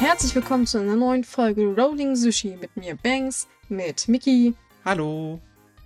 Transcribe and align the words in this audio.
Herzlich 0.00 0.34
willkommen 0.34 0.66
zu 0.66 0.78
einer 0.78 0.96
neuen 0.96 1.24
Folge 1.24 1.74
Rolling 1.74 2.16
Sushi 2.16 2.56
mit 2.56 2.74
mir 2.74 2.96
Banks, 2.96 3.46
mit 3.68 4.08
Mickey 4.08 4.54
Hallo. 4.82 5.42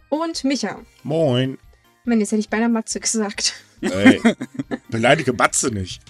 und 0.09 0.45
Micha. 0.45 0.80
Moin. 1.02 1.59
Mann, 2.04 2.21
jetzt 2.21 2.30
hätte 2.30 2.38
ich 2.38 2.48
beinahe 2.48 2.69
Matze 2.69 3.00
gesagt. 3.00 3.54
Ey, 3.80 4.22
beleidige 4.89 5.32
Batze 5.32 5.72
nicht. 5.72 6.00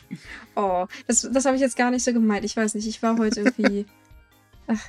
Oh, 0.55 0.87
das, 1.07 1.27
das 1.33 1.47
habe 1.47 1.57
ich 1.57 1.63
jetzt 1.63 1.79
gar 1.79 1.91
nicht 1.91 2.05
so 2.05 2.13
gemeint. 2.13 2.45
Ich 2.45 2.55
weiß 2.55 2.75
nicht, 2.75 2.87
ich 2.87 3.03
war 3.03 3.17
heute 3.17 3.41
irgendwie. 3.41 3.87
Ach, 4.67 4.87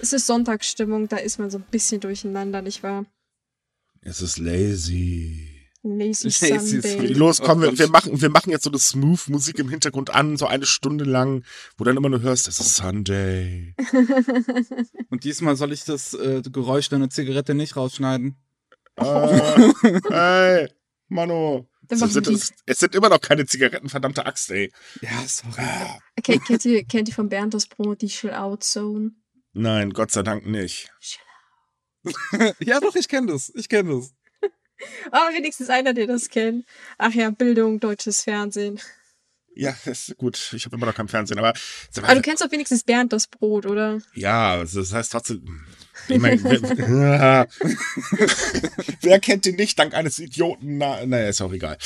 es 0.00 0.12
ist 0.12 0.28
Sonntagsstimmung, 0.28 1.08
da 1.08 1.16
ist 1.16 1.40
man 1.40 1.50
so 1.50 1.58
ein 1.58 1.66
bisschen 1.68 2.00
durcheinander, 2.00 2.62
nicht 2.62 2.84
wahr? 2.84 3.06
Es 4.02 4.22
ist 4.22 4.38
lazy. 4.38 5.51
Lazy, 5.82 6.28
Lazy 6.48 6.80
Sunday. 6.80 7.12
Los, 7.12 7.40
komm, 7.40 7.60
wir, 7.60 7.76
wir, 7.76 7.88
machen, 7.88 8.20
wir 8.20 8.30
machen 8.30 8.50
jetzt 8.50 8.64
so 8.64 8.70
eine 8.70 8.78
Smooth-Musik 8.78 9.58
im 9.58 9.68
Hintergrund 9.68 10.10
an, 10.10 10.36
so 10.36 10.46
eine 10.46 10.66
Stunde 10.66 11.04
lang, 11.04 11.44
wo 11.76 11.84
dann 11.84 11.96
immer 11.96 12.08
nur 12.08 12.20
hörst, 12.20 12.48
es 12.48 12.60
ist 12.60 12.76
Sunday. 12.76 13.74
Und 15.10 15.24
diesmal 15.24 15.56
soll 15.56 15.72
ich 15.72 15.84
das 15.84 16.14
äh, 16.14 16.42
Geräusch 16.42 16.88
deiner 16.88 17.10
Zigarette 17.10 17.54
nicht 17.54 17.76
rausschneiden. 17.76 18.36
äh, 18.96 20.62
ey, 20.62 20.68
Mano. 21.08 21.68
Machen 21.90 22.08
sind, 22.08 22.28
es, 22.28 22.54
es 22.64 22.78
sind 22.78 22.94
immer 22.94 23.10
noch 23.10 23.20
keine 23.20 23.44
Zigaretten, 23.44 23.88
verdammte 23.88 24.24
Axt, 24.24 24.50
ey. 24.50 24.72
Ja, 25.02 25.10
sorry. 25.26 25.62
Okay, 26.18 26.38
kennt, 26.38 26.64
ihr, 26.64 26.84
kennt 26.84 27.08
ihr 27.08 27.14
von 27.14 27.28
Bernd 27.28 27.52
das 27.52 27.66
Brot 27.66 28.00
die 28.00 28.06
Chill-Out-Zone? 28.06 29.10
Nein, 29.52 29.90
Gott 29.90 30.10
sei 30.10 30.22
Dank 30.22 30.46
nicht. 30.46 30.90
ja, 32.60 32.80
doch, 32.80 32.94
ich 32.94 33.08
kenne 33.08 33.32
das. 33.32 33.52
Ich 33.54 33.68
kenne 33.68 33.96
das. 33.96 34.14
Ah, 35.10 35.30
wenigstens 35.32 35.68
einer, 35.68 35.94
der 35.94 36.06
das 36.06 36.28
kennt. 36.28 36.64
Ach 36.98 37.12
ja, 37.12 37.30
Bildung, 37.30 37.80
deutsches 37.80 38.22
Fernsehen. 38.22 38.80
Ja, 39.54 39.74
ist 39.84 40.16
gut. 40.16 40.52
Ich 40.54 40.64
habe 40.64 40.76
immer 40.76 40.86
noch 40.86 40.94
kein 40.94 41.08
Fernsehen, 41.08 41.38
aber, 41.38 41.52
Aber 41.98 42.14
du 42.14 42.22
kennst 42.22 42.42
doch 42.42 42.50
wenigstens 42.50 42.84
Bernd 42.84 43.12
das 43.12 43.26
Brot, 43.26 43.66
oder? 43.66 44.00
Ja, 44.14 44.52
also 44.52 44.80
das 44.80 44.92
heißt 44.92 45.12
trotzdem. 45.12 45.64
Ich 46.08 46.18
mein, 46.18 46.42
wer, 46.42 47.46
wer 49.02 49.20
kennt 49.20 49.44
den 49.44 49.56
nicht 49.56 49.78
dank 49.78 49.94
eines 49.94 50.18
Idioten? 50.18 50.78
Na, 50.78 51.04
naja, 51.04 51.28
ist 51.28 51.42
auch 51.42 51.52
egal. 51.52 51.76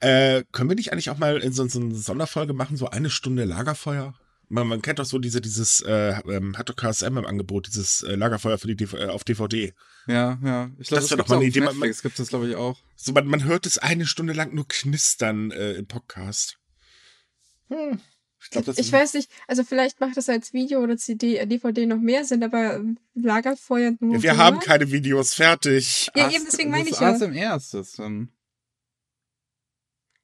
Äh, 0.00 0.44
können 0.50 0.70
wir 0.70 0.76
nicht 0.76 0.92
eigentlich 0.92 1.10
auch 1.10 1.18
mal 1.18 1.36
in 1.38 1.52
so, 1.52 1.68
so 1.68 1.78
eine 1.78 1.94
Sonderfolge 1.94 2.54
machen, 2.54 2.78
so 2.78 2.88
eine 2.88 3.10
Stunde 3.10 3.44
Lagerfeuer? 3.44 4.14
Man, 4.52 4.66
man 4.66 4.82
kennt 4.82 4.98
doch 4.98 5.04
so 5.04 5.20
diese, 5.20 5.40
dieses, 5.40 5.80
äh, 5.82 6.20
ähm, 6.28 6.58
hat 6.58 6.68
doch 6.68 6.74
KSM 6.74 7.16
im 7.16 7.24
Angebot, 7.24 7.68
dieses 7.68 8.02
äh, 8.02 8.16
Lagerfeuer 8.16 8.58
für 8.58 8.66
die 8.66 8.74
DV 8.74 8.94
äh, 8.96 9.06
auf 9.06 9.22
DVD. 9.22 9.72
Ja, 10.08 10.38
ja. 10.42 10.70
Ich 10.78 10.88
glaube, 10.88 11.02
Das 11.02 11.08
das, 11.10 11.18
doch 11.18 11.28
mal 11.28 11.36
auch 11.36 11.40
eine 11.40 11.46
Idee, 11.48 11.60
man- 11.60 11.80
gibt 11.80 12.18
es, 12.18 12.28
glaube 12.28 12.48
ich, 12.48 12.56
auch. 12.56 12.76
So, 12.96 13.12
man, 13.12 13.28
man 13.28 13.44
hört 13.44 13.64
es 13.64 13.78
eine 13.78 14.06
Stunde 14.06 14.32
lang 14.32 14.52
nur 14.52 14.66
knistern 14.66 15.52
äh, 15.52 15.74
im 15.74 15.86
Podcast. 15.86 16.58
Hm, 17.68 18.00
ich 18.42 18.50
glaube, 18.50 18.66
das 18.66 18.78
Ich 18.78 18.90
weiß 18.90 19.14
nicht, 19.14 19.30
also 19.46 19.62
vielleicht 19.62 20.00
macht 20.00 20.16
das 20.16 20.28
als 20.28 20.52
Video 20.52 20.80
oder 20.80 20.96
CD, 20.96 21.36
äh, 21.36 21.46
DVD 21.46 21.86
noch 21.86 22.00
mehr 22.00 22.24
Sinn, 22.24 22.42
aber 22.42 22.74
ähm, 22.74 22.98
Lagerfeuer 23.14 23.92
nur. 24.00 24.16
ja, 24.16 24.22
wir 24.22 24.36
haben 24.36 24.58
keine 24.58 24.90
Videos 24.90 25.32
fertig. 25.34 26.10
Ja, 26.16 26.28
eben 26.28 26.44
deswegen 26.44 26.70
meine 26.72 26.88
ich 26.88 26.96
das 26.96 27.20
ja. 27.20 27.28
ASMR 27.28 27.56
ist 27.56 27.72
das 27.74 27.92
dann. 27.92 28.32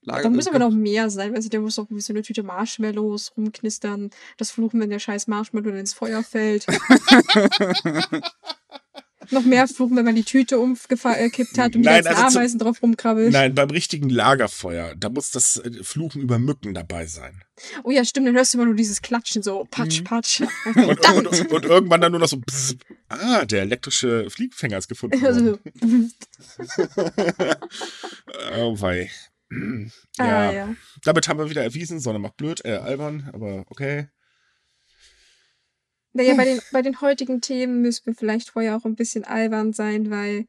Lager 0.07 0.23
Da 0.23 0.31
müssen 0.31 0.49
aber 0.51 0.61
noch 0.61 0.71
mehr 0.71 1.11
sein, 1.11 1.35
weil 1.35 1.43
der 1.43 1.61
muss 1.61 1.75
doch 1.75 1.87
wie 1.91 2.01
so 2.01 2.13
eine 2.13 2.23
Tüte 2.23 2.43
Marshmallows 2.45 3.33
rumknistern, 3.37 4.11
das 4.39 4.53
Fluchen, 4.53 4.81
wenn 4.81 4.89
der 4.91 5.01
scheiß 5.01 5.27
Marshmallow 5.27 5.71
dann 5.71 5.81
ins 5.81 5.93
Feuer 5.95 6.23
fällt. 6.23 6.67
noch 9.33 9.45
mehr 9.45 9.67
fluchen, 9.67 9.97
wenn 9.97 10.05
man 10.05 10.15
die 10.15 10.23
Tüte 10.23 10.61
umgekippt 10.61 11.59
hat 11.59 11.75
und 11.75 11.83
die 11.83 11.89
Nein, 11.89 12.05
ganzen 12.05 12.23
also 12.23 12.39
Ameisen 12.39 12.61
drauf 12.61 12.81
rumkrabbelt. 12.81 13.33
Nein, 13.33 13.57
beim 13.57 13.71
richtigen 13.71 14.09
Lagerfeuer, 14.09 14.95
da 14.95 15.09
muss 15.09 15.33
das 15.33 15.57
äh, 15.57 15.83
Fluchen 15.83 16.23
über 16.23 16.39
Mücken 16.39 16.73
dabei 16.75 17.07
sein. 17.07 17.43
Oh 17.83 17.91
ja, 17.91 18.05
stimmt, 18.05 18.29
dann 18.29 18.37
hörst 18.37 18.55
du 18.55 18.59
immer 18.59 18.67
nur 18.67 18.77
dieses 18.77 19.03
Klatschen, 19.03 19.43
so 19.43 19.65
Mhm. 19.65 19.69
patsch, 19.71 20.05
patsch. 20.05 20.43
Und, 20.77 21.11
und, 21.11 21.53
und 21.53 21.65
irgendwann 21.65 22.01
dann 22.01 22.13
nur 22.13 22.21
noch 22.21 22.29
so, 22.29 22.37
bzz, 22.37 22.77
ah, 23.09 23.45
der 23.45 23.63
elektrische 23.63 24.31
Fliegenfänger 24.31 24.79
ist 24.79 24.87
gefunden 24.89 25.21
worden. 25.21 25.59
Also, 25.81 25.97
Oh 28.57 28.81
wei. 28.81 29.11
Ah, 30.19 30.25
Ja, 30.25 30.53
ja. 30.53 30.77
damit 31.05 31.29
haben 31.29 31.39
wir 31.39 31.51
wieder 31.51 31.63
erwiesen, 31.63 32.01
Sonne 32.01 32.19
macht 32.19 32.37
blöd, 32.37 32.65
äh, 32.65 32.77
albern, 32.77 33.31
aber 33.33 33.65
okay. 33.69 34.09
Naja, 36.17 36.35
bei 36.35 36.47
den, 36.47 36.61
bei 36.73 36.83
den 36.83 37.01
heutigen 37.03 37.41
Themen 37.43 37.83
müssen 37.83 38.07
wir 38.07 38.15
vielleicht 38.15 38.51
vorher 38.51 38.77
auch 38.77 38.87
ein 38.87 38.97
bisschen 38.97 39.25
albern 39.25 39.75
sein, 39.75 40.11
weil, 40.11 40.47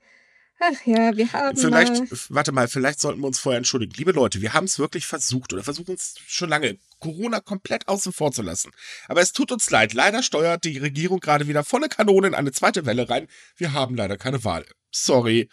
ach 0.60 0.86
ja, 0.86 1.18
wir 1.18 1.34
haben 1.34 1.58
Vielleicht, 1.58 1.94
mal, 1.94 2.20
warte 2.30 2.52
mal, 2.54 2.68
vielleicht 2.70 3.02
sollten 3.02 3.20
wir 3.20 3.28
uns 3.28 3.40
vorher 3.40 3.58
entschuldigen. 3.58 3.94
Liebe 3.98 4.14
Leute, 4.14 4.42
wir 4.42 4.54
haben 4.54 4.64
es 4.64 4.80
wirklich 4.80 5.06
versucht 5.06 5.52
oder 5.52 5.64
versuchen 5.64 5.96
es 5.96 6.16
schon 6.26 6.48
lange, 6.48 6.78
Corona 7.00 7.42
komplett 7.42 7.90
außen 7.90 8.14
vor 8.14 8.32
zu 8.32 8.44
lassen. 8.44 8.72
Aber 9.10 9.20
es 9.20 9.34
tut 9.34 9.52
uns 9.52 9.70
leid, 9.70 9.94
leider 9.94 10.24
steuert 10.24 10.64
die 10.64 10.78
Regierung 10.78 11.20
gerade 11.20 11.50
wieder 11.50 11.66
volle 11.66 11.90
Kanone 11.90 12.28
in 12.28 12.34
eine 12.34 12.54
zweite 12.54 12.86
Welle 12.86 13.10
rein. 13.10 13.28
Wir 13.58 13.74
haben 13.74 13.96
leider 13.96 14.18
keine 14.18 14.44
Wahl. 14.46 14.66
Sorry. 14.92 15.50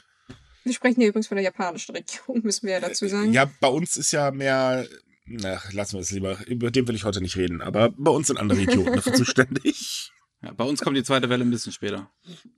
Wir 0.65 0.73
sprechen 0.73 1.01
hier 1.01 1.09
übrigens 1.09 1.29
von 1.29 1.37
der 1.37 1.45
japanischen 1.45 1.95
Regierung, 1.95 2.41
müssen 2.43 2.67
wir 2.67 2.75
ja 2.75 2.81
dazu 2.81 3.07
sagen. 3.09 3.33
Ja, 3.33 3.51
bei 3.61 3.69
uns 3.69 3.97
ist 3.97 4.13
ja 4.13 4.31
mehr. 4.31 4.87
Na, 5.27 5.61
lassen 5.73 5.95
wir 5.95 6.01
es 6.01 6.11
lieber. 6.11 6.39
Über 6.47 6.71
den 6.71 6.87
will 6.87 6.95
ich 6.95 7.05
heute 7.05 7.21
nicht 7.23 7.37
reden. 7.37 7.63
Aber 7.63 7.91
bei 7.97 8.11
uns 8.11 8.27
sind 8.27 8.39
andere 8.39 8.61
Idioten 8.61 8.95
dafür 8.95 9.15
zuständig. 9.15 10.11
Ja, 10.43 10.53
bei 10.53 10.65
uns 10.65 10.83
kommt 10.83 10.97
die 10.97 11.03
zweite 11.05 11.31
Welle 11.31 11.45
ein 11.45 11.51
bisschen 11.51 11.73
später. 11.73 12.11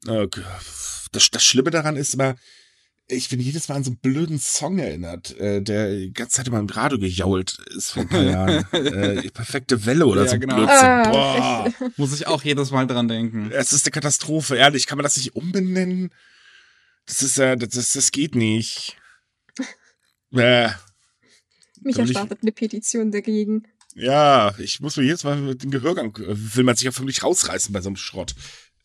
Okay. 0.08 0.42
Das, 1.12 1.30
das 1.30 1.44
Schlimme 1.44 1.70
daran 1.70 1.94
ist 1.94 2.14
immer, 2.14 2.34
ich 3.08 3.28
bin 3.28 3.38
jedes 3.38 3.68
Mal 3.68 3.76
an 3.76 3.84
so 3.84 3.90
einen 3.90 3.98
blöden 3.98 4.40
Song 4.40 4.78
erinnert, 4.78 5.38
äh, 5.38 5.62
der 5.62 5.94
die 5.94 6.12
ganze 6.12 6.38
Zeit 6.38 6.48
immer 6.48 6.58
im 6.58 6.66
Radio 6.66 6.98
gejault 6.98 7.58
ist 7.76 7.92
vor 7.92 8.02
ein 8.02 8.08
paar 8.08 8.22
Jahren. 8.22 8.66
äh, 8.72 9.30
perfekte 9.30 9.86
Welle 9.86 10.06
oder 10.06 10.24
Ja, 10.24 10.30
so 10.30 10.38
genau. 10.40 10.56
Blödsinn. 10.56 10.76
Ah, 10.76 11.10
Boah. 11.10 11.72
Muss 11.96 12.12
ich 12.14 12.26
auch 12.26 12.42
jedes 12.42 12.72
Mal 12.72 12.88
dran 12.88 13.06
denken. 13.06 13.52
Es 13.52 13.72
ist 13.72 13.86
eine 13.86 13.92
Katastrophe, 13.92 14.56
ehrlich. 14.56 14.86
Kann 14.88 14.98
man 14.98 15.04
das 15.04 15.16
nicht 15.16 15.36
umbenennen? 15.36 16.10
Das 17.06 17.22
ist 17.22 17.36
ja, 17.38 17.56
das, 17.56 17.70
das, 17.70 17.92
das 17.92 18.10
geht 18.12 18.34
nicht. 18.34 18.96
Äh, 20.32 20.70
Micha 21.80 21.98
will 21.98 22.04
ich- 22.04 22.10
startet 22.10 22.40
eine 22.42 22.52
Petition 22.52 23.10
dagegen. 23.10 23.66
Ja, 23.94 24.54
ich 24.58 24.80
muss 24.80 24.96
mir 24.98 25.04
jedes 25.04 25.24
Mal 25.24 25.54
den 25.54 25.70
Gehörgang, 25.70 26.14
äh, 26.16 26.34
will 26.56 26.64
man 26.64 26.76
sich 26.76 26.84
ja 26.84 27.02
mich 27.04 27.22
rausreißen 27.22 27.72
bei 27.72 27.80
so 27.80 27.88
einem 27.88 27.96
Schrott. 27.96 28.34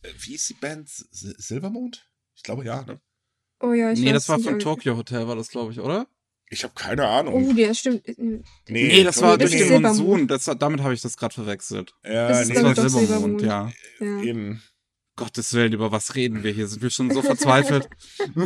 Äh, 0.02 0.08
Wie 0.20 0.34
ist 0.36 0.48
die 0.48 0.54
Band? 0.54 0.88
Sil 0.88 1.34
Silvermond? 1.36 2.08
Ich 2.34 2.42
glaube 2.42 2.64
ja, 2.64 2.82
ne? 2.82 3.00
Oh 3.60 3.72
ja, 3.74 3.92
ich 3.92 4.00
nee, 4.00 4.12
das 4.12 4.28
war 4.28 4.38
nicht, 4.38 4.48
von 4.48 4.58
Tokyo 4.58 4.96
Hotel, 4.96 5.26
war 5.28 5.36
das, 5.36 5.48
glaube 5.48 5.72
ich, 5.72 5.80
oder? 5.80 6.06
Ich 6.48 6.64
habe 6.64 6.74
keine 6.74 7.06
Ahnung. 7.06 7.50
Oh, 7.50 7.52
der 7.52 7.74
stimmt. 7.74 8.02
Nee, 8.68 9.04
das 9.04 9.20
war 9.22 9.38
durch 9.38 9.50
den 9.52 9.60
Silbermond. 9.60 9.98
Monsun. 9.98 10.28
Das, 10.28 10.44
damit 10.58 10.80
habe 10.82 10.92
ich 10.94 11.00
das 11.02 11.16
gerade 11.16 11.32
verwechselt. 11.34 11.94
Ja, 12.04 12.28
das 12.28 12.42
ist, 12.42 12.48
nee, 12.48 12.54
Das 12.54 12.64
war 12.64 12.88
Silbermond, 12.88 13.40
Silbermond. 13.40 13.42
ja. 13.42 13.72
Ja. 14.00 14.22
eben. 14.22 14.62
Gottes 15.22 15.52
Willen, 15.52 15.72
über 15.72 15.92
was 15.92 16.14
reden 16.14 16.42
wir 16.42 16.52
hier? 16.52 16.66
Sind 16.66 16.82
wir 16.82 16.90
schon 16.90 17.10
so 17.12 17.22
verzweifelt? 17.22 17.88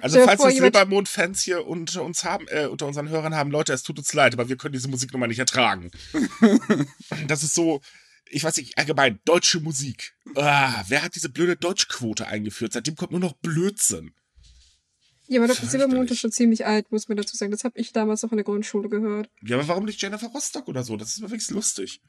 Also 0.00 0.16
Stell 0.16 0.22
dir 0.22 0.26
falls 0.26 0.44
wir 0.44 0.62
Silbermond-Fans 0.62 1.42
hier 1.42 1.66
unter 1.66 2.02
uns 2.02 2.24
haben, 2.24 2.46
äh, 2.48 2.66
unter 2.66 2.86
unseren 2.86 3.08
Hörern 3.08 3.34
haben, 3.34 3.50
Leute, 3.50 3.72
es 3.72 3.82
tut 3.82 3.98
uns 3.98 4.12
leid, 4.12 4.32
aber 4.34 4.48
wir 4.48 4.56
können 4.56 4.72
diese 4.72 4.88
Musiknummer 4.88 5.26
nicht 5.26 5.38
ertragen. 5.38 5.90
das 7.28 7.42
ist 7.42 7.54
so, 7.54 7.80
ich 8.28 8.44
weiß 8.44 8.56
nicht, 8.56 8.76
allgemein, 8.78 9.20
deutsche 9.24 9.60
Musik. 9.60 10.14
Ah, 10.34 10.84
wer 10.88 11.02
hat 11.02 11.14
diese 11.14 11.28
blöde 11.28 11.56
Deutschquote 11.56 12.26
eingeführt? 12.26 12.72
Seitdem 12.72 12.96
kommt 12.96 13.12
nur 13.12 13.20
noch 13.20 13.34
Blödsinn. 13.34 14.12
Ja, 15.26 15.40
aber 15.40 15.48
das 15.48 15.58
Fürchterlich. 15.58 15.82
Silbermond 15.82 16.10
ist 16.10 16.18
schon 16.18 16.32
ziemlich 16.32 16.66
alt, 16.66 16.90
muss 16.90 17.08
man 17.08 17.16
dazu 17.16 17.36
sagen. 17.36 17.52
Das 17.52 17.64
habe 17.64 17.78
ich 17.78 17.92
damals 17.92 18.22
noch 18.22 18.32
in 18.32 18.36
der 18.36 18.44
Grundschule 18.44 18.88
gehört. 18.88 19.30
Ja, 19.42 19.56
aber 19.56 19.68
warum 19.68 19.84
nicht 19.84 20.02
Jennifer 20.02 20.26
Rostock 20.28 20.68
oder 20.68 20.82
so? 20.82 20.96
Das 20.96 21.10
ist 21.10 21.20
wirklich 21.20 21.48
lustig. 21.50 22.00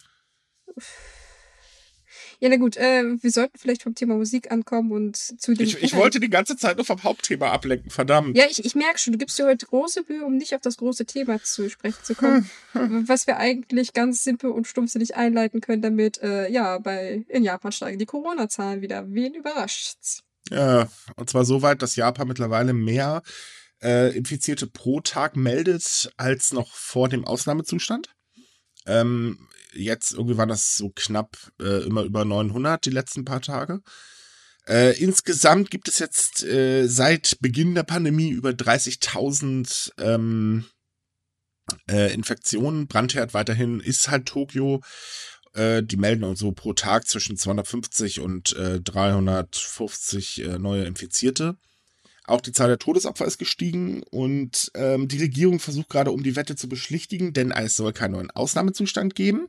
Ja, 2.41 2.49
na 2.49 2.57
gut, 2.57 2.75
äh, 2.75 3.03
wir 3.21 3.29
sollten 3.29 3.59
vielleicht 3.59 3.83
vom 3.83 3.93
Thema 3.93 4.15
Musik 4.15 4.51
ankommen 4.51 4.91
und 4.91 5.15
zu 5.15 5.53
dem. 5.53 5.63
Ich, 5.63 5.83
ich 5.83 5.95
wollte 5.95 6.19
die 6.19 6.29
ganze 6.29 6.57
Zeit 6.57 6.77
nur 6.77 6.85
vom 6.85 7.03
Hauptthema 7.03 7.51
ablenken, 7.51 7.91
verdammt. 7.91 8.35
Ja, 8.35 8.45
ich, 8.49 8.65
ich 8.65 8.73
merke 8.73 8.97
schon, 8.97 9.13
du 9.13 9.19
gibst 9.19 9.37
dir 9.37 9.45
heute 9.45 9.67
große 9.67 10.05
Mühe, 10.09 10.25
um 10.25 10.37
nicht 10.37 10.55
auf 10.55 10.61
das 10.61 10.77
große 10.77 11.05
Thema 11.05 11.41
zu 11.43 11.69
sprechen 11.69 12.03
zu 12.03 12.15
kommen. 12.15 12.49
was 12.73 13.27
wir 13.27 13.37
eigentlich 13.37 13.93
ganz 13.93 14.23
simpel 14.23 14.49
und 14.49 14.65
stumpfsinnig 14.65 15.15
einleiten 15.15 15.61
können, 15.61 15.83
damit, 15.83 16.19
äh, 16.23 16.49
ja, 16.49 16.79
bei, 16.79 17.23
in 17.27 17.43
Japan 17.43 17.71
steigen 17.71 17.99
die 17.99 18.07
Corona-Zahlen 18.07 18.81
wieder. 18.81 19.05
Wen 19.07 19.35
überrascht's? 19.35 20.23
Ja, 20.49 20.89
und 21.17 21.29
zwar 21.29 21.45
so 21.45 21.61
weit, 21.61 21.83
dass 21.83 21.95
Japan 21.95 22.27
mittlerweile 22.27 22.73
mehr 22.73 23.21
äh, 23.83 24.17
Infizierte 24.17 24.65
pro 24.65 24.99
Tag 24.99 25.35
meldet 25.35 26.11
als 26.17 26.53
noch 26.53 26.73
vor 26.73 27.07
dem 27.07 27.23
Ausnahmezustand. 27.23 28.09
Ähm, 28.87 29.47
jetzt 29.73 30.13
irgendwie 30.13 30.37
waren 30.37 30.49
das 30.49 30.77
so 30.77 30.91
knapp 30.95 31.37
äh, 31.59 31.83
immer 31.85 32.03
über 32.03 32.25
900 32.25 32.85
die 32.85 32.89
letzten 32.89 33.25
paar 33.25 33.41
Tage. 33.41 33.81
Äh, 34.67 34.97
insgesamt 34.99 35.71
gibt 35.71 35.87
es 35.87 35.99
jetzt 35.99 36.43
äh, 36.43 36.87
seit 36.87 37.39
Beginn 37.39 37.73
der 37.75 37.83
Pandemie 37.83 38.29
über 38.29 38.49
30.000 38.51 39.91
ähm, 39.97 40.65
äh, 41.89 42.13
Infektionen. 42.13 42.87
Brandherd 42.87 43.33
weiterhin 43.33 43.79
ist 43.79 44.09
halt 44.09 44.27
Tokio. 44.27 44.81
Äh, 45.53 45.83
die 45.83 45.97
melden 45.97 46.23
uns 46.23 46.39
so 46.39 46.51
pro 46.51 46.73
Tag 46.73 47.07
zwischen 47.07 47.37
250 47.37 48.19
und 48.19 48.55
äh, 48.55 48.79
350 48.79 50.43
äh, 50.43 50.59
neue 50.59 50.85
Infizierte. 50.85 51.57
Auch 52.25 52.41
die 52.41 52.51
Zahl 52.51 52.67
der 52.67 52.79
Todesopfer 52.79 53.25
ist 53.25 53.39
gestiegen 53.39 54.03
und 54.11 54.71
ähm, 54.75 55.07
die 55.07 55.19
Regierung 55.19 55.59
versucht 55.59 55.89
gerade, 55.89 56.11
um 56.11 56.23
die 56.23 56.35
Wette 56.35 56.55
zu 56.55 56.69
beschlichtigen, 56.69 57.33
denn 57.33 57.51
es 57.51 57.75
soll 57.75 57.93
keinen 57.93 58.11
neuen 58.11 58.31
Ausnahmezustand 58.31 59.15
geben. 59.15 59.47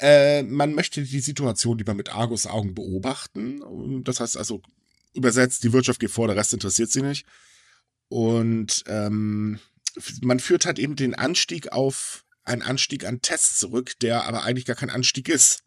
Äh, 0.00 0.42
man 0.42 0.74
möchte 0.74 1.02
die 1.02 1.20
Situation 1.20 1.78
lieber 1.78 1.94
mit 1.94 2.14
Argus 2.14 2.46
Augen 2.46 2.74
beobachten. 2.74 4.02
Das 4.04 4.20
heißt 4.20 4.36
also, 4.36 4.62
übersetzt, 5.14 5.64
die 5.64 5.72
Wirtschaft 5.72 6.00
geht 6.00 6.10
vor, 6.10 6.28
der 6.28 6.36
Rest 6.36 6.52
interessiert 6.52 6.90
sie 6.90 7.02
nicht. 7.02 7.26
Und 8.08 8.84
ähm, 8.86 9.58
man 10.22 10.40
führt 10.40 10.66
halt 10.66 10.78
eben 10.78 10.94
den 10.94 11.14
Anstieg 11.14 11.72
auf 11.72 12.24
einen 12.44 12.62
Anstieg 12.62 13.04
an 13.04 13.20
Tests 13.20 13.58
zurück, 13.58 13.98
der 14.00 14.24
aber 14.24 14.44
eigentlich 14.44 14.64
gar 14.64 14.76
kein 14.76 14.90
Anstieg 14.90 15.28
ist. 15.28 15.64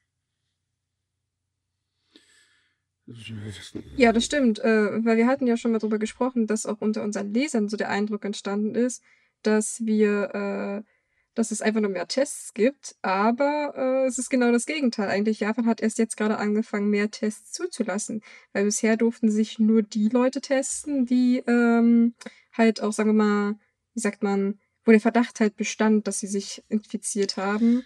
Ja, 3.98 4.12
das 4.12 4.26
stimmt, 4.26 4.60
äh, 4.60 5.06
weil 5.06 5.18
wir 5.18 5.28
hatten 5.28 5.48
ja 5.48 5.58
schon 5.58 5.72
mal 5.72 5.80
drüber 5.80 6.00
gesprochen, 6.00 6.48
dass 6.48 6.66
auch 6.66 6.82
unter 6.82 7.04
unseren 7.04 7.34
Lesern 7.34 7.70
so 7.70 7.78
der 7.78 7.90
Eindruck 7.90 8.26
entstanden 8.26 8.76
ist, 8.76 9.04
dass 9.44 9.82
wir, 9.86 10.84
äh, 10.84 10.90
dass 11.34 11.52
es 11.52 11.62
einfach 11.62 11.82
nur 11.82 11.90
mehr 11.90 12.08
Tests 12.08 12.54
gibt, 12.54 12.96
aber 13.02 13.74
äh, 13.76 14.08
es 14.08 14.18
ist 14.18 14.30
genau 14.30 14.52
das 14.52 14.66
Gegenteil. 14.66 15.08
Eigentlich 15.08 15.40
Japan 15.40 15.66
hat 15.66 15.82
erst 15.82 15.98
jetzt 15.98 16.18
gerade 16.18 16.38
angefangen, 16.38 16.90
mehr 16.90 17.10
Tests 17.10 17.52
zuzulassen, 17.52 18.22
weil 18.54 18.66
bisher 18.66 18.98
durften 18.98 19.32
sich 19.32 19.60
nur 19.60 19.82
die 19.82 20.10
Leute 20.10 20.42
testen, 20.42 21.06
die 21.06 21.44
ähm, 21.48 22.16
halt 22.54 22.82
auch, 22.82 22.92
sagen 22.92 23.10
wir 23.10 23.26
mal, 23.26 23.56
wie 23.94 24.00
sagt 24.00 24.24
man, 24.24 24.60
wo 24.84 24.92
der 24.92 25.02
Verdacht 25.02 25.40
halt 25.40 25.56
bestand, 25.56 26.08
dass 26.08 26.20
sie 26.20 26.28
sich 26.28 26.64
infiziert 26.70 27.38
haben. 27.38 27.84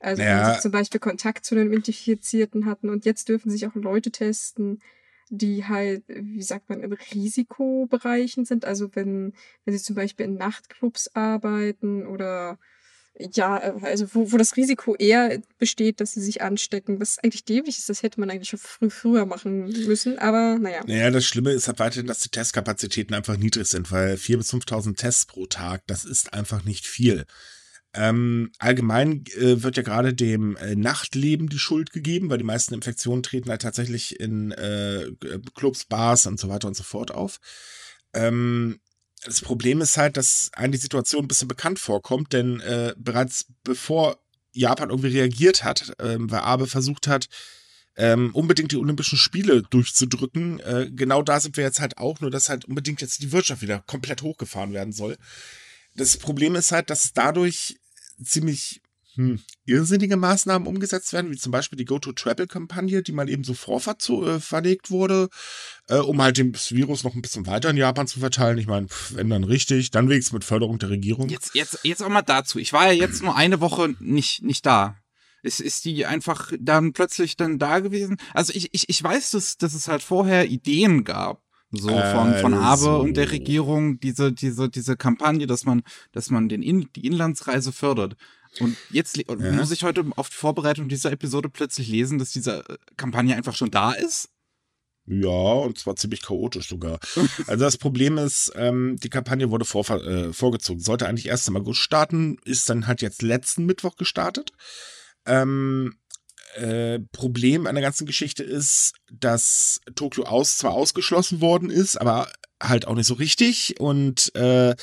Also 0.00 0.22
ja. 0.22 0.46
wenn 0.48 0.54
sie 0.54 0.60
zum 0.60 0.70
Beispiel 0.70 1.00
Kontakt 1.00 1.44
zu 1.44 1.54
einem 1.54 1.72
Infizierten 1.72 2.66
hatten 2.66 2.90
und 2.90 3.04
jetzt 3.04 3.28
dürfen 3.28 3.50
sich 3.50 3.66
auch 3.66 3.74
Leute 3.74 4.10
testen, 4.10 4.80
die 5.28 5.64
halt, 5.64 6.04
wie 6.08 6.42
sagt 6.42 6.68
man, 6.68 6.82
in 6.82 6.92
Risikobereichen 6.92 8.44
sind. 8.44 8.64
Also 8.64 8.94
wenn, 8.94 9.32
wenn 9.64 9.76
sie 9.76 9.82
zum 9.82 9.96
Beispiel 9.96 10.26
in 10.26 10.34
Nachtclubs 10.34 11.10
arbeiten 11.14 12.06
oder 12.06 12.58
ja, 13.18 13.56
also 13.82 14.14
wo, 14.14 14.32
wo 14.32 14.36
das 14.36 14.56
Risiko 14.56 14.94
eher 14.94 15.40
besteht, 15.58 16.00
dass 16.00 16.12
sie 16.12 16.20
sich 16.20 16.42
anstecken, 16.42 17.00
was 17.00 17.18
eigentlich 17.18 17.44
dämlich 17.44 17.78
ist, 17.78 17.88
das 17.88 18.02
hätte 18.02 18.20
man 18.20 18.30
eigentlich 18.30 18.50
schon 18.50 18.58
früh, 18.58 18.90
früher 18.90 19.24
machen 19.24 19.64
müssen, 19.86 20.18
aber 20.18 20.58
naja. 20.58 20.82
Naja, 20.86 21.10
das 21.10 21.24
Schlimme 21.24 21.52
ist 21.52 21.66
halt 21.66 21.78
weiterhin, 21.78 22.06
dass 22.06 22.20
die 22.20 22.28
Testkapazitäten 22.28 23.14
einfach 23.14 23.38
niedrig 23.38 23.66
sind, 23.68 23.90
weil 23.90 24.16
4.000 24.16 24.36
bis 24.36 24.52
5.000 24.52 24.96
Tests 24.96 25.26
pro 25.26 25.46
Tag, 25.46 25.82
das 25.86 26.04
ist 26.04 26.34
einfach 26.34 26.64
nicht 26.64 26.86
viel. 26.86 27.24
Ähm, 27.96 28.52
allgemein 28.58 29.24
äh, 29.38 29.62
wird 29.62 29.76
ja 29.76 29.82
gerade 29.82 30.12
dem 30.12 30.56
äh, 30.56 30.74
Nachtleben 30.74 31.48
die 31.48 31.58
Schuld 31.58 31.92
gegeben, 31.92 32.28
weil 32.28 32.38
die 32.38 32.44
meisten 32.44 32.74
Infektionen 32.74 33.22
treten 33.22 33.48
halt 33.48 33.62
tatsächlich 33.62 34.20
in 34.20 34.52
äh, 34.52 35.10
Clubs, 35.54 35.86
Bars 35.86 36.26
und 36.26 36.38
so 36.38 36.48
weiter 36.48 36.68
und 36.68 36.76
so 36.76 36.82
fort 36.82 37.10
auf. 37.10 37.40
Ähm, 38.12 38.80
das 39.24 39.40
Problem 39.40 39.80
ist 39.80 39.96
halt, 39.96 40.16
dass 40.16 40.50
einem 40.52 40.72
die 40.72 40.78
Situation 40.78 41.24
ein 41.24 41.28
bisschen 41.28 41.48
bekannt 41.48 41.78
vorkommt, 41.78 42.32
denn 42.32 42.60
äh, 42.60 42.94
bereits 42.98 43.46
bevor 43.64 44.18
Japan 44.52 44.90
irgendwie 44.90 45.18
reagiert 45.18 45.64
hat, 45.64 45.98
äh, 45.98 46.16
weil 46.18 46.40
Abe 46.40 46.66
versucht 46.66 47.08
hat, 47.08 47.28
ähm, 47.96 48.34
unbedingt 48.34 48.72
die 48.72 48.76
Olympischen 48.76 49.18
Spiele 49.18 49.62
durchzudrücken. 49.62 50.60
Äh, 50.60 50.90
genau 50.92 51.22
da 51.22 51.40
sind 51.40 51.56
wir 51.56 51.64
jetzt 51.64 51.80
halt 51.80 51.96
auch, 51.98 52.20
nur 52.20 52.30
dass 52.30 52.48
halt 52.48 52.66
unbedingt 52.66 53.00
jetzt 53.00 53.22
die 53.22 53.32
Wirtschaft 53.32 53.62
wieder 53.62 53.82
komplett 53.86 54.22
hochgefahren 54.22 54.72
werden 54.72 54.92
soll. 54.92 55.16
Das 55.94 56.18
Problem 56.18 56.56
ist 56.56 56.72
halt, 56.72 56.90
dass 56.90 57.14
dadurch 57.14 57.76
ziemlich 58.22 58.80
hm, 59.16 59.40
irrsinnige 59.64 60.16
Maßnahmen 60.16 60.68
umgesetzt 60.68 61.12
werden, 61.14 61.30
wie 61.30 61.36
zum 61.36 61.50
Beispiel 61.50 61.78
die 61.78 61.86
Go-to-Travel-Kampagne, 61.86 63.02
die 63.02 63.12
mal 63.12 63.30
eben 63.30 63.44
so 63.44 63.54
vorverlegt 63.54 64.88
äh, 64.88 64.90
wurde, 64.90 65.28
äh, 65.88 65.96
um 65.96 66.20
halt 66.20 66.38
das 66.54 66.72
Virus 66.72 67.02
noch 67.02 67.14
ein 67.14 67.22
bisschen 67.22 67.46
weiter 67.46 67.70
in 67.70 67.78
Japan 67.78 68.06
zu 68.06 68.20
verteilen. 68.20 68.58
Ich 68.58 68.66
meine, 68.66 68.88
wenn 69.10 69.30
dann 69.30 69.44
richtig, 69.44 69.90
dann 69.90 70.10
wenigstens 70.10 70.34
mit 70.34 70.44
Förderung 70.44 70.78
der 70.78 70.90
Regierung. 70.90 71.30
Jetzt, 71.30 71.54
jetzt, 71.54 71.80
jetzt 71.82 72.02
auch 72.02 72.10
mal 72.10 72.22
dazu. 72.22 72.58
Ich 72.58 72.74
war 72.74 72.86
ja 72.86 72.92
jetzt 72.92 73.22
nur 73.22 73.36
eine 73.36 73.60
Woche 73.60 73.94
nicht, 74.00 74.42
nicht 74.42 74.66
da. 74.66 74.98
Ist, 75.42 75.60
ist 75.60 75.84
die 75.84 76.04
einfach 76.04 76.52
dann 76.58 76.92
plötzlich 76.92 77.36
dann 77.36 77.58
da 77.58 77.78
gewesen? 77.78 78.18
Also 78.34 78.52
ich, 78.54 78.68
ich, 78.72 78.88
ich 78.88 79.02
weiß, 79.02 79.30
dass, 79.30 79.56
dass 79.56 79.74
es 79.74 79.88
halt 79.88 80.02
vorher 80.02 80.46
Ideen 80.46 81.04
gab, 81.04 81.40
so 81.70 81.88
von, 81.88 82.34
von 82.34 82.54
also. 82.54 82.90
Abe 82.90 82.98
und 82.98 83.16
der 83.16 83.30
Regierung, 83.30 83.98
diese, 84.00 84.32
diese, 84.32 84.68
diese 84.68 84.96
Kampagne, 84.96 85.46
dass 85.46 85.64
man, 85.64 85.82
dass 86.12 86.30
man 86.30 86.48
den 86.48 86.62
In 86.62 86.88
die 86.94 87.06
Inlandsreise 87.06 87.72
fördert. 87.72 88.16
Und 88.60 88.76
jetzt 88.90 89.16
ja. 89.16 89.52
muss 89.52 89.70
ich 89.70 89.82
heute 89.82 90.04
auf 90.16 90.28
die 90.30 90.36
Vorbereitung 90.36 90.88
dieser 90.88 91.12
Episode 91.12 91.48
plötzlich 91.48 91.88
lesen, 91.88 92.18
dass 92.18 92.30
diese 92.30 92.64
äh, 92.68 92.76
Kampagne 92.96 93.36
einfach 93.36 93.54
schon 93.54 93.70
da 93.70 93.92
ist. 93.92 94.30
Ja, 95.08 95.28
und 95.28 95.78
zwar 95.78 95.94
ziemlich 95.96 96.22
chaotisch 96.22 96.68
sogar. 96.68 96.98
Also 97.46 97.64
das 97.64 97.78
Problem 97.78 98.18
ist, 98.18 98.52
ähm, 98.56 98.96
die 99.02 99.08
Kampagne 99.08 99.50
wurde 99.50 99.64
vor, 99.64 99.88
äh, 99.90 100.32
vorgezogen. 100.32 100.80
Sollte 100.80 101.06
eigentlich 101.06 101.28
erst 101.28 101.48
im 101.48 101.56
August 101.56 101.80
starten, 101.80 102.38
ist 102.44 102.68
dann 102.68 102.86
halt 102.86 103.02
jetzt 103.02 103.22
letzten 103.22 103.66
Mittwoch 103.66 103.96
gestartet. 103.96 104.50
Ähm, 105.26 105.96
äh, 106.56 107.00
Problem 107.12 107.66
an 107.66 107.74
der 107.74 107.82
ganzen 107.82 108.06
Geschichte 108.06 108.42
ist, 108.42 108.94
dass 109.10 109.80
Tokio 109.94 110.24
aus 110.24 110.58
zwar 110.58 110.72
ausgeschlossen 110.72 111.40
worden 111.40 111.70
ist, 111.70 112.00
aber 112.00 112.28
halt 112.62 112.86
auch 112.86 112.94
nicht 112.94 113.06
so 113.06 113.14
richtig. 113.14 113.74
Und 113.78 114.34
äh, 114.34 114.74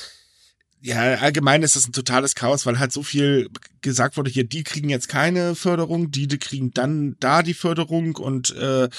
ja, 0.80 1.14
allgemein 1.14 1.62
ist 1.62 1.76
das 1.76 1.88
ein 1.88 1.92
totales 1.92 2.34
Chaos, 2.34 2.66
weil 2.66 2.78
halt 2.78 2.92
so 2.92 3.02
viel 3.02 3.48
gesagt 3.80 4.16
wurde, 4.16 4.30
hier, 4.30 4.44
die 4.44 4.64
kriegen 4.64 4.90
jetzt 4.90 5.08
keine 5.08 5.54
Förderung, 5.54 6.10
die, 6.10 6.28
die 6.28 6.38
kriegen 6.38 6.72
dann 6.72 7.16
da 7.20 7.42
die 7.42 7.54
Förderung 7.54 8.16
und 8.16 8.54
äh, 8.54 8.90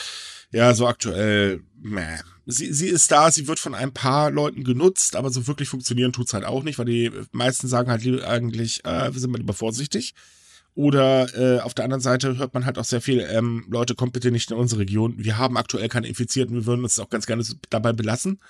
ja, 0.52 0.74
so 0.74 0.88
aktuell, 0.88 1.62
meh. 1.80 2.20
Sie, 2.48 2.74
sie 2.74 2.88
ist 2.88 3.12
da, 3.12 3.32
sie 3.32 3.48
wird 3.48 3.60
von 3.60 3.76
ein 3.76 3.92
paar 3.92 4.32
Leuten 4.32 4.64
genutzt, 4.64 5.16
aber 5.16 5.30
so 5.30 5.48
wirklich 5.48 5.70
funktionieren 5.70 6.14
tut's 6.14 6.34
halt 6.34 6.46
auch 6.46 6.64
nicht, 6.64 6.80
weil 6.80 6.86
die 6.86 7.12
meisten 7.32 7.68
sagen 7.68 7.90
halt 7.90 8.04
eigentlich, 8.24 8.84
äh, 8.86 9.14
wir 9.14 9.20
sind 9.20 9.32
mal 9.32 9.38
lieber 9.38 9.54
vorsichtig. 9.54 10.14
Oder 10.76 11.34
äh, 11.36 11.62
auf 11.62 11.74
der 11.74 11.86
anderen 11.86 12.02
Seite 12.02 12.38
hört 12.38 12.54
man 12.54 12.66
halt 12.66 12.78
auch 12.78 12.84
sehr 12.84 13.00
viel, 13.00 13.22
ähm, 13.22 13.66
Leute, 13.70 13.96
kommt 13.96 14.12
bitte 14.12 14.30
nicht 14.30 14.52
in 14.52 14.58
unsere 14.58 14.82
Region. 14.82 15.16
Wir 15.18 15.38
haben 15.38 15.56
aktuell 15.56 15.88
keine 15.88 16.08
Infizierten, 16.08 16.54
wir 16.54 16.66
würden 16.66 16.84
uns 16.84 17.00
auch 17.00 17.10
ganz 17.10 17.26
gerne 17.26 17.46
dabei 17.70 17.94
belassen. 17.94 18.42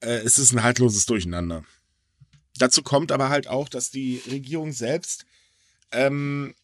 Äh, 0.00 0.16
es 0.24 0.38
ist 0.38 0.52
ein 0.52 0.64
haltloses 0.64 1.06
Durcheinander. 1.06 1.64
Dazu 2.58 2.82
kommt 2.82 3.12
aber 3.12 3.28
halt 3.28 3.46
auch, 3.46 3.68
dass 3.68 3.90
die 3.90 4.20
Regierung 4.28 4.72
selbst 4.72 5.26
ähm, 5.92 6.54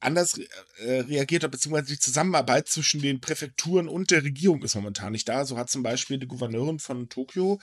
anders 0.00 0.38
äh, 0.78 1.00
reagiert 1.00 1.44
hat, 1.44 1.50
beziehungsweise 1.50 1.92
die 1.92 1.98
Zusammenarbeit 1.98 2.68
zwischen 2.68 3.02
den 3.02 3.20
Präfekturen 3.20 3.88
und 3.88 4.10
der 4.10 4.22
Regierung 4.22 4.62
ist 4.62 4.74
momentan 4.74 5.12
nicht 5.12 5.28
da. 5.28 5.44
So 5.44 5.56
hat 5.56 5.70
zum 5.70 5.82
Beispiel 5.82 6.18
die 6.18 6.28
Gouverneurin 6.28 6.78
von 6.78 7.08
Tokio 7.08 7.60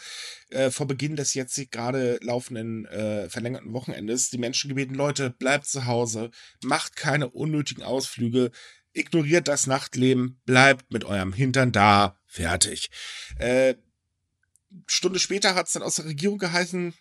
äh, 0.50 0.70
vor 0.70 0.88
Beginn 0.88 1.16
des 1.16 1.34
jetzt 1.34 1.56
gerade 1.72 2.20
laufenden 2.22 2.86
äh, 2.86 3.30
verlängerten 3.30 3.74
Wochenendes 3.74 4.30
die 4.30 4.38
Menschen 4.38 4.70
gebeten, 4.70 4.96
Leute, 4.96 5.30
bleibt 5.30 5.66
zu 5.66 5.86
Hause, 5.86 6.32
macht 6.62 6.96
keine 6.96 7.30
unnötigen 7.30 7.84
Ausflüge, 7.84 8.52
ignoriert 8.94 9.48
das 9.48 9.68
Nachtleben, 9.68 10.42
bleibt 10.46 10.92
mit 10.92 11.04
eurem 11.04 11.34
Hintern 11.34 11.72
da, 11.72 12.18
fertig. 12.26 12.90
Äh, 13.38 13.76
Stunde 14.88 15.20
später 15.20 15.56
hat 15.56 15.68
es 15.68 15.74
dann 15.74 15.84
aus 15.84 15.96
der 15.96 16.06
Regierung 16.06 16.38
geheißen, 16.38 16.94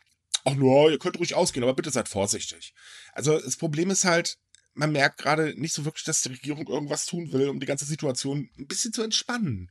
ach 0.45 0.55
nur, 0.55 0.91
ihr 0.91 0.99
könnt 0.99 1.19
ruhig 1.19 1.35
ausgehen, 1.35 1.65
aber 1.65 1.75
bitte 1.75 1.91
seid 1.91 2.09
vorsichtig. 2.09 2.73
Also 3.13 3.41
das 3.41 3.57
Problem 3.57 3.91
ist 3.91 4.05
halt, 4.05 4.39
man 4.75 4.93
merkt 4.93 5.19
gerade 5.19 5.55
nicht 5.59 5.73
so 5.73 5.85
wirklich, 5.85 6.05
dass 6.05 6.23
die 6.23 6.31
Regierung 6.31 6.67
irgendwas 6.67 7.07
tun 7.07 7.33
will, 7.33 7.49
um 7.49 7.61
die 7.61 7.67
ganze 7.67 7.85
Situation 7.85 8.51
ein 8.59 8.67
bisschen 8.67 8.93
zu 8.93 9.03
entspannen. 9.03 9.71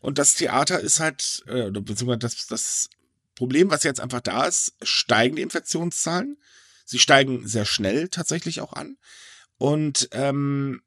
Und 0.00 0.18
das 0.18 0.34
Theater 0.34 0.80
ist 0.80 1.00
halt, 1.00 1.42
äh, 1.46 1.70
beziehungsweise 1.70 2.18
das, 2.18 2.46
das 2.46 2.90
Problem, 3.34 3.70
was 3.70 3.82
jetzt 3.82 4.00
einfach 4.00 4.20
da 4.20 4.44
ist, 4.44 4.74
steigen 4.82 5.36
die 5.36 5.42
Infektionszahlen. 5.42 6.36
Sie 6.84 6.98
steigen 6.98 7.48
sehr 7.48 7.64
schnell 7.64 8.08
tatsächlich 8.08 8.60
auch 8.60 8.74
an. 8.74 8.98
Und 9.56 10.08
ähm, 10.12 10.82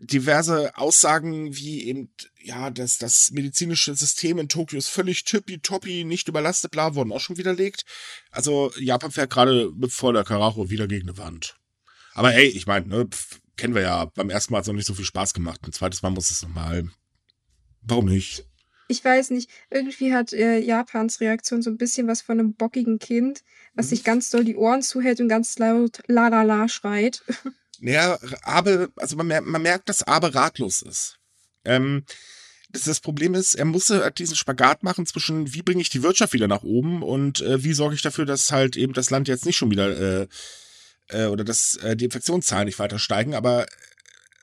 diverse 0.00 0.76
Aussagen 0.76 1.56
wie 1.56 1.84
eben, 1.84 2.12
ja, 2.40 2.70
dass 2.70 2.98
das 2.98 3.30
medizinische 3.30 3.94
System 3.94 4.38
in 4.38 4.48
Tokio 4.48 4.78
ist 4.78 4.88
völlig 4.88 5.24
tippitoppi, 5.24 6.02
nicht 6.02 6.26
überlastet, 6.26 6.72
bla, 6.72 6.96
wurden 6.96 7.12
auch 7.12 7.20
schon 7.20 7.38
widerlegt. 7.38 7.84
Also 8.30 8.72
Japan 8.78 9.12
fährt 9.12 9.30
gerade 9.30 9.70
mit 9.76 9.92
voller 9.92 10.24
Karacho 10.24 10.70
wieder 10.70 10.88
gegen 10.88 11.08
eine 11.08 11.18
Wand. 11.18 11.56
Aber 12.14 12.30
hey, 12.30 12.46
ich 12.46 12.66
meine, 12.66 12.86
ne, 12.86 13.08
kennen 13.56 13.74
wir 13.74 13.82
ja, 13.82 14.04
beim 14.06 14.30
ersten 14.30 14.52
Mal 14.52 14.58
hat 14.58 14.64
es 14.64 14.68
noch 14.68 14.74
nicht 14.74 14.86
so 14.86 14.94
viel 14.94 15.04
Spaß 15.04 15.34
gemacht. 15.34 15.60
Ein 15.64 15.72
zweites 15.72 16.02
Mal 16.02 16.10
muss 16.10 16.30
es 16.30 16.42
nochmal. 16.42 16.88
Warum 17.82 18.06
nicht? 18.06 18.44
Ich 18.88 19.04
weiß 19.04 19.30
nicht, 19.30 19.48
irgendwie 19.70 20.12
hat 20.12 20.32
äh, 20.32 20.58
Japans 20.58 21.20
Reaktion 21.20 21.62
so 21.62 21.70
ein 21.70 21.78
bisschen 21.78 22.08
was 22.08 22.20
von 22.20 22.38
einem 22.38 22.54
bockigen 22.54 22.98
Kind, 22.98 23.42
was 23.74 23.86
mhm. 23.86 23.90
sich 23.90 24.04
ganz 24.04 24.30
doll 24.30 24.44
die 24.44 24.56
Ohren 24.56 24.82
zuhält 24.82 25.20
und 25.20 25.28
ganz 25.28 25.58
laut 25.58 26.02
la 26.06 26.28
la 26.28 26.42
la 26.42 26.68
schreit. 26.68 27.22
Naja, 27.84 28.16
Abe, 28.42 28.92
also 28.94 29.16
man, 29.16 29.26
merkt, 29.26 29.48
man 29.48 29.60
merkt, 29.60 29.88
dass 29.88 30.04
Abe 30.04 30.36
ratlos 30.36 30.82
ist. 30.82 31.18
Ähm, 31.64 32.04
das, 32.70 32.84
das 32.84 33.00
Problem 33.00 33.34
ist, 33.34 33.54
er 33.54 33.64
musste 33.64 34.04
halt 34.04 34.20
diesen 34.20 34.36
Spagat 34.36 34.84
machen 34.84 35.04
zwischen, 35.04 35.52
wie 35.52 35.62
bringe 35.62 35.82
ich 35.82 35.90
die 35.90 36.04
Wirtschaft 36.04 36.32
wieder 36.32 36.46
nach 36.46 36.62
oben 36.62 37.02
und 37.02 37.40
äh, 37.40 37.64
wie 37.64 37.72
sorge 37.72 37.96
ich 37.96 38.02
dafür, 38.02 38.24
dass 38.24 38.52
halt 38.52 38.76
eben 38.76 38.92
das 38.92 39.10
Land 39.10 39.26
jetzt 39.26 39.46
nicht 39.46 39.56
schon 39.56 39.72
wieder 39.72 40.20
äh, 40.22 40.28
äh, 41.08 41.26
oder 41.26 41.44
dass 41.44 41.76
äh, 41.76 41.96
die 41.96 42.04
Infektionszahlen 42.04 42.66
nicht 42.66 42.78
weiter 42.78 42.98
steigen, 42.98 43.34
aber 43.34 43.66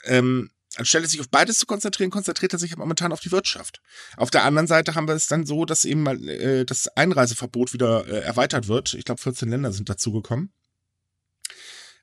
ähm, 0.06 0.50
anstelle 0.76 1.08
sich 1.08 1.20
auf 1.20 1.30
beides 1.30 1.58
zu 1.58 1.66
konzentrieren, 1.66 2.12
konzentriert 2.12 2.54
er 2.54 2.60
sich 2.60 2.76
momentan 2.78 3.12
auf 3.12 3.20
die 3.20 3.32
Wirtschaft. 3.32 3.82
Auf 4.18 4.32
der 4.32 4.44
anderen 4.44 4.68
Seite 4.68 4.96
haben 4.96 5.08
wir 5.08 5.16
es 5.16 5.28
dann 5.28 5.46
so, 5.46 5.66
dass 5.66 5.86
eben 5.86 6.04
mal 6.04 6.30
äh, 6.30 6.66
das 6.66 6.88
Einreiseverbot 6.90 7.74
wieder 7.74 8.08
äh, 8.08 8.20
erweitert 8.22 8.68
wird. 8.68 8.94
Ich 8.94 9.06
glaube, 9.06 9.22
14 9.22 9.50
Länder 9.50 9.72
sind 9.72 9.90
dazugekommen. 9.90 10.54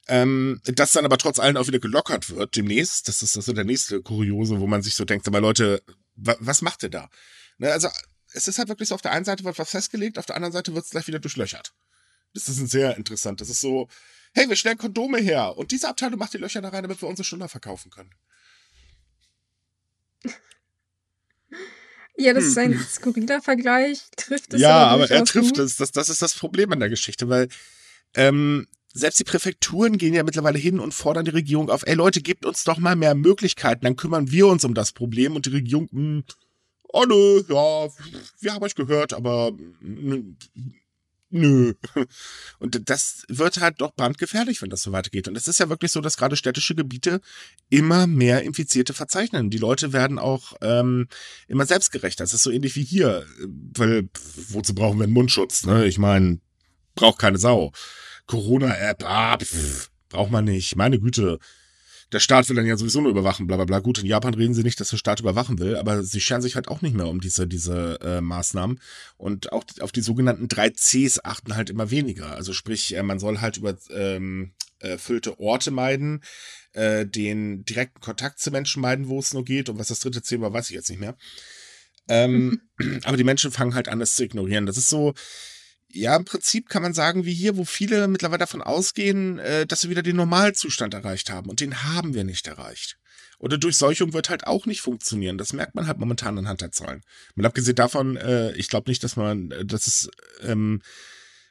Ähm, 0.09 0.61
das 0.65 0.93
dann 0.93 1.05
aber 1.05 1.19
trotz 1.19 1.39
allem 1.39 1.57
auch 1.57 1.67
wieder 1.67 1.81
gelockert 1.81 2.31
wird 2.31 2.55
demnächst. 2.57 3.09
Das 3.09 3.23
ist 3.23 3.37
also 3.37 3.53
der 3.53 3.65
nächste 3.65 4.03
Kuriose, 4.03 4.61
wo 4.61 4.67
man 4.67 4.83
sich 4.83 4.95
so 4.95 5.05
denkt, 5.05 5.27
aber 5.27 5.41
Leute, 5.41 5.83
wa 6.15 6.37
was 6.39 6.63
macht 6.63 6.83
ihr 6.85 6.91
da? 6.91 7.09
Ne, 7.59 7.73
also 7.73 7.89
es 8.33 8.47
ist 8.47 8.59
halt 8.59 8.69
wirklich 8.69 8.89
so, 8.89 8.95
auf 8.95 9.03
der 9.03 9.13
einen 9.13 9.25
Seite 9.25 9.45
wird 9.45 9.59
was 9.59 9.71
festgelegt, 9.71 10.19
auf 10.19 10.27
der 10.27 10.37
anderen 10.37 10.53
Seite 10.53 10.75
wird 10.75 10.85
es 10.85 10.91
gleich 10.91 11.07
wieder 11.07 11.19
durchlöchert. 11.19 11.73
Das 12.35 12.49
ist 12.49 12.59
ein 12.59 12.67
sehr 12.67 12.97
interessant. 12.97 13.41
Das 13.41 13.49
ist 13.49 13.61
so, 13.61 13.89
hey, 14.37 14.49
wir 14.49 14.57
stellen 14.57 14.77
Kondome 14.77 15.19
her 15.19 15.57
und 15.57 15.71
diese 15.71 15.89
Abteilung 15.89 16.19
macht 16.19 16.35
die 16.35 16.39
Löcher 16.39 16.61
da 16.61 16.69
rein, 16.69 16.83
damit 16.83 17.01
wir 17.01 17.09
unsere 17.09 17.25
Stunde 17.25 17.49
verkaufen 17.49 17.91
können. 17.91 18.11
Ja, 22.19 22.33
das 22.35 22.45
ist 22.45 22.59
ein 22.59 22.73
hm. 22.73 22.87
skurriler 22.89 23.43
Vergleich. 23.43 24.03
Trifft 24.17 24.55
es 24.55 24.61
Ja, 24.61 24.89
aber, 24.89 25.05
aber 25.05 25.11
er 25.11 25.25
trifft 25.25 25.59
es. 25.59 25.77
Das, 25.77 25.93
das 25.93 26.09
ist 26.09 26.23
das 26.23 26.35
Problem 26.35 26.73
an 26.73 26.81
der 26.81 26.89
Geschichte, 26.89 27.29
weil 27.29 27.49
ähm, 28.15 28.67
selbst 28.93 29.21
die 29.21 29.25
Präfekturen 29.25 29.99
gehen 29.99 30.15
ja 30.15 30.23
mittlerweile 30.23 30.59
hin 30.59 30.81
und 30.81 30.93
fordern 30.93 31.25
die 31.25 31.31
Regierung 31.31 31.71
auf, 31.71 31.87
ey 31.87 31.95
Leute, 31.95 32.21
gebt 32.21 32.47
uns 32.47 32.65
doch 32.65 32.79
mal 32.79 32.97
mehr 32.97 33.15
Möglichkeiten, 33.15 33.85
dann 33.85 33.97
kümmern 33.97 34.31
wir 34.31 34.47
uns 34.47 34.65
um 34.65 34.75
das 34.75 34.93
Problem 34.93 35.37
und 35.37 35.47
die 35.47 35.51
Regierung, 35.51 35.89
mh, 35.93 36.01
hm, 36.01 36.25
oh 36.85 37.05
nö, 37.05 37.43
ja, 37.49 37.89
wir 38.41 38.55
haben 38.55 38.63
euch 38.63 38.75
gehört, 38.75 39.13
aber 39.13 39.53
mh, 39.53 39.79
hm, 39.81 40.37
nö. 41.31 41.75
Und 42.59 42.89
das 42.89 43.25
wird 43.29 43.61
halt 43.61 43.81
doch 43.81 43.95
brandgefährlich, 43.95 44.63
wenn 44.63 44.71
das 44.71 44.83
so 44.83 44.93
weitergeht. 44.93 45.29
Und 45.29 45.37
es 45.37 45.49
ist 45.49 45.61
ja 45.61 45.69
wirklich 45.69 45.93
so, 45.93 46.01
dass 46.01 46.17
gerade 46.17 46.37
städtische 46.37 46.75
Gebiete 46.75 47.21
immer 47.69 48.07
mehr 48.07 48.43
Infizierte 48.43 48.95
verzeichnen. 48.95 49.51
Die 49.51 49.59
Leute 49.59 49.93
werden 49.93 50.19
auch 50.19 50.55
ähm, 50.61 51.09
immer 51.49 51.67
selbstgerechter. 51.67 52.25
Das 52.25 52.35
ist 52.35 52.43
so 52.43 52.51
ähnlich 52.51 52.77
wie 52.77 52.85
hier. 52.85 53.27
Weil, 53.77 54.09
wozu 54.51 54.75
brauchen 54.75 54.99
wir 54.99 55.05
einen 55.05 55.13
Mundschutz? 55.13 55.65
Ne? 55.67 55.87
Ich 55.87 55.99
meine, 55.99 56.41
braucht 56.95 57.19
keine 57.19 57.39
Sau. 57.39 57.73
Corona-App, 58.27 59.05
ah, 59.05 59.39
braucht 60.09 60.31
man 60.31 60.45
nicht. 60.45 60.77
Meine 60.77 60.99
Güte 60.99 61.39
der 62.13 62.21
Staat 62.21 62.49
will 62.49 62.57
dann 62.57 62.67
ja 62.67 62.77
sowieso 62.77 63.01
nur 63.01 63.11
überwachen, 63.11 63.47
bla 63.47 63.57
bla 63.57 63.65
bla. 63.65 63.81
Gut, 63.81 63.99
in 63.99 64.07
Japan 64.07 64.35
reden 64.35 64.55
sie 64.55 64.63
nicht, 64.63 64.79
dass 64.79 64.91
der 64.91 64.97
Staat 64.97 65.21
überwachen 65.21 65.59
will, 65.59 65.77
aber 65.77 66.03
sie 66.05 66.21
scheren 66.21 66.43
sich 66.43 66.55
halt 66.55 66.69
auch 66.69 66.83
nicht 66.83 66.95
mehr 66.95 67.09
um 67.09 67.21
diese, 67.21 67.49
diese 67.49 67.99
äh, 68.01 68.21
Maßnahmen. 68.21 68.81
Und 69.17 69.53
auch 69.53 69.65
auf 69.81 69.91
die 69.91 70.03
sogenannten 70.03 70.47
drei 70.47 70.71
Cs 70.71 71.25
achten 71.25 71.57
halt 71.57 71.71
immer 71.71 71.91
weniger. 71.91 72.31
Also 72.37 72.53
sprich, 72.53 72.95
äh, 72.95 73.03
man 73.03 73.19
soll 73.19 73.41
halt 73.41 73.57
über 73.57 73.77
ähm, 73.91 74.53
erfüllte 74.79 75.41
Orte 75.41 75.71
meiden, 75.73 76.23
äh, 76.75 77.07
den 77.07 77.65
direkten 77.65 78.01
Kontakt 78.01 78.39
zu 78.39 78.51
Menschen 78.51 78.83
meiden, 78.83 79.09
wo 79.09 79.19
es 79.19 79.35
nur 79.35 79.45
geht. 79.45 79.69
Und 79.69 79.79
was 79.79 79.89
das 79.89 80.01
dritte 80.01 80.23
C 80.23 80.41
war, 80.41 80.53
weiß 80.53 80.71
ich 80.71 80.77
jetzt 80.77 80.91
nicht 80.91 81.01
mehr. 81.01 81.17
Ähm, 82.09 82.61
aber 83.03 83.17
die 83.17 83.25
Menschen 83.25 83.51
fangen 83.51 83.75
halt 83.75 83.89
an, 83.89 83.99
das 83.99 84.15
zu 84.15 84.25
ignorieren. 84.25 84.67
Das 84.67 84.77
ist 84.77 84.89
so, 84.89 85.15
ja, 85.97 86.17
im 86.17 86.25
Prinzip 86.25 86.69
kann 86.69 86.83
man 86.83 86.95
sagen, 86.95 87.25
wie 87.25 87.35
hier, 87.35 87.57
wo 87.57 87.65
viele 87.65 88.09
mittlerweile 88.09 88.39
davon 88.39 88.63
ausgehen, 88.63 89.39
äh, 89.39 89.67
dass 89.67 89.81
sie 89.81 89.91
wieder 89.91 90.03
den 90.03 90.17
Normalzustand 90.17 90.95
erreicht 90.95 91.31
haben. 91.31 91.51
Und 91.51 91.61
den 91.61 91.85
haben 91.85 92.15
wir 92.15 92.25
nicht 92.25 92.47
erreicht. 92.47 92.99
Oder 93.39 93.59
Durchseuchung 93.59 94.13
wird 94.13 94.31
halt 94.31 94.47
auch 94.47 94.67
nicht 94.67 94.81
funktionieren. 94.81 95.39
Das 95.39 95.53
merkt 95.53 95.75
man 95.75 95.87
halt 95.87 95.99
momentan 95.99 96.39
anhand 96.39 96.63
der 96.63 96.73
Zahlen. 96.73 97.03
Mal 97.35 97.47
abgesehen 97.47 97.77
davon, 97.77 98.17
äh, 98.17 98.53
ich 98.53 98.69
glaube 98.69 98.91
nicht, 98.91 99.05
dass 99.05 99.17
man, 99.17 99.51
äh, 99.51 99.65
dass 99.65 99.87
es, 99.87 100.11
ähm, 100.43 100.81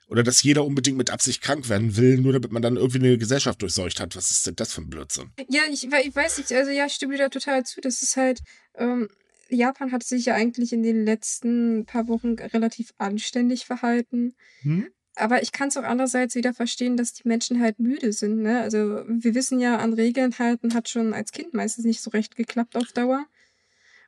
oder 0.08 0.24
dass 0.24 0.44
jeder 0.44 0.66
unbedingt 0.66 0.98
mit 0.98 1.10
Absicht 1.10 1.42
krank 1.42 1.68
werden 1.68 1.98
will, 1.98 2.18
nur 2.20 2.34
damit 2.34 2.52
man 2.52 2.62
dann 2.62 2.78
irgendwie 2.78 3.00
eine 3.00 3.18
Gesellschaft 3.18 3.62
durchseucht 3.62 4.00
hat. 4.00 4.16
Was 4.16 4.32
ist 4.32 4.46
denn 4.46 4.56
das 4.56 4.74
für 4.74 4.82
ein 4.82 4.90
Blödsinn? 4.90 5.32
Ja, 5.50 5.62
ich, 5.72 5.84
ich 5.84 6.16
weiß 6.16 6.38
nicht, 6.38 6.52
also 6.52 6.72
ja, 6.72 6.86
ich 6.86 6.94
stimme 6.94 7.16
dir 7.16 7.24
da 7.24 7.30
total 7.30 7.64
zu. 7.66 7.82
Das 7.82 8.02
ist 8.02 8.16
halt, 8.16 8.42
ähm, 8.76 9.10
Japan 9.50 9.92
hat 9.92 10.04
sich 10.04 10.26
ja 10.26 10.36
eigentlich 10.36 10.74
in 10.74 10.84
den 10.84 11.06
letzten 11.06 11.86
paar 11.86 12.08
Wochen 12.08 12.34
relativ 12.34 12.94
anständig 12.98 13.66
verhalten. 13.66 14.36
Hm? 14.62 14.88
Aber 15.16 15.42
ich 15.42 15.52
kann 15.52 15.70
es 15.70 15.78
auch 15.78 15.84
andererseits 15.84 16.36
wieder 16.36 16.54
verstehen, 16.54 16.98
dass 16.98 17.14
die 17.14 17.28
Menschen 17.28 17.62
halt 17.62 17.80
müde 17.80 18.12
sind. 18.12 18.42
Ne? 18.42 18.60
Also 18.60 19.04
wir 19.08 19.34
wissen 19.34 19.60
ja, 19.60 19.78
an 19.78 19.94
Regeln 19.94 20.38
halten 20.38 20.74
hat 20.74 20.90
schon 20.90 21.14
als 21.14 21.32
Kind 21.32 21.54
meistens 21.54 21.86
nicht 21.86 22.02
so 22.02 22.10
recht 22.10 22.36
geklappt 22.36 22.76
auf 22.76 22.92
Dauer. 22.92 23.26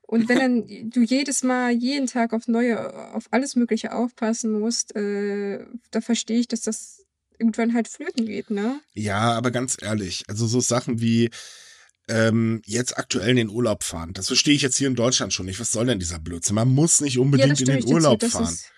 Und 0.01 0.27
wenn 0.29 0.39
dann 0.39 0.67
du 0.89 1.01
jedes 1.01 1.44
Mal, 1.44 1.72
jeden 1.72 2.08
Tag 2.08 2.34
auf 2.34 2.48
neue, 2.48 3.13
auf 3.13 3.27
alles 3.32 3.56
Mögliche 3.56 3.94
aufpassen 3.94 4.60
musst, 4.60 4.96
äh, 4.96 5.65
da 5.91 6.01
verstehe 6.01 6.39
ich, 6.39 6.48
dass 6.48 6.62
das 6.62 7.06
irgendwann 7.39 7.74
halt 7.74 7.88
flöten 7.88 8.25
geht, 8.25 8.50
ne? 8.50 8.79
Ja, 8.94 9.34
aber 9.34 9.51
ganz 9.51 9.77
ehrlich, 9.79 10.24
also 10.27 10.48
so 10.48 10.60
Sachen 10.60 11.01
wie, 11.01 11.29
ähm, 12.08 12.62
jetzt 12.66 12.98
aktuell 12.98 13.30
in 13.30 13.36
den 13.36 13.50
Urlaub 13.50 13.84
fahren. 13.84 14.14
Das 14.14 14.28
verstehe 14.28 14.56
ich 14.56 14.62
jetzt 14.62 14.78
hier 14.78 14.88
in 14.88 14.96
Deutschland 14.96 15.34
schon 15.34 15.46
nicht. 15.46 15.60
Was 15.60 15.72
soll 15.72 15.86
denn 15.86 16.00
dieser 16.00 16.20
Blödsinn? 16.20 16.56
Man 16.56 16.70
muss 16.70 17.02
nicht 17.02 17.20
unbedingt 17.20 17.60
ja, 17.60 17.74
in 17.74 17.82
den 17.82 17.94
Urlaub 17.94 18.24
fahren. 18.24 18.54
Ist, 18.54 18.72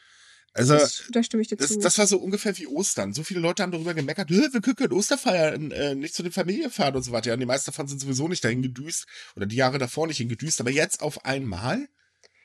also, 0.53 0.73
das, 0.73 1.03
da 1.11 1.23
stimme 1.23 1.41
ich 1.41 1.47
dir 1.47 1.57
das, 1.57 1.77
das 1.77 1.97
war 1.99 2.07
so 2.07 2.17
ungefähr 2.17 2.57
wie 2.57 2.67
Ostern. 2.67 3.13
So 3.13 3.23
viele 3.23 3.39
Leute 3.39 3.61
haben 3.61 3.71
darüber 3.71 3.93
gemeckert, 3.93 4.29
wir 4.29 4.49
können 4.49 4.91
Osterfeiern 4.91 5.71
äh, 5.71 5.95
nicht 5.95 6.15
zu 6.15 6.23
den 6.23 6.31
Familien 6.31 6.71
fahren 6.71 6.95
und 6.95 7.03
so 7.03 7.11
weiter. 7.11 7.27
Ja, 7.27 7.33
und 7.35 7.39
die 7.39 7.45
meisten 7.45 7.71
davon 7.71 7.87
sind 7.87 7.99
sowieso 7.99 8.27
nicht 8.27 8.43
dahin 8.43 8.61
gedüst 8.61 9.05
oder 9.35 9.45
die 9.45 9.55
Jahre 9.55 9.77
davor 9.77 10.07
nicht 10.07 10.17
hingedüst. 10.17 10.59
Aber 10.59 10.71
jetzt 10.71 11.01
auf 11.01 11.23
einmal? 11.23 11.87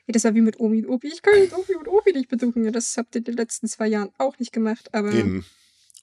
Ja, 0.07 0.13
das 0.13 0.23
war 0.23 0.35
wie 0.35 0.41
mit 0.41 0.59
Omi 0.59 0.85
und 0.85 0.93
Opi. 0.93 1.07
Ich 1.07 1.23
kann 1.23 1.33
jetzt 1.35 1.53
Omi 1.53 1.75
und 1.79 1.87
Opi 1.87 2.13
nicht 2.13 2.29
besuchen. 2.29 2.63
Ja, 2.63 2.71
das 2.71 2.95
habt 2.95 3.15
ihr 3.15 3.19
in 3.19 3.25
den 3.25 3.37
letzten 3.37 3.67
zwei 3.67 3.87
Jahren 3.87 4.11
auch 4.19 4.37
nicht 4.37 4.53
gemacht. 4.53 4.93
Aber 4.93 5.11
Eben. 5.11 5.45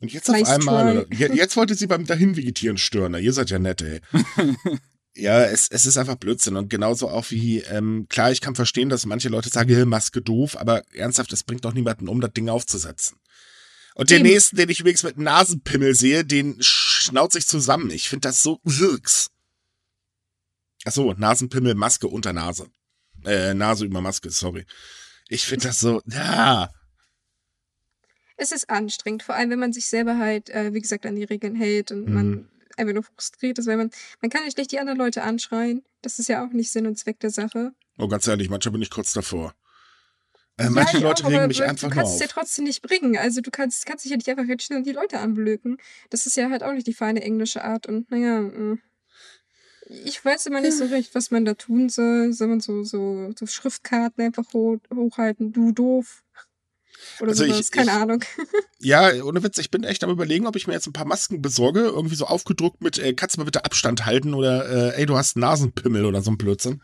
Und 0.02 0.12
jetzt 0.12 0.28
nice 0.28 0.49
auf 0.49 0.54
einmal, 0.56 1.06
jetzt 1.12 1.56
wollte 1.56 1.76
sie 1.76 1.87
beim 1.87 2.06
dahin 2.06 2.37
vegetieren 2.37 2.76
stören. 2.76 3.14
Ihr 3.14 3.32
seid 3.32 3.50
ja 3.50 3.61
nett, 3.61 3.82
ey. 3.82 4.00
ja, 5.14 5.44
es, 5.44 5.68
es 5.68 5.87
ist 5.87 5.97
einfach 5.97 6.16
Blödsinn. 6.16 6.56
Und 6.56 6.71
genauso 6.71 7.09
auch 7.09 7.30
wie, 7.30 7.61
ähm, 7.61 8.06
klar, 8.09 8.32
ich 8.32 8.40
kann 8.40 8.56
verstehen, 8.56 8.88
dass 8.88 9.06
manche 9.06 9.28
Leute 9.28 9.49
sagen, 9.49 9.88
Maske 9.88 10.21
doof, 10.21 10.56
aber 10.56 10.82
ernsthaft, 10.92 11.32
es 11.32 11.44
bringt 11.44 11.64
doch 11.64 11.73
niemanden 11.73 12.09
um, 12.09 12.21
das 12.21 12.32
Ding 12.32 12.49
aufzusetzen. 12.49 13.16
Und 13.94 14.11
den 14.11 14.23
nächsten, 14.23 14.56
den 14.56 14.71
ich 14.71 14.80
übrigens 14.80 15.04
mit 15.04 15.18
Nasenpimmel 15.18 15.94
sehe, 15.94 16.25
den 16.25 16.56
schnauze 16.59 17.38
ich 17.38 17.47
zusammen. 17.47 17.90
Ich 17.90 18.09
finde 18.09 18.26
das 18.26 18.42
so 18.42 18.59
wirks. 18.64 19.30
Achso, 20.85 21.14
Nasenpimmel, 21.16 21.76
Maske 21.76 22.09
unter 22.09 22.32
Nase. 22.32 22.66
Äh, 23.25 23.54
Nase 23.54 23.85
über 23.85 24.00
Maske, 24.00 24.30
sorry. 24.30 24.66
Ich 25.28 25.44
finde 25.44 25.68
das 25.68 25.78
so, 25.78 26.02
ja 26.06 26.71
es 28.42 28.52
ist 28.52 28.68
anstrengend, 28.68 29.22
vor 29.22 29.34
allem 29.34 29.50
wenn 29.50 29.58
man 29.58 29.72
sich 29.72 29.87
selber 29.87 30.18
halt, 30.18 30.50
äh, 30.50 30.75
wie 30.75 30.80
gesagt, 30.80 31.06
an 31.06 31.16
die 31.16 31.25
Regeln 31.25 31.54
hält 31.54 31.92
und 31.92 32.08
mhm. 32.08 32.14
man 32.14 32.49
einfach 32.76 32.94
nur 32.94 33.04
frustriert 33.04 33.58
ist, 33.58 33.66
weil 33.66 33.76
man, 33.76 33.90
man 34.20 34.30
kann 34.30 34.42
ja 34.44 34.50
schlecht 34.50 34.72
die 34.72 34.80
anderen 34.80 34.99
Leute 34.99 35.22
anschreien. 35.22 35.82
Das 36.02 36.18
ist 36.18 36.28
ja 36.28 36.44
auch 36.44 36.52
nicht 36.52 36.70
Sinn 36.70 36.87
und 36.87 36.99
Zweck 36.99 37.20
der 37.20 37.30
Sache. 37.30 37.72
Oh, 37.99 38.08
ganz 38.08 38.26
ehrlich, 38.26 38.50
manchmal 38.50 38.72
bin 38.72 38.82
ich 38.82 38.90
kurz 38.90 39.12
davor. 39.12 39.54
Äh, 40.58 40.70
manche 40.70 40.99
ja, 40.99 41.04
Leute 41.04 41.25
auch, 41.25 41.30
regen 41.30 41.46
mich 41.46 41.62
einfach 41.62 41.88
Du 41.88 41.94
kannst 41.94 42.14
es 42.14 42.20
ja 42.20 42.26
trotzdem 42.26 42.64
nicht 42.64 42.82
bringen. 42.82 43.16
Also 43.16 43.40
du 43.40 43.50
kannst, 43.50 43.87
kannst 43.87 44.04
dich 44.04 44.11
ja 44.11 44.16
nicht 44.16 44.28
einfach 44.28 44.44
jetzt 44.44 44.64
schnell 44.64 44.82
die 44.82 44.92
Leute 44.92 45.18
anblöken. 45.18 45.78
Das 46.11 46.26
ist 46.26 46.37
ja 46.37 46.50
halt 46.50 46.62
auch 46.62 46.72
nicht 46.72 46.87
die 46.87 46.94
feine 46.94 47.22
englische 47.22 47.64
Art. 47.64 47.87
Und 47.87 48.11
naja, 48.11 48.40
mm. 48.40 48.80
ich 50.04 50.22
weiß 50.22 50.46
immer 50.46 50.61
nicht 50.61 50.76
so 50.76 50.87
recht, 50.87 51.14
was 51.14 51.30
man 51.30 51.44
da 51.44 51.54
tun 51.54 51.88
soll. 51.88 52.32
Soll 52.32 52.49
man 52.49 52.61
so, 52.61 52.82
so, 52.82 53.30
so 53.38 53.46
Schriftkarten 53.46 54.25
einfach 54.25 54.52
hoch, 54.52 54.78
hochhalten? 54.92 55.52
Du 55.52 55.72
doof. 55.72 56.22
Oder 57.21 57.30
also 57.30 57.44
sowas, 57.44 57.61
ich, 57.61 57.71
keine 57.71 57.90
ich, 57.90 57.97
Ahnung. 57.97 58.25
Ja, 58.80 59.12
ohne 59.23 59.42
Witz, 59.44 59.59
ich 59.59 59.71
bin 59.71 59.85
echt 59.85 60.02
am 60.02 60.11
überlegen, 60.11 60.47
ob 60.47 60.56
ich 60.56 60.66
mir 60.66 60.73
jetzt 60.73 60.88
ein 60.88 60.92
paar 60.92 61.06
Masken 61.06 61.40
besorge, 61.40 61.80
irgendwie 61.80 62.16
so 62.16 62.26
aufgedruckt 62.26 62.82
mit, 62.82 62.99
äh, 62.99 63.12
kannst 63.14 63.37
du 63.37 63.40
mal 63.40 63.44
bitte 63.44 63.64
Abstand 63.64 64.06
halten 64.06 64.35
oder 64.35 64.94
äh, 64.94 65.00
ey, 65.00 65.06
du 65.06 65.16
hast 65.16 65.37
Nasenpimmel 65.37 66.04
oder 66.04 66.21
so 66.21 66.32
ein 66.32 66.38
Blödsinn. 66.38 66.82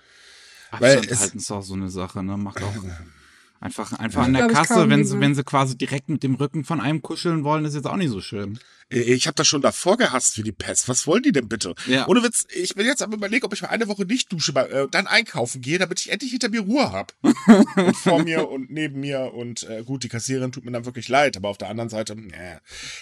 Abstand 0.70 1.10
Weil 1.10 1.18
halten 1.18 1.38
ist 1.38 1.50
auch 1.50 1.62
so 1.62 1.75
eine 1.75 1.90
Sache, 1.90 2.22
ne? 2.22 2.37
Macht 2.37 2.62
auch. 2.62 2.72
Einfach, 3.60 3.92
einfach 3.92 4.22
an 4.22 4.34
der 4.34 4.46
Kasse, 4.46 4.88
wenn 4.88 5.04
sie, 5.04 5.18
wenn 5.18 5.34
sie 5.34 5.42
quasi 5.42 5.76
direkt 5.76 6.08
mit 6.08 6.22
dem 6.22 6.36
Rücken 6.36 6.64
von 6.64 6.80
einem 6.80 7.02
kuscheln 7.02 7.42
wollen, 7.42 7.64
ist 7.64 7.74
jetzt 7.74 7.88
auch 7.88 7.96
nicht 7.96 8.10
so 8.10 8.20
schön. 8.20 8.60
Äh, 8.88 9.00
ich 9.00 9.26
habe 9.26 9.34
das 9.34 9.48
schon 9.48 9.62
davor 9.62 9.96
gehasst 9.96 10.38
wie 10.38 10.44
die 10.44 10.52
Pest. 10.52 10.88
Was 10.88 11.08
wollen 11.08 11.24
die 11.24 11.32
denn 11.32 11.48
bitte? 11.48 11.74
Ja. 11.86 12.06
Ohne 12.06 12.22
Witz, 12.22 12.46
ich 12.54 12.76
bin 12.76 12.86
jetzt 12.86 13.02
am 13.02 13.12
überlegen, 13.12 13.44
ob 13.44 13.52
ich 13.52 13.62
mal 13.62 13.68
eine 13.68 13.88
Woche 13.88 14.04
nicht 14.04 14.32
dusche, 14.32 14.52
äh, 14.52 14.86
dann 14.88 15.08
einkaufen 15.08 15.60
gehe, 15.60 15.78
damit 15.78 15.98
ich 16.00 16.12
endlich 16.12 16.30
hinter 16.30 16.50
mir 16.50 16.60
Ruhe 16.60 16.92
hab. 16.92 17.12
und 17.76 17.96
vor 17.96 18.22
mir 18.22 18.48
und 18.48 18.70
neben 18.70 19.00
mir 19.00 19.34
und 19.34 19.64
äh, 19.64 19.82
gut, 19.82 20.04
die 20.04 20.08
Kassiererin 20.08 20.52
tut 20.52 20.64
mir 20.64 20.70
dann 20.70 20.84
wirklich 20.84 21.08
leid, 21.08 21.36
aber 21.36 21.48
auf 21.48 21.58
der 21.58 21.68
anderen 21.68 21.90
Seite, 21.90 22.12
äh. 22.12 22.58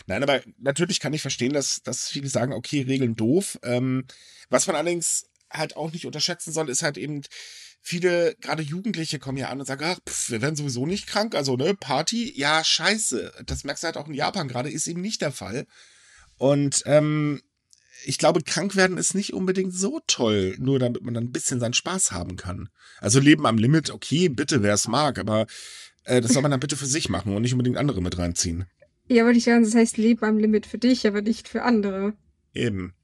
nein, 0.07 0.23
aber 0.23 0.41
natürlich 0.59 1.01
kann 1.01 1.13
ich 1.13 1.21
verstehen, 1.21 1.53
dass, 1.53 1.83
dass 1.83 2.09
viele 2.09 2.29
sagen, 2.29 2.55
okay, 2.55 2.81
Regeln 2.83 3.15
doof. 3.15 3.59
Ähm, 3.63 4.05
was 4.49 4.67
man 4.67 4.77
allerdings 4.77 5.27
halt 5.51 5.77
auch 5.77 5.93
nicht 5.93 6.07
unterschätzen 6.07 6.53
soll, 6.53 6.71
ist 6.71 6.83
halt 6.83 6.97
eben, 6.97 7.23
viele, 7.87 8.35
gerade 8.41 8.65
Jugendliche 8.65 9.21
kommen 9.21 9.39
ja 9.39 9.49
an 9.49 9.61
und 9.61 9.67
sagen, 9.67 9.85
ach, 9.85 10.01
pff, 10.09 10.31
wir 10.31 10.43
werden 10.43 10.57
sowieso 10.57 10.87
nicht 10.87 11.07
krank, 11.07 11.37
also 11.37 11.57
ne, 11.57 11.73
Party, 11.73 12.33
ja, 12.37 12.65
scheiße. 12.65 13.33
Das 13.47 13.63
merkst 13.63 13.85
du 13.85 13.87
halt 13.87 13.97
auch 13.97 14.09
in 14.09 14.15
Japan 14.15 14.49
gerade, 14.49 14.71
ist 14.71 14.89
eben 14.89 15.01
nicht 15.01 15.21
der 15.21 15.31
Fall. 15.31 15.67
Und 16.37 16.83
ähm, 16.87 17.41
ich 18.05 18.19
glaube, 18.19 18.43
krank 18.43 18.75
werden 18.75 18.99
ist 18.99 19.15
nicht 19.15 19.33
unbedingt 19.33 19.73
so 19.73 20.01
toll, 20.09 20.57
nur 20.59 20.81
damit 20.81 21.03
man 21.03 21.15
dann 21.15 21.25
ein 21.25 21.33
bisschen 21.33 21.61
seinen 21.61 21.75
Spaß 21.75 22.11
haben 22.11 22.37
kann. 22.37 22.71
Also 22.99 23.21
Leben 23.21 23.47
am 23.47 23.57
Limit, 23.57 23.91
okay, 23.91 24.29
bitte, 24.29 24.65
wer 24.65 24.75
es 24.75 24.89
mag, 24.89 25.21
aber 25.21 25.47
äh, 26.03 26.21
das 26.21 26.33
soll 26.33 26.43
man 26.43 26.51
dann 26.51 26.61
bitte 26.61 26.77
für 26.77 26.87
sich 26.87 27.09
machen 27.09 27.37
und 27.37 27.43
nicht 27.43 27.53
unbedingt 27.53 27.79
andere 27.79 28.03
mit 28.03 28.19
reinziehen. 28.19 28.65
Ja, 29.07 29.25
wollte 29.25 29.39
ich 29.39 29.45
sagen, 29.45 29.63
das 29.63 29.77
heißt 29.77 29.97
Leben 29.97 30.25
am 30.25 30.39
Limit 30.39 30.67
für 30.67 30.79
dich, 30.79 31.07
aber 31.07 31.23
nicht 31.23 31.49
für 31.49 31.63
andere. 31.63 32.15
Eben. 32.53 32.95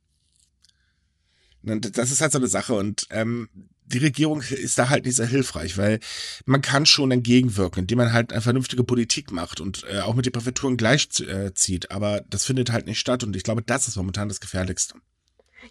Das 1.62 2.10
ist 2.10 2.20
halt 2.20 2.32
so 2.32 2.38
eine 2.38 2.48
Sache 2.48 2.74
und 2.74 3.06
ähm, 3.10 3.48
die 3.92 3.98
Regierung 3.98 4.40
ist 4.42 4.78
da 4.78 4.88
halt 4.88 5.04
nicht 5.04 5.16
sehr 5.16 5.26
hilfreich, 5.26 5.78
weil 5.78 6.00
man 6.44 6.62
kann 6.62 6.86
schon 6.86 7.10
entgegenwirken, 7.10 7.82
indem 7.82 7.98
man 7.98 8.12
halt 8.12 8.32
eine 8.32 8.40
vernünftige 8.40 8.84
Politik 8.84 9.30
macht 9.30 9.60
und 9.60 9.84
äh, 9.90 10.00
auch 10.00 10.14
mit 10.14 10.26
den 10.26 10.32
Präfekturen 10.32 10.76
gleichzieht. 10.76 11.84
Äh, 11.84 11.88
aber 11.94 12.22
das 12.28 12.44
findet 12.44 12.72
halt 12.72 12.86
nicht 12.86 12.98
statt 12.98 13.24
und 13.24 13.36
ich 13.36 13.42
glaube, 13.42 13.62
das 13.62 13.88
ist 13.88 13.96
momentan 13.96 14.28
das 14.28 14.40
Gefährlichste. 14.40 14.94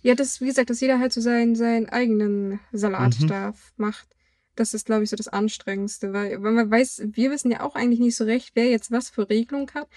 Ja, 0.02 0.16
das, 0.16 0.40
wie 0.42 0.46
gesagt, 0.46 0.70
dass 0.70 0.80
jeder 0.80 1.00
halt 1.00 1.12
so 1.12 1.22
seinen, 1.22 1.56
seinen 1.56 1.90
eigenen 1.90 2.60
Salat 2.72 3.20
mhm. 3.20 3.28
da 3.28 3.54
macht. 3.76 4.08
Das 4.56 4.74
ist, 4.74 4.86
glaube 4.86 5.04
ich, 5.04 5.10
so 5.10 5.16
das 5.16 5.28
Anstrengendste, 5.28 6.14
weil, 6.14 6.42
weil 6.44 6.52
man 6.52 6.70
weiß, 6.70 7.04
wir 7.14 7.32
wissen 7.32 7.52
ja 7.52 7.62
auch 7.62 7.76
eigentlich 7.76 8.00
nicht 8.00 8.16
so 8.16 8.26
recht, 8.26 8.52
wer 8.54 8.70
jetzt 8.70 8.92
was 8.92 9.10
für 9.10 9.30
Regelung 9.30 9.70
hat. 9.74 9.88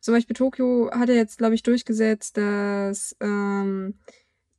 Zum 0.00 0.14
Beispiel 0.14 0.36
Tokio 0.36 0.90
hat 0.92 1.08
ja 1.08 1.16
jetzt, 1.16 1.38
glaube 1.38 1.54
ich, 1.54 1.62
durchgesetzt, 1.62 2.36
dass 2.36 3.16
ähm, 3.20 3.94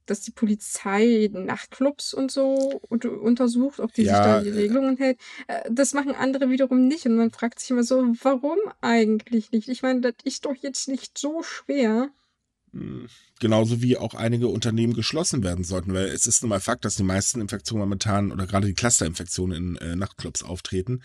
dass 0.10 0.22
die 0.22 0.32
Polizei 0.32 1.30
Nachtclubs 1.32 2.14
und 2.14 2.32
so 2.32 2.82
untersucht, 2.90 3.80
ob 3.80 3.94
die 3.94 4.04
ja, 4.04 4.16
sich 4.16 4.24
da 4.24 4.42
die 4.42 4.50
Regelungen 4.50 4.98
hält. 4.98 5.20
Äh, 5.48 5.70
das 5.72 5.94
machen 5.94 6.16
andere 6.16 6.50
wiederum 6.50 6.88
nicht. 6.88 7.06
Und 7.06 7.16
man 7.16 7.32
fragt 7.32 7.60
sich 7.60 7.72
immer 7.72 7.84
so, 7.84 8.04
warum 8.22 8.58
eigentlich 8.82 9.52
nicht? 9.52 9.70
Ich 9.70 9.84
meine, 9.84 10.02
das 10.02 10.16
ist 10.24 10.46
doch 10.46 10.56
jetzt 10.56 10.88
nicht 10.88 11.18
so 11.18 11.44
schwer. 11.44 12.10
Hm, 12.74 13.08
genauso 13.40 13.82
wie 13.82 13.98
auch 13.98 14.14
einige 14.14 14.48
Unternehmen 14.48 14.94
geschlossen 14.94 15.44
werden 15.44 15.64
sollten, 15.64 15.94
weil 15.94 16.06
es 16.06 16.28
ist 16.28 16.42
nun 16.42 16.50
mal 16.50 16.60
Fakt, 16.60 16.86
dass 16.86 16.96
die 16.96 17.04
meisten 17.04 17.40
Infektionen 17.42 17.82
momentan 17.82 18.32
oder 18.32 18.46
gerade 18.46 18.68
die 18.68 18.74
Clusterinfektionen 18.74 19.56
in 19.56 19.76
äh, 19.78 19.96
Nachtclubs 19.96 20.44
auftreten. 20.44 21.02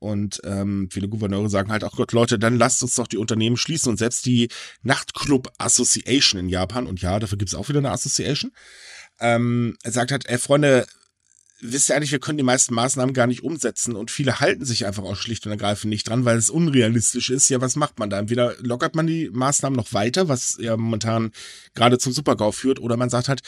Und 0.00 0.40
ähm, 0.44 0.88
viele 0.90 1.08
Gouverneure 1.08 1.50
sagen 1.50 1.70
halt, 1.70 1.84
ach 1.84 1.92
Gott, 1.92 2.12
Leute, 2.12 2.38
dann 2.38 2.56
lasst 2.56 2.82
uns 2.82 2.94
doch 2.94 3.06
die 3.06 3.18
Unternehmen 3.18 3.58
schließen. 3.58 3.90
Und 3.90 3.98
selbst 3.98 4.26
die 4.26 4.48
Nachtclub 4.82 5.52
Association 5.58 6.40
in 6.40 6.48
Japan, 6.48 6.86
und 6.86 7.02
ja, 7.02 7.18
dafür 7.18 7.38
gibt 7.38 7.50
es 7.50 7.54
auch 7.54 7.68
wieder 7.68 7.80
eine 7.80 7.90
Association, 7.92 8.50
ähm, 9.20 9.76
sagt 9.84 10.10
halt, 10.10 10.26
ey 10.26 10.38
Freunde, 10.38 10.86
wisst 11.60 11.90
ihr 11.90 11.96
eigentlich, 11.96 12.12
wir 12.12 12.20
können 12.20 12.38
die 12.38 12.44
meisten 12.44 12.74
Maßnahmen 12.74 13.14
gar 13.14 13.26
nicht 13.26 13.42
umsetzen 13.42 13.94
und 13.94 14.10
viele 14.10 14.40
halten 14.40 14.64
sich 14.64 14.86
einfach 14.86 15.02
auch 15.02 15.16
schlicht 15.16 15.44
und 15.44 15.52
ergreifend 15.52 15.90
nicht 15.90 16.08
dran, 16.08 16.24
weil 16.24 16.38
es 16.38 16.48
unrealistisch 16.48 17.28
ist. 17.28 17.50
Ja, 17.50 17.60
was 17.60 17.76
macht 17.76 17.98
man 17.98 18.08
da? 18.08 18.18
Entweder 18.18 18.56
lockert 18.60 18.94
man 18.94 19.06
die 19.06 19.28
Maßnahmen 19.30 19.76
noch 19.76 19.92
weiter, 19.92 20.28
was 20.28 20.56
ja 20.58 20.76
momentan 20.76 21.32
gerade 21.74 21.98
zum 21.98 22.12
Supergau 22.12 22.52
führt, 22.52 22.80
oder 22.80 22.96
man 22.96 23.10
sagt 23.10 23.28
halt, 23.28 23.42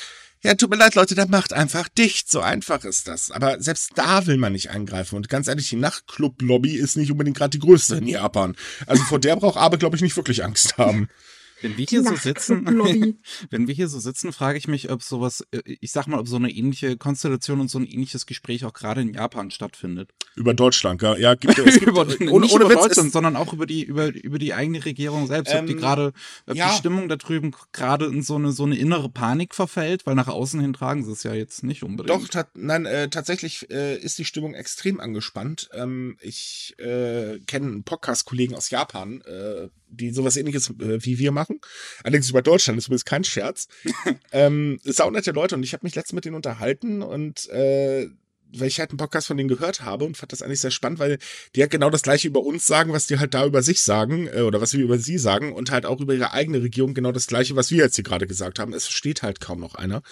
ja, 0.44 0.54
tut 0.54 0.70
mir 0.70 0.76
leid, 0.76 0.94
Leute, 0.96 1.14
der 1.14 1.28
macht 1.28 1.52
einfach 1.52 1.88
dicht. 1.88 2.30
So 2.30 2.40
einfach 2.40 2.84
ist 2.84 3.06
das. 3.06 3.30
Aber 3.30 3.60
selbst 3.62 3.92
da 3.94 4.26
will 4.26 4.36
man 4.36 4.52
nicht 4.52 4.70
eingreifen. 4.70 5.16
Und 5.16 5.28
ganz 5.28 5.46
ehrlich, 5.46 5.68
die 5.68 5.76
Nachtclub-Lobby 5.76 6.74
ist 6.74 6.96
nicht 6.96 7.12
unbedingt 7.12 7.36
gerade 7.36 7.50
die 7.50 7.60
größte 7.60 7.96
in 7.96 8.08
Japan. 8.08 8.56
Also 8.86 9.04
vor 9.04 9.20
der 9.20 9.36
braucht 9.36 9.56
Abe, 9.56 9.78
glaube 9.78 9.94
ich, 9.94 10.02
nicht 10.02 10.16
wirklich 10.16 10.44
Angst 10.44 10.78
haben. 10.78 11.08
Wenn 11.62 11.76
wir 11.76 11.86
hier 11.86 12.02
so 12.02 12.16
sitzen, 12.16 12.66
wenn 13.50 13.66
wir 13.66 13.74
hier 13.74 13.88
so 13.88 13.98
sitzen, 13.98 14.32
frage 14.32 14.58
ich 14.58 14.68
mich, 14.68 14.90
ob 14.90 15.02
sowas, 15.02 15.46
äh, 15.52 15.62
ich 15.64 15.92
sag 15.92 16.06
mal, 16.06 16.18
ob 16.18 16.28
so 16.28 16.36
eine 16.36 16.50
ähnliche 16.50 16.96
Konstellation 16.96 17.60
und 17.60 17.68
so 17.68 17.78
ein 17.78 17.86
ähnliches 17.86 18.26
Gespräch 18.26 18.64
auch 18.64 18.72
gerade 18.72 19.00
in 19.00 19.14
Japan 19.14 19.50
stattfindet. 19.50 20.10
Über 20.34 20.54
Deutschland, 20.54 21.02
ja, 21.02 21.16
ja 21.16 21.34
gibt 21.34 21.58
es 21.58 21.78
gibt, 21.78 21.86
über, 21.86 22.02
ohne, 22.02 22.40
nicht 22.40 22.54
ohne 22.54 22.64
über 22.64 22.74
Deutschland, 22.74 23.12
sondern 23.12 23.36
auch 23.36 23.52
über 23.52 23.66
die 23.66 23.82
über 23.82 24.14
über 24.14 24.38
die 24.38 24.54
eigene 24.54 24.84
Regierung 24.84 25.26
selbst, 25.26 25.52
ähm, 25.52 25.60
ob 25.60 25.66
die 25.66 25.72
ähm, 25.72 25.78
gerade, 25.78 26.12
ob 26.46 26.56
ja. 26.56 26.70
die 26.70 26.76
Stimmung 26.76 27.08
da 27.08 27.16
drüben 27.16 27.54
gerade 27.72 28.06
in 28.06 28.22
so 28.22 28.36
eine 28.36 28.52
so 28.52 28.64
eine 28.64 28.76
innere 28.76 29.08
Panik 29.08 29.54
verfällt, 29.54 30.06
weil 30.06 30.14
nach 30.14 30.28
außen 30.28 30.60
hin 30.60 30.72
tragen 30.72 31.04
sie 31.04 31.12
es 31.12 31.22
ja 31.22 31.34
jetzt 31.34 31.62
nicht 31.62 31.82
unbedingt. 31.82 32.10
Doch, 32.10 32.28
ta 32.28 32.46
nein, 32.54 32.86
äh, 32.86 33.08
tatsächlich 33.08 33.70
äh, 33.70 33.96
ist 33.96 34.18
die 34.18 34.24
Stimmung 34.24 34.54
extrem 34.54 35.00
angespannt. 35.00 35.68
Ähm, 35.72 36.16
ich 36.20 36.74
äh, 36.78 37.38
kenne 37.46 37.66
einen 37.66 37.84
Podcast-Kollegen 37.84 38.54
aus 38.54 38.70
Japan, 38.70 39.20
äh, 39.22 39.68
die 39.92 40.10
sowas 40.10 40.36
ähnliches 40.36 40.70
äh, 40.70 41.04
wie 41.04 41.18
wir 41.18 41.32
machen. 41.32 41.60
Allerdings 42.02 42.30
über 42.30 42.42
Deutschland, 42.42 42.76
das 42.76 42.84
ist 42.84 42.88
übrigens 42.88 43.04
kein 43.04 43.24
Scherz. 43.24 43.68
ähm, 44.32 44.80
nette 44.84 45.32
Leute 45.32 45.54
und 45.54 45.62
ich 45.62 45.72
habe 45.72 45.84
mich 45.84 45.94
letztens 45.94 46.14
mit 46.14 46.24
denen 46.24 46.36
unterhalten 46.36 47.02
und 47.02 47.48
äh, 47.50 48.08
weil 48.54 48.68
ich 48.68 48.80
halt 48.80 48.90
einen 48.90 48.98
Podcast 48.98 49.26
von 49.26 49.36
denen 49.36 49.48
gehört 49.48 49.82
habe 49.82 50.04
und 50.04 50.16
fand 50.16 50.32
das 50.32 50.42
eigentlich 50.42 50.60
sehr 50.60 50.70
spannend, 50.70 50.98
weil 50.98 51.18
die 51.54 51.62
halt 51.62 51.70
genau 51.70 51.90
das 51.90 52.02
gleiche 52.02 52.28
über 52.28 52.40
uns 52.40 52.66
sagen, 52.66 52.92
was 52.92 53.06
die 53.06 53.18
halt 53.18 53.34
da 53.34 53.46
über 53.46 53.62
sich 53.62 53.80
sagen 53.80 54.28
äh, 54.28 54.42
oder 54.42 54.60
was 54.60 54.74
wir 54.74 54.84
über 54.84 54.98
sie 54.98 55.18
sagen 55.18 55.52
und 55.52 55.70
halt 55.70 55.86
auch 55.86 56.00
über 56.00 56.14
ihre 56.14 56.32
eigene 56.32 56.62
Regierung 56.62 56.94
genau 56.94 57.12
das 57.12 57.26
gleiche, 57.26 57.56
was 57.56 57.70
wir 57.70 57.84
jetzt 57.84 57.96
hier 57.96 58.04
gerade 58.04 58.26
gesagt 58.26 58.58
haben. 58.58 58.72
Es 58.72 58.84
versteht 58.84 59.22
halt 59.22 59.40
kaum 59.40 59.60
noch 59.60 59.74
einer. 59.74 60.02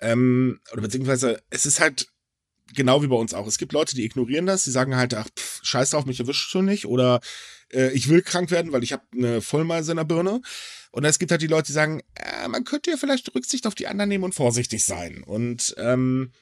Ähm, 0.00 0.60
oder 0.72 0.82
beziehungsweise 0.82 1.42
es 1.50 1.66
ist 1.66 1.80
halt 1.80 2.09
genau 2.74 3.02
wie 3.02 3.08
bei 3.08 3.16
uns 3.16 3.34
auch. 3.34 3.46
Es 3.46 3.58
gibt 3.58 3.72
Leute, 3.72 3.94
die 3.94 4.04
ignorieren 4.04 4.46
das, 4.46 4.64
die 4.64 4.70
sagen 4.70 4.96
halt, 4.96 5.14
ach, 5.14 5.28
pff, 5.36 5.60
scheiß 5.62 5.90
drauf, 5.90 6.06
mich 6.06 6.20
erwischt 6.20 6.50
schon 6.50 6.64
nicht 6.64 6.86
oder 6.86 7.20
äh, 7.72 7.90
ich 7.92 8.08
will 8.08 8.22
krank 8.22 8.50
werden, 8.50 8.72
weil 8.72 8.82
ich 8.82 8.92
habe 8.92 9.04
eine 9.12 9.40
Vollmeise 9.40 9.92
in 9.92 9.96
der 9.96 10.04
Birne. 10.04 10.40
Und 10.92 11.04
es 11.04 11.18
gibt 11.18 11.30
halt 11.30 11.42
die 11.42 11.46
Leute, 11.46 11.68
die 11.68 11.72
sagen, 11.72 12.02
äh, 12.14 12.48
man 12.48 12.64
könnte 12.64 12.90
ja 12.90 12.96
vielleicht 12.96 13.32
Rücksicht 13.34 13.66
auf 13.66 13.74
die 13.74 13.86
anderen 13.86 14.08
nehmen 14.08 14.24
und 14.24 14.34
vorsichtig 14.34 14.84
sein. 14.84 15.22
Und 15.22 15.74
ähm, 15.78 16.32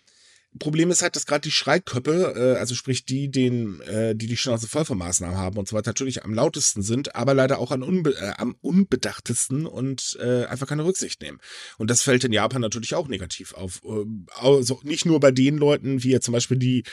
Problem 0.58 0.90
ist 0.90 1.02
halt, 1.02 1.14
dass 1.14 1.26
gerade 1.26 1.42
die 1.42 1.50
Schreiköppe, 1.50 2.34
äh, 2.36 2.58
also 2.58 2.74
sprich 2.74 3.04
die, 3.04 3.30
den, 3.30 3.80
äh, 3.82 4.14
die 4.16 4.26
die 4.26 4.36
Schnauze 4.36 4.66
voll 4.66 4.86
von 4.86 4.96
Maßnahmen 4.96 5.36
haben 5.36 5.58
und 5.58 5.68
so 5.68 5.76
weiter, 5.76 5.90
natürlich 5.90 6.24
am 6.24 6.32
lautesten 6.32 6.82
sind, 6.82 7.14
aber 7.14 7.34
leider 7.34 7.58
auch 7.58 7.70
an 7.70 7.82
unbe 7.82 8.16
äh, 8.18 8.32
am 8.38 8.56
unbedachtesten 8.62 9.66
und 9.66 10.18
äh, 10.20 10.46
einfach 10.46 10.66
keine 10.66 10.84
Rücksicht 10.84 11.20
nehmen. 11.20 11.38
Und 11.76 11.90
das 11.90 12.02
fällt 12.02 12.24
in 12.24 12.32
Japan 12.32 12.62
natürlich 12.62 12.94
auch 12.94 13.08
negativ 13.08 13.52
auf. 13.52 13.82
Äh, 13.84 14.06
also 14.40 14.80
nicht 14.84 15.04
nur 15.04 15.20
bei 15.20 15.32
den 15.32 15.58
Leuten, 15.58 16.02
wie 16.02 16.12
ja 16.12 16.20
zum 16.20 16.32
Beispiel 16.32 16.56
die, 16.56 16.84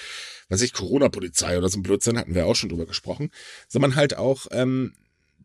was 0.49 0.61
ich, 0.61 0.73
Corona-Polizei 0.73 1.57
oder 1.57 1.69
so 1.69 1.79
ein 1.79 1.83
Blödsinn, 1.83 2.17
hatten 2.17 2.35
wir 2.35 2.47
auch 2.47 2.55
schon 2.55 2.69
drüber 2.69 2.85
gesprochen, 2.85 3.31
sondern 3.69 3.95
halt 3.95 4.17
auch, 4.17 4.47
ähm, 4.51 4.93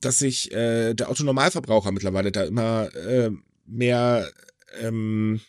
dass 0.00 0.18
sich 0.18 0.50
äh, 0.52 0.94
der 0.94 1.10
Autonormalverbraucher 1.10 1.92
mittlerweile 1.92 2.32
da 2.32 2.42
immer 2.42 2.92
äh, 2.96 3.30
mehr, 3.66 4.28
ähm, 4.80 5.40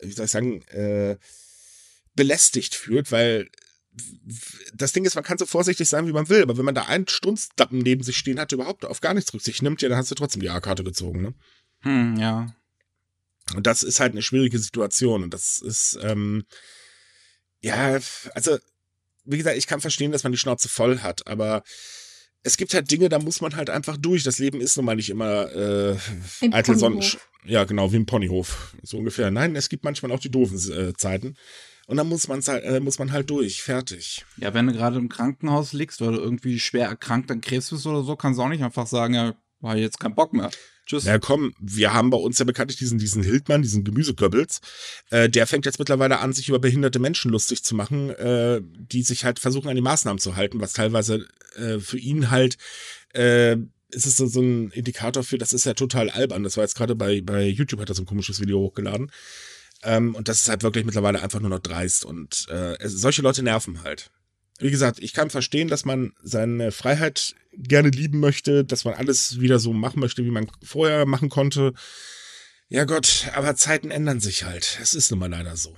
wie 0.00 0.12
soll 0.12 0.26
ich 0.26 0.30
sagen, 0.30 0.62
äh, 0.64 1.16
belästigt 2.16 2.74
fühlt, 2.74 3.12
weil 3.12 3.48
das 4.74 4.92
Ding 4.92 5.04
ist, 5.04 5.14
man 5.14 5.24
kann 5.24 5.38
so 5.38 5.46
vorsichtig 5.46 5.88
sein, 5.88 6.06
wie 6.06 6.12
man 6.12 6.28
will, 6.28 6.42
aber 6.42 6.58
wenn 6.58 6.64
man 6.64 6.74
da 6.74 6.84
einen 6.84 7.08
Stunstappen 7.08 7.78
neben 7.78 8.02
sich 8.02 8.16
stehen 8.16 8.38
hat, 8.38 8.52
überhaupt 8.52 8.84
auf 8.84 9.00
gar 9.00 9.14
nichts 9.14 9.32
Rücksicht 9.32 9.62
nimmt, 9.62 9.80
ja, 9.80 9.88
dann 9.88 9.98
hast 9.98 10.10
du 10.10 10.14
trotzdem 10.14 10.42
die 10.42 10.50
A-Karte 10.50 10.84
gezogen, 10.84 11.22
ne? 11.22 11.34
Hm, 11.80 12.16
ja. 12.16 12.54
Und 13.54 13.66
das 13.66 13.82
ist 13.82 14.00
halt 14.00 14.12
eine 14.12 14.22
schwierige 14.22 14.58
Situation 14.58 15.22
und 15.22 15.32
das 15.32 15.60
ist, 15.60 15.98
ähm, 16.02 16.44
ja, 17.60 17.98
also, 18.34 18.58
wie 19.24 19.38
gesagt, 19.38 19.56
ich 19.56 19.66
kann 19.66 19.80
verstehen, 19.80 20.12
dass 20.12 20.24
man 20.24 20.32
die 20.32 20.38
Schnauze 20.38 20.68
voll 20.68 21.00
hat, 21.00 21.26
aber 21.26 21.62
es 22.42 22.56
gibt 22.56 22.74
halt 22.74 22.90
Dinge, 22.90 23.08
da 23.08 23.18
muss 23.18 23.40
man 23.40 23.56
halt 23.56 23.70
einfach 23.70 23.96
durch. 23.96 24.22
Das 24.22 24.38
Leben 24.38 24.60
ist 24.60 24.76
nun 24.76 24.86
mal 24.86 24.94
nicht 24.94 25.10
immer 25.10 25.52
äh, 25.52 25.96
eitel 26.52 26.78
Sonnen. 26.78 27.04
Ja, 27.44 27.64
genau, 27.64 27.90
wie 27.92 27.96
im 27.96 28.06
Ponyhof, 28.06 28.76
so 28.82 28.98
ungefähr. 28.98 29.32
Nein, 29.32 29.56
es 29.56 29.68
gibt 29.68 29.82
manchmal 29.82 30.12
auch 30.12 30.20
die 30.20 30.30
doofen 30.30 30.56
äh, 30.72 30.94
Zeiten. 30.94 31.36
Und 31.86 31.96
dann 31.96 32.08
muss, 32.08 32.28
man's 32.28 32.48
halt, 32.48 32.64
äh, 32.64 32.80
muss 32.80 32.98
man 32.98 33.12
halt 33.12 33.30
durch. 33.30 33.62
Fertig. 33.62 34.24
Ja, 34.36 34.52
wenn 34.54 34.66
du 34.66 34.72
gerade 34.72 34.98
im 34.98 35.08
Krankenhaus 35.08 35.72
liegst 35.72 36.02
oder 36.02 36.18
irgendwie 36.18 36.58
schwer 36.58 36.88
erkrankt 36.88 37.30
an 37.30 37.40
Krebs 37.40 37.70
bist 37.70 37.86
oder 37.86 38.02
so, 38.02 38.16
kannst 38.16 38.38
du 38.38 38.42
auch 38.42 38.48
nicht 38.48 38.62
einfach 38.62 38.86
sagen, 38.86 39.14
ja, 39.14 39.34
war 39.60 39.76
jetzt 39.76 40.00
keinen 40.00 40.14
Bock 40.14 40.32
mehr. 40.32 40.50
Tschüss. 40.84 41.04
Ja, 41.04 41.18
komm, 41.18 41.52
wir 41.58 41.92
haben 41.92 42.10
bei 42.10 42.16
uns 42.16 42.38
ja 42.38 42.44
bekanntlich 42.44 42.78
diesen, 42.78 42.98
diesen 42.98 43.22
Hildmann, 43.22 43.62
diesen 43.62 43.82
Gemüseköbbels. 43.82 44.60
Äh, 45.10 45.28
der 45.28 45.46
fängt 45.46 45.66
jetzt 45.66 45.78
mittlerweile 45.78 46.20
an, 46.20 46.32
sich 46.32 46.48
über 46.48 46.60
behinderte 46.60 47.00
Menschen 47.00 47.30
lustig 47.32 47.64
zu 47.64 47.74
machen, 47.74 48.10
äh, 48.10 48.60
die 48.62 49.02
sich 49.02 49.24
halt 49.24 49.40
versuchen, 49.40 49.68
an 49.68 49.74
die 49.74 49.82
Maßnahmen 49.82 50.20
zu 50.20 50.36
halten, 50.36 50.60
was 50.60 50.74
teilweise 50.74 51.26
äh, 51.56 51.80
für 51.80 51.98
ihn 51.98 52.30
halt 52.30 52.56
äh, 53.14 53.56
ist 53.90 54.06
es 54.06 54.16
so, 54.16 54.26
so 54.26 54.40
ein 54.40 54.70
Indikator 54.70 55.22
für, 55.22 55.38
das 55.38 55.52
ist 55.52 55.64
ja 55.64 55.74
total 55.74 56.10
albern. 56.10 56.42
Das 56.42 56.56
war 56.56 56.64
jetzt 56.64 56.76
gerade 56.76 56.94
bei, 56.94 57.20
bei 57.20 57.46
YouTube, 57.46 57.80
hat 57.80 57.88
er 57.88 57.94
so 57.94 58.02
ein 58.02 58.06
komisches 58.06 58.40
Video 58.40 58.58
hochgeladen. 58.58 59.10
Ähm, 59.82 60.14
und 60.14 60.28
das 60.28 60.42
ist 60.42 60.48
halt 60.48 60.62
wirklich 60.62 60.84
mittlerweile 60.84 61.22
einfach 61.22 61.40
nur 61.40 61.50
noch 61.50 61.60
dreist. 61.60 62.04
Und 62.04 62.48
äh, 62.48 62.76
solche 62.88 63.22
Leute 63.22 63.42
nerven 63.42 63.82
halt. 63.82 64.10
Wie 64.58 64.70
gesagt, 64.70 64.98
ich 65.00 65.12
kann 65.12 65.30
verstehen, 65.30 65.68
dass 65.68 65.84
man 65.84 66.14
seine 66.22 66.72
Freiheit 66.72 67.34
gerne 67.52 67.90
lieben 67.90 68.20
möchte, 68.20 68.64
dass 68.64 68.84
man 68.84 68.94
alles 68.94 69.38
wieder 69.40 69.58
so 69.58 69.72
machen 69.72 70.00
möchte, 70.00 70.24
wie 70.24 70.30
man 70.30 70.50
vorher 70.62 71.04
machen 71.04 71.28
konnte. 71.28 71.74
Ja 72.68 72.84
Gott, 72.84 73.28
aber 73.34 73.54
Zeiten 73.54 73.90
ändern 73.90 74.20
sich 74.20 74.44
halt. 74.44 74.78
Es 74.80 74.94
ist 74.94 75.10
nun 75.10 75.20
mal 75.20 75.30
leider 75.30 75.56
so. 75.56 75.76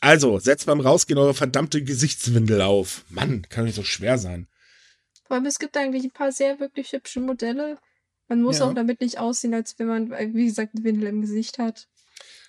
Also, 0.00 0.38
setzt 0.38 0.66
beim 0.66 0.80
Rausgehen 0.80 1.18
eure 1.18 1.34
verdammte 1.34 1.84
Gesichtswindel 1.84 2.62
auf. 2.62 3.04
Mann, 3.10 3.46
kann 3.50 3.66
nicht 3.66 3.74
so 3.74 3.82
schwer 3.82 4.16
sein. 4.16 4.48
Vor 5.26 5.36
allem, 5.36 5.46
es 5.46 5.58
gibt 5.58 5.76
eigentlich 5.76 6.04
ein 6.04 6.10
paar 6.10 6.32
sehr 6.32 6.58
wirklich 6.58 6.92
hübsche 6.92 7.20
Modelle. 7.20 7.78
Man 8.28 8.40
muss 8.40 8.60
ja. 8.60 8.64
auch 8.64 8.74
damit 8.74 9.02
nicht 9.02 9.18
aussehen, 9.18 9.52
als 9.52 9.78
wenn 9.78 9.88
man, 9.88 10.10
wie 10.10 10.46
gesagt, 10.46 10.74
eine 10.74 10.84
Windel 10.84 11.08
im 11.08 11.20
Gesicht 11.20 11.58
hat. 11.58 11.86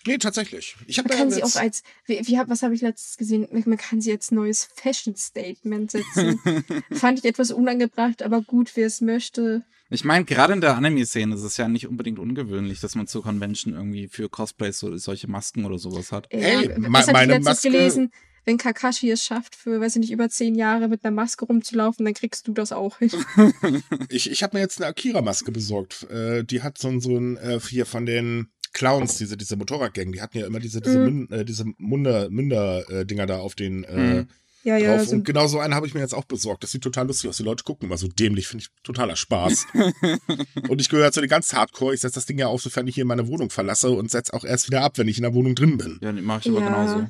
Nee, 0.05 0.17
tatsächlich. 0.17 0.75
Ich 0.87 0.97
man 0.97 1.07
kann 1.07 1.31
sie 1.31 1.43
auch 1.43 1.55
als, 1.55 1.83
wie, 2.05 2.19
wie, 2.25 2.39
was 2.47 2.63
habe 2.63 2.73
ich 2.73 2.81
letztes 2.81 3.17
gesehen? 3.17 3.47
Man 3.51 3.77
kann 3.77 4.01
sie 4.01 4.11
als 4.11 4.31
neues 4.31 4.67
Fashion-Statement 4.75 5.91
setzen. 5.91 6.39
Fand 6.91 7.19
ich 7.19 7.25
etwas 7.25 7.51
unangebracht, 7.51 8.23
aber 8.23 8.41
gut, 8.41 8.71
wer 8.75 8.87
es 8.87 9.01
möchte. 9.01 9.63
Ich 9.89 10.05
meine, 10.05 10.23
gerade 10.23 10.53
in 10.53 10.61
der 10.61 10.77
Anime-Szene 10.77 11.35
ist 11.35 11.43
es 11.43 11.57
ja 11.57 11.67
nicht 11.67 11.87
unbedingt 11.87 12.17
ungewöhnlich, 12.17 12.79
dass 12.79 12.95
man 12.95 13.07
zur 13.07 13.23
Convention 13.23 13.73
irgendwie 13.73 14.07
für 14.07 14.29
Cosplays 14.29 14.79
so, 14.79 14.95
solche 14.97 15.27
Masken 15.27 15.65
oder 15.65 15.77
sowas 15.77 16.13
hat. 16.13 16.27
Ey, 16.29 16.69
ja, 16.69 16.75
was 16.77 17.07
me 17.07 17.13
meine 17.13 17.37
ich 17.37 17.43
Maske 17.43 17.69
gelesen? 17.69 18.11
Wenn 18.43 18.57
Kakashi 18.57 19.11
es 19.11 19.23
schafft, 19.23 19.55
für, 19.55 19.79
weiß 19.81 19.97
ich 19.97 19.99
nicht, 19.99 20.11
über 20.11 20.29
zehn 20.29 20.55
Jahre 20.55 20.87
mit 20.87 21.03
einer 21.03 21.13
Maske 21.13 21.45
rumzulaufen, 21.45 22.05
dann 22.05 22.15
kriegst 22.15 22.47
du 22.47 22.53
das 22.53 22.71
auch 22.71 22.97
hin. 22.97 23.11
ich 24.09 24.31
ich 24.31 24.41
habe 24.41 24.57
mir 24.57 24.61
jetzt 24.61 24.79
eine 24.79 24.87
Akira-Maske 24.87 25.51
besorgt. 25.51 26.09
Äh, 26.09 26.43
die 26.43 26.63
hat 26.63 26.77
so, 26.77 26.99
so 26.99 27.17
ein, 27.17 27.37
äh, 27.37 27.59
hier 27.59 27.85
von 27.85 28.05
den 28.05 28.47
Clowns, 28.73 29.17
diese, 29.17 29.37
diese 29.37 29.55
Motorradgang, 29.57 30.11
die 30.11 30.21
hatten 30.21 30.37
ja 30.37 30.45
immer 30.47 30.59
diese, 30.59 30.81
diese, 30.81 30.99
Mhm. 30.99 31.03
Mün, 31.27 31.31
äh, 31.31 31.45
diese 31.45 31.65
Munder, 31.77 32.29
Münder-Dinger 32.29 33.25
da 33.25 33.39
auf 33.39 33.55
den 33.55 33.83
äh, 33.83 33.97
Mhm. 33.97 34.27
Ja, 34.63 34.77
ja, 34.77 34.95
drauf. 34.95 35.07
so, 35.07 35.15
Und 35.15 35.25
genau 35.25 35.47
so 35.47 35.57
einen 35.59 35.73
habe 35.73 35.87
ich 35.87 35.95
mir 35.95 36.01
jetzt 36.01 36.13
auch 36.13 36.25
besorgt. 36.25 36.61
Das 36.63 36.69
sieht 36.71 36.83
total 36.83 37.07
lustig 37.07 37.27
aus. 37.31 37.37
Die 37.37 37.41
Leute 37.43 37.63
gucken 37.63 37.87
immer 37.87 37.97
so 37.97 38.07
dämlich, 38.07 38.47
finde 38.47 38.63
ich 38.65 38.69
totaler 38.83 39.15
Spaß. 39.15 39.65
und 40.69 40.79
ich 40.79 40.87
gehöre 40.89 41.11
zu 41.11 41.19
den 41.19 41.29
ganz 41.31 41.51
Hardcore. 41.53 41.95
Ich 41.95 42.01
setze 42.01 42.15
das 42.15 42.27
Ding 42.27 42.37
ja 42.37 42.45
auf, 42.45 42.61
sofern 42.61 42.85
ich 42.87 42.93
hier 42.93 43.05
meine 43.05 43.27
Wohnung 43.27 43.49
verlasse 43.49 43.89
und 43.89 44.11
setze 44.11 44.33
auch 44.35 44.43
erst 44.45 44.67
wieder 44.67 44.81
ab, 44.83 44.99
wenn 44.99 45.07
ich 45.07 45.17
in 45.17 45.23
der 45.23 45.33
Wohnung 45.33 45.55
drin 45.55 45.77
bin. 45.77 45.99
Ja, 46.03 46.11
mache 46.11 46.41
ich 46.43 46.49
aber 46.49 46.59
Ja. 46.59 46.65
genauso. 46.67 47.09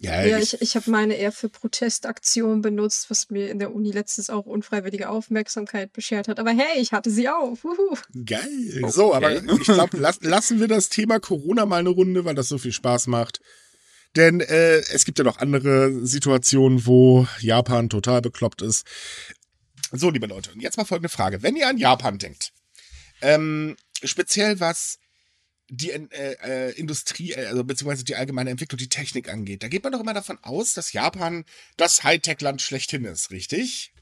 Ja, 0.00 0.24
ja, 0.24 0.38
ich, 0.38 0.54
ich, 0.54 0.62
ich 0.62 0.76
habe 0.76 0.90
meine 0.90 1.14
eher 1.14 1.30
für 1.30 1.48
Protestaktionen 1.48 2.62
benutzt, 2.62 3.10
was 3.10 3.30
mir 3.30 3.48
in 3.48 3.60
der 3.60 3.72
Uni 3.72 3.92
letztens 3.92 4.28
auch 4.28 4.44
unfreiwillige 4.44 5.08
Aufmerksamkeit 5.08 5.92
beschert 5.92 6.26
hat. 6.26 6.40
Aber 6.40 6.50
hey, 6.50 6.80
ich 6.80 6.92
hatte 6.92 7.10
sie 7.10 7.28
auf. 7.28 7.62
Wuhu. 7.62 7.96
geil. 8.24 8.80
Okay. 8.82 8.90
So, 8.90 9.14
aber 9.14 9.32
ich 9.32 9.62
glaube, 9.62 9.96
las, 9.98 10.18
lassen 10.22 10.58
wir 10.58 10.66
das 10.66 10.88
Thema 10.88 11.20
Corona 11.20 11.64
mal 11.64 11.78
eine 11.78 11.90
Runde, 11.90 12.24
weil 12.24 12.34
das 12.34 12.48
so 12.48 12.58
viel 12.58 12.72
Spaß 12.72 13.06
macht. 13.06 13.40
Denn 14.16 14.40
äh, 14.40 14.78
es 14.92 15.04
gibt 15.04 15.18
ja 15.18 15.24
noch 15.24 15.38
andere 15.38 16.04
Situationen, 16.06 16.86
wo 16.86 17.26
Japan 17.40 17.88
total 17.88 18.20
bekloppt 18.20 18.62
ist. 18.62 18.86
So, 19.92 20.10
liebe 20.10 20.26
Leute, 20.26 20.50
und 20.52 20.60
jetzt 20.60 20.76
mal 20.76 20.84
folgende 20.84 21.08
Frage. 21.08 21.42
Wenn 21.42 21.56
ihr 21.56 21.68
an 21.68 21.78
Japan 21.78 22.18
denkt, 22.18 22.52
ähm, 23.22 23.76
speziell 24.02 24.58
was 24.58 24.98
die 25.68 25.90
äh, 25.90 26.06
äh, 26.10 26.70
Industrie, 26.72 27.32
äh, 27.32 27.46
also 27.46 27.64
beziehungsweise 27.64 28.04
die 28.04 28.16
allgemeine 28.16 28.50
Entwicklung, 28.50 28.78
die 28.78 28.88
Technik 28.88 29.28
angeht, 29.28 29.62
da 29.62 29.68
geht 29.68 29.82
man 29.82 29.92
doch 29.92 30.00
immer 30.00 30.14
davon 30.14 30.38
aus, 30.42 30.74
dass 30.74 30.92
Japan 30.92 31.44
das 31.76 32.04
Hightech-Land 32.04 32.60
schlechthin 32.62 33.04
ist, 33.04 33.30
richtig? 33.30 33.92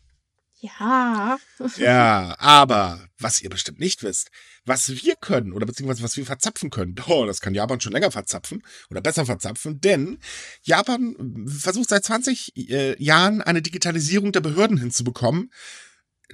Ja. 0.63 1.39
Ja, 1.77 2.37
aber 2.39 3.09
was 3.19 3.41
ihr 3.41 3.51
bestimmt 3.51 3.79
nicht 3.79 4.03
wisst, 4.03 4.31
was 4.65 4.89
wir 4.89 5.17
können 5.17 5.53
oder 5.53 5.67
beziehungsweise 5.67 6.03
was 6.03 6.17
wir 6.17 6.27
verzapfen 6.27 6.71
können, 6.71 6.97
oh, 7.07 7.27
das 7.27 7.41
kann 7.41 7.55
Japan 7.55 7.81
schon 7.81 7.93
länger 7.93 8.11
verzapfen 8.11 8.63
oder 8.91 9.01
besser 9.01 9.27
verzapfen, 9.27 9.81
denn 9.81 10.19
Japan 10.63 11.47
versucht 11.47 11.89
seit 11.89 12.05
20 12.05 12.57
äh, 12.71 13.03
Jahren 13.03 13.43
eine 13.43 13.63
Digitalisierung 13.63 14.33
der 14.33 14.41
Behörden 14.41 14.79
hinzubekommen. 14.79 15.53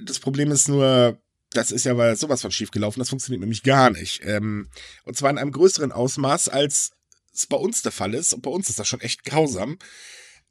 Das 0.01 0.19
Problem 0.19 0.51
ist 0.51 0.67
nur, 0.67 1.21
das 1.51 1.71
ist 1.71 1.85
ja 1.85 1.97
weil 1.97 2.15
sowas 2.15 2.41
von 2.41 2.51
schief 2.51 2.71
gelaufen, 2.71 2.99
das 2.99 3.09
funktioniert 3.09 3.39
nämlich 3.41 3.63
gar 3.63 3.89
nicht. 3.89 4.21
Ähm, 4.23 4.69
und 5.03 5.17
zwar 5.17 5.29
in 5.31 5.37
einem 5.37 5.51
größeren 5.51 5.91
Ausmaß, 5.91 6.49
als 6.49 6.91
es 7.33 7.45
bei 7.47 7.57
uns 7.57 7.81
der 7.81 7.91
Fall 7.91 8.13
ist. 8.13 8.33
Und 8.33 8.41
bei 8.41 8.51
uns 8.51 8.69
ist 8.69 8.79
das 8.79 8.87
schon 8.87 9.01
echt 9.01 9.23
grausam. 9.23 9.77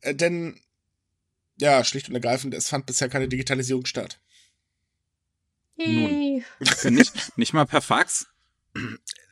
Äh, 0.00 0.14
denn, 0.14 0.58
ja, 1.60 1.84
schlicht 1.84 2.08
und 2.08 2.14
ergreifend, 2.14 2.54
es 2.54 2.68
fand 2.68 2.86
bisher 2.86 3.08
keine 3.08 3.28
Digitalisierung 3.28 3.84
statt. 3.86 4.20
Yay. 5.76 6.44
nicht, 6.90 7.38
nicht 7.38 7.52
mal 7.52 7.64
per 7.66 7.80
Fax. 7.80 8.26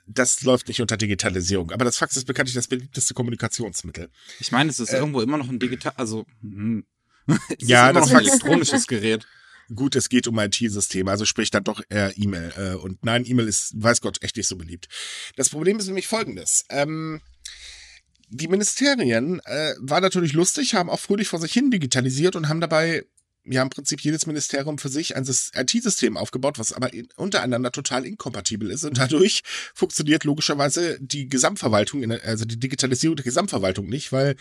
das 0.06 0.42
läuft 0.42 0.68
nicht 0.68 0.80
unter 0.80 0.96
Digitalisierung. 0.96 1.72
Aber 1.72 1.84
das 1.84 1.96
Fax 1.98 2.16
ist 2.16 2.26
bekanntlich 2.26 2.54
das 2.54 2.68
beliebteste 2.68 3.14
Kommunikationsmittel. 3.14 4.10
Ich 4.38 4.52
meine, 4.52 4.70
es 4.70 4.78
ist 4.78 4.92
Äh. 4.92 4.98
irgendwo 4.98 5.20
immer 5.20 5.38
noch 5.38 5.48
ein 5.48 5.58
digital, 5.58 5.92
also 5.96 6.24
hm. 6.42 6.84
es 7.26 7.36
Ja, 7.68 7.86
ist 7.86 7.90
immer 7.90 8.00
das 8.00 8.08
noch 8.10 8.18
ein 8.18 8.24
Fax- 8.24 8.28
elektronisches 8.28 8.86
Gerät. 8.86 9.26
Gut, 9.74 9.96
es 9.96 10.08
geht 10.08 10.28
um 10.28 10.38
IT-Systeme, 10.38 11.10
also 11.10 11.24
sprich 11.24 11.50
dann 11.50 11.64
doch 11.64 11.82
eher 11.88 12.16
E-Mail. 12.16 12.52
Äh, 12.56 12.74
und 12.76 13.04
nein, 13.04 13.24
E-Mail 13.26 13.48
ist, 13.48 13.72
weiß 13.74 14.00
Gott, 14.00 14.22
echt 14.22 14.36
nicht 14.36 14.46
so 14.46 14.56
beliebt. 14.56 14.88
Das 15.34 15.48
Problem 15.48 15.78
ist 15.78 15.86
nämlich 15.86 16.06
folgendes. 16.06 16.64
Ähm, 16.68 17.20
die 18.28 18.48
Ministerien 18.48 19.40
äh, 19.44 19.74
waren 19.78 20.02
natürlich 20.02 20.32
lustig, 20.32 20.74
haben 20.74 20.90
auch 20.90 21.00
fröhlich 21.00 21.28
vor 21.28 21.40
sich 21.40 21.52
hin 21.52 21.70
digitalisiert 21.70 22.36
und 22.36 22.48
haben 22.48 22.60
dabei 22.60 23.04
ja 23.44 23.62
im 23.62 23.70
Prinzip 23.70 24.00
jedes 24.00 24.26
Ministerium 24.26 24.78
für 24.78 24.88
sich 24.88 25.16
ein 25.16 25.24
Sys- 25.24 25.52
IT-System 25.56 26.16
aufgebaut, 26.16 26.58
was 26.58 26.72
aber 26.72 26.92
in, 26.92 27.08
untereinander 27.16 27.72
total 27.72 28.04
inkompatibel 28.04 28.70
ist. 28.70 28.84
Und 28.84 28.98
dadurch 28.98 29.42
funktioniert 29.74 30.24
logischerweise 30.24 30.98
die 31.00 31.28
Gesamtverwaltung, 31.28 32.10
also 32.10 32.44
die 32.44 32.58
Digitalisierung 32.58 33.16
der 33.16 33.24
Gesamtverwaltung 33.24 33.86
nicht, 33.86 34.12
weil, 34.12 34.36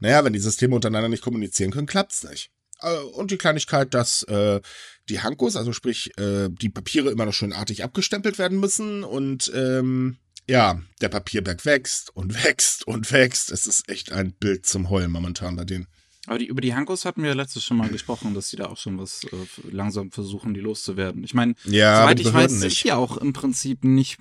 naja, 0.00 0.24
wenn 0.24 0.32
die 0.32 0.40
Systeme 0.40 0.74
untereinander 0.74 1.08
nicht 1.08 1.22
kommunizieren 1.22 1.70
können, 1.70 1.86
klappt's 1.86 2.24
nicht. 2.24 2.50
Äh, 2.82 2.96
Und 3.14 3.30
die 3.30 3.36
Kleinigkeit, 3.38 3.94
dass 3.94 4.22
äh, 4.24 4.60
die 5.08 5.20
Hankos, 5.20 5.56
also 5.56 5.72
sprich 5.72 6.16
äh, 6.18 6.48
die 6.50 6.68
Papiere 6.68 7.10
immer 7.10 7.26
noch 7.26 7.32
schön 7.34 7.52
artig 7.52 7.82
abgestempelt 7.84 8.38
werden 8.38 8.60
müssen 8.60 9.04
und 9.04 9.50
ähm, 9.54 10.18
ja, 10.48 10.80
der 11.00 11.08
Papierberg 11.08 11.64
wächst 11.64 12.14
und 12.16 12.34
wächst 12.44 12.86
und 12.86 13.10
wächst. 13.12 13.50
Es 13.52 13.66
ist 13.66 13.88
echt 13.88 14.12
ein 14.12 14.32
Bild 14.32 14.66
zum 14.66 14.90
Heulen 14.90 15.10
momentan 15.10 15.56
bei 15.56 15.64
denen. 15.64 15.86
Aber 16.26 16.38
die, 16.38 16.46
über 16.46 16.60
die 16.60 16.74
Hankos 16.74 17.04
hatten 17.04 17.22
wir 17.22 17.34
letztes 17.34 17.64
schon 17.64 17.76
mal 17.78 17.88
gesprochen, 17.88 18.34
dass 18.34 18.48
die 18.50 18.56
da 18.56 18.66
auch 18.66 18.76
schon 18.76 18.98
was 18.98 19.24
äh, 19.24 19.36
langsam 19.70 20.10
versuchen, 20.12 20.54
die 20.54 20.60
loszuwerden. 20.60 21.24
Ich 21.24 21.34
meine, 21.34 21.54
Ja, 21.64 22.02
soweit 22.02 22.20
ich 22.20 22.26
weiß, 22.26 22.32
Behörden 22.32 22.58
sind 22.58 22.68
nicht. 22.68 22.84
die 22.84 22.92
auch 22.92 23.16
im 23.16 23.32
Prinzip 23.32 23.84
nicht, 23.84 24.18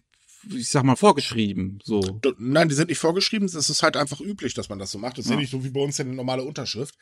ich 0.49 0.69
sag 0.69 0.83
mal, 0.83 0.95
vorgeschrieben. 0.95 1.79
So. 1.83 2.19
Nein, 2.37 2.69
die 2.69 2.75
sind 2.75 2.89
nicht 2.89 2.99
vorgeschrieben. 2.99 3.45
Es 3.47 3.53
ist 3.69 3.83
halt 3.83 3.97
einfach 3.97 4.21
üblich, 4.21 4.53
dass 4.53 4.69
man 4.69 4.79
das 4.79 4.91
so 4.91 4.97
macht. 4.97 5.17
Das 5.17 5.25
ist 5.25 5.29
ja 5.29 5.35
Ja. 5.35 5.41
nicht 5.41 5.51
so 5.51 5.63
wie 5.63 5.69
bei 5.69 5.81
uns 5.81 5.99
eine 5.99 6.13
normale 6.13 6.43
Unterschrift. 6.43 6.95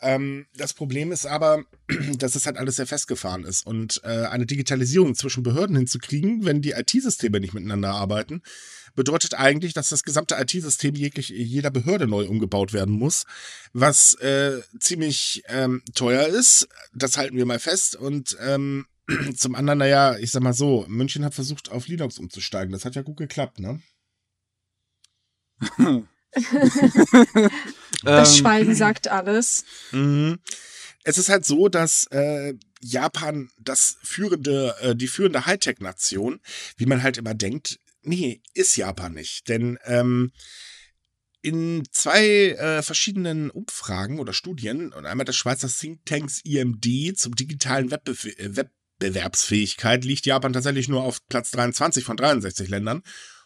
Ähm, 0.00 0.46
das 0.54 0.74
Problem 0.74 1.10
ist 1.10 1.26
aber, 1.26 1.64
dass 2.18 2.34
es 2.34 2.46
halt 2.46 2.58
alles 2.58 2.76
sehr 2.76 2.86
festgefahren 2.86 3.44
ist. 3.44 3.66
Und 3.66 4.00
äh, 4.04 4.26
eine 4.26 4.46
Digitalisierung 4.46 5.14
zwischen 5.14 5.42
Behörden 5.42 5.76
hinzukriegen, 5.76 6.44
wenn 6.44 6.60
die 6.62 6.72
IT-Systeme 6.72 7.40
nicht 7.40 7.54
miteinander 7.54 7.92
arbeiten, 7.92 8.42
bedeutet 8.94 9.34
eigentlich, 9.34 9.72
dass 9.74 9.88
das 9.88 10.02
gesamte 10.02 10.36
IT-System 10.38 10.94
jeglich, 10.94 11.28
jeder 11.28 11.70
Behörde 11.70 12.06
neu 12.06 12.26
umgebaut 12.26 12.72
werden 12.72 12.94
muss, 12.94 13.24
was 13.72 14.14
äh, 14.14 14.60
ziemlich 14.78 15.42
ähm, 15.48 15.82
teuer 15.94 16.26
ist. 16.26 16.68
Das 16.94 17.16
halten 17.16 17.36
wir 17.36 17.46
mal 17.46 17.58
fest. 17.58 17.96
Und 17.96 18.36
ähm, 18.40 18.86
zum 19.36 19.54
anderen, 19.54 19.78
naja, 19.78 20.16
ich 20.18 20.30
sag 20.30 20.42
mal 20.42 20.52
so, 20.52 20.84
München 20.88 21.24
hat 21.24 21.34
versucht, 21.34 21.70
auf 21.70 21.88
Linux 21.88 22.18
umzusteigen. 22.18 22.72
Das 22.72 22.84
hat 22.84 22.96
ja 22.96 23.02
gut 23.02 23.16
geklappt, 23.16 23.60
ne? 23.60 23.80
Das 28.02 28.32
Ähm, 28.32 28.38
Schweigen 28.38 28.74
sagt 28.74 29.08
alles. 29.08 29.64
Mhm. 29.92 30.38
Es 31.04 31.18
ist 31.18 31.28
halt 31.28 31.44
so, 31.44 31.68
dass 31.68 32.06
äh, 32.10 32.54
Japan 32.80 33.48
das 33.58 33.96
führende, 34.02 34.74
äh, 34.80 34.96
die 34.96 35.06
führende 35.06 35.46
Hightech-Nation, 35.46 36.40
wie 36.76 36.86
man 36.86 37.02
halt 37.02 37.18
immer 37.18 37.34
denkt, 37.34 37.78
nee, 38.02 38.40
ist 38.54 38.76
Japan 38.76 39.14
nicht. 39.14 39.48
Denn 39.48 39.78
ähm, 39.84 40.32
in 41.42 41.84
zwei 41.92 42.26
äh, 42.26 42.82
verschiedenen 42.82 43.50
Umfragen 43.50 44.18
oder 44.18 44.32
Studien, 44.32 44.92
und 44.92 45.06
einmal 45.06 45.24
des 45.24 45.36
Schweizer 45.36 45.68
Thinktanks 45.68 46.40
IMD 46.44 47.16
zum 47.16 47.36
digitalen 47.36 47.90
äh, 47.92 48.56
Wettbewerbsfähigkeit, 48.56 50.04
liegt 50.04 50.26
Japan 50.26 50.52
tatsächlich 50.52 50.88
nur 50.88 51.02
auf 51.04 51.24
Platz 51.28 51.52
23 51.52 52.04
von 52.04 52.16
63 52.16 52.68
Ländern 52.68 53.02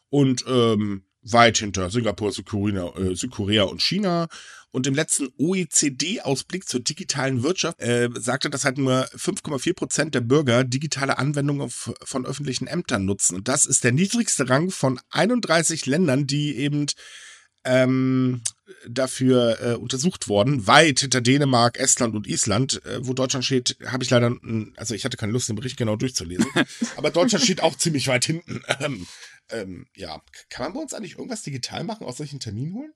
und 0.09 0.45
ähm, 0.49 1.05
weit 1.23 1.59
hinter 1.59 1.91
Singapur, 1.91 2.33
Südkorea, 2.33 2.93
äh, 2.97 3.15
Südkorea 3.15 3.65
und 3.65 3.83
China. 3.83 4.29
Und 4.73 4.87
im 4.87 4.95
letzten 4.95 5.29
OECD-Ausblick 5.37 6.69
zur 6.69 6.81
digitalen 6.81 7.43
Wirtschaft 7.43 7.81
äh, 7.81 8.09
sagte, 8.15 8.51
dass 8.51 8.65
halt 8.65 8.79
nur 8.79 9.05
5,4 9.17 9.75
Prozent 9.75 10.15
der 10.15 10.21
Bürger 10.21 10.63
digitale 10.63 11.19
Anwendungen 11.19 11.69
von 11.71 12.25
öffentlichen 12.25 12.69
Ämtern 12.69 13.05
nutzen. 13.05 13.35
Und 13.35 13.49
das 13.49 13.67
ist 13.67 13.83
der 13.83 13.93
niedrigste 13.93 14.49
Rang 14.49 14.71
von 14.71 15.01
31 15.11 15.87
Ländern, 15.87 16.27
die 16.27 16.57
eben 16.57 16.87
ähm, 17.64 18.42
dafür 18.88 19.59
äh, 19.61 19.75
untersucht 19.75 20.29
worden, 20.29 20.66
weit 20.66 21.01
hinter 21.01 21.20
Dänemark, 21.20 21.79
Estland 21.79 22.14
und 22.14 22.27
Island. 22.27 22.85
Äh, 22.87 23.07
wo 23.07 23.12
Deutschland 23.12 23.44
steht, 23.44 23.77
habe 23.87 24.05
ich 24.05 24.11
leider, 24.11 24.35
also 24.77 24.94
ich 24.94 25.05
hatte 25.05 25.16
keine 25.16 25.33
Lust, 25.33 25.49
den 25.49 25.57
Bericht 25.57 25.77
genau 25.77 25.96
durchzulesen. 25.96 26.46
aber 26.96 27.11
Deutschland 27.11 27.44
steht 27.44 27.62
auch 27.62 27.77
ziemlich 27.77 28.09
weit 28.09 28.25
hinten. 28.25 28.62
Ähm, 28.81 29.07
ähm, 29.51 29.87
ja, 29.94 30.23
kann 30.49 30.66
man 30.66 30.73
bei 30.75 30.81
uns 30.81 30.94
eigentlich 30.94 31.16
irgendwas 31.16 31.42
digital 31.42 31.85
machen, 31.85 32.07
aus 32.07 32.18
solchen 32.18 32.40
Terminen 32.40 32.75
holen? 32.75 32.92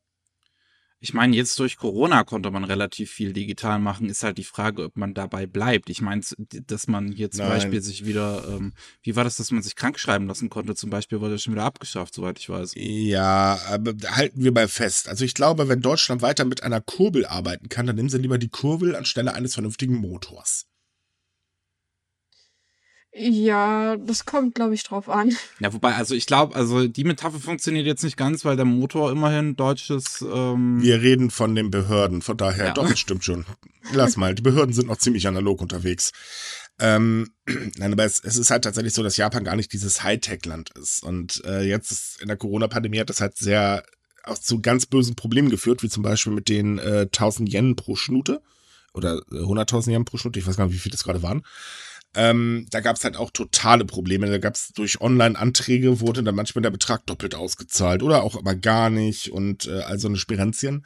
Ich 1.05 1.13
meine, 1.13 1.37
jetzt 1.37 1.59
durch 1.59 1.77
Corona 1.77 2.25
konnte 2.25 2.51
man 2.51 2.65
relativ 2.65 3.11
viel 3.11 3.35
digital 3.35 3.79
machen. 3.79 4.09
Ist 4.09 4.23
halt 4.23 4.39
die 4.39 4.43
Frage, 4.43 4.85
ob 4.85 4.97
man 4.97 5.13
dabei 5.13 5.45
bleibt. 5.45 5.91
Ich 5.91 6.01
meine, 6.01 6.23
dass 6.67 6.89
man 6.89 7.13
hier 7.13 7.31
zum 7.31 7.45
Nein. 7.45 7.57
Beispiel 7.57 7.83
sich 7.83 8.07
wieder, 8.07 8.43
ähm, 8.49 8.73
wie 9.03 9.15
war 9.15 9.23
das, 9.23 9.37
dass 9.37 9.51
man 9.51 9.63
sich 9.63 9.77
krank 9.77 9.99
schreiben 10.01 10.27
lassen 10.27 10.49
konnte? 10.49 10.75
Zum 10.75 10.89
Beispiel 10.89 11.21
wurde 11.21 11.33
das 11.33 11.43
schon 11.43 11.53
wieder 11.53 11.65
abgeschafft, 11.65 12.15
soweit 12.15 12.39
ich 12.39 12.49
weiß. 12.49 12.73
Ja, 12.77 13.61
aber 13.69 13.93
halten 14.13 14.43
wir 14.43 14.53
mal 14.53 14.67
fest. 14.67 15.11
Also 15.11 15.27
ich 15.27 15.35
glaube, 15.35 15.69
wenn 15.69 15.83
Deutschland 15.83 16.23
weiter 16.23 16.47
mit 16.47 16.63
einer 16.63 16.81
Kurbel 16.81 17.27
arbeiten 17.27 17.69
kann, 17.69 17.87
dann 17.87 17.97
nehmen 17.97 18.09
sie 18.09 18.17
lieber 18.17 18.39
die 18.39 18.49
Kurbel 18.49 18.97
anstelle 18.97 19.35
eines 19.35 19.53
vernünftigen 19.53 19.97
Motors. 19.97 20.65
Ja, 23.17 23.97
das 23.97 24.25
kommt, 24.25 24.55
glaube 24.57 24.75
ich, 24.75 24.83
drauf 24.83 25.09
an. 25.09 25.31
Ja, 25.61 25.73
wobei, 25.73 25.95
also 25.95 26.15
ich 26.15 26.27
glaube, 26.27 26.57
also 26.57 26.89
die 26.89 27.05
Metapher 27.05 27.39
funktioniert 27.39 27.87
jetzt 27.87 28.03
nicht 28.03 28.17
ganz, 28.17 28.45
weil 28.45 28.57
der 28.57 28.65
Motor 28.65 29.13
immerhin 29.13 29.55
deutsches. 29.57 30.21
Ähm, 30.23 30.83
Wir 30.83 31.01
reden 31.01 31.31
von 31.31 31.55
den 31.55 31.71
Behörden, 31.71 32.23
von 32.23 32.37
daher, 32.37 32.67
Ja. 32.67 32.73
doch, 32.73 32.89
das 32.89 32.99
stimmt 32.99 33.25
schon. 33.25 33.47
Lass 33.93 34.17
mal, 34.17 34.35
die 34.35 34.43
Behörden 34.43 34.75
sind 34.75 34.89
noch 34.89 34.99
ziemlich 34.99 35.29
analog 35.29 35.63
unterwegs. 35.63 36.13
Ähm, 36.81 37.31
nein, 37.77 37.93
aber 37.93 38.05
es, 38.05 38.21
es 38.25 38.37
ist 38.37 38.51
halt 38.51 38.65
tatsächlich 38.65 38.95
so, 38.95 39.03
dass 39.03 39.17
Japan 39.17 39.45
gar 39.45 39.55
nicht 39.57 39.73
dieses 39.73 40.03
Hightech-Land 40.03 40.71
ist. 40.77 41.05
Und 41.05 41.41
äh, 41.45 41.63
jetzt 41.63 41.93
ist, 41.93 42.21
in 42.21 42.29
der 42.29 42.37
Corona-Pandemie 42.37 42.99
hat 42.99 43.11
das 43.11 43.21
halt 43.21 43.37
sehr 43.37 43.85
auch 44.25 44.39
zu 44.39 44.61
ganz 44.61 44.87
bösen 44.87 45.15
Problemen 45.17 45.51
geführt, 45.51 45.83
wie 45.83 45.89
zum 45.89 46.03
Beispiel 46.03 46.33
mit 46.33 46.49
den 46.49 46.79
äh, 46.79 47.03
1000 47.13 47.53
Yen 47.53 47.77
pro 47.77 47.95
Schnute 47.95 48.41
oder 48.95 49.17
äh, 49.31 49.37
100.000 49.37 49.93
Yen 49.93 50.05
pro 50.05 50.17
Schnute, 50.17 50.39
ich 50.39 50.47
weiß 50.47 50.57
gar 50.57 50.65
nicht, 50.67 50.75
wie 50.75 50.79
viel 50.79 50.93
das 50.93 51.05
gerade 51.05 51.23
waren. 51.23 51.45
Ähm, 52.15 52.67
da 52.71 52.81
gab 52.81 52.97
es 52.97 53.05
halt 53.05 53.17
auch 53.17 53.31
totale 53.31 53.85
Probleme. 53.85 54.27
Da 54.27 54.39
gab 54.39 54.55
es 54.55 54.73
durch 54.73 55.01
Online-Anträge 55.01 56.01
wurde 56.01 56.23
dann 56.23 56.35
manchmal 56.35 56.63
der 56.63 56.71
Betrag 56.71 57.07
doppelt 57.07 57.35
ausgezahlt 57.35 58.03
oder 58.03 58.23
auch 58.23 58.37
aber 58.37 58.55
gar 58.55 58.91
nicht 58.91 59.33
und 59.33 59.67
äh, 59.67 59.81
also 59.81 60.09
eine 60.09 60.17
Spirenzien. 60.17 60.85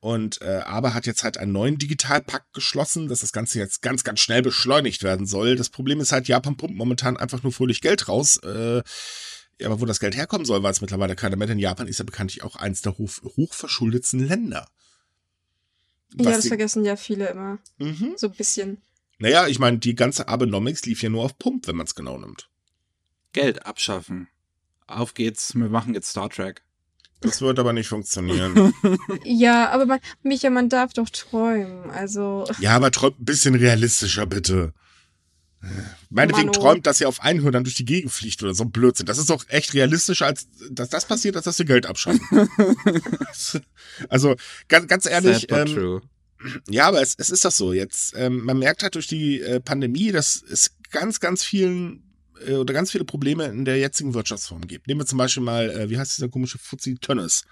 Und 0.00 0.40
äh, 0.42 0.60
aber 0.64 0.94
hat 0.94 1.06
jetzt 1.06 1.24
halt 1.24 1.38
einen 1.38 1.50
neuen 1.52 1.78
Digitalpakt 1.78 2.52
geschlossen, 2.52 3.08
dass 3.08 3.20
das 3.20 3.32
Ganze 3.32 3.58
jetzt 3.58 3.82
ganz, 3.82 4.04
ganz 4.04 4.20
schnell 4.20 4.42
beschleunigt 4.42 5.02
werden 5.02 5.26
soll. 5.26 5.56
Das 5.56 5.70
Problem 5.70 6.00
ist 6.00 6.12
halt, 6.12 6.28
Japan 6.28 6.56
pumpt 6.56 6.76
momentan 6.76 7.16
einfach 7.16 7.42
nur 7.42 7.52
fröhlich 7.52 7.80
Geld 7.80 8.06
raus. 8.06 8.36
Äh, 8.44 8.82
aber 9.64 9.80
wo 9.80 9.86
das 9.86 9.98
Geld 9.98 10.16
herkommen 10.16 10.44
soll, 10.44 10.62
weiß 10.62 10.82
mittlerweile 10.82 11.16
keiner 11.16 11.36
mehr, 11.36 11.48
denn 11.48 11.58
Japan 11.58 11.88
ist 11.88 11.98
ja 11.98 12.04
bekanntlich 12.04 12.44
auch 12.44 12.54
eins 12.54 12.82
der 12.82 12.96
hoch, 12.96 13.10
hochverschuldetsten 13.24 14.20
Länder. 14.20 14.68
Was 16.14 16.26
ja, 16.26 16.32
das 16.36 16.48
vergessen 16.48 16.84
ja 16.84 16.96
viele 16.96 17.26
immer. 17.28 17.58
Mhm. 17.78 18.14
So 18.16 18.28
ein 18.28 18.34
bisschen. 18.34 18.82
Naja, 19.18 19.48
ich 19.48 19.58
meine, 19.58 19.78
die 19.78 19.94
ganze 19.94 20.28
Abenomics 20.28 20.86
lief 20.86 21.02
ja 21.02 21.08
nur 21.08 21.24
auf 21.24 21.38
Pump, 21.38 21.66
wenn 21.66 21.76
man 21.76 21.86
es 21.86 21.94
genau 21.94 22.18
nimmt. 22.18 22.48
Geld 23.32 23.66
abschaffen. 23.66 24.28
Auf 24.86 25.14
geht's, 25.14 25.54
wir 25.54 25.68
machen 25.68 25.94
jetzt 25.94 26.10
Star 26.10 26.30
Trek. 26.30 26.62
Das 27.20 27.40
wird 27.40 27.58
aber 27.58 27.72
nicht 27.72 27.88
funktionieren. 27.88 28.72
ja, 29.24 29.70
aber 29.70 29.86
man, 29.86 29.98
Micha, 30.22 30.50
man 30.50 30.68
darf 30.68 30.92
doch 30.92 31.10
träumen. 31.10 31.90
Also. 31.90 32.44
Ja, 32.60 32.76
aber 32.76 32.92
träumt 32.92 33.20
ein 33.20 33.24
bisschen 33.24 33.56
realistischer, 33.56 34.24
bitte. 34.26 34.72
Meinetwegen 36.08 36.52
träumt, 36.52 36.86
dass 36.86 37.00
ihr 37.00 37.08
auf 37.08 37.20
Einhörer 37.20 37.50
dann 37.50 37.64
durch 37.64 37.74
die 37.74 37.84
Gegend 37.84 38.12
fliegt 38.12 38.40
oder 38.44 38.54
so 38.54 38.62
ein 38.62 38.70
Blödsinn. 38.70 39.06
Das 39.06 39.18
ist 39.18 39.30
doch 39.30 39.44
echt 39.48 39.74
realistischer, 39.74 40.26
als 40.26 40.46
dass 40.70 40.88
das 40.90 41.06
passiert, 41.06 41.34
als 41.34 41.46
dass 41.46 41.58
wir 41.58 41.66
Geld 41.66 41.86
abschaffen. 41.86 42.20
also, 44.08 44.36
ganz, 44.68 44.86
ganz 44.86 45.06
ehrlich. 45.06 45.48
Sad, 45.50 45.70
ähm, 45.70 46.02
ja, 46.68 46.86
aber 46.86 47.02
es, 47.02 47.14
es 47.18 47.30
ist 47.30 47.44
doch 47.44 47.50
so. 47.50 47.72
Jetzt, 47.72 48.14
ähm, 48.16 48.44
man 48.44 48.58
merkt 48.58 48.82
halt 48.82 48.94
durch 48.94 49.06
die 49.06 49.40
äh, 49.40 49.60
Pandemie, 49.60 50.12
dass 50.12 50.42
es 50.42 50.72
ganz, 50.90 51.20
ganz 51.20 51.44
vielen 51.44 52.02
äh, 52.46 52.54
oder 52.54 52.74
ganz 52.74 52.90
viele 52.90 53.04
Probleme 53.04 53.46
in 53.46 53.64
der 53.64 53.78
jetzigen 53.78 54.14
Wirtschaftsform 54.14 54.66
gibt. 54.66 54.86
Nehmen 54.86 55.00
wir 55.00 55.06
zum 55.06 55.18
Beispiel 55.18 55.42
mal, 55.42 55.70
äh, 55.70 55.90
wie 55.90 55.98
heißt 55.98 56.16
dieser 56.16 56.28
komische 56.28 56.58
Fuzzi 56.58 56.96
Tönnes? 56.96 57.44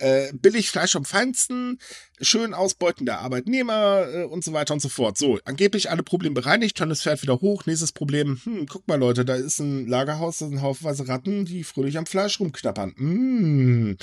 Äh, 0.00 0.32
billig 0.32 0.70
Fleisch 0.70 0.94
am 0.94 1.04
feinsten, 1.04 1.80
schön 2.20 2.54
Ausbeuten 2.54 3.04
der 3.04 3.18
Arbeitnehmer 3.18 4.06
äh, 4.08 4.24
und 4.24 4.44
so 4.44 4.52
weiter 4.52 4.72
und 4.72 4.80
so 4.80 4.88
fort. 4.88 5.18
So, 5.18 5.40
angeblich 5.44 5.90
alle 5.90 6.04
Probleme 6.04 6.34
bereinigt, 6.34 6.76
Tönnes 6.76 7.02
fährt 7.02 7.22
wieder 7.22 7.40
hoch, 7.40 7.66
nächstes 7.66 7.90
Problem, 7.90 8.40
hm, 8.44 8.66
guck 8.66 8.86
mal 8.86 8.98
Leute, 8.98 9.24
da 9.24 9.34
ist 9.34 9.58
ein 9.58 9.88
Lagerhaus, 9.88 10.38
da 10.38 10.46
sind 10.46 10.62
haufenweise 10.62 11.08
Ratten, 11.08 11.46
die 11.46 11.64
fröhlich 11.64 11.98
am 11.98 12.06
Fleisch 12.06 12.38
rumknappern. 12.38 12.94
Hm. 12.96 13.98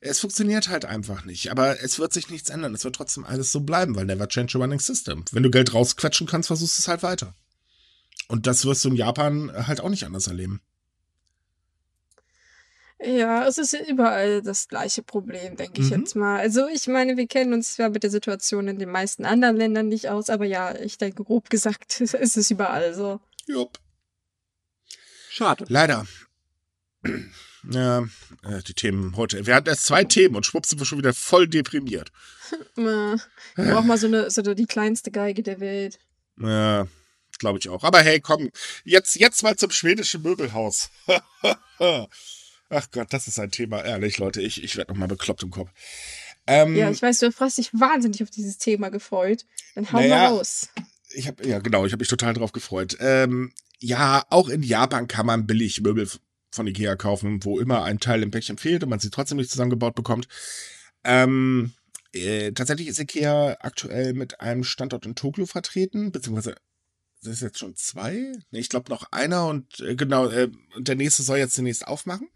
Es 0.00 0.20
funktioniert 0.20 0.68
halt 0.68 0.84
einfach 0.84 1.24
nicht. 1.24 1.50
Aber 1.50 1.82
es 1.82 1.98
wird 1.98 2.12
sich 2.12 2.30
nichts 2.30 2.50
ändern. 2.50 2.74
Es 2.74 2.84
wird 2.84 2.96
trotzdem 2.96 3.24
alles 3.24 3.50
so 3.50 3.60
bleiben, 3.60 3.96
weil 3.96 4.04
never 4.04 4.28
change 4.28 4.56
a 4.56 4.60
running 4.60 4.78
system. 4.80 5.24
Wenn 5.32 5.42
du 5.42 5.50
Geld 5.50 5.74
rausquetschen 5.74 6.26
kannst, 6.26 6.46
versuchst 6.46 6.78
du 6.78 6.82
es 6.82 6.88
halt 6.88 7.02
weiter. 7.02 7.34
Und 8.28 8.46
das 8.46 8.64
wirst 8.64 8.84
du 8.84 8.90
in 8.90 8.96
Japan 8.96 9.50
halt 9.66 9.80
auch 9.80 9.88
nicht 9.88 10.04
anders 10.04 10.26
erleben. 10.26 10.60
Ja, 13.00 13.46
es 13.46 13.58
ist 13.58 13.74
überall 13.74 14.42
das 14.42 14.66
gleiche 14.66 15.02
Problem, 15.02 15.56
denke 15.56 15.80
ich 15.80 15.90
mhm. 15.90 16.00
jetzt 16.00 16.16
mal. 16.16 16.40
Also 16.40 16.66
ich 16.66 16.88
meine, 16.88 17.16
wir 17.16 17.28
kennen 17.28 17.52
uns 17.52 17.74
zwar 17.74 17.90
mit 17.90 18.02
der 18.02 18.10
Situation 18.10 18.66
in 18.66 18.78
den 18.78 18.90
meisten 18.90 19.24
anderen 19.24 19.56
Ländern 19.56 19.88
nicht 19.88 20.08
aus, 20.08 20.30
aber 20.30 20.44
ja, 20.44 20.74
ich 20.74 20.98
denke, 20.98 21.22
grob 21.22 21.48
gesagt 21.48 22.00
ist 22.00 22.36
es 22.36 22.50
überall 22.50 22.94
so. 22.94 23.20
Jupp. 23.46 23.78
Schade. 25.30 25.64
Leider. 25.68 26.06
Ja, 27.70 28.04
äh, 28.44 28.62
die 28.66 28.74
Themen 28.74 29.16
heute. 29.16 29.46
Wir 29.46 29.54
hatten 29.54 29.68
erst 29.68 29.86
zwei 29.86 30.04
Themen 30.04 30.36
und 30.36 30.46
schwupps 30.46 30.70
sind 30.70 30.78
wir 30.78 30.86
schon 30.86 30.98
wieder 30.98 31.14
voll 31.14 31.48
deprimiert. 31.48 32.12
Wir 32.76 33.18
brauchen 33.56 33.88
mal 33.88 33.98
so 33.98 34.06
eine, 34.06 34.30
so 34.30 34.42
die 34.42 34.66
kleinste 34.66 35.10
Geige 35.10 35.42
der 35.42 35.60
Welt. 35.60 35.98
Ja, 36.40 36.86
glaube 37.38 37.58
ich 37.58 37.68
auch. 37.68 37.84
Aber 37.84 38.00
hey, 38.00 38.20
komm, 38.20 38.50
jetzt, 38.84 39.16
jetzt 39.16 39.42
mal 39.42 39.56
zum 39.56 39.70
schwedischen 39.70 40.22
Möbelhaus. 40.22 40.90
Ach 42.70 42.90
Gott, 42.90 43.12
das 43.12 43.28
ist 43.28 43.38
ein 43.38 43.50
Thema. 43.50 43.84
Ehrlich, 43.84 44.18
Leute, 44.18 44.40
ich, 44.40 44.62
ich 44.62 44.76
werde 44.76 44.92
nochmal 44.92 45.08
bekloppt 45.08 45.42
im 45.42 45.50
Kopf. 45.50 45.70
Ähm, 46.46 46.76
ja, 46.76 46.90
ich 46.90 47.02
weiß, 47.02 47.18
du 47.18 47.32
hast 47.38 47.58
dich 47.58 47.72
wahnsinnig 47.74 48.22
auf 48.22 48.30
dieses 48.30 48.56
Thema 48.56 48.90
gefreut. 48.90 49.44
Dann 49.74 49.92
hau 49.92 49.98
naja, 49.98 50.16
mal 50.16 50.26
raus. 50.28 50.68
Ich 51.10 51.26
habe 51.26 51.46
ja 51.46 51.58
genau, 51.58 51.84
ich 51.84 51.92
habe 51.92 52.00
mich 52.00 52.08
total 52.08 52.34
drauf 52.34 52.52
gefreut. 52.52 52.96
Ähm, 53.00 53.52
ja, 53.78 54.24
auch 54.30 54.48
in 54.48 54.62
Japan 54.62 55.08
kann 55.08 55.26
man 55.26 55.46
billig 55.46 55.80
Möbel 55.82 56.08
von 56.50 56.66
Ikea 56.66 56.96
kaufen, 56.96 57.44
wo 57.44 57.60
immer 57.60 57.84
ein 57.84 58.00
Teil 58.00 58.22
im 58.22 58.30
Päckchen 58.30 58.58
fehlt 58.58 58.82
und 58.82 58.90
man 58.90 59.00
sie 59.00 59.10
trotzdem 59.10 59.38
nicht 59.38 59.50
zusammengebaut 59.50 59.94
bekommt. 59.94 60.28
Ähm, 61.04 61.72
äh, 62.12 62.52
tatsächlich 62.52 62.88
ist 62.88 62.98
Ikea 62.98 63.58
aktuell 63.60 64.14
mit 64.14 64.40
einem 64.40 64.64
Standort 64.64 65.06
in 65.06 65.14
Tokio 65.14 65.46
vertreten, 65.46 66.12
beziehungsweise 66.12 66.56
das 67.22 67.34
ist 67.34 67.42
jetzt 67.42 67.58
schon 67.58 67.74
zwei? 67.74 68.32
Nee, 68.50 68.60
ich 68.60 68.68
glaube 68.68 68.90
noch 68.90 69.10
einer 69.10 69.46
und 69.46 69.80
äh, 69.80 69.96
genau, 69.96 70.28
äh, 70.28 70.48
der 70.78 70.94
nächste 70.94 71.22
soll 71.22 71.38
jetzt 71.38 71.58
demnächst 71.58 71.86
aufmachen. 71.86 72.28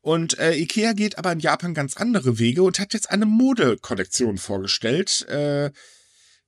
Und 0.00 0.38
äh, 0.38 0.54
Ikea 0.54 0.92
geht 0.92 1.18
aber 1.18 1.32
in 1.32 1.40
Japan 1.40 1.74
ganz 1.74 1.96
andere 1.96 2.38
Wege 2.38 2.62
und 2.62 2.78
hat 2.78 2.94
jetzt 2.94 3.10
eine 3.10 3.26
Modekollektion 3.26 4.38
vorgestellt. 4.38 5.26
Äh, 5.28 5.72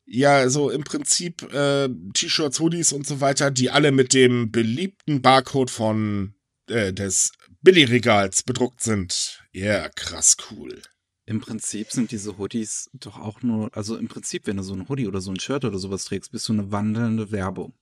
ja, 0.05 0.49
so 0.49 0.71
im 0.71 0.85
Prinzip 0.85 1.43
äh, 1.53 1.89
T-Shirts, 2.15 2.61
Hoodies 2.61 2.93
und 2.93 3.07
so 3.07 3.21
weiter, 3.21 3.51
die 3.51 3.71
alle 3.71 3.91
mit 3.91 4.15
dem 4.15 4.53
beliebten 4.53 5.21
Barcode 5.21 5.71
von 5.71 6.35
äh, 6.71 6.93
des 6.93 7.33
Billigregals 7.63 8.43
bedruckt 8.43 8.83
sind. 8.83 9.43
Ja, 9.53 9.65
yeah, 9.65 9.89
krass 9.89 10.37
cool. 10.51 10.83
Im 11.27 11.41
Prinzip 11.41 11.91
sind 11.91 12.11
diese 12.11 12.39
Hoodies 12.39 12.89
doch 12.95 13.19
auch 13.19 13.43
nur, 13.43 13.77
also 13.77 13.97
im 13.97 14.09
Prinzip, 14.09 14.47
wenn 14.47 14.57
du 14.57 14.63
so 14.63 14.73
ein 14.73 14.89
Hoodie 14.89 15.07
oder 15.07 15.21
so 15.21 15.31
ein 15.31 15.39
Shirt 15.39 15.65
oder 15.65 15.79
sowas 15.79 16.05
trägst, 16.05 16.33
bist 16.33 16.49
du 16.49 16.55
eine 16.55 16.73
wandelnde 16.73 17.31
Werbung. 17.31 17.75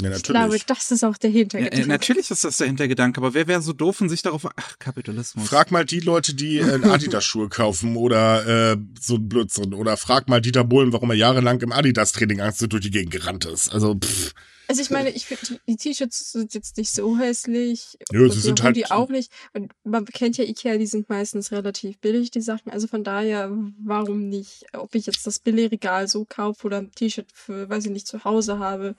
Ja, 0.00 0.16
ich 0.54 0.66
glaube, 0.66 0.80
das 0.80 0.90
ist 0.90 1.04
auch 1.04 1.16
der 1.16 1.30
Hintergedanke. 1.30 1.78
Ja, 1.78 1.84
äh, 1.84 1.88
natürlich 1.88 2.30
ist 2.30 2.44
das 2.44 2.56
der 2.56 2.66
Hintergedanke, 2.66 3.20
aber 3.20 3.34
wer 3.34 3.46
wäre 3.46 3.62
so 3.62 3.72
doof 3.72 4.00
und 4.00 4.08
sich 4.08 4.22
darauf. 4.22 4.46
Ach, 4.56 4.78
Kapitalismus. 4.78 5.48
Frag 5.48 5.70
mal 5.70 5.84
die 5.84 6.00
Leute, 6.00 6.34
die 6.34 6.58
äh, 6.58 6.84
Adidas-Schuhe 6.84 7.48
kaufen 7.48 7.96
oder 7.96 8.72
äh, 8.72 8.76
so 9.00 9.16
ein 9.16 9.28
Blödsinn. 9.28 9.74
Oder 9.74 9.96
frag 9.96 10.28
mal 10.28 10.40
Dieter 10.40 10.64
Bohlen, 10.64 10.92
warum 10.92 11.10
er 11.10 11.16
jahrelang 11.16 11.60
im 11.60 11.72
Adidas-Training 11.72 12.40
Angst 12.40 12.64
durch 12.68 12.82
die 12.82 12.90
Gegend 12.90 13.12
gerannt 13.12 13.44
ist. 13.44 13.72
Also, 13.72 13.94
pff. 13.94 14.32
Also 14.70 14.82
ich 14.82 14.90
meine, 14.90 15.10
ich 15.10 15.26
finde, 15.26 15.60
die 15.66 15.74
T-Shirts 15.74 16.30
sind 16.30 16.54
jetzt 16.54 16.76
nicht 16.76 16.92
so 16.92 17.18
hässlich. 17.18 17.98
Ja, 18.12 18.28
sie 18.28 18.38
sind 18.38 18.62
halt. 18.62 18.76
Die 18.76 18.88
auch 18.88 19.08
nicht. 19.08 19.32
Und 19.52 19.72
man 19.82 20.04
kennt 20.04 20.36
ja 20.36 20.44
Ikea, 20.44 20.78
die 20.78 20.86
sind 20.86 21.08
meistens 21.08 21.50
relativ 21.50 21.98
billig, 21.98 22.30
die 22.30 22.40
Sachen. 22.40 22.70
Also 22.70 22.86
von 22.86 23.02
daher, 23.02 23.50
warum 23.84 24.28
nicht? 24.28 24.66
Ob 24.72 24.94
ich 24.94 25.06
jetzt 25.06 25.26
das 25.26 25.40
Billigregal 25.40 26.06
so 26.06 26.24
kaufe 26.24 26.68
oder 26.68 26.78
ein 26.78 26.92
T-Shirt 26.92 27.26
für, 27.34 27.68
weiß 27.68 27.86
ich 27.86 27.90
nicht, 27.90 28.06
zu 28.06 28.22
Hause 28.22 28.60
habe. 28.60 28.94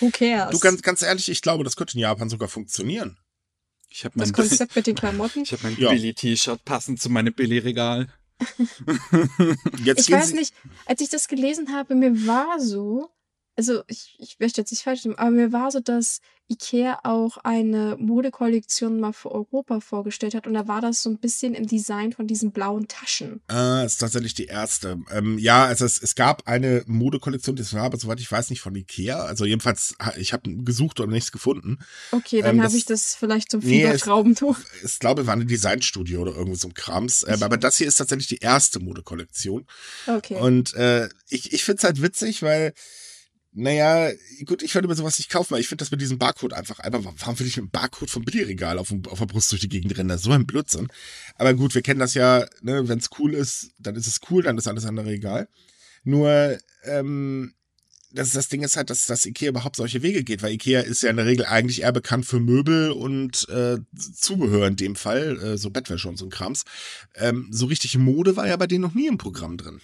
Who 0.00 0.10
cares? 0.10 0.50
Du, 0.50 0.58
ganz, 0.58 0.82
ganz 0.82 1.02
ehrlich, 1.02 1.28
ich 1.28 1.42
glaube, 1.42 1.64
das 1.64 1.76
könnte 1.76 1.94
in 1.94 2.00
Japan 2.00 2.28
sogar 2.28 2.48
funktionieren. 2.48 3.18
Ich 3.90 4.04
habe 4.04 4.14
mein 4.18 4.28
das 4.28 4.34
Konzept 4.34 4.76
mit 4.76 4.86
den 4.86 4.94
Klamotten. 4.94 5.42
Ich 5.42 5.52
habe 5.52 5.62
mein 5.64 5.76
ja. 5.78 5.90
Billy-T-Shirt 5.90 6.64
passend 6.64 7.00
zu 7.00 7.08
meinem 7.10 7.32
Billy-Regal. 7.32 8.08
ich 9.84 10.10
weiß 10.10 10.32
nicht, 10.34 10.54
als 10.86 11.00
ich 11.00 11.08
das 11.08 11.26
gelesen 11.26 11.72
habe, 11.72 11.94
mir 11.94 12.26
war 12.26 12.60
so, 12.60 13.10
also 13.58 13.82
ich, 13.88 14.14
ich 14.20 14.38
möchte 14.38 14.60
jetzt 14.60 14.70
nicht 14.70 14.84
falsch 14.84 15.04
nehmen, 15.04 15.18
aber 15.18 15.32
mir 15.32 15.52
war 15.52 15.72
so, 15.72 15.80
dass 15.80 16.20
Ikea 16.48 17.00
auch 17.02 17.38
eine 17.38 17.96
Modekollektion 17.98 19.00
mal 19.00 19.12
für 19.12 19.32
Europa 19.32 19.80
vorgestellt 19.80 20.36
hat 20.36 20.46
und 20.46 20.54
da 20.54 20.68
war 20.68 20.80
das 20.80 21.02
so 21.02 21.10
ein 21.10 21.18
bisschen 21.18 21.54
im 21.54 21.66
Design 21.66 22.12
von 22.12 22.28
diesen 22.28 22.52
blauen 22.52 22.86
Taschen. 22.86 23.42
Ah, 23.48 23.82
ist 23.82 23.98
tatsächlich 23.98 24.34
die 24.34 24.46
erste. 24.46 25.00
Ähm, 25.10 25.38
ja, 25.38 25.64
also 25.64 25.84
es, 25.84 26.00
es 26.00 26.14
gab 26.14 26.46
eine 26.46 26.84
Modekollektion, 26.86 27.56
das 27.56 27.74
war 27.74 27.82
aber 27.82 27.98
soweit 27.98 28.20
ich 28.20 28.30
weiß 28.30 28.48
nicht 28.50 28.60
von 28.60 28.76
Ikea. 28.76 29.24
Also 29.24 29.44
jedenfalls, 29.44 29.96
ich 30.16 30.32
habe 30.32 30.48
gesucht 30.62 31.00
und 31.00 31.10
nichts 31.10 31.32
gefunden. 31.32 31.78
Okay, 32.12 32.40
dann 32.40 32.58
ähm, 32.58 32.62
habe 32.62 32.76
ich 32.76 32.84
das 32.84 33.16
vielleicht 33.16 33.50
zum 33.50 33.60
Fiebertraubentuch. 33.60 34.56
Nee, 34.56 34.86
ich 34.86 35.00
glaube, 35.00 35.26
war 35.26 35.34
ein 35.34 35.48
Designstudio 35.48 36.22
oder 36.22 36.36
irgendwie 36.36 36.58
so 36.58 36.68
ein 36.68 36.74
Krams. 36.74 37.26
Ähm, 37.28 37.42
aber 37.42 37.56
das 37.56 37.76
hier 37.76 37.88
ist 37.88 37.96
tatsächlich 37.96 38.28
die 38.28 38.38
erste 38.38 38.78
Modekollektion. 38.78 39.66
Okay. 40.06 40.36
Und 40.36 40.74
äh, 40.74 41.08
ich, 41.28 41.52
ich 41.52 41.64
finde 41.64 41.78
es 41.78 41.84
halt 41.84 42.00
witzig, 42.02 42.42
weil 42.42 42.72
naja, 43.52 44.12
gut, 44.44 44.62
ich 44.62 44.74
würde 44.74 44.88
mir 44.88 44.94
sowas 44.94 45.18
nicht 45.18 45.30
kaufen, 45.30 45.52
weil 45.52 45.60
ich 45.60 45.68
finde 45.68 45.82
das 45.82 45.90
mit 45.90 46.00
diesem 46.00 46.18
Barcode 46.18 46.52
einfach, 46.52 46.78
einfach, 46.80 47.00
warum 47.18 47.38
will 47.38 47.46
ich 47.46 47.56
mit 47.56 47.64
einem 47.64 47.70
Barcode 47.70 48.10
vom 48.10 48.24
Billigregal 48.24 48.78
auf, 48.78 48.92
auf 49.08 49.18
der 49.18 49.26
Brust 49.26 49.50
durch 49.50 49.62
die 49.62 49.68
Gegend 49.68 49.96
rennen? 49.96 50.10
Das 50.10 50.20
ist 50.20 50.24
so 50.24 50.32
ein 50.32 50.46
Blödsinn. 50.46 50.88
Aber 51.36 51.54
gut, 51.54 51.74
wir 51.74 51.82
kennen 51.82 52.00
das 52.00 52.14
ja, 52.14 52.46
ne, 52.60 52.88
wenn 52.88 52.98
es 52.98 53.10
cool 53.18 53.34
ist, 53.34 53.70
dann 53.78 53.96
ist 53.96 54.06
es 54.06 54.20
cool, 54.30 54.42
dann 54.42 54.58
ist 54.58 54.68
alles 54.68 54.84
andere 54.84 55.10
egal. 55.10 55.48
Nur, 56.04 56.58
ähm, 56.84 57.54
das, 58.12 58.32
das 58.32 58.48
Ding 58.48 58.62
ist 58.62 58.76
halt, 58.76 58.90
dass, 58.90 59.06
dass 59.06 59.26
Ikea 59.26 59.50
überhaupt 59.50 59.76
solche 59.76 60.02
Wege 60.02 60.24
geht, 60.24 60.42
weil 60.42 60.52
Ikea 60.52 60.80
ist 60.80 61.02
ja 61.02 61.10
in 61.10 61.16
der 61.16 61.26
Regel 61.26 61.44
eigentlich 61.44 61.82
eher 61.82 61.92
bekannt 61.92 62.26
für 62.26 62.40
Möbel 62.40 62.90
und 62.90 63.48
äh, 63.48 63.78
Zubehör 63.96 64.66
in 64.66 64.76
dem 64.76 64.96
Fall, 64.96 65.38
äh, 65.42 65.58
so 65.58 65.70
Bettwäsche 65.70 66.08
und 66.08 66.16
so 66.16 66.26
ein 66.26 66.30
Krams. 66.30 66.64
Ähm, 67.14 67.48
so 67.50 67.66
richtig 67.66 67.96
Mode 67.98 68.36
war 68.36 68.46
ja 68.46 68.56
bei 68.56 68.66
denen 68.66 68.82
noch 68.82 68.94
nie 68.94 69.08
im 69.08 69.18
Programm 69.18 69.56
drin. 69.56 69.80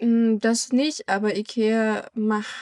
Hm, 0.00 0.40
das 0.40 0.72
nicht, 0.72 1.10
aber 1.10 1.36
IKEA 1.36 2.10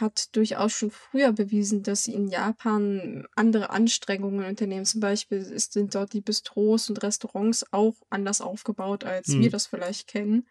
hat 0.01 0.35
durchaus 0.35 0.73
schon 0.73 0.91
früher 0.91 1.33
bewiesen, 1.33 1.85
dass 1.85 2.03
sie 2.03 2.13
in 2.13 2.27
Japan 2.27 3.29
andere 3.37 3.71
Anstrengungen 3.71 4.45
unternehmen. 4.45 4.85
Zum 4.85 5.01
Beispiel 5.01 5.43
sind 5.57 5.95
dort 5.95 6.13
die 6.13 6.21
Bistros 6.21 6.91
und 6.91 7.01
Restaurants 7.01 7.65
auch 7.73 7.95
anders 8.11 8.41
aufgebaut, 8.41 9.05
als 9.05 9.29
wir 9.29 9.45
hm. 9.45 9.51
das 9.51 9.67
vielleicht 9.67 10.09
kennen. 10.09 10.49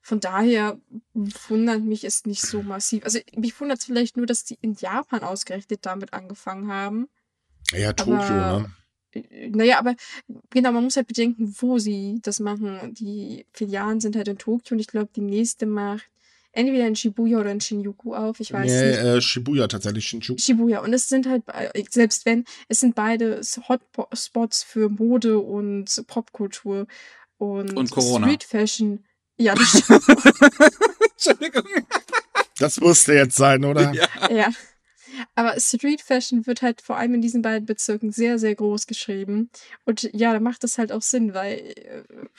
Von 0.00 0.20
daher 0.20 0.78
wundert 1.12 1.82
mich 1.82 2.04
es 2.04 2.24
nicht 2.24 2.42
so 2.42 2.62
massiv. 2.62 3.04
Also 3.04 3.18
mich 3.34 3.60
wundert 3.60 3.80
es 3.80 3.86
vielleicht 3.86 4.16
nur, 4.16 4.26
dass 4.26 4.44
die 4.44 4.58
in 4.60 4.74
Japan 4.74 5.24
ausgerechnet 5.24 5.80
damit 5.84 6.12
angefangen 6.12 6.70
haben. 6.70 7.08
Ja, 7.72 7.92
Tokio, 7.92 8.14
Aber- 8.14 8.60
ne? 8.60 8.70
Äh, 9.30 9.50
Naja, 9.50 9.78
aber 9.78 9.94
genau, 10.50 10.72
man 10.72 10.84
muss 10.84 10.96
halt 10.96 11.06
bedenken, 11.08 11.54
wo 11.60 11.78
sie 11.78 12.18
das 12.22 12.40
machen. 12.40 12.94
Die 12.94 13.46
Filialen 13.52 14.00
sind 14.00 14.16
halt 14.16 14.28
in 14.28 14.38
Tokio 14.38 14.74
und 14.74 14.80
ich 14.80 14.86
glaube, 14.88 15.08
die 15.14 15.20
nächste 15.20 15.66
macht 15.66 16.08
entweder 16.52 16.86
in 16.86 16.96
Shibuya 16.96 17.38
oder 17.40 17.52
in 17.52 17.60
Shinjuku 17.60 18.14
auf. 18.14 18.40
Ich 18.40 18.50
weiß 18.52 18.64
Nee, 18.70 18.88
nicht. 18.88 18.98
äh, 18.98 19.20
Shibuya 19.20 19.68
tatsächlich, 19.68 20.06
Shinjuku. 20.06 20.40
Shibuya. 20.40 20.80
Und 20.80 20.94
es 20.94 21.06
sind 21.08 21.28
halt, 21.28 21.44
be- 21.44 21.70
selbst 21.90 22.24
wenn, 22.24 22.44
es 22.68 22.80
sind 22.80 22.94
beide 22.94 23.42
Hotspots 23.68 24.62
für 24.62 24.88
Mode 24.88 25.38
und 25.38 26.02
Popkultur 26.06 26.86
und, 27.36 27.76
Und 27.76 27.90
Corona. 27.90 28.26
Street 28.26 28.44
Fashion. 28.44 29.04
Ja, 29.38 29.54
das 29.54 29.68
stimmt. 29.84 30.02
Entschuldigung. 31.12 31.64
Das 32.58 32.80
musste 32.80 33.12
jetzt 33.12 33.36
sein, 33.36 33.62
oder? 33.64 33.92
Ja. 33.92 34.08
ja. 34.30 34.48
Aber 35.34 35.58
Street 35.60 36.00
Fashion 36.00 36.46
wird 36.46 36.62
halt 36.62 36.80
vor 36.82 36.96
allem 36.96 37.14
in 37.14 37.22
diesen 37.22 37.42
beiden 37.42 37.66
Bezirken 37.66 38.12
sehr, 38.12 38.38
sehr 38.38 38.54
groß 38.54 38.86
geschrieben. 38.86 39.50
Und 39.84 40.08
ja, 40.12 40.32
da 40.32 40.40
macht 40.40 40.64
das 40.64 40.78
halt 40.78 40.92
auch 40.92 41.02
Sinn, 41.02 41.34
weil 41.34 41.58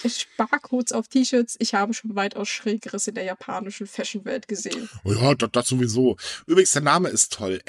äh, 0.04 0.10
Sparcodes 0.10 0.92
auf 0.92 1.08
T-Shirts, 1.08 1.56
ich 1.60 1.74
habe 1.74 1.94
schon 1.94 2.16
weitaus 2.16 2.50
Schrägeres 2.50 3.08
in 3.08 3.16
der 3.16 3.24
japanischen 3.24 3.88
Fashion-Welt 3.88 4.48
gesehen. 4.48 4.90
Oh 5.04 5.13
ja, 5.13 5.34
das, 5.36 5.50
das 5.52 5.68
sowieso. 5.68 6.18
Übrigens, 6.46 6.74
der 6.74 6.82
Name 6.84 7.10
ist 7.10 7.34
toll. 7.34 7.62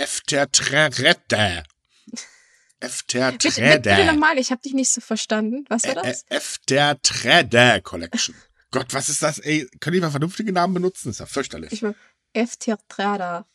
Eftertrede. 2.80 3.90
Bitte, 3.90 4.04
nochmal, 4.06 4.38
ich 4.38 4.50
habe 4.50 4.62
dich 4.62 4.72
nicht 4.74 4.90
so 4.90 5.00
verstanden. 5.00 5.64
Was 5.68 5.84
war 5.84 5.96
Äh, 5.96 6.02
das? 6.02 6.24
Eftertrede 6.28 7.80
Collection. 7.82 8.34
Gott, 8.70 8.92
was 8.92 9.08
ist 9.08 9.22
das? 9.22 9.38
Ey, 9.38 9.66
können 9.80 9.94
die 9.94 10.00
mal 10.00 10.10
vernünftige 10.10 10.52
Namen 10.52 10.74
benutzen? 10.74 11.10
ist 11.10 11.20
ja 11.20 11.26
fürchterlich. 11.26 11.72
Ich 11.72 11.82
war 11.82 11.94
F-Theatrada. 12.32 13.46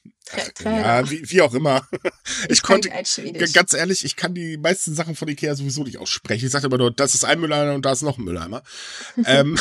Ja, 0.63 1.09
wie, 1.09 1.29
wie 1.29 1.41
auch 1.41 1.53
immer. 1.53 1.87
Ich, 2.49 2.61
konnte, 2.63 2.89
g- 2.89 3.05
Schwedisch. 3.05 3.53
ganz 3.53 3.73
ehrlich, 3.73 4.03
ich 4.05 4.15
kann 4.15 4.33
die 4.33 4.57
meisten 4.57 4.93
Sachen 4.95 5.15
von 5.15 5.27
Ikea 5.27 5.55
sowieso 5.55 5.83
nicht 5.83 5.97
aussprechen. 5.97 6.45
Ich 6.45 6.51
sage 6.51 6.67
immer 6.67 6.77
nur, 6.77 6.91
das 6.91 7.13
ist 7.15 7.23
ein 7.25 7.39
Mülleimer 7.39 7.73
und 7.73 7.85
da 7.85 7.91
ist 7.91 8.01
noch 8.01 8.17
ein 8.17 8.23
Mülleimer. 8.23 8.63
ähm, 9.25 9.57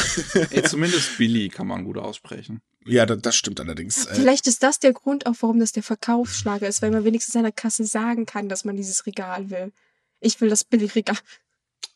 Ey, 0.51 0.63
zumindest 0.65 1.19
Billy 1.19 1.49
kann 1.49 1.67
man 1.67 1.85
gut 1.85 1.99
aussprechen. 1.99 2.61
ja, 2.87 3.05
das, 3.07 3.19
das 3.23 3.37
stimmt 3.37 3.61
allerdings. 3.61 4.07
Äh, 4.07 4.15
Vielleicht 4.15 4.47
ist 4.47 4.63
das 4.63 4.79
der 4.79 4.93
Grund 4.93 5.27
auch, 5.27 5.35
warum 5.41 5.59
das 5.61 5.73
der 5.73 5.83
Verkaufsschlager 5.83 6.67
ist, 6.69 6.83
weil 6.83 6.91
man 6.91 7.05
wenigstens 7.05 7.37
an 7.37 7.43
der 7.43 7.53
Kasse 7.53 7.85
sagen 7.85 8.27
kann, 8.27 8.49
dass 8.49 8.65
man 8.65 8.77
dieses 8.77 9.05
Regal 9.07 9.51
will. 9.51 9.73
Ich 10.21 10.41
will 10.41 10.49
das 10.49 10.65
Billigregal 10.65 11.17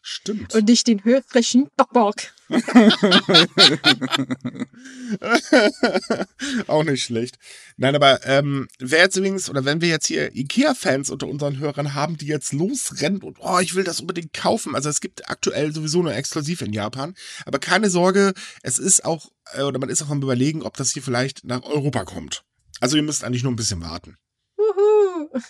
stimmt. 0.06 0.54
und 0.54 0.68
nicht 0.68 0.86
den 0.86 1.04
höflichen 1.04 1.68
Bock. 1.92 2.16
Auch 6.68 6.84
nicht 6.84 7.02
schlecht. 7.02 7.38
Nein, 7.76 7.96
aber 7.96 8.24
ähm, 8.24 8.68
wer 8.78 9.00
jetzt 9.00 9.16
übrigens, 9.16 9.50
oder 9.50 9.64
wenn 9.64 9.80
wir 9.80 9.88
jetzt 9.88 10.06
hier 10.06 10.32
IKEA-Fans 10.34 11.10
unter 11.10 11.26
unseren 11.26 11.58
Hörern 11.58 11.94
haben, 11.94 12.16
die 12.16 12.26
jetzt 12.26 12.52
losrennen 12.52 13.22
und 13.22 13.38
oh, 13.40 13.58
ich 13.58 13.74
will 13.74 13.82
das 13.82 14.00
unbedingt 14.00 14.32
kaufen. 14.32 14.76
Also 14.76 14.88
es 14.88 15.00
gibt 15.00 15.28
aktuell 15.28 15.74
sowieso 15.74 16.02
nur 16.02 16.14
exklusiv 16.14 16.62
in 16.62 16.72
Japan. 16.72 17.14
Aber 17.44 17.58
keine 17.58 17.90
Sorge, 17.90 18.32
es 18.62 18.78
ist 18.78 19.04
auch, 19.04 19.28
äh, 19.54 19.62
oder 19.62 19.80
man 19.80 19.88
ist 19.88 20.02
auch 20.02 20.10
am 20.10 20.22
überlegen, 20.22 20.62
ob 20.62 20.76
das 20.76 20.92
hier 20.92 21.02
vielleicht 21.02 21.44
nach 21.44 21.64
Europa 21.64 22.04
kommt. 22.04 22.44
Also 22.80 22.96
ihr 22.96 23.02
müsst 23.02 23.24
eigentlich 23.24 23.42
nur 23.42 23.52
ein 23.52 23.56
bisschen 23.56 23.82
warten. 23.82 24.16
Wuhu. 24.56 25.40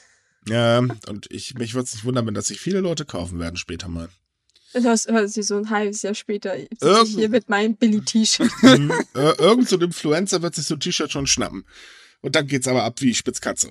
Ja, 0.49 0.79
und 0.79 1.31
ich, 1.31 1.55
mich 1.55 1.75
würde 1.75 1.85
es 1.85 1.95
nicht 1.95 2.05
wundern, 2.05 2.27
wenn 2.27 2.35
das 2.35 2.47
sich 2.47 2.61
viele 2.61 2.81
Leute 2.81 3.05
kaufen 3.05 3.39
werden 3.39 3.57
später 3.57 3.89
mal. 3.89 4.09
Das 4.83 5.07
hört 5.07 5.31
sich 5.31 5.47
so 5.47 5.57
ein 5.57 5.71
halbes 5.71 6.03
Jahr 6.03 6.15
später 6.15 6.55
Irgend- 6.57 7.09
hier 7.09 7.29
mit 7.29 7.49
meinem 7.49 7.77
Billy-T-Shirt. 7.77 8.51
Hm, 8.61 8.91
äh, 9.15 9.33
irgend 9.39 9.69
so 9.69 9.77
ein 9.77 9.83
Influencer 9.83 10.43
wird 10.43 10.55
sich 10.55 10.67
so 10.67 10.75
ein 10.75 10.81
T-Shirt 10.81 11.11
schon 11.11 11.27
schnappen. 11.27 11.65
Und 12.21 12.35
dann 12.35 12.47
geht's 12.47 12.69
aber 12.69 12.83
ab 12.85 13.01
wie 13.01 13.15
Spitzkatze. 13.15 13.71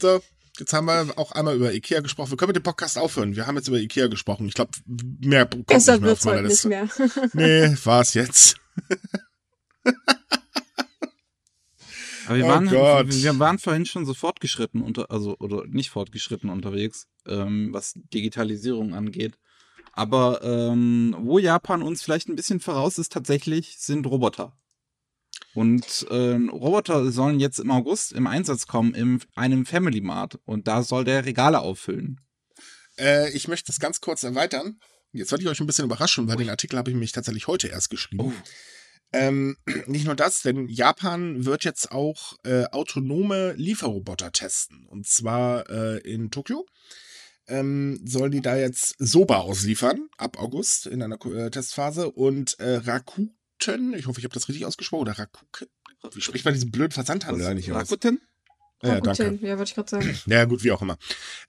So, 0.00 0.20
jetzt 0.58 0.72
haben 0.72 0.86
wir 0.86 1.12
auch 1.16 1.32
einmal 1.32 1.54
über 1.56 1.72
Ikea 1.72 2.00
gesprochen. 2.00 2.30
Wir 2.32 2.36
können 2.36 2.48
mit 2.48 2.56
dem 2.56 2.62
Podcast 2.64 2.98
aufhören. 2.98 3.36
Wir 3.36 3.46
haben 3.46 3.56
jetzt 3.56 3.68
über 3.68 3.78
Ikea 3.78 4.08
gesprochen. 4.08 4.48
Ich 4.48 4.54
glaube, 4.54 4.72
mehr 5.20 5.46
kommt 5.46 5.66
Besser 5.66 5.92
nicht 5.92 6.00
mehr 6.02 6.10
wird's 6.10 6.26
auf 6.26 6.32
heute 6.32 6.42
nicht 6.42 6.64
Liste. 6.64 6.68
mehr. 6.68 6.88
Nee, 7.70 7.76
war's 7.84 8.14
jetzt. 8.14 8.56
Aber 12.32 12.38
wir, 12.38 12.44
Oh 12.44 12.48
waren, 12.48 12.68
Gott. 12.68 13.06
wir 13.10 13.38
waren 13.38 13.58
vorhin 13.58 13.86
schon 13.86 14.06
so 14.06 14.14
fortgeschritten 14.14 14.82
unter, 14.82 15.10
also 15.10 15.36
oder 15.38 15.66
nicht 15.66 15.90
fortgeschritten 15.90 16.50
unterwegs, 16.50 17.06
ähm, 17.26 17.70
was 17.72 17.94
Digitalisierung 18.12 18.94
angeht. 18.94 19.38
Aber 19.92 20.42
ähm, 20.42 21.14
wo 21.20 21.38
Japan 21.38 21.82
uns 21.82 22.02
vielleicht 22.02 22.28
ein 22.28 22.36
bisschen 22.36 22.60
voraus 22.60 22.98
ist, 22.98 23.12
tatsächlich 23.12 23.76
sind 23.78 24.06
Roboter. 24.06 24.56
Und 25.54 26.06
ähm, 26.10 26.48
Roboter 26.48 27.10
sollen 27.10 27.38
jetzt 27.38 27.58
im 27.58 27.70
August 27.70 28.12
im 28.12 28.26
Einsatz 28.26 28.66
kommen 28.66 28.94
in 28.94 29.20
einem 29.34 29.66
Family 29.66 30.00
Mart 30.00 30.38
und 30.46 30.66
da 30.66 30.82
soll 30.82 31.04
der 31.04 31.26
Regale 31.26 31.60
auffüllen. 31.60 32.20
Äh, 32.98 33.30
ich 33.32 33.48
möchte 33.48 33.66
das 33.66 33.78
ganz 33.78 34.00
kurz 34.00 34.22
erweitern. 34.22 34.78
Jetzt 35.12 35.30
werde 35.30 35.44
ich 35.44 35.50
euch 35.50 35.60
ein 35.60 35.66
bisschen 35.66 35.84
überraschen, 35.84 36.26
weil 36.26 36.36
den 36.36 36.48
Artikel 36.48 36.78
habe 36.78 36.90
ich 36.90 36.96
mich 36.96 37.12
tatsächlich 37.12 37.46
heute 37.46 37.68
erst 37.68 37.90
geschrieben. 37.90 38.22
Oh. 38.22 38.32
Ähm, 39.12 39.56
nicht 39.86 40.06
nur 40.06 40.14
das, 40.14 40.42
denn 40.42 40.68
Japan 40.68 41.44
wird 41.44 41.64
jetzt 41.64 41.92
auch 41.92 42.34
äh, 42.44 42.64
autonome 42.66 43.52
Lieferroboter 43.52 44.32
testen. 44.32 44.86
Und 44.86 45.06
zwar 45.06 45.68
äh, 45.70 45.98
in 45.98 46.30
Tokio. 46.30 46.66
Ähm, 47.48 48.00
sollen 48.04 48.30
die 48.30 48.40
da 48.40 48.56
jetzt 48.56 48.94
Soba 48.98 49.38
ausliefern, 49.38 50.08
ab 50.16 50.38
August 50.38 50.86
in 50.86 51.02
einer 51.02 51.18
äh, 51.26 51.50
Testphase. 51.50 52.10
Und 52.10 52.58
äh, 52.60 52.76
Rakuten, 52.76 53.94
ich 53.94 54.06
hoffe, 54.06 54.20
ich 54.20 54.24
habe 54.24 54.34
das 54.34 54.48
richtig 54.48 54.64
ausgesprochen, 54.64 55.02
oder 55.02 55.18
Rakuken. 55.18 55.68
Wie 56.12 56.20
spricht 56.20 56.44
man 56.44 56.54
diesen 56.54 56.70
blöden 56.70 56.92
Versandhandel 56.92 57.46
eigentlich 57.46 57.72
aus? 57.72 57.90
Rakuten? 57.90 58.20
Ja, 58.82 58.94
Rakuten, 58.94 59.14
danke. 59.16 59.46
Ja, 59.46 59.58
wollte 59.58 59.70
ich 59.70 59.74
gerade 59.74 59.90
sagen. 59.90 60.18
Ja, 60.26 60.44
gut, 60.44 60.64
wie 60.64 60.72
auch 60.72 60.82
immer. 60.82 60.98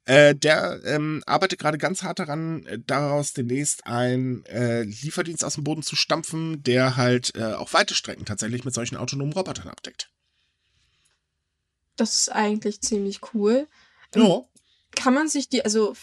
Äh, 0.05 0.35
der 0.35 0.81
ähm, 0.85 1.23
arbeitet 1.25 1.59
gerade 1.59 1.77
ganz 1.77 2.03
hart 2.03 2.19
daran, 2.19 2.65
äh, 2.67 2.79
daraus 2.85 3.33
demnächst 3.33 3.87
einen 3.87 4.45
äh, 4.45 4.83
Lieferdienst 4.83 5.43
aus 5.43 5.55
dem 5.55 5.63
Boden 5.63 5.81
zu 5.81 5.95
stampfen, 5.95 6.61
der 6.61 6.95
halt 6.95 7.35
äh, 7.35 7.53
auch 7.53 7.73
weite 7.73 7.95
Strecken 7.95 8.25
tatsächlich 8.25 8.65
mit 8.65 8.73
solchen 8.73 8.97
autonomen 8.97 9.33
Robotern 9.33 9.67
abdeckt. 9.67 10.11
Das 11.95 12.15
ist 12.15 12.29
eigentlich 12.29 12.81
ziemlich 12.81 13.21
cool. 13.33 13.67
Ja. 14.15 14.43
Kann 14.95 15.13
man 15.13 15.27
sich 15.27 15.49
die, 15.49 15.65
also 15.65 15.93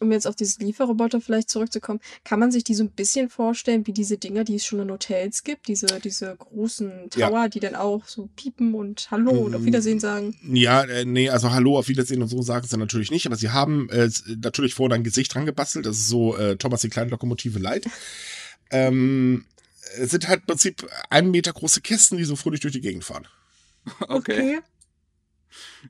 um 0.00 0.12
jetzt 0.12 0.26
auf 0.26 0.36
diese 0.36 0.60
Lieferroboter 0.60 1.20
vielleicht 1.20 1.50
zurückzukommen, 1.50 2.00
kann 2.24 2.38
man 2.38 2.50
sich 2.52 2.62
die 2.64 2.74
so 2.74 2.84
ein 2.84 2.90
bisschen 2.90 3.28
vorstellen 3.30 3.86
wie 3.86 3.92
diese 3.92 4.18
Dinger, 4.18 4.44
die 4.44 4.56
es 4.56 4.64
schon 4.66 4.80
in 4.80 4.90
Hotels 4.90 5.42
gibt, 5.44 5.66
diese, 5.68 5.86
diese 6.00 6.36
großen 6.36 7.08
Ja. 7.16 7.28
Tower, 7.28 7.48
die 7.48 7.60
dann 7.60 7.74
auch 7.74 8.06
so 8.06 8.28
piepen 8.36 8.74
und 8.74 9.10
Hallo 9.10 9.30
und 9.30 9.54
auf 9.54 9.62
Mm. 9.62 9.66
Wiedersehen 9.66 10.00
sagen. 10.00 10.36
Ja, 10.52 10.82
äh, 10.84 11.04
nee, 11.04 11.28
also 11.30 11.50
Hallo, 11.52 11.78
auf 11.78 11.88
Wiedersehen 11.88 12.22
und 12.22 12.28
so 12.28 12.42
sagen 12.42 12.66
sie 12.66 12.76
natürlich 12.76 13.10
nicht, 13.10 13.26
aber 13.26 13.36
sie 13.36 13.50
haben 13.50 13.88
äh, 13.90 14.10
natürlich 14.40 14.74
vorne 14.74 14.94
ein 14.96 15.04
Gesicht 15.04 15.34
dran 15.34 15.46
gebastelt. 15.46 15.86
Das 15.86 15.96
ist 15.96 16.08
so 16.08 16.36
äh, 16.36 16.56
Thomas 16.56 16.82
die 16.82 16.88
kleine 16.90 17.10
Lokomotive 17.10 17.58
Light. 17.58 17.86
Ähm, 18.70 19.44
es 20.00 20.10
sind 20.10 20.26
halt 20.26 20.40
im 20.40 20.46
Prinzip 20.46 20.88
einen 21.10 21.30
Meter 21.30 21.52
große 21.52 21.80
Kästen, 21.82 22.16
die 22.18 22.24
so 22.24 22.34
fröhlich 22.34 22.60
durch 22.60 22.72
die 22.72 22.80
Gegend 22.80 23.04
fahren. 23.04 23.28
Okay. 24.08 24.60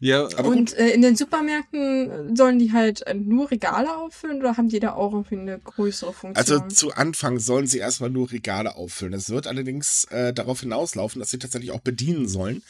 Ja, 0.00 0.29
Aber 0.37 0.48
und 0.48 0.77
äh, 0.77 0.90
in 0.90 1.03
den 1.03 1.16
Supermärkten 1.16 2.37
sollen 2.37 2.59
die 2.59 2.72
halt 2.72 3.07
äh, 3.07 3.14
nur 3.14 3.50
Regale 3.50 3.96
auffüllen 3.96 4.40
oder 4.40 4.57
haben 4.57 4.68
die 4.68 4.81
da 4.81 4.94
auch 4.94 5.12
irgendwie 5.12 5.38
eine 5.38 5.59
größere 5.59 6.12
Funktion? 6.12 6.37
Also 6.37 6.68
zu 6.68 6.92
Anfang 6.92 7.38
sollen 7.38 7.66
sie 7.66 7.79
erstmal 7.79 8.11
nur 8.11 8.31
Regale 8.31 8.77
auffüllen. 8.77 9.12
Es 9.14 9.31
wird 9.31 9.46
allerdings 9.46 10.05
äh, 10.07 10.33
darauf 10.33 10.61
hinauslaufen, 10.61 11.20
dass 11.20 11.31
sie 11.31 11.38
tatsächlich 11.38 11.70
auch 11.70 11.81
bedienen 11.81 12.29
sollen. 12.29 12.62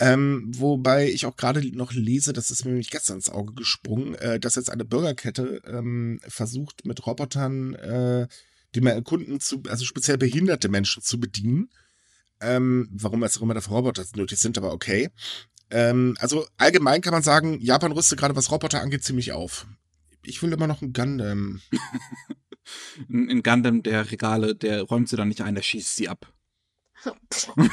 Ähm, 0.00 0.50
wobei 0.56 1.08
ich 1.08 1.24
auch 1.24 1.36
gerade 1.36 1.64
noch 1.76 1.92
lese, 1.92 2.32
das 2.32 2.50
ist 2.50 2.64
mir 2.64 2.72
nämlich 2.72 2.90
gestern 2.90 3.18
ins 3.18 3.30
Auge 3.30 3.54
gesprungen, 3.54 4.14
äh, 4.16 4.40
dass 4.40 4.56
jetzt 4.56 4.70
eine 4.70 4.84
Bürgerkette 4.84 5.62
ähm, 5.66 6.18
versucht, 6.26 6.84
mit 6.84 7.06
Robotern 7.06 7.74
äh, 7.74 8.26
die 8.74 8.80
mehr 8.80 9.00
Kunden 9.02 9.38
zu, 9.38 9.62
also 9.68 9.84
speziell 9.84 10.18
behinderte 10.18 10.68
Menschen 10.68 11.02
zu 11.02 11.20
bedienen. 11.20 11.70
Ähm, 12.40 12.88
warum 12.92 13.22
jetzt 13.22 13.38
auch 13.38 13.42
immer 13.42 13.54
dafür 13.54 13.74
Roboter 13.76 14.04
nötig 14.16 14.38
sind, 14.38 14.58
aber 14.58 14.72
okay. 14.72 15.10
Ähm, 15.70 16.16
also 16.18 16.46
allgemein 16.56 17.00
kann 17.00 17.12
man 17.12 17.22
sagen, 17.22 17.60
Japan 17.60 17.92
rüstet 17.92 18.18
gerade, 18.18 18.36
was 18.36 18.50
Roboter 18.50 18.80
angeht, 18.80 19.04
ziemlich 19.04 19.32
auf. 19.32 19.66
Ich 20.24 20.42
will 20.42 20.52
immer 20.52 20.66
noch 20.66 20.82
einen 20.82 20.92
Gundam. 20.92 21.60
in 23.08 23.28
in 23.28 23.42
Gundam, 23.42 23.82
der 23.82 24.10
Regale, 24.10 24.54
der 24.54 24.82
räumt 24.82 25.08
sie 25.08 25.16
dann 25.16 25.28
nicht 25.28 25.42
ein, 25.42 25.54
der 25.54 25.62
schießt 25.62 25.96
sie 25.96 26.08
ab. 26.08 26.32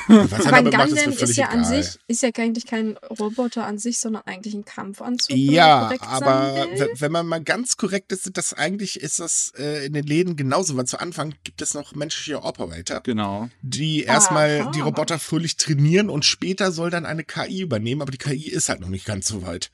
Was 0.07 0.45
Aber 0.45 0.57
ein 0.57 0.71
damit 0.71 0.73
macht, 0.73 0.87
ist 0.87 0.95
mir 0.95 1.03
Gundam 1.03 1.11
ist 1.13 1.19
völlig 1.19 1.37
ja 1.37 1.47
an 1.49 1.59
egal. 1.59 1.83
sich, 1.83 1.99
ist 2.07 2.21
ja 2.23 2.29
eigentlich 2.37 2.65
kein 2.65 2.97
Roboter 3.19 3.65
an 3.65 3.77
sich, 3.77 3.99
sondern 3.99 4.23
eigentlich 4.25 4.53
ein 4.53 4.65
Kampfanzug. 4.65 5.29
wenn 5.35 5.45
man 5.45 5.53
Ja, 5.53 5.91
aber 6.07 6.67
wenn 6.99 7.11
man 7.11 7.27
mal 7.27 7.41
ganz 7.43 7.77
korrekt 7.77 8.11
ist, 8.11 8.29
das 8.37 8.53
eigentlich 8.53 8.99
ist 8.99 9.19
das 9.19 9.53
äh, 9.57 9.85
in 9.85 9.93
den 9.93 10.05
Läden 10.05 10.35
genauso, 10.35 10.75
weil 10.77 10.85
zu 10.85 10.99
Anfang 10.99 11.33
gibt 11.43 11.61
es 11.61 11.73
noch 11.73 11.95
menschliche 11.95 12.43
Operator, 12.43 13.01
Genau. 13.01 13.49
die 13.61 14.03
erstmal 14.03 14.61
Aha. 14.61 14.71
die 14.71 14.81
Roboter 14.81 15.19
fröhlich 15.19 15.57
trainieren 15.57 16.09
und 16.09 16.25
später 16.25 16.71
soll 16.71 16.89
dann 16.89 17.05
eine 17.05 17.23
KI 17.23 17.61
übernehmen, 17.61 18.01
aber 18.01 18.11
die 18.11 18.17
KI 18.17 18.49
ist 18.49 18.69
halt 18.69 18.81
noch 18.81 18.89
nicht 18.89 19.05
ganz 19.05 19.27
so 19.27 19.43
weit. 19.43 19.71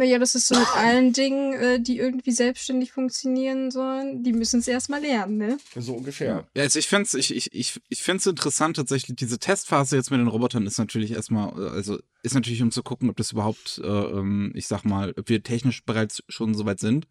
Naja, 0.00 0.18
das 0.18 0.34
ist 0.34 0.48
so 0.48 0.58
mit 0.58 0.68
allen 0.76 1.12
Dingen, 1.12 1.52
äh, 1.52 1.78
die 1.78 1.98
irgendwie 1.98 2.30
selbstständig 2.32 2.90
funktionieren 2.90 3.70
sollen. 3.70 4.22
Die 4.22 4.32
müssen 4.32 4.60
es 4.60 4.66
erstmal 4.66 5.02
lernen, 5.02 5.36
ne? 5.36 5.58
So 5.76 5.92
ungefähr. 5.92 6.48
Ja, 6.56 6.62
also 6.62 6.78
ich 6.78 6.88
finde 6.88 7.02
es 7.02 7.12
ich, 7.12 7.36
ich, 7.36 7.52
ich, 7.52 7.78
ich 7.90 8.02
find's 8.02 8.24
interessant 8.24 8.76
tatsächlich. 8.76 9.14
Diese 9.16 9.38
Testphase 9.38 9.96
jetzt 9.96 10.10
mit 10.10 10.18
den 10.18 10.28
Robotern 10.28 10.66
ist 10.66 10.78
natürlich 10.78 11.10
erstmal, 11.10 11.50
äh, 11.50 11.68
also 11.68 11.98
ist 12.22 12.34
natürlich 12.34 12.62
um 12.62 12.70
zu 12.70 12.82
gucken, 12.82 13.10
ob 13.10 13.16
das 13.18 13.32
überhaupt, 13.32 13.78
äh, 13.84 13.86
ähm, 13.86 14.52
ich 14.54 14.68
sag 14.68 14.84
mal, 14.84 15.12
ob 15.18 15.28
wir 15.28 15.42
technisch 15.42 15.84
bereits 15.84 16.22
schon 16.30 16.54
soweit 16.54 16.80
sind. 16.80 17.06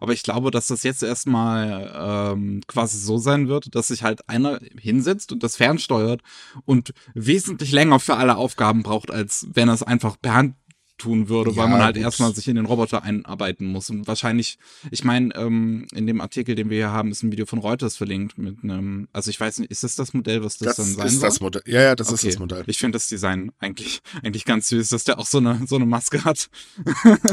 Aber 0.00 0.14
ich 0.14 0.22
glaube, 0.22 0.50
dass 0.50 0.68
das 0.68 0.82
jetzt 0.82 1.02
erstmal 1.02 1.92
ähm, 1.94 2.62
quasi 2.66 2.96
so 2.96 3.18
sein 3.18 3.48
wird, 3.48 3.74
dass 3.74 3.88
sich 3.88 4.02
halt 4.02 4.30
einer 4.30 4.60
hinsetzt 4.78 5.30
und 5.30 5.42
das 5.42 5.56
fernsteuert 5.56 6.22
und 6.64 6.94
wesentlich 7.12 7.72
länger 7.72 8.00
für 8.00 8.16
alle 8.16 8.36
Aufgaben 8.36 8.82
braucht, 8.82 9.10
als 9.10 9.46
wenn 9.52 9.68
er 9.68 9.74
es 9.74 9.82
einfach 9.82 10.16
per 10.18 10.32
Hand 10.32 10.54
tun 11.00 11.28
würde, 11.28 11.50
Ja, 11.50 11.56
weil 11.56 11.68
man 11.68 11.82
halt 11.82 11.96
gut. 11.96 12.04
erstmal 12.04 12.34
sich 12.34 12.46
in 12.48 12.56
den 12.56 12.66
Roboter 12.66 13.02
einarbeiten 13.02 13.66
muss. 13.66 13.90
Und 13.90 14.06
wahrscheinlich, 14.06 14.58
ich 14.90 15.02
meine, 15.04 15.34
ähm, 15.34 15.86
in 15.94 16.06
dem 16.06 16.20
Artikel, 16.20 16.54
den 16.54 16.70
wir 16.70 16.76
hier 16.76 16.90
haben, 16.90 17.10
ist 17.10 17.22
ein 17.22 17.32
Video 17.32 17.46
von 17.46 17.58
Reuters 17.58 17.96
verlinkt 17.96 18.38
mit 18.38 18.62
einem, 18.62 19.08
also 19.12 19.30
ich 19.30 19.40
weiß 19.40 19.58
nicht, 19.58 19.70
ist 19.70 19.82
das 19.82 19.96
das 19.96 20.14
Modell, 20.14 20.44
was 20.44 20.58
das, 20.58 20.76
Das, 20.76 20.76
dann 20.76 20.94
sein 20.94 21.06
ist 21.08 21.12
soll? 21.14 21.28
das 21.28 21.40
Modell. 21.40 21.62
Ja, 21.66 21.82
ja, 21.82 21.96
das 21.96 22.08
ist 22.12 22.20
Okay. 22.20 22.28
das 22.32 22.38
Modell. 22.38 22.64
Ich 22.66 22.78
finde 22.78 22.96
das 22.96 23.08
Design 23.08 23.50
eigentlich, 23.58 24.00
eigentlich 24.22 24.44
ganz 24.44 24.68
süß, 24.68 24.88
dass 24.90 25.04
der 25.04 25.18
auch 25.18 25.26
so 25.26 25.38
eine, 25.38 25.60
so 25.66 25.76
eine 25.76 25.86
Maske 25.86 26.24
hat. 26.24 26.48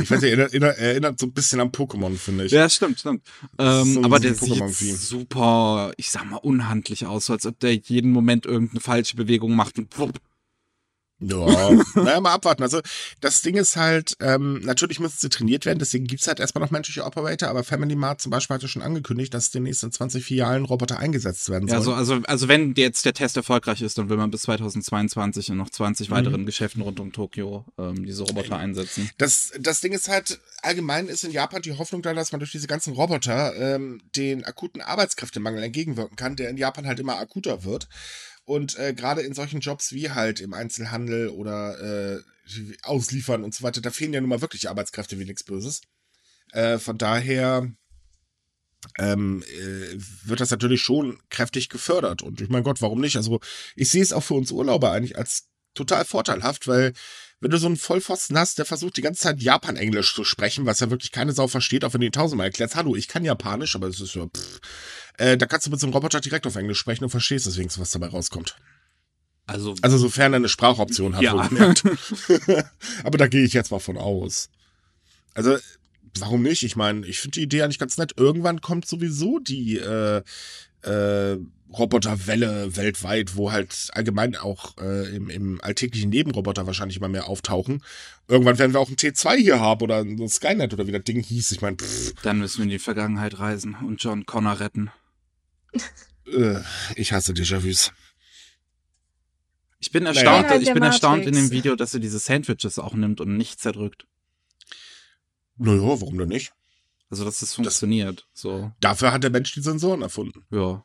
Ich 0.02 0.10
weiß, 0.10 0.24
erinnert, 0.24 0.52
erinnert, 0.54 0.78
erinnert 0.78 1.20
so 1.20 1.28
ein 1.28 1.34
bisschen 1.34 1.60
an 1.60 1.70
Pokémon, 1.70 2.16
finde 2.16 2.46
ich. 2.46 2.52
Ja, 2.52 2.70
stimmt, 2.70 3.00
stimmt. 3.00 3.22
Ähm, 3.60 3.94
So- 3.94 4.04
aber 4.04 4.20
der 4.20 4.34
sieht 4.36 4.98
super, 4.98 5.92
ich 5.98 6.10
sag 6.10 6.26
mal, 6.30 6.38
unhandlich 6.38 7.06
aus, 7.06 7.26
so 7.26 7.34
als 7.34 7.46
ob 7.46 7.60
der 7.60 7.76
jeden 7.76 8.12
Moment 8.12 8.46
irgendeine 8.46 8.80
falsche 8.80 9.16
Bewegung 9.16 9.56
macht 9.56 9.78
und 9.78 9.90
plupp. 9.90 10.20
Ja, 11.20 11.72
naja, 11.96 12.22
mal 12.22 12.34
abwarten. 12.34 12.62
Also 12.62 12.80
das 13.22 13.42
Ding 13.42 13.56
ist 13.56 13.76
halt, 13.76 14.16
ähm, 14.20 14.60
natürlich 14.64 15.00
müssen 15.00 15.18
sie 15.18 15.30
trainiert 15.30 15.66
werden, 15.66 15.80
deswegen 15.80 16.06
gibt's 16.06 16.28
halt 16.28 16.40
erstmal 16.40 16.64
noch 16.64 16.70
menschliche 16.72 17.04
Operator, 17.06 17.50
aber 17.50 17.64
Family 17.64 17.96
Mart 17.96 18.22
zum 18.22 18.30
Beispiel 18.30 18.54
hatte 18.56 18.68
schon 18.68 18.84
angekündigt, 18.84 19.34
dass 19.34 19.50
demnächst 19.50 19.84
in 19.84 19.92
20 19.92 20.24
Filialen 20.24 20.66
Roboter 20.66 21.00
eingesetzt 21.00 21.50
werden 21.50 21.68
Ja, 21.68 21.82
sollen. 21.82 21.98
also, 21.98 22.14
also, 22.16 22.28
also 22.28 22.48
wenn 22.48 22.76
jetzt 22.76 23.04
der 23.06 23.14
Test 23.14 23.36
erfolgreich 23.36 23.82
ist, 23.82 23.98
dann 23.98 24.10
will 24.10 24.18
man 24.18 24.30
bis 24.30 24.44
2022 24.44 25.50
in 25.50 25.58
noch 25.58 25.70
20 25.70 26.12
weiteren 26.12 26.46
Geschäften 26.46 26.82
rund 26.84 27.00
um 27.00 27.12
Tokio 27.12 27.66
ähm, 27.80 28.06
diese 28.06 28.24
Roboter 28.24 28.58
einsetzen. 28.58 29.10
Das, 29.18 29.54
das 29.60 29.82
Ding 29.82 29.94
ist 29.94 30.10
halt, 30.10 30.40
allgemein 30.62 31.08
ist 31.08 31.24
in 31.24 31.32
Japan 31.32 31.62
die 31.64 31.74
Hoffnung 31.78 32.04
da, 32.04 32.14
dass 32.14 32.32
man 32.32 32.40
durch 32.40 32.52
diese 32.52 32.68
ganzen 32.68 32.94
Roboter 32.94 33.56
ähm, 33.56 34.02
den 34.16 34.46
akuten 34.46 34.82
Arbeitskräftemangel 34.82 35.64
entgegenwirken 35.64 36.16
kann, 36.16 36.36
der 36.36 36.50
in 36.50 36.58
Japan 36.58 36.86
halt 36.86 37.00
immer 37.00 37.18
akuter 37.18 37.64
wird. 37.64 37.88
Und 38.48 38.80
äh, 38.80 38.94
gerade 38.94 39.24
in 39.24 39.34
solchen 39.34 39.60
Jobs 39.60 39.92
wie 39.92 40.12
halt 40.12 40.40
im 40.40 40.54
Einzelhandel 40.54 41.28
oder 41.28 42.16
äh, 42.16 42.22
Ausliefern 42.82 43.44
und 43.44 43.54
so 43.54 43.62
weiter, 43.62 43.82
da 43.82 43.92
fehlen 43.92 44.14
ja 44.14 44.22
nun 44.22 44.30
mal 44.30 44.40
wirklich 44.40 44.70
Arbeitskräfte 44.70 45.20
wie 45.20 45.26
nichts 45.26 45.44
Böses. 45.44 45.82
Äh, 46.54 46.78
von 46.78 46.98
daher 46.98 47.70
ähm, 49.00 49.44
äh, 49.44 49.98
wird 50.24 50.40
das 50.40 50.50
natürlich 50.50 50.82
schon 50.82 51.20
kräftig 51.30 51.68
gefördert. 51.68 52.22
Und 52.22 52.40
ich 52.40 52.48
mein 52.48 52.64
Gott, 52.64 52.82
warum 52.82 53.02
nicht? 53.02 53.18
Also 53.18 53.42
ich 53.76 53.90
sehe 53.90 54.02
es 54.02 54.14
auch 54.14 54.24
für 54.24 54.36
uns 54.36 54.50
Urlauber 54.52 54.94
eigentlich 54.94 55.18
als 55.18 55.50
total 55.74 56.06
vorteilhaft, 56.06 56.70
weil 56.70 56.94
wenn 57.42 57.52
du 57.52 57.58
so 57.58 57.68
einen 57.68 57.76
Vollpfosten 57.76 58.38
hast, 58.38 58.60
der 58.60 58.66
versucht 58.66 58.96
die 58.96 59.02
ganze 59.02 59.24
Zeit 59.24 59.42
Japan-Englisch 59.42 60.16
zu 60.16 60.24
sprechen, 60.24 60.66
was 60.66 60.80
ja 60.80 60.90
wirklich 60.90 61.12
keine 61.12 61.34
Sau 61.34 61.50
versteht, 61.50 61.84
auch 61.84 61.94
wenn 61.94 62.00
du 62.00 62.08
ihn 62.08 62.14
tausendmal 62.14 62.48
erklärst, 62.48 62.78
hallo, 62.78 62.96
ich 62.96 63.10
kann 63.10 63.26
Japanisch, 63.26 63.76
aber 63.76 63.88
es 63.88 64.00
ist 64.00 64.16
ja, 64.16 64.26
pff, 64.26 64.62
äh, 65.18 65.38
da 65.38 65.46
kannst 65.46 65.68
du 65.68 65.72
mit 65.72 65.80
so 65.80 65.88
einem 65.88 65.94
Roboter 65.94 66.20
direkt 66.22 66.48
auf 66.48 66.56
Englisch 66.56 66.80
sprechen 66.80 67.04
und 67.04 67.10
verstehst 67.10 67.46
deswegen, 67.46 67.70
was 67.78 67.92
dabei 67.92 68.08
rauskommt. 68.08 68.56
Also, 69.46 69.76
Also 69.82 69.98
sofern 69.98 70.34
er 70.34 70.38
eine 70.38 70.50
Sprachoption 70.50 71.16
hat, 71.16 71.24
Ja. 71.24 71.34
wohlgemerkt. 71.34 71.84
aber 73.04 73.18
da 73.18 73.28
gehe 73.28 73.44
ich 73.44 73.54
jetzt 73.54 73.72
mal 73.72 73.80
von 73.80 73.98
aus. 73.98 74.50
Also, 75.34 75.58
warum 76.20 76.42
nicht? 76.42 76.64
Ich 76.64 76.76
meine, 76.76 77.06
ich 77.06 77.20
finde 77.20 77.36
die 77.36 77.44
Idee 77.44 77.62
eigentlich 77.62 77.80
ganz 77.80 77.98
nett. 77.98 78.14
Irgendwann 78.18 78.62
kommt 78.62 78.88
sowieso 78.88 79.40
die 79.40 79.78
äh, 79.78 80.22
äh, 80.82 81.38
Roboterwelle 81.72 82.76
weltweit, 82.76 83.36
wo 83.36 83.52
halt 83.52 83.90
allgemein 83.92 84.36
auch 84.36 84.78
äh, 84.78 85.16
im, 85.16 85.30
im 85.30 85.62
alltäglichen 85.62 86.12
Leben 86.12 86.32
Roboter 86.32 86.66
wahrscheinlich 86.66 86.98
immer 86.98 87.10
mehr 87.10 87.28
auftauchen. 87.28 87.84
Irgendwann 88.28 88.58
werden 88.58 88.74
wir 88.74 88.80
auch 88.80 88.90
ein 88.90 88.96
T2 88.96 89.36
hier 89.38 89.60
haben 89.60 89.82
oder 89.82 90.00
ein 90.00 90.30
Skynet 90.30 90.74
oder 90.74 90.88
wie 90.88 90.92
das 90.92 91.04
Ding 91.04 91.22
hieß. 91.22 91.52
Ich 91.52 91.62
meine, 91.62 91.78
dann 92.24 92.40
müssen 92.40 92.58
wir 92.60 92.64
in 92.64 92.70
die 92.70 92.80
Vergangenheit 92.80 93.40
reisen 93.40 93.76
und 93.86 94.02
John 94.02 94.26
Connor 94.26 94.60
retten. 94.60 94.92
Äh, 96.28 96.60
ich 96.96 97.12
hasse 97.14 97.34
Déjà-vus. 97.34 97.92
Ich 99.80 99.92
bin 99.92 100.04
Naja. 100.04 100.16
erstaunt, 100.16 100.46
Inhalt 100.46 100.62
ich 100.64 100.74
bin 100.74 100.84
erstaunt 100.84 101.26
in 101.26 101.34
dem. 101.36 101.52
Video, 101.52 101.76
dass 101.76 101.94
er 101.94 102.00
diese 102.00 102.20
Sandwiches 102.20 102.80
auch 102.80 102.94
nimmt 102.94 103.22
und 103.22 103.38
nicht 103.38 103.60
zerdrückt. 103.60 104.08
Naja, 105.58 105.82
warum 105.82 106.18
denn 106.18 106.30
nicht? 106.30 106.52
Also, 107.10 107.24
dass 107.24 107.40
das 107.40 107.54
funktioniert. 107.54 108.28
So, 108.34 108.72
Dafür 108.80 109.12
hat 109.14 109.24
der 109.24 109.30
Mensch 109.30 109.54
die 109.54 109.62
Sensoren 109.62 110.02
erfunden. 110.02 110.46
ja. 110.52 110.84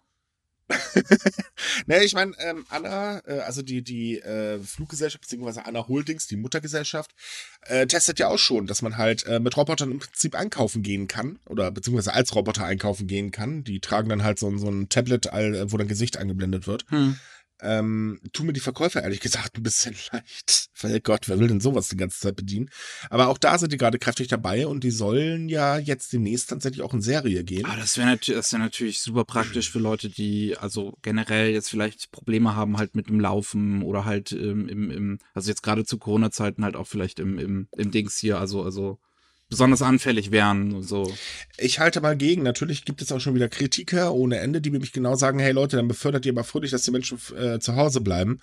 Ne, 1.87 2.05
ich 2.05 2.13
meine, 2.15 2.33
ähm, 2.39 2.65
Anna, 2.71 3.23
äh, 3.27 3.41
also 3.41 3.63
die, 3.63 3.83
die 3.83 4.19
äh, 4.19 4.59
Fluggesellschaft, 4.59 5.23
beziehungsweise 5.23 5.65
Anna 5.65 5.87
Holdings, 5.89 6.27
die 6.27 6.37
Muttergesellschaft, 6.37 7.13
äh, 7.63 7.87
testet 7.87 8.19
ja 8.19 8.29
auch 8.29 8.39
schon, 8.39 8.67
dass 8.67 8.83
man 8.83 8.97
halt 8.97 9.25
äh, 9.27 9.41
mit 9.41 9.57
Robotern 9.57 9.91
im 9.93 9.99
Prinzip 10.01 10.35
einkaufen 10.35 10.83
gehen 10.83 11.09
kann 11.09 11.39
oder 11.47 11.71
beziehungsweise 11.71 12.13
als 12.15 12.35
Roboter 12.35 12.65
einkaufen 12.65 13.07
gehen 13.07 13.31
kann. 13.31 13.65
Die 13.65 13.81
tragen 13.81 14.09
dann 14.09 14.23
halt 14.25 14.39
so, 14.39 14.49
ein- 14.49 14.59
so 14.59 14.69
ein 14.69 14.89
Tablet, 14.89 15.33
all, 15.33 15.71
wo 15.73 15.77
dein 15.77 15.89
Gesicht 15.89 16.17
eingeblendet 16.17 16.67
wird. 16.67 16.85
Hm. 16.89 17.19
Ähm, 17.63 18.21
tun 18.33 18.47
mir 18.47 18.53
die 18.53 18.61
Verkäufer 18.61 19.03
ehrlich 19.03 19.21
gesagt 19.21 19.57
ein 19.57 19.63
bisschen 19.63 19.95
leid. 20.13 20.69
Weil 20.81 21.01
Gott, 21.01 21.29
wer 21.29 21.39
will 21.39 21.49
denn 21.49 21.61
sowas 21.61 21.89
die 21.89 21.97
ganze 21.97 22.19
Zeit 22.21 22.37
bedienen? 22.37 22.69
Aber 23.09 23.29
auch 23.29 23.39
da 23.39 23.57
sind 23.59 23.73
die 23.73 23.77
gerade 23.77 23.99
kräftig 23.99 24.29
dabei 24.29 24.67
und 24.67 24.85
die 24.85 24.91
sollen 24.91 25.49
ja 25.49 25.79
jetzt 25.79 26.13
demnächst 26.13 26.51
tatsächlich 26.51 26.83
auch 26.83 26.95
in 26.95 27.01
Serie 27.01 27.45
gehen. 27.45 27.65
Aber 27.65 27.77
das 27.77 27.97
wäre 27.97 28.09
natürlich, 28.09 28.39
das 28.39 28.53
wär 28.53 28.59
natürlich 28.59 29.01
super 29.01 29.25
praktisch 29.25 29.71
für 29.71 29.79
Leute, 29.79 30.09
die 30.09 30.57
also 30.59 30.99
generell 31.03 31.53
jetzt 31.53 31.71
vielleicht 31.71 32.11
Probleme 32.11 32.57
haben 32.57 32.79
halt 32.79 32.95
mit 32.95 33.09
dem 33.09 33.21
Laufen 33.21 33.83
oder 33.83 34.05
halt 34.05 34.33
ähm, 34.33 34.69
im, 34.69 34.91
im, 34.91 35.19
also 35.35 35.49
jetzt 35.49 35.63
gerade 35.63 35.85
zu 35.85 35.99
Corona-Zeiten 35.99 36.65
halt 36.65 36.77
auch 36.77 36.87
vielleicht 36.87 37.21
im, 37.21 37.39
im, 37.39 37.69
im 37.77 37.91
Dings 37.91 38.19
hier, 38.19 38.39
also, 38.39 38.63
also 38.63 38.99
besonders 39.53 39.83
anfällig 39.83 40.31
wären 40.31 40.73
und 40.73 40.83
so. 40.83 41.15
Ich 41.59 41.79
halte 41.79 42.01
mal 42.01 42.17
gegen. 42.17 42.43
Natürlich 42.43 42.85
gibt 42.87 43.03
es 43.03 43.13
auch 43.13 43.21
schon 43.21 43.35
wieder 43.35 43.51
Kritiker 43.51 44.15
ohne 44.15 44.39
Ende, 44.39 44.63
die 44.63 44.71
nämlich 44.71 44.93
genau 44.93 45.15
sagen, 45.15 45.39
hey 45.39 45.53
Leute, 45.53 45.77
dann 45.77 45.89
befördert 45.89 46.25
ihr 46.25 46.33
aber 46.33 46.43
fröhlich, 46.43 46.71
dass 46.71 46.83
die 46.83 46.91
Menschen 46.91 47.19
äh, 47.39 47.59
zu 47.61 47.77
Hause 47.77 48.01
bleiben. 48.01 48.41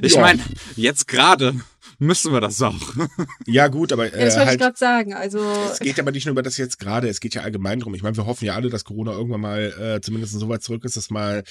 Ich 0.00 0.14
Ja. 0.14 0.20
meine, 0.20 0.40
jetzt 0.76 1.08
gerade 1.08 1.54
müssen 1.98 2.32
wir 2.32 2.40
das 2.40 2.62
auch. 2.62 2.74
Ja 3.46 3.66
gut, 3.66 3.92
aber 3.92 4.04
Ja, 4.04 4.10
das 4.24 4.34
äh, 4.34 4.38
wollte 4.38 4.42
ich 4.42 4.46
halt, 4.48 4.60
gerade 4.60 4.78
sagen. 4.78 5.14
Also, 5.14 5.40
es 5.72 5.80
geht 5.80 5.98
aber 5.98 6.12
nicht 6.12 6.24
nur 6.26 6.32
über 6.32 6.42
das 6.42 6.56
jetzt 6.56 6.78
gerade, 6.78 7.08
es 7.08 7.18
geht 7.20 7.34
ja 7.34 7.42
allgemein 7.42 7.80
drum. 7.80 7.92
Ich 7.94 8.02
meine, 8.02 8.16
wir 8.16 8.26
hoffen 8.26 8.44
ja 8.44 8.54
alle, 8.54 8.70
dass 8.70 8.84
Corona 8.84 9.10
irgendwann 9.12 9.40
mal 9.40 9.60
äh, 9.96 10.00
zumindest 10.00 10.34
so 10.34 10.48
weit 10.48 10.62
zurück 10.62 10.84
ist, 10.84 10.96
dass 10.96 11.10
mal 11.10 11.42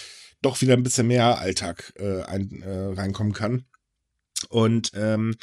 doch 0.42 0.62
wieder 0.62 0.74
ein 0.74 0.84
bisschen 0.84 1.08
mehr 1.08 1.40
Alltag 1.40 1.92
äh, 1.98 2.22
ein, 2.24 2.62
äh, 2.62 2.94
reinkommen 3.00 3.34
kann. 3.34 3.66
Und 4.50 4.92
ähm, 4.96 5.36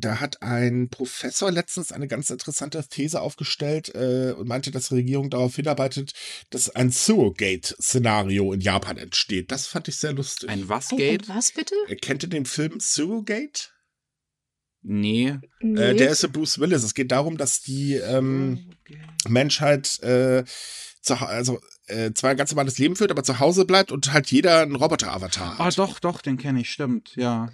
da 0.00 0.20
hat 0.20 0.42
ein 0.42 0.88
Professor 0.88 1.50
letztens 1.50 1.92
eine 1.92 2.08
ganz 2.08 2.30
interessante 2.30 2.82
These 2.88 3.20
aufgestellt 3.20 3.94
äh, 3.94 4.32
und 4.36 4.48
meinte, 4.48 4.70
dass 4.70 4.88
die 4.88 4.94
Regierung 4.96 5.30
darauf 5.30 5.56
hinarbeitet, 5.56 6.12
dass 6.50 6.70
ein 6.70 6.90
Surrogate-Szenario 6.90 8.52
in 8.52 8.60
Japan 8.60 8.96
entsteht. 8.96 9.50
Das 9.52 9.66
fand 9.66 9.88
ich 9.88 9.96
sehr 9.96 10.12
lustig. 10.12 10.48
Ein 10.48 10.68
was 10.68 10.90
Ein- 10.90 10.98
Gate? 10.98 11.28
ein 11.30 11.36
was 11.36 11.52
bitte? 11.52 11.74
Äh, 11.88 11.96
Kennt 11.96 12.22
ihr 12.22 12.28
den 12.28 12.46
Film 12.46 12.80
Surrogate? 12.80 13.68
Nee. 14.82 15.36
Nee. 15.60 15.80
Äh, 15.80 15.94
der 15.94 16.10
ist 16.10 16.20
für 16.20 16.28
Bruce 16.28 16.58
Willis. 16.58 16.82
Es 16.82 16.94
geht 16.94 17.12
darum, 17.12 17.36
dass 17.36 17.60
die 17.60 17.94
ähm, 17.96 18.70
Menschheit 19.28 20.00
äh, 20.02 20.44
zu, 21.02 21.14
also 21.16 21.60
äh, 21.86 22.12
zwar 22.12 22.30
ein 22.30 22.36
ganz 22.36 22.50
normales 22.50 22.78
Leben 22.78 22.96
führt, 22.96 23.10
aber 23.10 23.22
zu 23.22 23.40
Hause 23.40 23.66
bleibt 23.66 23.92
und 23.92 24.12
halt 24.12 24.30
jeder 24.30 24.60
einen 24.62 24.76
Roboter-Avatar 24.76 25.60
Ah, 25.60 25.64
hat. 25.66 25.78
doch, 25.78 25.98
doch, 26.00 26.22
den 26.22 26.38
kenne 26.38 26.60
ich, 26.62 26.70
stimmt, 26.70 27.14
ja. 27.16 27.50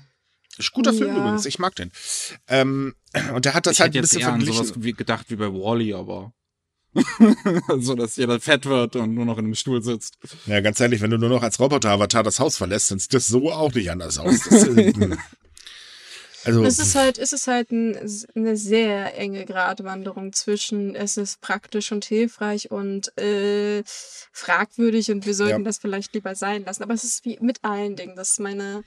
Ist 0.58 0.72
guter 0.72 0.92
Film 0.92 1.08
Ja. 1.14 1.18
übrigens, 1.18 1.44
ich 1.46 1.58
mag 1.58 1.74
den. 1.76 1.92
Ähm, 2.48 2.94
und 3.34 3.44
der 3.44 3.54
hat 3.54 3.66
das 3.66 3.74
ich 3.74 3.80
halt 3.80 3.90
hätte 3.90 3.98
ein 3.98 4.02
jetzt 4.02 4.10
bisschen 4.10 4.20
eher 4.22 4.32
an 4.34 4.40
verglichen. 4.40 4.64
sowas 4.66 4.82
wie 4.84 4.92
gedacht 4.92 5.26
wie 5.28 5.36
bei 5.36 5.46
Wally, 5.52 5.92
aber 5.94 6.32
so, 7.78 7.94
dass 7.94 8.16
jeder 8.16 8.40
fett 8.40 8.64
wird 8.64 8.96
und 8.96 9.12
nur 9.14 9.26
noch 9.26 9.36
in 9.38 9.44
einem 9.44 9.54
Stuhl 9.54 9.82
sitzt. 9.82 10.16
Ja, 10.46 10.60
ganz 10.62 10.80
ehrlich, 10.80 11.02
wenn 11.02 11.10
du 11.10 11.18
nur 11.18 11.28
noch 11.28 11.42
als 11.42 11.60
Roboter-Avatar 11.60 12.22
das 12.22 12.40
Haus 12.40 12.56
verlässt, 12.56 12.90
dann 12.90 12.98
sieht 12.98 13.12
das 13.12 13.26
so 13.26 13.52
auch 13.52 13.74
nicht 13.74 13.90
anders 13.90 14.16
aus. 14.18 14.40
Das, 14.48 14.64
äh, 14.64 14.94
hm. 14.94 15.18
also, 16.44 16.64
Es 16.64 16.78
ist 16.78 16.94
halt, 16.94 17.18
es 17.18 17.32
ist 17.34 17.48
halt 17.48 17.70
ein, 17.70 17.98
eine 18.34 18.56
sehr 18.56 19.18
enge 19.18 19.44
Gratwanderung 19.44 20.32
zwischen 20.32 20.94
es 20.94 21.18
ist 21.18 21.42
praktisch 21.42 21.92
und 21.92 22.04
hilfreich 22.06 22.70
und 22.70 23.16
äh, 23.18 23.82
fragwürdig 24.32 25.10
und 25.10 25.26
wir 25.26 25.34
sollten 25.34 25.60
Ja. 25.60 25.64
das 25.64 25.76
vielleicht 25.78 26.14
lieber 26.14 26.34
sein 26.34 26.64
lassen. 26.64 26.82
Aber 26.82 26.94
es 26.94 27.04
ist 27.04 27.26
wie 27.26 27.36
mit 27.42 27.62
allen 27.62 27.96
Dingen. 27.96 28.16
Das 28.16 28.30
ist 28.32 28.40
meine, 28.40 28.84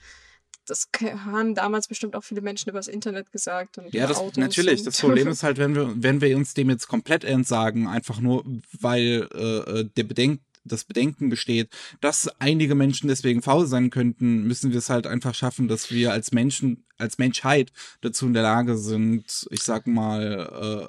das 0.70 0.88
haben 1.02 1.54
damals 1.54 1.88
bestimmt 1.88 2.14
auch 2.14 2.24
viele 2.24 2.40
Menschen 2.40 2.70
übers 2.70 2.86
Internet 2.86 3.32
gesagt. 3.32 3.78
Und 3.78 3.92
Ja, 3.92 4.06
das 4.06 4.18
Autos 4.18 4.36
natürlich. 4.36 4.80
und- 4.80 4.86
Das 4.86 5.00
Problem 5.00 5.28
ist 5.28 5.42
halt, 5.42 5.58
wenn 5.58 5.74
wir, 5.74 5.92
wenn 5.96 6.20
wir 6.20 6.36
uns 6.36 6.54
dem 6.54 6.70
jetzt 6.70 6.86
komplett 6.88 7.24
entsagen, 7.24 7.88
einfach 7.88 8.20
nur, 8.20 8.44
weil 8.78 9.28
äh, 9.34 9.80
äh, 9.80 9.88
der 9.96 10.04
Bedenk, 10.04 10.40
das 10.62 10.84
Bedenken 10.84 11.30
besteht, 11.30 11.70
dass 12.02 12.28
einige 12.38 12.74
Menschen 12.74 13.08
deswegen 13.08 13.40
faul 13.40 13.66
sein 13.66 13.88
könnten, 13.88 14.42
müssen 14.44 14.72
wir 14.72 14.78
es 14.78 14.90
halt 14.90 15.06
einfach 15.06 15.34
schaffen, 15.34 15.68
dass 15.68 15.90
wir 15.90 16.12
als 16.12 16.32
Menschen, 16.32 16.84
als 16.98 17.16
Menschheit 17.16 17.72
dazu 18.02 18.26
in 18.26 18.34
der 18.34 18.42
Lage 18.42 18.76
sind, 18.76 19.46
ich 19.50 19.62
sag 19.62 19.86
mal, 19.86 20.22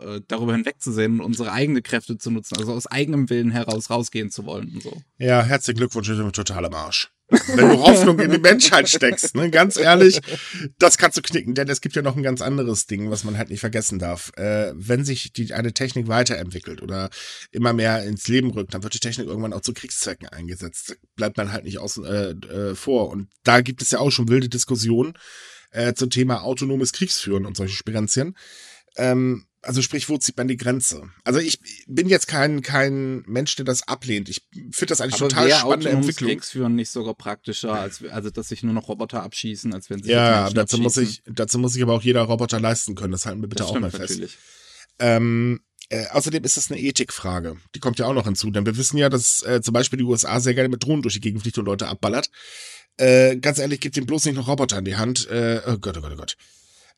äh, 0.03 0.17
äh 0.17 0.21
darüber 0.27 0.51
hinwegzusehen 0.53 1.21
und 1.21 1.25
unsere 1.25 1.53
eigenen 1.53 1.81
Kräfte 1.83 2.17
zu 2.17 2.31
nutzen, 2.31 2.57
also 2.57 2.73
aus 2.73 2.85
eigenem 2.85 3.29
Willen 3.29 3.49
heraus 3.49 3.89
rausgehen 3.89 4.29
zu 4.29 4.45
wollen 4.45 4.73
und 4.75 4.83
so. 4.83 5.01
Ja, 5.17 5.41
herzlichen 5.41 5.77
Glückwunsch, 5.77 6.09
ich 6.09 6.17
bin 6.17 6.31
total 6.33 6.65
am 6.65 6.73
Arsch. 6.73 7.09
Wenn 7.31 7.69
du 7.69 7.79
Hoffnung 7.79 8.19
in 8.19 8.31
die 8.31 8.39
Menschheit 8.39 8.89
steckst, 8.89 9.35
ne? 9.35 9.49
ganz 9.49 9.77
ehrlich, 9.77 10.19
das 10.77 10.97
kannst 10.97 11.17
du 11.17 11.21
knicken, 11.21 11.55
denn 11.55 11.69
es 11.69 11.81
gibt 11.81 11.95
ja 11.95 12.01
noch 12.01 12.15
ein 12.15 12.23
ganz 12.23 12.41
anderes 12.41 12.87
Ding, 12.87 13.09
was 13.09 13.23
man 13.23 13.37
halt 13.37 13.49
nicht 13.49 13.61
vergessen 13.61 13.99
darf. 13.99 14.31
Äh, 14.37 14.73
wenn 14.75 15.05
sich 15.05 15.31
die, 15.33 15.53
eine 15.53 15.73
Technik 15.73 16.07
weiterentwickelt 16.07 16.81
oder 16.81 17.09
immer 17.51 17.73
mehr 17.73 18.03
ins 18.03 18.27
Leben 18.27 18.51
rückt, 18.51 18.73
dann 18.73 18.83
wird 18.83 18.93
die 18.93 18.99
Technik 18.99 19.27
irgendwann 19.27 19.53
auch 19.53 19.61
zu 19.61 19.73
Kriegszwecken 19.73 20.27
eingesetzt. 20.27 20.97
Bleibt 21.15 21.37
man 21.37 21.51
halt 21.51 21.63
nicht 21.63 21.79
außen 21.79 22.05
äh, 22.05 22.29
äh, 22.31 22.75
vor. 22.75 23.09
Und 23.09 23.29
da 23.43 23.61
gibt 23.61 23.81
es 23.81 23.91
ja 23.91 23.99
auch 23.99 24.11
schon 24.11 24.27
wilde 24.27 24.49
Diskussionen 24.49 25.13
äh, 25.71 25.93
zum 25.93 26.09
Thema 26.09 26.43
autonomes 26.43 26.91
Kriegsführen 26.91 27.45
und 27.45 27.55
solche 27.55 27.75
Spirenzien. 27.75 28.35
Ähm, 28.97 29.45
also 29.63 29.81
sprich, 29.81 30.09
wo 30.09 30.17
zieht 30.17 30.37
man 30.37 30.47
die 30.47 30.57
Grenze? 30.57 31.09
Also 31.23 31.39
ich 31.39 31.59
bin 31.87 32.09
jetzt 32.09 32.27
kein, 32.27 32.61
kein 32.61 33.23
Mensch, 33.27 33.55
der 33.55 33.65
das 33.65 33.87
ablehnt. 33.87 34.27
Ich 34.29 34.47
finde 34.71 34.87
das 34.87 35.01
eigentlich 35.01 35.21
Aber 35.21 35.29
total 35.29 35.51
spannende 35.51 35.89
Entwicklung. 35.89 36.29
Kriegsführen 36.29 36.75
nicht 36.75 36.89
sogar 36.89 37.13
praktischer, 37.13 37.73
als 37.73 38.03
also 38.03 38.29
dass 38.29 38.49
sich 38.49 38.63
nur 38.63 38.73
noch 38.73 38.87
Roboter 38.87 39.21
abschießen, 39.23 39.73
als 39.73 39.89
wenn 39.89 40.01
sie 40.01 40.11
Ja, 40.11 40.49
dazu 40.49 40.77
muss 40.79 40.97
ich, 40.97 41.21
dazu 41.25 41.59
muss 41.59 41.75
ich 41.75 41.83
aber 41.83 41.93
auch 41.93 42.01
jeder 42.01 42.23
Roboter 42.23 42.59
leisten 42.59 42.95
können. 42.95 43.11
Das 43.11 43.25
halten 43.25 43.41
wir 43.41 43.49
bitte 43.49 43.63
das 43.63 43.71
auch 43.71 43.79
mal 43.79 43.91
fest. 43.91 44.11
Natürlich. 44.11 44.37
Ähm, 44.99 45.61
äh, 45.89 46.07
außerdem 46.07 46.43
ist 46.43 46.57
das 46.57 46.71
eine 46.71 46.79
Ethikfrage. 46.79 47.57
Die 47.75 47.79
kommt 47.79 47.99
ja 47.99 48.05
auch 48.05 48.13
noch 48.13 48.25
hinzu, 48.25 48.49
denn 48.49 48.65
wir 48.65 48.77
wissen 48.77 48.97
ja, 48.97 49.09
dass 49.09 49.43
äh, 49.43 49.61
zum 49.61 49.73
Beispiel 49.73 49.97
die 49.97 50.05
USA 50.05 50.39
sehr 50.39 50.53
gerne 50.53 50.69
mit 50.69 50.83
Drohnen 50.83 51.01
durch 51.01 51.15
die 51.15 51.21
Gegend 51.21 51.41
fliegt 51.41 51.57
und 51.57 51.65
Leute 51.65 51.87
abballert. 51.87 52.29
Äh, 52.97 53.37
ganz 53.37 53.59
ehrlich, 53.59 53.79
gibt 53.79 53.97
ihm 53.97 54.05
bloß 54.05 54.25
nicht 54.25 54.35
noch 54.35 54.47
Roboter 54.47 54.77
in 54.77 54.85
die 54.85 54.95
Hand. 54.95 55.29
Äh, 55.29 55.61
oh 55.67 55.77
Gott, 55.77 55.97
oh 55.97 56.01
Gott, 56.01 56.13
oh 56.13 56.17
Gott. 56.17 56.37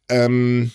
Ähm, 0.09 0.71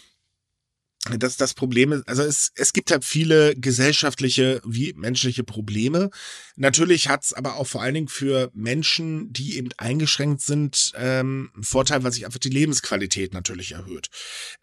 das 1.16 1.36
das 1.36 1.54
Problem 1.54 1.92
ist, 1.92 2.08
also 2.08 2.22
es, 2.22 2.52
es 2.54 2.72
gibt 2.72 2.90
halt 2.90 3.04
viele 3.04 3.54
gesellschaftliche 3.56 4.60
wie 4.64 4.92
menschliche 4.94 5.44
Probleme. 5.44 6.10
Natürlich 6.56 7.08
hat's 7.08 7.32
aber 7.32 7.56
auch 7.56 7.66
vor 7.66 7.82
allen 7.82 7.94
Dingen 7.94 8.08
für 8.08 8.50
Menschen, 8.52 9.32
die 9.32 9.56
eben 9.56 9.70
eingeschränkt 9.78 10.42
sind, 10.42 10.92
ähm, 10.96 11.50
einen 11.54 11.64
Vorteil, 11.64 12.02
weil 12.02 12.12
sich 12.12 12.26
einfach 12.26 12.38
die 12.38 12.50
Lebensqualität 12.50 13.32
natürlich 13.32 13.72
erhöht. 13.72 14.08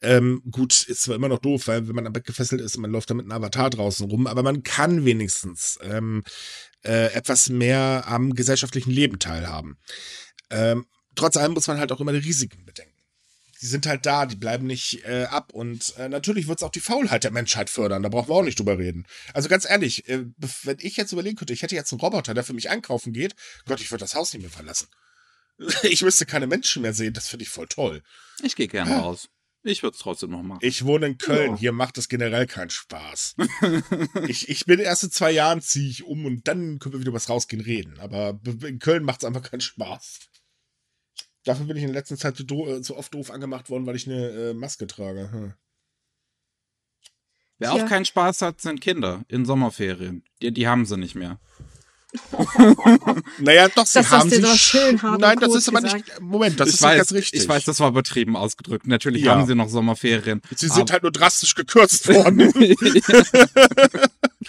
Ähm, 0.02 0.42
gut, 0.52 0.84
ist 0.88 1.04
zwar 1.04 1.16
immer 1.16 1.30
noch 1.30 1.40
doof, 1.40 1.68
weil 1.68 1.88
wenn 1.88 1.96
man 1.96 2.08
am 2.08 2.14
Bett 2.14 2.26
gefesselt 2.26 2.62
ist, 2.62 2.78
man 2.78 2.92
läuft 2.92 3.10
da 3.10 3.14
mit 3.14 3.26
einem 3.26 3.32
Avatar 3.32 3.70
draußen 3.70 4.10
rum, 4.10 4.28
aber 4.28 4.44
man 4.44 4.64
kann 4.64 5.06
wenigstens 5.06 5.80
ähm, 5.82 6.24
äh, 6.84 7.14
etwas 7.14 7.50
mehr 7.50 8.04
am 8.08 8.34
gesellschaftlichen 8.34 8.92
Leben 8.92 9.20
teilhaben. 9.20 9.78
Ähm, 10.50 10.86
trotz 11.16 11.38
allem 11.38 11.54
muss 11.54 11.68
man 11.68 11.80
halt 11.80 11.92
auch 11.92 12.02
immer 12.02 12.12
die 12.12 12.20
Risiken 12.20 12.66
bedenken 12.66 12.95
die 13.62 13.68
sind 13.68 13.86
halt 13.86 14.06
da, 14.06 14.26
die 14.26 14.36
bleiben 14.36 14.68
nicht 14.68 15.06
äh, 15.06 15.26
ab. 15.26 15.54
Und 15.54 15.96
äh, 15.98 16.10
natürlich 16.10 16.48
wird 16.48 16.60
es 16.60 16.64
auch 16.64 16.72
die 16.72 16.80
Faulheit 16.80 17.24
der 17.24 17.32
Menschheit 17.32 17.70
fördern. 17.70 18.04
Da 18.04 18.10
brauchen 18.10 18.30
wir 18.30 18.36
auch 18.36 18.44
nicht 18.44 18.60
drüber 18.60 18.78
reden. 18.78 19.06
Also 19.34 19.50
ganz 19.50 19.70
ehrlich, 19.70 20.08
äh, 20.10 20.26
wenn 20.64 20.78
ich 20.80 20.98
jetzt 20.98 21.12
überlegen 21.12 21.38
könnte, 21.38 21.54
ich 21.54 21.62
hätte 21.62 21.76
jetzt 21.76 21.92
einen 21.92 22.02
Roboter, 22.02 22.34
der 22.34 22.44
für 22.44 22.54
mich 22.54 22.70
einkaufen 22.70 23.14
geht, 23.14 23.36
Gott, 23.66 23.82
ich 23.82 23.92
würde 23.92 24.04
das 24.04 24.16
Haus 24.16 24.34
nicht 24.34 24.42
mehr 24.42 24.52
verlassen. 24.52 24.88
Ich 25.84 26.02
müsste 26.02 26.26
keine 26.26 26.48
Menschen 26.48 26.82
mehr 26.82 26.94
sehen, 26.94 27.14
das 27.14 27.30
finde 27.30 27.44
ich 27.44 27.50
voll 27.50 27.68
toll. 27.68 28.04
Ich 28.44 28.58
gehe 28.58 28.68
gerne 28.68 28.98
raus. 28.98 29.30
Ich 29.68 29.82
würde 29.82 29.96
es 29.96 30.02
trotzdem 30.02 30.30
noch 30.30 30.44
machen. 30.44 30.60
Ich 30.62 30.86
wohne 30.86 31.08
in 31.08 31.18
Köln, 31.18 31.54
ja. 31.54 31.58
hier 31.58 31.72
macht 31.72 31.98
es 31.98 32.08
generell 32.08 32.46
keinen 32.46 32.70
Spaß. 32.70 33.36
ich, 34.28 34.48
ich 34.48 34.66
bin 34.66 34.80
erst 34.80 35.06
in 35.06 35.12
zwei 35.12 35.32
Jahren 35.32 35.60
ziehe 35.62 35.90
ich 35.90 36.04
um 36.04 36.26
und 36.26 36.48
dann 36.48 36.78
können 36.78 36.94
wir 36.94 37.00
wieder 37.00 37.14
was 37.14 37.30
rausgehen 37.30 37.64
reden. 37.64 38.00
Aber 38.00 38.40
in 38.64 38.78
Köln 38.78 39.04
macht 39.04 39.24
es 39.24 39.26
einfach 39.26 39.42
keinen 39.42 39.62
Spaß. 39.62 40.30
Dafür 41.46 41.68
bin 41.68 41.78
ich 41.78 41.84
in 41.84 41.90
der 41.90 42.02
letzten 42.02 42.18
Zeit 42.18 42.36
so, 42.38 42.68
äh, 42.68 42.84
so 42.84 42.98
oft 42.98 43.14
doof 43.14 43.32
angemacht 43.32 43.70
worden, 43.70 43.86
weil 43.86 43.96
ich 43.96 44.08
eine 44.08 44.30
äh, 44.30 44.54
Maske 44.54 44.88
trage. 44.88 45.32
Hm. 45.32 45.54
Wer 47.58 47.70
ja. 47.70 47.76
auch 47.76 47.88
keinen 47.88 48.06
Spaß 48.06 48.42
hat, 48.42 48.60
sind 48.60 48.82
Kinder 48.82 49.24
in 49.30 49.46
Sommerferien. 49.46 50.24
Die, 50.42 50.52
die 50.52 50.68
haben 50.68 50.86
sie 50.86 50.98
nicht 50.98 51.16
mehr. 51.16 51.40
naja, 53.40 53.68
doch, 53.70 53.86
sie 53.86 54.00
das 54.00 54.12
haben 54.12 54.30
sie. 54.30 54.42
Das 54.42 54.60
schön 54.60 55.00
Nein, 55.20 55.40
das 55.40 55.56
ist 55.56 55.70
aber 55.70 55.82
nicht. 55.82 56.20
Moment, 56.20 56.60
das 56.60 56.70
ich 56.70 56.76
ist 56.76 56.82
weiß, 56.82 56.98
ganz 56.98 57.12
richtig. 57.14 57.42
Ich 57.42 57.48
weiß, 57.48 57.64
das 57.66 57.80
war 57.80 57.90
übertrieben 57.90 58.36
ausgedrückt. 58.36 58.88
Natürlich 58.88 59.24
ja. 59.24 59.36
haben 59.36 59.46
sie 59.46 59.56
noch 59.56 59.70
Sommerferien. 59.70 60.42
Sie 60.56 60.68
sind 60.68 60.92
halt 60.92 61.04
nur 61.04 61.12
drastisch 61.12 61.56
gekürzt 61.56 62.08
worden. 62.08 62.54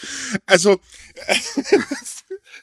also, 0.47 0.81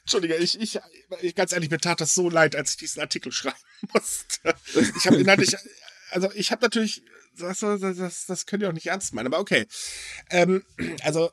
Entschuldige, 0.00 0.36
ich, 0.36 0.60
ich, 0.60 0.78
ich, 1.22 1.34
ganz 1.34 1.52
ehrlich, 1.52 1.70
mir 1.70 1.78
tat 1.78 2.00
das 2.00 2.14
so 2.14 2.28
leid, 2.28 2.56
als 2.56 2.72
ich 2.72 2.76
diesen 2.76 3.00
Artikel 3.00 3.32
schreiben 3.32 3.56
musste. 3.92 4.54
Ich 4.96 5.06
habe 5.06 5.16
inhaltlich, 5.16 5.56
also 6.10 6.30
ich 6.34 6.50
habe 6.52 6.62
natürlich, 6.62 7.02
das, 7.38 7.60
das, 7.60 8.26
das 8.26 8.46
könnt 8.46 8.62
ihr 8.62 8.68
auch 8.68 8.74
nicht 8.74 8.86
ernst 8.86 9.14
meinen, 9.14 9.26
aber 9.26 9.40
okay. 9.40 9.66
Ähm, 10.30 10.62
also, 11.02 11.30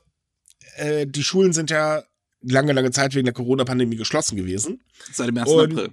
äh, 0.75 1.05
die 1.05 1.23
Schulen 1.23 1.53
sind 1.53 1.69
ja 1.69 2.03
lange, 2.41 2.73
lange 2.73 2.91
Zeit 2.91 3.15
wegen 3.15 3.25
der 3.25 3.33
Corona-Pandemie 3.33 3.95
geschlossen 3.95 4.35
gewesen. 4.35 4.81
Seit 5.11 5.27
dem 5.27 5.37
1. 5.37 5.49
Und, 5.49 5.71
April. 5.71 5.89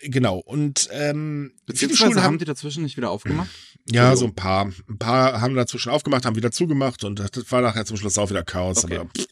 Genau, 0.00 0.38
und 0.38 0.88
ähm, 0.92 1.52
Beziehungsweise 1.66 2.12
Schulen 2.12 2.22
haben 2.22 2.38
die 2.38 2.44
dazwischen 2.44 2.84
nicht 2.84 2.96
wieder 2.96 3.10
aufgemacht? 3.10 3.50
Ja, 3.90 4.14
so 4.14 4.26
ein 4.26 4.34
paar. 4.34 4.70
Ein 4.88 4.98
paar 4.98 5.40
haben 5.40 5.54
dazwischen 5.54 5.90
aufgemacht, 5.90 6.24
haben 6.24 6.36
wieder 6.36 6.52
zugemacht 6.52 7.02
und 7.02 7.18
das 7.18 7.50
war 7.50 7.62
nachher 7.62 7.84
zum 7.84 7.96
Schluss 7.96 8.16
auch 8.18 8.30
wieder 8.30 8.44
Chaos. 8.44 8.84
Okay. 8.84 8.98
Aber 8.98 9.10
pff, 9.10 9.26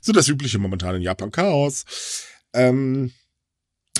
so 0.00 0.12
das 0.12 0.28
übliche 0.28 0.58
momentan 0.58 0.94
in 0.94 1.02
Japan 1.02 1.30
Chaos. 1.30 1.84
Ähm, 2.54 3.12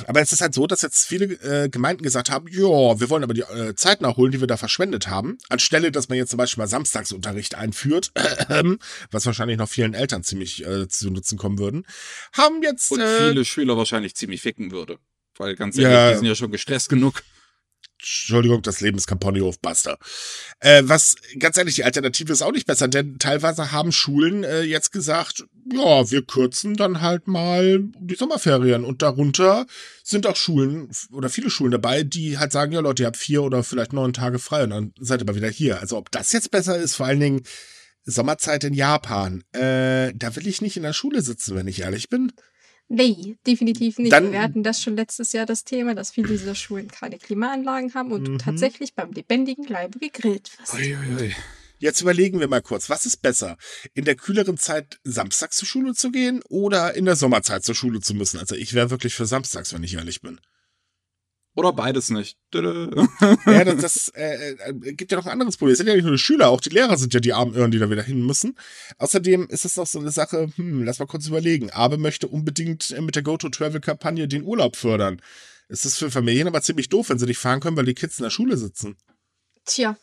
aber 0.07 0.21
es 0.21 0.33
ist 0.33 0.41
halt 0.41 0.55
so, 0.55 0.67
dass 0.67 0.83
jetzt 0.83 1.07
viele 1.07 1.27
äh, 1.43 1.69
Gemeinden 1.69 2.03
gesagt 2.03 2.31
haben, 2.31 2.47
ja, 2.49 2.61
wir 3.01 3.11
wollen 3.11 3.25
aber 3.25 3.35
die 3.35 3.43
äh, 3.43 3.75
Zeit 3.75 4.01
nachholen, 4.01 4.33
die 4.33 4.41
wir 4.41 4.47
da 4.47 4.57
verschwendet 4.57 5.09
haben. 5.09 5.39
Anstelle, 5.49 5.93
dass 5.93 6.09
man 6.09 6.19
jetzt 6.19 6.31
zum 6.31 6.39
Beispiel 6.39 6.63
mal 6.63 6.69
Samstagsunterricht 6.69 7.55
einführt, 7.55 8.13
was 9.11 9.27
wahrscheinlich 9.27 9.59
noch 9.59 9.69
vielen 9.69 9.95
Eltern 9.95 10.23
ziemlich 10.23 10.67
äh, 10.67 10.89
zu 10.89 11.11
nutzen 11.11 11.39
kommen 11.39 11.59
würden, 11.59 11.87
haben 12.33 12.63
jetzt... 12.63 12.93
Und 12.93 13.01
äh, 13.01 13.29
viele 13.29 13.45
Schüler 13.45 13.77
wahrscheinlich 13.77 14.15
ziemlich 14.15 14.43
ficken 14.43 14.71
würde. 14.71 14.99
Weil 15.39 15.55
ganz 15.55 15.77
ehrlich, 15.77 15.93
ja, 15.93 16.11
die 16.11 16.19
sind 16.19 16.27
ja 16.27 16.35
schon 16.35 16.51
gestresst 16.51 16.89
genug. 16.89 17.23
Entschuldigung, 17.99 18.63
das 18.63 18.81
Leben 18.81 18.99
ist 18.99 19.07
kein 19.07 19.19
Ponyhof, 19.19 19.59
basta. 19.61 19.99
Äh, 20.61 20.83
was, 20.85 21.17
ganz 21.39 21.57
ehrlich, 21.57 21.77
die 21.77 21.85
Alternative 21.85 22.33
ist 22.33 22.43
auch 22.43 22.53
nicht 22.53 22.67
besser, 22.67 22.89
denn 22.89 23.19
teilweise 23.19 23.73
haben 23.73 23.91
Schulen 23.91 24.45
äh, 24.45 24.63
jetzt 24.63 24.93
gesagt, 24.93 25.45
ja, 25.73 26.11
wir 26.11 26.25
kürzen 26.25 26.75
dann 26.75 27.01
halt 27.01 27.27
mal 27.27 27.81
die 27.99 28.15
Sommerferien 28.15 28.85
und 28.85 29.03
darunter 29.03 29.67
sind 30.03 30.27
auch 30.27 30.37
Schulen 30.37 30.91
oder 31.11 31.29
viele 31.31 31.51
Schulen 31.51 31.73
dabei, 31.73 32.03
die 32.03 32.39
halt 32.39 32.53
sagen, 32.53 32.73
ja 32.73 32.81
Leute, 32.81 33.03
ihr 33.03 33.07
habt 33.07 33.17
vier 33.17 33.43
oder 33.43 33.63
vielleicht 33.63 33.93
neun 33.93 34.13
Tage 34.13 34.39
frei 34.39 34.65
und 34.65 34.71
dann 34.71 34.93
seid 35.01 35.23
ihr 35.23 35.27
mal 35.27 35.35
wieder 35.35 35.51
hier. 35.51 35.81
Also 35.81 35.97
ob 35.97 36.11
das 36.11 36.33
jetzt 36.33 36.51
besser 36.51 36.77
ist, 36.77 36.95
vor 36.95 37.07
allen 37.07 37.21
Dingen 37.21 37.43
Sommerzeit 38.05 38.63
in 38.63 38.75
Japan, 38.75 39.43
äh, 39.53 40.13
da 40.15 40.37
will 40.37 40.47
ich 40.47 40.63
nicht 40.63 40.77
in 40.77 40.85
der 40.85 40.93
Schule 40.93 41.23
sitzen, 41.23 41.57
wenn 41.57 41.67
ich 41.67 41.81
ehrlich 41.81 42.09
bin. 42.09 42.33
Nee, 42.89 43.37
definitiv 43.47 43.99
nicht. 43.99 44.13
Dann, 44.13 44.31
wir 44.31 44.41
hatten 44.41 44.63
das 44.63 44.81
schon 44.81 44.95
letztes 44.97 45.33
Jahr 45.33 45.45
das 45.45 45.65
Thema, 45.65 45.95
dass 45.95 46.13
viele 46.13 46.29
dieser 46.29 46.55
Schulen 46.55 46.89
keine 46.89 47.19
Klimaanlagen 47.19 47.95
haben 47.95 48.13
und 48.13 48.29
mhm. 48.29 48.39
tatsächlich 48.39 48.95
beim 48.95 49.11
lebendigen 49.13 49.65
Leibe 49.65 49.99
gegrillt 49.99 50.53
wird. 50.59 51.35
Jetzt 51.79 52.01
überlegen 52.01 52.41
wir 52.41 52.49
mal 52.49 52.63
kurz, 52.63 52.89
was 52.89 53.05
ist 53.05 53.21
besser? 53.21 53.59
In 53.93 54.05
der 54.07 54.15
kühleren 54.15 54.57
Zeit 54.57 54.99
samstags 55.05 55.57
zur 55.57 55.69
Schule 55.69 55.95
zu 55.95 56.11
gehen 56.11 56.43
oder 56.49 56.95
in 56.95 57.05
der 57.05 57.17
Sommerzeit 57.17 57.65
zur 57.65 57.75
Schule 57.75 58.01
zu 58.01 58.15
müssen? 58.15 58.39
Also 58.39 58.55
ich 58.55 58.73
wäre 58.73 58.91
wirklich 58.91 59.15
für 59.15 59.27
samstags, 59.27 59.75
wenn 59.75 59.83
ich 59.83 59.95
ehrlich 59.95 60.23
bin. 60.23 60.41
Oder 61.57 61.73
beides 61.73 62.11
nicht. 62.11 62.37
ja, 62.55 63.65
das, 63.65 63.77
das 63.81 64.09
äh, 64.15 64.53
äh, 64.53 64.93
gibt 64.93 65.11
ja 65.11 65.17
noch 65.17 65.25
ein 65.25 65.33
anderes 65.33 65.57
Problem. 65.57 65.73
Es 65.73 65.79
sind 65.79 65.87
ja 65.87 65.95
nicht 65.95 66.05
nur 66.05 66.13
die 66.13 66.19
Schüler, 66.19 66.51
auch 66.51 66.61
die 66.61 66.69
Lehrer 66.69 66.99
sind 66.99 67.15
ja 67.15 67.21
die 67.21 67.33
armen 67.33 67.55
Irren, 67.55 67.71
die 67.71 67.79
da 67.79 67.91
wieder 67.91 68.03
hin 68.03 68.25
müssen. 68.25 68.59
Außerdem 68.99 69.49
ist 69.49 69.65
es 69.65 69.77
noch 69.77 69.87
so 69.87 69.99
eine 69.99 70.11
Sache, 70.11 70.51
hm, 70.55 70.85
lass 70.85 70.99
mal 70.99 71.07
kurz 71.07 71.27
überlegen. 71.27 71.71
Abe 71.71 71.97
möchte 71.97 72.29
unbedingt 72.29 72.91
äh, 72.91 73.01
mit 73.01 73.17
der 73.17 73.23
Go-To-Travel-Kampagne 73.23 74.29
den 74.29 74.45
Urlaub 74.45 74.77
fördern. 74.77 75.23
Es 75.69 75.87
ist 75.87 75.97
für 75.97 76.11
Familien 76.11 76.47
aber 76.47 76.61
ziemlich 76.61 76.91
doof, 76.91 77.09
wenn 77.09 77.19
sie 77.19 77.27
nicht 77.27 77.39
fahren 77.39 77.61
können, 77.61 77.77
weil 77.79 77.87
die 77.87 77.95
Kids 77.95 78.19
in 78.19 78.25
der 78.25 78.31
Schule 78.31 78.59
sitzen. 78.59 78.97
Tja. 79.65 79.97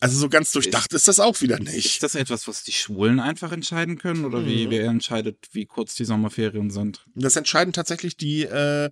Also 0.00 0.18
so 0.18 0.28
ganz 0.28 0.50
durchdacht 0.52 0.92
ist, 0.92 1.02
ist 1.02 1.08
das 1.08 1.20
auch 1.20 1.40
wieder 1.40 1.58
nicht. 1.58 1.86
Ist 1.86 2.02
das 2.02 2.14
etwas, 2.14 2.46
was 2.46 2.62
die 2.62 2.72
Schulen 2.72 3.20
einfach 3.20 3.52
entscheiden 3.52 3.96
können? 3.96 4.26
Oder 4.26 4.40
mhm. 4.40 4.46
wie 4.46 4.70
wer 4.70 4.84
entscheidet, 4.84 5.38
wie 5.52 5.64
kurz 5.64 5.94
die 5.94 6.04
Sommerferien 6.04 6.68
sind? 6.68 7.06
Das 7.14 7.36
entscheiden 7.36 7.72
tatsächlich 7.72 8.18
die 8.18 8.42
äh, 8.42 8.90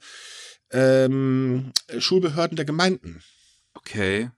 ähm, 0.73 1.73
Schulbehörden 1.99 2.57
der 2.57 2.65
Gemeinden. 2.65 3.23
Okay. 3.75 4.31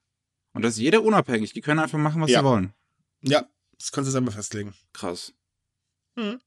Und 0.52 0.62
das 0.62 0.74
ist 0.74 0.80
jeder 0.80 1.02
unabhängig. 1.02 1.52
Die 1.52 1.60
können 1.60 1.80
einfach 1.80 1.98
machen, 1.98 2.22
was 2.22 2.30
ja. 2.30 2.40
sie 2.40 2.44
wollen. 2.44 2.72
Ja, 3.22 3.48
das 3.78 3.92
können 3.92 4.04
sie 4.04 4.12
selber 4.12 4.32
festlegen. 4.32 4.74
Krass. 4.92 5.32
Hm. 6.16 6.40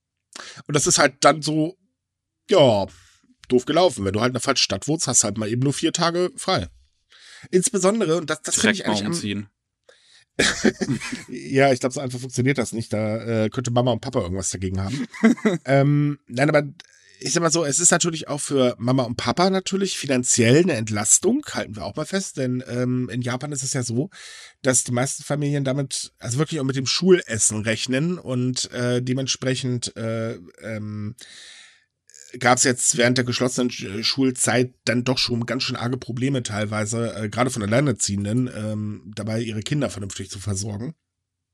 Und 0.67 0.75
das 0.75 0.87
ist 0.87 0.99
halt 0.99 1.23
dann 1.23 1.41
so, 1.41 1.77
ja, 2.49 2.85
doof 3.47 3.65
gelaufen. 3.65 4.05
Wenn 4.05 4.13
du 4.13 4.21
halt 4.21 4.29
in 4.29 4.35
einer 4.35 4.41
falschen 4.41 4.63
Stadt 4.63 4.87
wohnst, 4.87 5.07
hast 5.07 5.23
du 5.23 5.25
halt 5.25 5.37
mal 5.37 5.49
eben 5.49 5.61
nur 5.61 5.73
vier 5.73 5.93
Tage 5.93 6.31
frei. 6.35 6.69
Insbesondere, 7.51 8.17
und 8.17 8.29
das, 8.29 8.41
das 8.41 8.55
finde 8.55 8.75
ich 8.75 8.85
eigentlich 8.85 9.05
am, 9.05 9.49
ja, 11.29 11.71
ich 11.71 11.79
glaube, 11.79 11.93
so 11.93 11.99
einfach 11.99 12.19
funktioniert 12.19 12.57
das 12.57 12.71
nicht. 12.71 12.93
Da 12.93 13.45
äh, 13.45 13.49
könnte 13.49 13.71
Mama 13.71 13.91
und 13.91 14.01
Papa 14.01 14.21
irgendwas 14.21 14.51
dagegen 14.51 14.79
haben. 14.79 15.07
ähm, 15.65 16.19
nein, 16.27 16.49
aber 16.49 16.67
ich 17.19 17.33
sag 17.33 17.41
mal 17.41 17.51
so, 17.51 17.65
es 17.65 17.79
ist 17.79 17.91
natürlich 17.91 18.27
auch 18.27 18.39
für 18.39 18.75
Mama 18.77 19.03
und 19.03 19.15
Papa 19.15 19.49
natürlich 19.49 19.97
finanziell 19.97 20.63
eine 20.63 20.73
Entlastung, 20.73 21.43
halten 21.51 21.75
wir 21.75 21.85
auch 21.85 21.95
mal 21.95 22.05
fest, 22.05 22.37
denn 22.37 22.63
ähm, 22.67 23.09
in 23.09 23.21
Japan 23.21 23.51
ist 23.51 23.63
es 23.63 23.73
ja 23.73 23.83
so, 23.83 24.09
dass 24.61 24.83
die 24.83 24.91
meisten 24.91 25.23
Familien 25.23 25.63
damit, 25.63 26.13
also 26.19 26.37
wirklich 26.37 26.59
auch 26.59 26.65
mit 26.65 26.75
dem 26.75 26.85
Schulessen 26.85 27.61
rechnen 27.61 28.19
und 28.19 28.71
äh, 28.71 29.01
dementsprechend 29.01 29.95
äh, 29.97 30.35
ähm, 30.61 31.15
gab 32.39 32.57
es 32.57 32.63
jetzt 32.63 32.97
während 32.97 33.17
der 33.17 33.25
geschlossenen 33.25 33.71
Schulzeit 33.71 34.73
dann 34.85 35.03
doch 35.03 35.17
schon 35.17 35.45
ganz 35.45 35.63
schön 35.63 35.75
arge 35.75 35.97
Probleme 35.97 36.43
teilweise, 36.43 37.15
äh, 37.15 37.29
gerade 37.29 37.49
von 37.49 37.63
Alleinerziehenden, 37.63 38.49
ähm, 38.53 39.11
dabei 39.15 39.41
ihre 39.41 39.61
Kinder 39.61 39.89
vernünftig 39.89 40.29
zu 40.29 40.39
versorgen. 40.39 40.93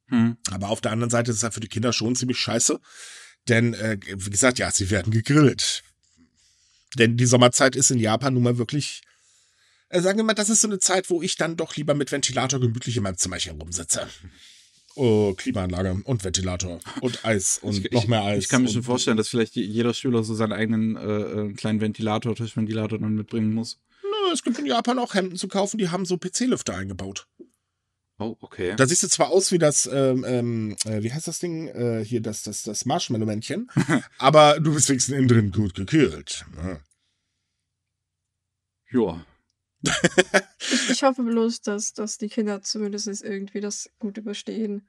Hm. 0.07 0.38
Aber 0.51 0.70
auf 0.70 0.82
der 0.82 0.91
anderen 0.91 1.09
Seite 1.09 1.32
ist 1.32 1.38
es 1.38 1.43
halt 1.43 1.53
für 1.53 1.59
die 1.59 1.70
Kinder 1.70 1.93
schon 1.93 2.16
ziemlich 2.16 2.38
scheiße 2.38 2.80
denn, 3.49 3.73
äh, 3.73 3.97
wie 4.01 4.29
gesagt, 4.29 4.59
ja, 4.59 4.71
sie 4.71 4.89
werden 4.89 5.11
gegrillt. 5.11 5.83
Denn 6.97 7.17
die 7.17 7.25
Sommerzeit 7.25 7.75
ist 7.75 7.91
in 7.91 7.99
Japan 7.99 8.33
nun 8.33 8.43
mal 8.43 8.57
wirklich, 8.57 9.01
äh, 9.89 10.01
sagen 10.01 10.17
wir 10.17 10.23
mal, 10.23 10.33
das 10.33 10.49
ist 10.49 10.61
so 10.61 10.67
eine 10.67 10.79
Zeit, 10.79 11.09
wo 11.09 11.21
ich 11.21 11.35
dann 11.35 11.57
doch 11.57 11.75
lieber 11.75 11.93
mit 11.93 12.11
Ventilator 12.11 12.59
gemütlich 12.59 12.97
in 12.97 13.03
meinem 13.03 13.17
Zimmerchen 13.17 13.59
rumsitze. 13.59 14.07
Oh, 14.95 15.33
Klimaanlage 15.33 16.01
und 16.03 16.23
Ventilator 16.23 16.79
und 17.01 17.25
Eis 17.25 17.57
und 17.57 17.83
ich, 17.83 17.91
noch 17.91 18.07
mehr 18.07 18.23
Eis. 18.23 18.43
Ich 18.43 18.49
kann 18.49 18.61
mir 18.61 18.69
schon 18.69 18.83
vorstellen, 18.83 19.17
dass 19.17 19.27
vielleicht 19.27 19.55
jeder 19.55 19.93
Schüler 19.93 20.23
so 20.23 20.35
seinen 20.35 20.53
eigenen 20.53 20.95
äh, 20.95 21.01
äh, 21.01 21.53
kleinen 21.53 21.81
Ventilator, 21.81 22.35
Tischventilator 22.35 22.99
dann 22.99 23.15
mitbringen 23.15 23.53
muss. 23.53 23.79
Nö, 24.03 24.31
es 24.31 24.43
gibt 24.43 24.59
in 24.59 24.67
Japan 24.67 24.99
auch 24.99 25.15
Hemden 25.15 25.35
zu 25.35 25.47
kaufen, 25.47 25.79
die 25.79 25.89
haben 25.89 26.05
so 26.05 26.17
PC-Lüfter 26.17 26.75
eingebaut. 26.75 27.25
Oh, 28.24 28.38
okay. 28.41 28.76
Da 28.76 28.88
siehst 28.88 29.03
du 29.03 29.07
zwar 29.07 29.30
aus 29.30 29.51
wie 29.51 29.57
das, 29.57 29.86
ähm, 29.86 30.24
ähm, 30.28 30.76
äh, 30.86 31.03
wie 31.03 31.11
heißt 31.11 31.28
das 31.28 31.39
Ding? 31.39 31.67
Äh, 31.67 32.03
hier, 32.05 32.21
das, 32.21 32.43
das, 32.43 32.63
das 32.63 32.86
Marshmallow-Männchen, 32.86 33.69
aber 34.17 34.59
du 34.59 34.74
bist 34.74 34.89
wenigstens 34.89 35.15
innen 35.15 35.28
drin 35.28 35.51
gut 35.51 35.76
gekühlt. 35.76 36.45
Ja. 36.57 36.80
ja. 38.91 39.26
ich, 40.59 40.89
ich, 40.91 41.03
hoffe 41.03 41.24
bloß, 41.24 41.61
dass, 41.61 41.93
dass 41.93 42.17
die 42.17 42.30
Kinder 42.30 42.61
zumindest 42.61 43.07
irgendwie 43.21 43.59
das 43.59 43.89
gut 43.99 44.17
überstehen. 44.17 44.88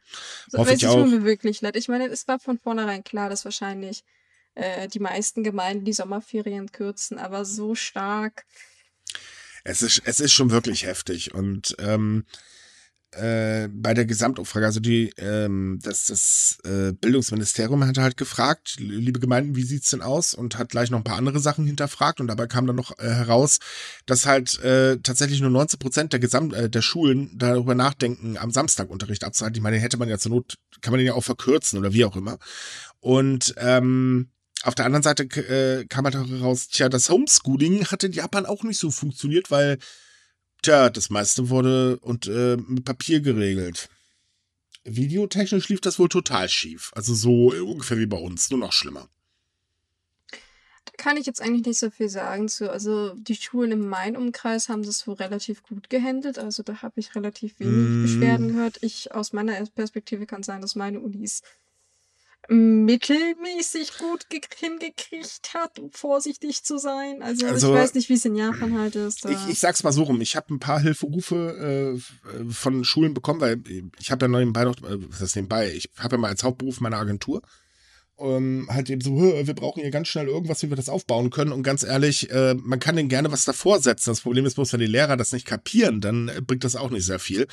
So, 0.49 0.59
hoffe 0.59 0.75
ich 0.75 0.87
auch. 0.87 0.95
tut 0.95 1.11
mir 1.11 1.25
wirklich 1.25 1.61
leid. 1.61 1.75
Ich 1.75 1.89
meine, 1.89 2.07
es 2.07 2.29
war 2.29 2.39
von 2.39 2.59
vornherein 2.59 3.03
klar, 3.03 3.29
dass 3.29 3.45
wahrscheinlich 3.45 4.05
äh, 4.55 4.87
die 4.89 5.01
meisten 5.01 5.43
Gemeinden 5.43 5.85
die 5.85 5.93
Sommerferien 5.93 6.71
kürzen, 6.71 7.19
aber 7.19 7.45
so 7.45 7.75
stark. 7.75 8.45
Es 9.65 9.83
ist, 9.83 10.03
es 10.05 10.21
ist 10.21 10.33
schon 10.33 10.51
wirklich 10.51 10.85
heftig 10.85 11.35
und 11.35 11.75
ähm, 11.79 12.25
äh, 13.17 13.69
bei 13.73 13.95
der 13.95 14.05
Gesamtumfrage, 14.05 14.67
also 14.67 14.81
die, 14.81 15.13
ähm, 15.19 15.79
das, 15.83 16.07
das 16.07 16.59
äh, 16.65 16.93
Bildungsministerium 16.93 17.85
hat 17.87 17.99
halt 17.99 18.17
gefragt, 18.17 18.77
liebe 18.79 19.21
Gemeinden, 19.21 19.57
wie 19.57 19.63
sieht's 19.63 19.91
denn 19.91 20.03
aus? 20.03 20.35
Und 20.35 20.59
hat 20.59 20.71
gleich 20.71 20.91
noch 20.91 20.99
ein 20.99 21.05
paar 21.05 21.17
andere 21.17 21.41
Sachen 21.41 21.67
hinterfragt 21.67 22.21
und 22.21 22.27
dabei 22.27 22.47
kam 22.47 22.67
dann 22.67 22.77
noch 22.77 22.99
äh, 22.99 23.09
heraus, 23.09 23.59
dass 24.07 24.27
halt 24.27 24.59
äh, 24.61 24.99
tatsächlich 24.99 25.41
nur 25.41 25.51
19 25.51 25.79
Prozent 25.79 26.13
der 26.13 26.21
Gesamt 26.21 26.55
äh, 26.55 26.69
der 26.71 26.83
Schulen 26.83 27.31
darüber 27.37 27.75
nachdenken, 27.75 28.37
am 28.37 28.51
Samstag 28.51 28.91
Unterricht 28.91 29.25
abzuhalten. 29.25 29.57
Ich 29.57 29.63
meine, 29.63 29.79
hätte 29.79 29.97
man 29.97 30.09
ja 30.09 30.19
zur 30.19 30.33
Not, 30.33 30.57
kann 30.81 30.93
man 30.93 30.99
den 30.99 31.07
ja 31.07 31.15
auch 31.15 31.25
verkürzen 31.25 31.79
oder 31.79 31.93
wie 31.93 32.05
auch 32.05 32.17
immer. 32.17 32.39
Und 33.01 33.55
ähm, 33.59 34.31
auf 34.65 34.75
der 34.75 34.87
anderen 34.87 35.03
Seite 35.03 35.25
äh, 35.25 35.85
kam 35.87 36.05
halt 36.05 36.15
heraus, 36.15 36.69
tja, 36.69 36.89
das 36.89 37.11
Homeschooling 37.11 37.87
hat 37.87 38.03
in 38.03 38.13
Japan 38.13 38.47
auch 38.47 38.63
nicht 38.63 38.79
so 38.79 38.91
funktioniert, 38.91 39.51
weil 39.51 39.79
Tja, 40.65 40.89
das 40.89 41.11
meiste 41.11 41.51
wurde 41.51 41.99
und 41.99 42.27
äh, 42.27 42.57
mit 42.57 42.87
Papier 42.87 43.21
geregelt. 43.21 43.91
Videotechnisch 44.85 45.69
lief 45.69 45.83
das 45.83 45.99
wohl 45.99 46.09
total 46.09 46.49
schief. 46.49 46.91
Also 46.95 47.13
so 47.13 47.53
ungefähr 47.53 47.99
wie 47.99 48.07
bei 48.07 48.17
uns, 48.17 48.49
nur 48.49 48.61
noch 48.61 48.73
schlimmer. 48.73 49.11
Da 50.31 50.93
kann 50.97 51.19
ich 51.19 51.27
jetzt 51.27 51.43
eigentlich 51.43 51.67
nicht 51.67 51.79
so 51.79 51.91
viel 51.91 52.09
sagen 52.09 52.49
zu. 52.49 52.71
Also 52.73 53.13
die 53.13 53.35
Schulen 53.35 53.73
im 53.73 53.89
Main-Umkreis 53.91 54.71
haben 54.71 54.83
das 54.85 55.07
wohl 55.07 55.17
relativ 55.17 55.63
gut 55.63 55.91
gehandelt. 55.91 56.39
Also 56.39 56.63
da 56.63 56.81
habe 56.81 56.99
ich 56.99 57.15
relativ 57.15 57.61
wenig 57.61 57.75
mm. 57.75 58.03
Beschwerden 58.03 58.49
gehört. 58.49 58.79
Ich 58.81 59.13
aus 59.13 59.35
meiner 59.35 59.63
Perspektive 59.67 60.25
kann 60.25 60.43
sagen, 60.43 60.63
dass 60.63 60.77
meine 60.77 61.01
Unis 61.01 61.43
mittelmäßig 62.49 63.99
gut 63.99 64.27
hingekriegt 64.59 65.55
hat, 65.55 65.79
um 65.79 65.91
vorsichtig 65.91 66.63
zu 66.63 66.79
sein. 66.79 67.23
Also, 67.23 67.47
also 67.47 67.75
ich 67.75 67.81
weiß 67.81 67.95
nicht, 67.95 68.09
wie 68.09 68.15
es 68.15 68.25
in 68.25 68.35
Japan 68.35 68.79
halt 68.79 68.97
ist. 68.97 69.25
Ich, 69.25 69.49
ich 69.49 69.59
sag's 69.59 69.83
mal 69.83 69.93
so 69.93 70.03
rum, 70.03 70.21
ich 70.21 70.37
habe 70.37 70.53
ein 70.53 70.59
paar 70.59 70.81
Hilferufe 70.81 71.97
äh, 71.97 72.51
von 72.53 72.85
Schulen 72.85 73.15
bekommen, 73.15 73.41
weil 73.41 73.63
ich 73.99 74.11
habe 74.11 74.27
ja 74.27 74.29
nebenbei 74.29 74.65
noch, 74.65 74.77
äh, 74.83 74.99
was 75.11 75.23
ist 75.23 75.37
nebenbei, 75.37 75.73
ich 75.73 75.91
habe 75.99 76.17
ja 76.17 76.21
mal 76.21 76.29
als 76.29 76.43
Hauptberuf 76.43 76.81
meine 76.81 76.97
Agentur 76.97 77.43
ähm, 78.19 78.69
halt 78.71 78.91
eben 78.91 79.01
so, 79.01 79.17
wir 79.17 79.55
brauchen 79.55 79.83
hier 79.83 79.91
ganz 79.91 80.09
schnell 80.09 80.29
irgendwas, 80.29 80.63
wie 80.63 80.71
wir 80.71 80.77
das 80.77 80.89
aufbauen 80.89 81.31
können. 81.31 81.53
Und 81.53 81.63
ganz 81.63 81.83
ehrlich, 81.83 82.31
äh, 82.31 82.55
man 82.55 82.79
kann 82.79 82.97
denen 82.97 83.09
gerne 83.09 83.33
was 83.33 83.45
davor 83.45 83.81
setzen. 83.81 84.11
Das 84.11 84.21
Problem 84.21 84.47
ist 84.47 84.55
bloß, 84.55 84.73
wenn 84.73 84.81
die 84.81 84.87
Lehrer 84.87 85.17
das 85.17 85.33
nicht 85.33 85.47
kapieren, 85.47 86.01
dann 86.01 86.29
äh, 86.29 86.41
bringt 86.41 86.65
das 86.65 86.77
auch 86.77 86.91
nicht 86.91 87.05
sehr 87.05 87.19
viel. 87.19 87.47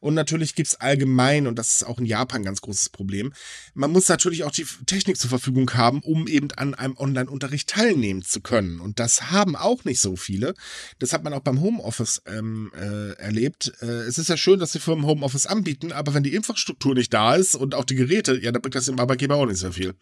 Und 0.00 0.14
natürlich 0.14 0.54
gibt's 0.54 0.74
allgemein, 0.74 1.46
und 1.46 1.58
das 1.58 1.72
ist 1.72 1.86
auch 1.86 1.98
in 1.98 2.06
Japan 2.06 2.40
ein 2.40 2.44
ganz 2.44 2.60
großes 2.60 2.88
Problem, 2.88 3.32
man 3.74 3.92
muss 3.92 4.08
natürlich 4.08 4.44
auch 4.44 4.50
die 4.50 4.66
Technik 4.86 5.18
zur 5.18 5.30
Verfügung 5.30 5.72
haben, 5.74 6.00
um 6.00 6.26
eben 6.26 6.48
an 6.56 6.74
einem 6.74 6.96
Online-Unterricht 6.96 7.68
teilnehmen 7.68 8.22
zu 8.22 8.40
können. 8.40 8.80
Und 8.80 8.98
das 8.98 9.30
haben 9.30 9.56
auch 9.56 9.84
nicht 9.84 10.00
so 10.00 10.16
viele. 10.16 10.54
Das 10.98 11.12
hat 11.12 11.24
man 11.24 11.32
auch 11.32 11.40
beim 11.40 11.60
Homeoffice 11.60 12.22
ähm, 12.26 12.72
äh, 12.74 13.12
erlebt. 13.20 13.72
Äh, 13.80 13.86
es 13.86 14.18
ist 14.18 14.28
ja 14.28 14.36
schön, 14.36 14.58
dass 14.58 14.72
die 14.72 14.80
Firmen 14.80 15.06
Homeoffice 15.06 15.46
anbieten, 15.46 15.92
aber 15.92 16.14
wenn 16.14 16.22
die 16.22 16.34
Infrastruktur 16.34 16.94
nicht 16.94 17.12
da 17.14 17.34
ist 17.34 17.54
und 17.54 17.74
auch 17.74 17.84
die 17.84 17.94
Geräte, 17.94 18.38
ja, 18.40 18.52
dann 18.52 18.62
bringt 18.62 18.74
das 18.74 18.86
dem 18.86 18.98
Arbeitgeber 18.98 19.36
auch 19.36 19.46
nicht 19.46 19.58
sehr 19.58 19.72
viel. 19.72 19.94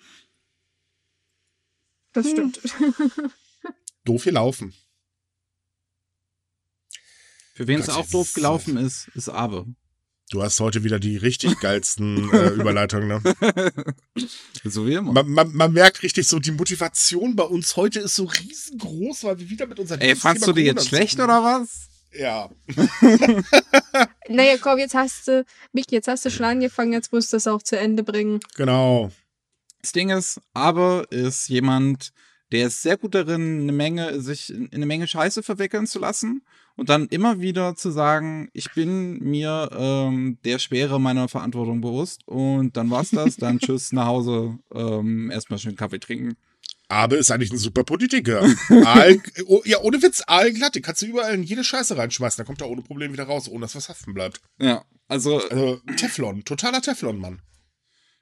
Das 2.16 2.24
hm. 2.24 2.32
stimmt. 2.32 2.60
doof 4.06 4.24
gelaufen. 4.24 4.72
Für 7.52 7.66
wen 7.66 7.78
es 7.78 7.90
auch 7.90 8.06
doof 8.06 8.32
gelaufen 8.32 8.78
ist, 8.78 9.08
ist 9.14 9.28
Abe. 9.28 9.66
Du 10.30 10.42
hast 10.42 10.58
heute 10.60 10.82
wieder 10.82 10.98
die 10.98 11.18
richtig 11.18 11.60
geilsten 11.60 12.30
äh, 12.32 12.48
Überleitungen, 12.48 13.22
ne? 13.22 13.22
so 14.64 14.86
wie 14.86 14.94
immer. 14.94 15.12
Man, 15.12 15.28
man, 15.28 15.54
man, 15.54 15.72
merkt 15.72 16.02
richtig 16.02 16.26
so, 16.26 16.38
die 16.38 16.52
Motivation 16.52 17.36
bei 17.36 17.44
uns 17.44 17.76
heute 17.76 18.00
ist 18.00 18.14
so 18.14 18.24
riesengroß, 18.24 19.24
weil 19.24 19.38
wir 19.38 19.50
wieder 19.50 19.66
mit 19.66 19.78
unserer 19.78 20.00
Ey, 20.00 20.16
fandst 20.16 20.44
Thema 20.44 20.54
du 20.54 20.60
die 20.60 20.66
jetzt 20.66 20.88
schlecht 20.88 21.20
oder 21.20 21.44
was? 21.44 21.88
Ja. 22.12 22.48
naja, 24.28 24.56
komm, 24.58 24.78
jetzt 24.78 24.94
hast 24.94 25.28
du, 25.28 25.44
Mick, 25.72 25.92
jetzt 25.92 26.08
hast 26.08 26.24
du 26.24 26.30
schon 26.30 26.46
angefangen, 26.46 26.94
jetzt 26.94 27.12
musst 27.12 27.34
du 27.34 27.36
es 27.36 27.46
auch 27.46 27.62
zu 27.62 27.78
Ende 27.78 28.02
bringen. 28.02 28.40
Genau. 28.56 29.12
Das 29.86 29.92
Ding 29.92 30.10
ist, 30.10 30.40
aber 30.52 31.06
ist 31.12 31.48
jemand, 31.48 32.12
der 32.50 32.66
ist 32.66 32.82
sehr 32.82 32.96
gut 32.96 33.14
darin, 33.14 33.60
eine 33.60 33.70
Menge, 33.70 34.20
sich 34.20 34.52
in 34.52 34.68
eine 34.72 34.84
Menge 34.84 35.06
Scheiße 35.06 35.44
verwickeln 35.44 35.86
zu 35.86 36.00
lassen 36.00 36.42
und 36.74 36.88
dann 36.88 37.06
immer 37.06 37.40
wieder 37.40 37.76
zu 37.76 37.92
sagen, 37.92 38.48
ich 38.52 38.72
bin 38.74 39.20
mir 39.20 39.70
ähm, 39.72 40.38
der 40.44 40.58
Schwere 40.58 41.00
meiner 41.00 41.28
Verantwortung 41.28 41.82
bewusst 41.82 42.26
und 42.26 42.76
dann 42.76 42.90
war's 42.90 43.10
das, 43.10 43.36
dann 43.36 43.60
tschüss 43.60 43.92
nach 43.92 44.06
Hause, 44.06 44.58
ähm, 44.74 45.30
erstmal 45.30 45.60
schön 45.60 45.76
Kaffee 45.76 46.00
trinken. 46.00 46.34
Aber 46.88 47.16
ist 47.16 47.30
eigentlich 47.30 47.52
ein 47.52 47.58
super 47.58 47.84
Politiker. 47.84 48.44
Aal, 48.84 49.22
oh, 49.46 49.62
ja, 49.64 49.78
ohne 49.82 50.02
Witz, 50.02 50.20
aalglatt, 50.26 50.74
den 50.74 50.82
kannst 50.82 51.02
du 51.02 51.06
überall 51.06 51.34
in 51.34 51.44
jede 51.44 51.62
Scheiße 51.62 51.96
reinschmeißen, 51.96 52.38
da 52.38 52.44
kommt 52.44 52.60
er 52.60 52.68
ohne 52.68 52.82
Probleme 52.82 53.12
wieder 53.12 53.24
raus, 53.24 53.48
ohne 53.48 53.60
dass 53.60 53.76
was 53.76 53.88
haften 53.88 54.14
bleibt. 54.14 54.40
Ja, 54.58 54.84
also. 55.06 55.40
also 55.48 55.80
Teflon, 55.96 56.42
totaler 56.42 56.82
Teflon-Mann. 56.82 57.40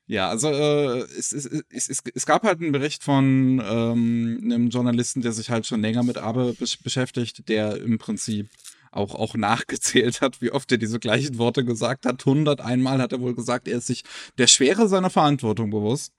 Ja, 0.07 0.29
also 0.29 0.49
äh, 0.49 0.99
es, 1.19 1.33
es, 1.33 1.47
es, 1.47 1.89
es, 1.89 2.03
es 2.15 2.27
gab 2.27 2.43
halt 2.43 2.61
einen 2.61 2.73
Bericht 2.73 3.03
von 3.03 3.63
ähm, 3.65 4.41
einem 4.45 4.69
Journalisten, 4.69 5.23
der 5.23 5.33
sich 5.33 5.51
halt 5.51 5.67
schon 5.67 5.81
länger 5.81 6.03
mit 6.03 6.19
Abe 6.19 6.55
besch 6.59 6.83
beschäftigt, 6.83 7.49
der 7.49 7.79
im 7.79 7.97
Prinzip 7.97 8.49
auch, 8.91 9.15
auch 9.15 9.35
nachgezählt 9.35 10.21
hat, 10.21 10.43
wie 10.43 10.53
oft 10.53 10.71
er 10.73 10.79
diese 10.79 10.99
gleichen 11.01 11.39
Worte 11.39 11.65
gesagt 11.65 12.05
hat. 12.05 12.27
100 12.27 12.61
einmal 12.61 13.01
hat 13.01 13.13
er 13.13 13.21
wohl 13.21 13.35
gesagt, 13.35 13.67
er 13.67 13.79
ist 13.79 13.87
sich 13.87 14.05
der 14.39 14.47
Schwere 14.47 14.89
seiner 14.89 15.11
Verantwortung 15.11 15.71
bewusst. 15.71 16.13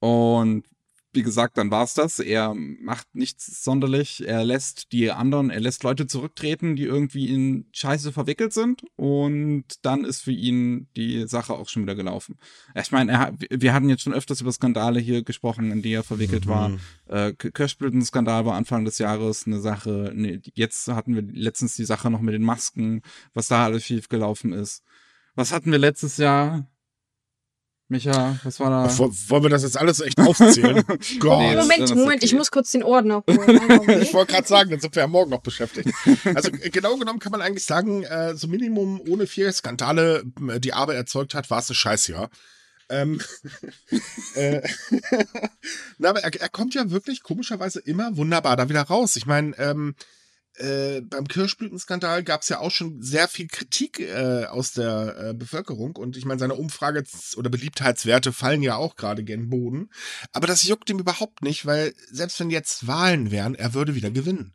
Und 0.00 0.64
wie 1.12 1.22
gesagt, 1.22 1.58
dann 1.58 1.70
war's 1.70 1.94
das. 1.94 2.20
Er 2.20 2.54
macht 2.54 3.14
nichts 3.14 3.64
sonderlich. 3.64 4.26
Er 4.26 4.44
lässt 4.44 4.92
die 4.92 5.10
anderen, 5.10 5.50
er 5.50 5.60
lässt 5.60 5.82
Leute 5.82 6.06
zurücktreten, 6.06 6.76
die 6.76 6.84
irgendwie 6.84 7.28
in 7.28 7.66
Scheiße 7.72 8.12
verwickelt 8.12 8.52
sind. 8.52 8.84
Und 8.96 9.64
dann 9.82 10.04
ist 10.04 10.22
für 10.22 10.32
ihn 10.32 10.88
die 10.96 11.26
Sache 11.26 11.54
auch 11.54 11.68
schon 11.68 11.82
wieder 11.82 11.96
gelaufen. 11.96 12.38
Ich 12.74 12.92
meine, 12.92 13.12
er, 13.12 13.34
wir 13.50 13.74
hatten 13.74 13.88
jetzt 13.88 14.02
schon 14.02 14.14
öfters 14.14 14.40
über 14.40 14.52
Skandale 14.52 15.00
hier 15.00 15.22
gesprochen, 15.22 15.72
in 15.72 15.82
die 15.82 15.92
er 15.92 16.04
verwickelt 16.04 16.46
mhm. 16.46 16.50
war. 16.50 16.72
Äh, 17.08 17.32
Kirschblüten-Skandal 17.32 18.44
war 18.46 18.54
Anfang 18.54 18.84
des 18.84 18.98
Jahres 18.98 19.46
eine 19.46 19.60
Sache. 19.60 20.12
Nee, 20.14 20.40
jetzt 20.54 20.86
hatten 20.88 21.14
wir 21.14 21.22
letztens 21.22 21.74
die 21.74 21.84
Sache 21.84 22.10
noch 22.10 22.20
mit 22.20 22.34
den 22.34 22.44
Masken, 22.44 23.02
was 23.34 23.48
da 23.48 23.64
alles 23.64 23.84
schief 23.84 24.08
gelaufen 24.08 24.52
ist. 24.52 24.84
Was 25.34 25.52
hatten 25.52 25.72
wir 25.72 25.78
letztes 25.78 26.16
Jahr? 26.18 26.66
Micha, 27.90 28.38
was 28.44 28.60
war 28.60 28.70
da? 28.70 28.98
Wollen 28.98 29.42
wir 29.42 29.50
das 29.50 29.64
jetzt 29.64 29.76
alles 29.76 29.98
echt 30.00 30.20
aufzählen? 30.20 30.84
Gott. 31.18 31.38
Nee, 31.40 31.56
Moment, 31.56 31.90
Moment, 31.90 32.16
okay. 32.18 32.24
ich 32.24 32.34
muss 32.34 32.52
kurz 32.52 32.70
den 32.70 32.84
Ordner 32.84 33.24
holen. 33.28 34.00
ich 34.00 34.14
wollte 34.14 34.32
gerade 34.32 34.46
sagen, 34.46 34.70
dann 34.70 34.78
sind 34.78 34.94
wir 34.94 35.02
ja 35.02 35.08
morgen 35.08 35.30
noch 35.30 35.40
beschäftigt. 35.40 35.90
Also 36.32 36.52
genau 36.52 36.96
genommen 36.96 37.18
kann 37.18 37.32
man 37.32 37.42
eigentlich 37.42 37.64
sagen, 37.64 38.04
äh, 38.04 38.36
so 38.36 38.46
Minimum 38.46 39.00
ohne 39.08 39.26
vier 39.26 39.52
Skandale, 39.52 40.22
äh, 40.48 40.60
die 40.60 40.72
Arbeit 40.72 40.98
erzeugt 40.98 41.34
hat, 41.34 41.50
war 41.50 41.58
es 41.58 41.68
ein 41.68 41.74
Scheißjahr. 41.74 42.30
Ähm, 42.90 43.20
äh, 44.36 44.62
na, 45.98 46.10
aber 46.10 46.20
er, 46.20 46.40
er, 46.40 46.48
kommt 46.48 46.74
ja 46.74 46.92
wirklich 46.92 47.24
komischerweise 47.24 47.80
immer 47.80 48.16
wunderbar 48.16 48.56
da 48.56 48.68
wieder 48.68 48.82
raus. 48.82 49.16
Ich 49.16 49.26
meine, 49.26 49.58
ähm, 49.58 49.96
äh, 50.60 51.00
beim 51.00 51.26
Kirschblütenskandal 51.26 52.22
gab 52.22 52.42
es 52.42 52.48
ja 52.48 52.58
auch 52.60 52.70
schon 52.70 53.02
sehr 53.02 53.28
viel 53.28 53.48
Kritik 53.48 53.98
äh, 54.00 54.44
aus 54.44 54.72
der 54.72 55.16
äh, 55.18 55.34
Bevölkerung 55.34 55.96
und 55.96 56.16
ich 56.16 56.24
meine, 56.24 56.38
seine 56.38 56.54
Umfrage- 56.54 57.04
oder 57.36 57.50
Beliebtheitswerte 57.50 58.32
fallen 58.32 58.62
ja 58.62 58.76
auch 58.76 58.96
gerade 58.96 59.24
gen 59.24 59.48
Boden. 59.48 59.90
Aber 60.32 60.46
das 60.46 60.64
juckt 60.64 60.90
ihm 60.90 60.98
überhaupt 60.98 61.42
nicht, 61.42 61.66
weil 61.66 61.94
selbst 62.10 62.38
wenn 62.40 62.50
jetzt 62.50 62.86
Wahlen 62.86 63.30
wären, 63.30 63.54
er 63.54 63.74
würde 63.74 63.94
wieder 63.94 64.10
gewinnen. 64.10 64.54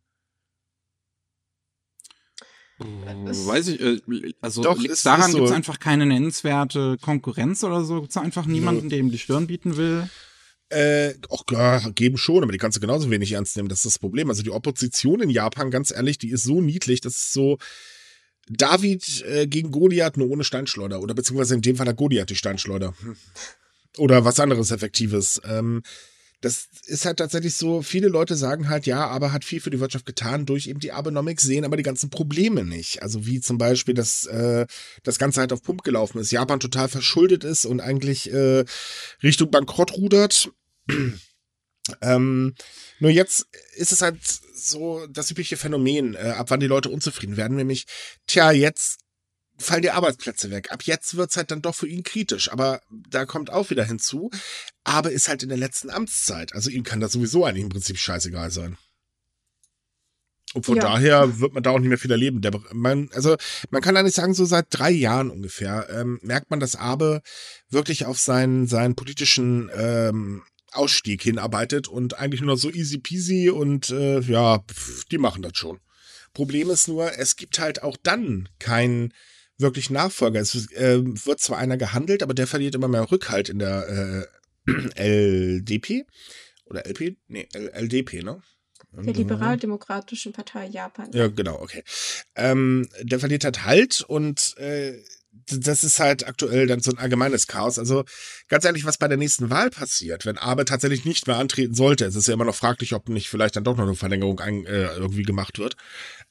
Weiß 2.77 3.69
ich, 3.69 3.79
äh, 3.79 4.33
also 4.41 4.61
Doch, 4.61 4.83
ist, 4.83 5.05
daran 5.05 5.31
so. 5.31 5.37
gibt 5.37 5.49
es 5.49 5.55
einfach 5.55 5.79
keine 5.79 6.05
nennenswerte 6.05 6.97
Konkurrenz 7.01 7.63
oder 7.63 7.83
so? 7.85 8.01
Gibt 8.01 8.11
es 8.11 8.17
einfach 8.17 8.45
niemanden, 8.45 8.89
der 8.89 8.99
ihm 8.99 9.11
die 9.11 9.17
Stirn 9.17 9.47
bieten 9.47 9.77
will? 9.77 10.09
Äh, 10.69 11.13
auch 11.29 11.43
ja, 11.51 11.79
geben 11.89 12.17
schon, 12.17 12.41
aber 12.41 12.51
die 12.51 12.57
kannst 12.57 12.77
du 12.77 12.81
genauso 12.81 13.11
wenig 13.11 13.31
ernst 13.33 13.55
nehmen. 13.55 13.69
Das 13.69 13.79
ist 13.79 13.85
das 13.85 13.99
Problem. 13.99 14.29
Also 14.29 14.41
die 14.41 14.49
Opposition 14.49 15.21
in 15.21 15.29
Japan, 15.29 15.69
ganz 15.69 15.91
ehrlich, 15.91 16.17
die 16.17 16.31
ist 16.31 16.43
so 16.43 16.59
niedlich, 16.59 17.01
das 17.01 17.15
ist 17.15 17.33
so 17.33 17.57
David 18.49 19.23
äh, 19.25 19.47
gegen 19.47 19.71
Goliath 19.71 20.17
nur 20.17 20.29
ohne 20.29 20.43
Steinschleuder. 20.43 21.01
Oder 21.01 21.13
beziehungsweise 21.13 21.55
in 21.55 21.61
dem 21.61 21.75
Fall 21.75 21.87
hat 21.87 21.97
Goliath 21.97 22.29
die 22.29 22.35
Steinschleuder. 22.35 22.93
Oder 23.97 24.25
was 24.25 24.39
anderes 24.39 24.71
Effektives. 24.71 25.41
Ähm, 25.45 25.83
das 26.45 26.67
ist 26.85 27.05
halt 27.05 27.17
tatsächlich 27.17 27.55
so, 27.55 27.81
viele 27.81 28.07
Leute 28.07 28.35
sagen 28.35 28.69
halt, 28.69 28.85
ja, 28.85 29.07
aber 29.07 29.31
hat 29.31 29.43
viel 29.43 29.59
für 29.59 29.71
die 29.71 29.79
Wirtschaft 29.79 30.05
getan 30.05 30.45
durch 30.45 30.67
eben 30.67 30.79
die 30.79 30.91
Abenomics, 30.91 31.41
sehen 31.41 31.65
aber 31.65 31.75
die 31.75 31.81
ganzen 31.81 32.11
Probleme 32.11 32.63
nicht. 32.63 33.01
Also 33.01 33.25
wie 33.25 33.41
zum 33.41 33.57
Beispiel, 33.57 33.95
dass 33.95 34.27
äh, 34.27 34.67
das 35.01 35.17
Ganze 35.17 35.39
halt 35.39 35.51
auf 35.51 35.63
Pump 35.63 35.83
gelaufen 35.83 36.19
ist, 36.19 36.29
Japan 36.29 36.59
total 36.59 36.87
verschuldet 36.87 37.43
ist 37.43 37.65
und 37.65 37.81
eigentlich 37.81 38.31
äh, 38.31 38.63
Richtung 39.23 39.49
Bankrott 39.49 39.93
rudert. 39.93 40.51
ähm, 42.01 42.53
nur 42.99 43.09
jetzt 43.09 43.47
ist 43.75 43.91
es 43.91 44.03
halt 44.03 44.19
so 44.53 45.07
das 45.07 45.31
übliche 45.31 45.57
Phänomen, 45.57 46.13
äh, 46.13 46.35
ab 46.37 46.51
wann 46.51 46.59
die 46.59 46.67
Leute 46.67 46.89
unzufrieden 46.89 47.37
werden, 47.37 47.57
nämlich, 47.57 47.87
tja, 48.27 48.51
jetzt 48.51 48.99
fallen 49.57 49.81
die 49.81 49.91
Arbeitsplätze 49.91 50.51
weg. 50.51 50.71
Ab 50.71 50.83
jetzt 50.83 51.15
wird's 51.15 51.37
halt 51.37 51.51
dann 51.51 51.61
doch 51.61 51.75
für 51.75 51.87
ihn 51.87 52.03
kritisch. 52.03 52.51
Aber 52.51 52.81
da 52.89 53.25
kommt 53.25 53.49
auch 53.49 53.69
wieder 53.69 53.83
hinzu, 53.83 54.29
aber 54.83 55.11
ist 55.11 55.27
halt 55.27 55.43
in 55.43 55.49
der 55.49 55.57
letzten 55.57 55.89
Amtszeit. 55.89 56.53
Also 56.53 56.69
ihm 56.69 56.83
kann 56.83 56.99
das 56.99 57.13
sowieso 57.13 57.45
eigentlich 57.45 57.63
im 57.63 57.69
Prinzip 57.69 57.97
scheißegal 57.97 58.51
sein. 58.51 58.77
Und 60.53 60.65
von 60.65 60.77
ja. 60.77 60.83
daher 60.83 61.39
wird 61.39 61.53
man 61.53 61.63
da 61.63 61.71
auch 61.71 61.79
nicht 61.79 61.89
mehr 61.89 61.97
viel 61.97 62.11
erleben. 62.11 62.41
Der, 62.41 62.53
man, 62.71 63.09
also 63.13 63.35
man 63.71 63.81
kann 63.81 63.97
eigentlich 63.97 64.15
sagen, 64.15 64.33
so 64.33 64.45
seit 64.45 64.67
drei 64.69 64.91
Jahren 64.91 65.29
ungefähr 65.29 65.89
ähm, 65.89 66.19
merkt 66.21 66.49
man, 66.49 66.61
dass 66.61 66.77
Abe 66.77 67.21
wirklich 67.69 68.05
auf 68.05 68.19
seinen, 68.19 68.65
seinen 68.65 68.95
politischen 68.95 69.69
ähm, 69.75 70.43
Ausstieg 70.71 71.21
hinarbeitet 71.23 71.87
und 71.89 72.19
eigentlich 72.19 72.41
nur 72.41 72.57
so 72.57 72.69
easy 72.69 72.99
peasy 72.99 73.49
und 73.49 73.89
äh, 73.89 74.19
ja, 74.21 74.63
die 75.11 75.17
machen 75.17 75.41
das 75.41 75.57
schon. 75.57 75.79
Problem 76.33 76.69
ist 76.69 76.87
nur, 76.87 77.17
es 77.17 77.35
gibt 77.35 77.59
halt 77.59 77.83
auch 77.83 77.97
dann 78.01 78.47
kein 78.59 79.13
wirklich 79.57 79.89
Nachfolger. 79.89 80.39
Es 80.39 80.71
äh, 80.71 81.01
wird 81.03 81.39
zwar 81.39 81.57
einer 81.57 81.77
gehandelt, 81.77 82.23
aber 82.23 82.33
der 82.33 82.47
verliert 82.47 82.75
immer 82.75 82.87
mehr 82.87 83.11
Rückhalt 83.11 83.49
in 83.49 83.59
der 83.59 84.27
äh, 84.67 84.71
LDP 84.95 86.05
oder 86.65 86.85
LP? 86.85 87.17
Nee, 87.27 87.47
LDP, 87.53 88.23
ne? 88.23 88.41
Der 88.91 89.13
Liberaldemokratischen 89.13 90.31
Partei 90.31 90.67
Japan. 90.67 91.11
Ja, 91.13 91.27
genau, 91.27 91.61
okay. 91.61 91.83
Ähm, 92.35 92.87
der 93.01 93.19
verliert 93.19 93.43
halt 93.43 93.65
Halt 93.65 94.01
und 94.01 94.57
äh, 94.57 95.03
das 95.47 95.83
ist 95.83 95.99
halt 95.99 96.27
aktuell 96.27 96.65
dann 96.67 96.79
so 96.79 96.91
ein 96.91 96.97
allgemeines 96.97 97.47
Chaos. 97.47 97.77
Also 97.77 98.05
ganz 98.47 98.63
ehrlich, 98.63 98.85
was 98.85 98.97
bei 98.97 99.07
der 99.07 99.17
nächsten 99.17 99.49
Wahl 99.49 99.69
passiert, 99.69 100.25
wenn 100.25 100.37
Abe 100.37 100.65
tatsächlich 100.65 101.03
nicht 101.03 101.27
mehr 101.27 101.37
antreten 101.37 101.73
sollte, 101.73 102.05
es 102.05 102.15
ist 102.15 102.27
ja 102.27 102.33
immer 102.33 102.45
noch 102.45 102.55
fraglich, 102.55 102.93
ob 102.93 103.09
nicht 103.09 103.29
vielleicht 103.29 103.55
dann 103.55 103.63
doch 103.63 103.75
noch 103.75 103.83
eine 103.83 103.95
Verlängerung 103.95 104.39
ein, 104.39 104.65
äh, 104.65 104.95
irgendwie 104.95 105.23
gemacht 105.23 105.59
wird. 105.59 105.75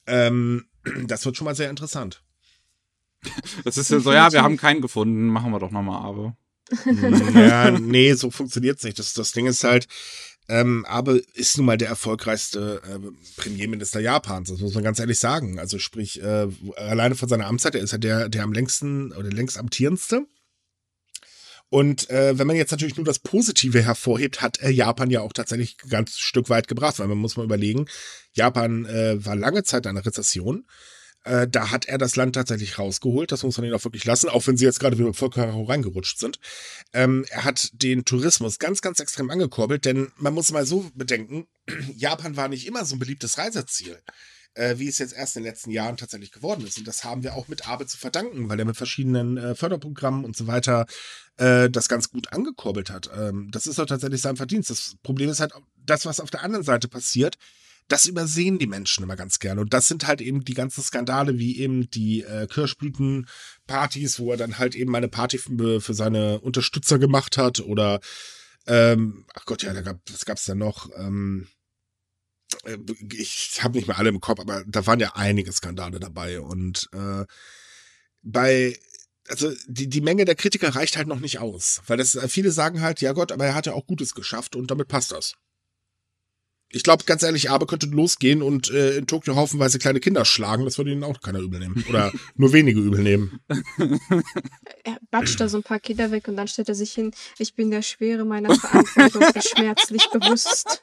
Ähm, 0.07 0.67
das 1.07 1.25
wird 1.27 1.37
schon 1.37 1.45
mal 1.45 1.55
sehr 1.55 1.71
interessant. 1.71 2.23
Das 3.65 3.77
ist 3.77 3.91
ja 3.91 4.01
so, 4.01 4.13
ja, 4.13 4.33
wir 4.33 4.43
haben 4.43 4.57
keinen 4.57 4.81
gefunden, 4.81 5.27
machen 5.27 5.53
wir 5.53 5.59
doch 5.59 5.71
nochmal 5.71 6.05
aber. 6.05 6.37
Ja, 7.35 7.71
nee, 7.71 8.15
so 8.15 8.31
funktioniert's 8.31 8.85
nicht. 8.85 8.99
Das, 8.99 9.13
das 9.13 9.33
Ding 9.33 9.47
ist 9.47 9.65
halt, 9.65 9.87
ähm, 10.49 10.85
Abe 10.87 11.23
ist 11.35 11.57
nun 11.57 11.67
mal 11.67 11.79
der 11.79 11.89
erfolgreichste 11.89 12.83
äh, 12.85 13.41
Premierminister 13.41 14.01
Japans, 14.01 14.51
das 14.51 14.61
muss 14.61 14.75
man 14.75 14.85
ganz 14.85 14.99
ehrlich 14.99 15.19
sagen. 15.19 15.59
Also 15.59 15.79
sprich, 15.79 16.23
äh, 16.23 16.49
alleine 16.77 17.15
von 17.15 17.29
seiner 17.29 17.47
Amtszeit, 17.47 17.75
er 17.75 17.83
ist 17.83 17.93
ja 17.93 17.99
der, 17.99 18.29
der 18.29 18.43
am 18.43 18.53
längsten 18.53 19.13
oder 19.13 19.31
längst 19.31 19.59
amtierendste. 19.59 20.27
Und 21.71 22.11
äh, 22.11 22.39
wenn 22.39 22.47
man 22.47 22.57
jetzt 22.57 22.71
natürlich 22.71 22.97
nur 22.97 23.07
das 23.07 23.19
Positive 23.19 23.83
hervorhebt, 23.83 24.43
hat 24.43 24.61
äh, 24.61 24.71
Japan 24.71 25.11
ja 25.11 25.23
auch 25.23 25.33
tatsächlich 25.33 25.77
ein 25.83 25.89
ganz 25.89 26.19
Stück 26.19 26.51
weit 26.51 26.69
gebracht, 26.69 26.99
weil 26.99 27.09
man 27.09 27.19
muss 27.19 27.37
mal 27.37 27.45
überlegen, 27.45 27.87
Japan 28.33 28.85
äh, 28.85 29.25
war 29.25 29.35
lange 29.35 29.65
Zeit 29.65 29.87
in 29.87 29.91
einer 29.91 30.05
Rezession. 30.05 30.67
Da 31.25 31.71
hat 31.71 31.87
er 31.87 31.97
das 31.97 32.17
Land 32.17 32.35
tatsächlich 32.35 32.79
rausgeholt. 32.79 33.33
Das 33.33 33.43
muss 33.43 33.57
man 33.57 33.67
ihn 33.67 33.75
auch 33.75 33.85
wirklich 33.85 34.05
lassen, 34.05 34.29
auch 34.29 34.47
wenn 34.47 34.57
sie 34.57 34.67
jetzt 34.67 34.79
gerade 34.79 34.99
wieder 34.99 35.07
mit 35.09 35.17
Volker 35.17 35.53
reingerutscht 35.69 36.19
sind. 36.19 36.39
Ähm, 36.93 37.25
er 37.31 37.45
hat 37.45 37.71
den 37.73 38.05
Tourismus 38.05 38.59
ganz, 38.59 38.83
ganz 38.83 39.01
extrem 39.01 39.31
angekurbelt, 39.31 39.85
denn 39.85 40.13
man 40.17 40.35
muss 40.35 40.53
mal 40.53 40.67
so 40.67 40.91
bedenken, 40.95 41.47
Japan 41.97 42.37
war 42.37 42.49
nicht 42.49 42.67
immer 42.67 42.85
so 42.85 42.97
ein 42.97 42.99
beliebtes 42.99 43.39
Reiseziel 43.39 43.99
äh, 44.55 44.79
wie 44.79 44.89
es 44.89 44.99
jetzt 44.99 45.15
erst 45.15 45.37
in 45.37 45.43
den 45.43 45.51
letzten 45.51 45.71
Jahren 45.71 45.97
tatsächlich 45.97 46.33
geworden 46.33 46.67
ist. 46.67 46.79
Und 46.79 46.87
das 46.87 47.05
haben 47.05 47.23
wir 47.23 47.35
auch 47.35 47.49
mit 47.49 47.69
Abe 47.69 47.87
zu 47.87 47.99
verdanken, 47.99 48.49
weil 48.49 48.59
er 48.59 48.65
mit 48.65 48.77
verschiedenen 48.77 49.37
äh, 49.37 49.55
Förderprogrammen 49.55 50.25
und 50.25 50.37
so 50.37 50.47
weiter 50.47 50.87
äh, 51.37 51.69
das 51.69 51.89
ganz 51.89 52.11
gut 52.11 52.33
angekurbelt 52.33 52.91
hat. 52.91 53.11
Ähm, 53.17 53.51
das 53.51 53.67
ist 53.67 53.79
doch 53.79 53.87
tatsächlich 53.87 54.21
sein 54.21 54.37
Verdienst. 54.37 54.71
Das 54.71 54.97
Problem 55.03 55.29
ist 55.31 55.41
halt 55.41 55.53
das, 55.85 56.07
was 56.07 56.21
auf 56.21 56.31
der 56.31 56.43
anderen 56.43 56.65
Seite 56.65 56.89
passiert 56.89 57.37
das 57.89 58.07
übersehen 58.07 58.59
die 58.59 58.67
Menschen 58.67 59.05
immer 59.05 59.17
ganz 59.17 59.39
gerne. 59.39 59.61
Und 59.61 59.75
das 59.75 59.89
sind 59.89 60.07
halt 60.07 60.21
eben 60.21 60.45
die 60.45 60.55
ganzen 60.55 60.83
Skandale, 60.83 61.39
wie 61.39 61.59
eben 61.59 61.91
die 61.91 62.23
äh, 62.23 62.47
Kirschblütenpartys, 62.47 64.19
wo 64.19 64.31
er 64.31 64.37
dann 64.37 64.59
halt 64.59 64.75
eben 64.75 64.95
eine 64.97 65.09
Party 65.09 65.39
für, 65.39 65.81
für 65.81 65.95
seine 65.95 66.41
Unterstützer 66.41 66.99
gemacht 66.99 67.37
hat. 67.37 67.61
Oder, 67.61 68.01
ähm, 68.67 69.27
ach 69.35 69.45
Gott, 69.45 69.63
ja, 69.63 69.75
da 69.75 69.83
gab, 69.83 70.01
was 70.11 70.25
gab's 70.25 70.47
da 70.47 70.55
noch? 70.55 70.89
Ähm, 70.97 71.49
äh, 72.65 72.79
ich 73.13 73.59
habe 73.63 73.77
nicht 73.77 73.87
mehr 73.87 73.99
alle 73.99 74.09
im 74.09 74.21
Kopf, 74.21 74.41
aber 74.41 74.65
da 74.67 74.87
waren 74.87 75.01
ja 75.01 75.13
einige 75.15 75.53
Skandale 75.53 76.01
dabei. 76.01 76.41
Und 76.41 76.89
äh, 76.93 77.25
bei 78.23 78.79
also 79.29 79.53
die, 79.67 79.89
die 79.89 80.01
Menge 80.01 80.25
der 80.25 80.35
Kritiker 80.35 80.75
reicht 80.75 80.97
halt 80.97 81.09
noch 81.09 81.21
nicht 81.21 81.39
aus. 81.39 81.83
Weil 81.87 81.97
das 81.97 82.19
viele 82.29 82.51
sagen 82.51 82.81
halt, 82.81 83.01
ja 83.01 83.13
Gott, 83.13 83.33
aber 83.33 83.47
er 83.47 83.55
hat 83.55 83.67
ja 83.67 83.73
auch 83.73 83.87
Gutes 83.87 84.15
geschafft 84.15 84.57
und 84.57 84.71
damit 84.71 84.89
passt 84.89 85.13
das. 85.13 85.35
Ich 86.75 86.83
glaube, 86.83 87.05
ganz 87.05 87.23
ehrlich, 87.23 87.51
Abe 87.51 87.67
könnte 87.67 87.87
losgehen 87.87 88.43
und 88.43 88.71
äh, 88.71 88.97
in 88.97 89.07
Tokio 89.07 89.37
haufenweise 89.37 89.79
kleine 89.79 90.01
Kinder 90.01 90.25
schlagen. 90.25 90.65
Das 90.65 90.77
würde 90.77 90.91
ihnen 90.91 91.05
auch 91.05 91.21
keiner 91.21 91.39
übel 91.39 91.61
nehmen. 91.61 91.85
Oder 91.89 92.13
nur 92.37 92.53
wenige 92.53 92.81
übel 92.81 93.01
nehmen. 93.01 93.41
Er 94.87 94.99
batscht 95.11 95.41
da 95.41 95.49
so 95.49 95.59
ein 95.59 95.63
paar 95.63 95.81
Kinder 95.81 96.11
weg 96.11 96.29
und 96.29 96.37
dann 96.37 96.47
stellt 96.47 96.69
er 96.69 96.75
sich 96.75 96.93
hin, 96.93 97.13
ich 97.39 97.55
bin 97.55 97.71
der 97.71 97.81
Schwere 97.81 98.25
meiner 98.27 98.55
Verantwortung 98.55 99.23
schmerzlich 99.41 100.11
bewusst. 100.11 100.83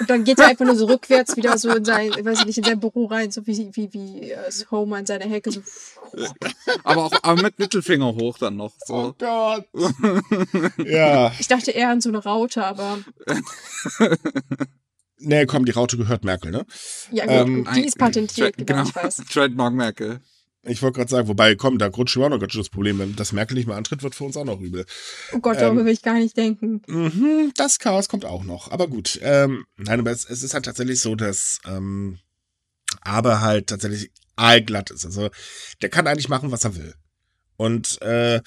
Und 0.00 0.08
dann 0.08 0.24
geht 0.24 0.38
er 0.38 0.48
einfach 0.48 0.64
nur 0.64 0.76
so 0.76 0.86
rückwärts 0.86 1.36
wieder 1.36 1.58
so 1.58 1.70
in 1.70 1.84
sein, 1.84 2.10
weiß 2.10 2.40
ich 2.40 2.46
nicht, 2.46 2.58
in 2.58 2.64
sein 2.64 2.80
Büro 2.80 3.06
rein, 3.06 3.30
so 3.30 3.46
wie, 3.46 3.70
wie, 3.74 3.92
wie 3.92 4.30
äh, 4.30 4.50
Homer 4.70 4.98
in 4.98 5.06
seiner 5.06 5.26
Hecke. 5.26 5.52
So. 5.52 5.60
aber 6.84 7.04
auch 7.04 7.12
aber 7.22 7.42
mit 7.42 7.58
Mittelfinger 7.58 8.14
hoch 8.14 8.38
dann 8.38 8.56
noch. 8.56 8.72
So. 8.86 8.94
Oh 8.94 9.14
Gott. 9.18 9.66
ja. 10.78 11.32
Ich 11.38 11.48
dachte 11.48 11.70
eher 11.72 11.90
an 11.90 12.00
so 12.00 12.08
eine 12.08 12.18
Raute, 12.18 12.64
aber. 12.64 12.98
Nee, 15.22 15.44
komm, 15.44 15.66
die 15.66 15.72
Raute 15.72 15.98
gehört 15.98 16.24
Merkel, 16.24 16.50
ne? 16.50 16.64
Ja, 17.10 17.26
gut, 17.26 17.34
ähm, 17.34 17.68
die 17.74 17.84
ist 17.84 17.98
patentiert, 17.98 18.56
genau, 18.56 18.84
genau, 18.84 18.88
ich 18.88 18.96
weiß. 18.96 19.16
Trademark 19.30 19.74
Merkel. 19.74 20.20
Ich 20.62 20.82
wollte 20.82 20.98
gerade 20.98 21.10
sagen, 21.10 21.28
wobei, 21.28 21.54
komm, 21.54 21.78
da 21.78 21.86
rutscht 21.86 22.16
wir 22.16 22.26
auch 22.26 22.30
noch 22.30 22.38
ganz 22.38 22.52
schön 22.52 22.60
das 22.60 22.68
Problem. 22.68 22.98
Wenn 22.98 23.16
das 23.16 23.32
Merkel 23.32 23.54
nicht 23.54 23.66
mehr 23.66 23.76
antritt, 23.76 24.02
wird 24.02 24.14
für 24.14 24.24
uns 24.24 24.36
auch 24.36 24.44
noch 24.44 24.60
übel. 24.60 24.84
Oh 25.32 25.38
Gott, 25.38 25.56
darüber 25.56 25.80
ähm, 25.80 25.86
will 25.86 25.92
ich 25.92 26.02
gar 26.02 26.18
nicht 26.18 26.36
denken. 26.36 26.82
Mh, 26.86 27.52
das 27.56 27.78
Chaos 27.78 28.08
kommt 28.08 28.26
auch 28.26 28.44
noch. 28.44 28.70
Aber 28.70 28.86
gut. 28.86 29.18
Ähm, 29.22 29.64
nein, 29.78 30.00
aber 30.00 30.10
es, 30.10 30.26
es, 30.26 30.42
ist 30.42 30.52
halt 30.52 30.66
tatsächlich 30.66 31.00
so, 31.00 31.14
dass 31.14 31.60
ähm, 31.66 32.18
aber 33.00 33.40
halt 33.40 33.68
tatsächlich 33.68 34.10
allglatt 34.36 34.90
ist. 34.90 35.06
Also 35.06 35.30
der 35.80 35.88
kann 35.88 36.06
eigentlich 36.06 36.28
machen, 36.28 36.50
was 36.50 36.64
er 36.64 36.76
will. 36.76 36.94
Und 37.60 38.00
äh, 38.00 38.40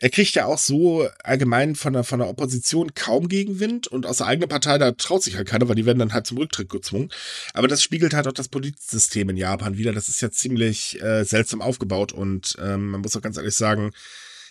er 0.00 0.10
kriegt 0.10 0.34
ja 0.34 0.44
auch 0.44 0.58
so 0.58 1.08
allgemein 1.24 1.76
von 1.76 1.94
der, 1.94 2.04
von 2.04 2.18
der 2.18 2.28
Opposition 2.28 2.92
kaum 2.94 3.26
Gegenwind 3.28 3.86
und 3.86 4.04
aus 4.04 4.18
der 4.18 4.26
eigenen 4.26 4.50
Partei, 4.50 4.76
da 4.76 4.92
traut 4.92 5.22
sich 5.22 5.36
halt 5.36 5.48
keiner, 5.48 5.66
weil 5.66 5.76
die 5.76 5.86
werden 5.86 5.98
dann 5.98 6.12
halt 6.12 6.26
zum 6.26 6.36
Rücktritt 6.36 6.68
gezwungen. 6.68 7.08
Aber 7.54 7.68
das 7.68 7.82
spiegelt 7.82 8.12
halt 8.12 8.28
auch 8.28 8.34
das 8.34 8.48
Politsystem 8.48 9.30
in 9.30 9.38
Japan 9.38 9.78
wieder. 9.78 9.94
Das 9.94 10.10
ist 10.10 10.20
ja 10.20 10.30
ziemlich 10.30 11.00
äh, 11.00 11.24
seltsam 11.24 11.62
aufgebaut 11.62 12.12
und 12.12 12.54
ähm, 12.60 12.90
man 12.90 13.00
muss 13.00 13.16
auch 13.16 13.22
ganz 13.22 13.38
ehrlich 13.38 13.54
sagen, 13.54 13.92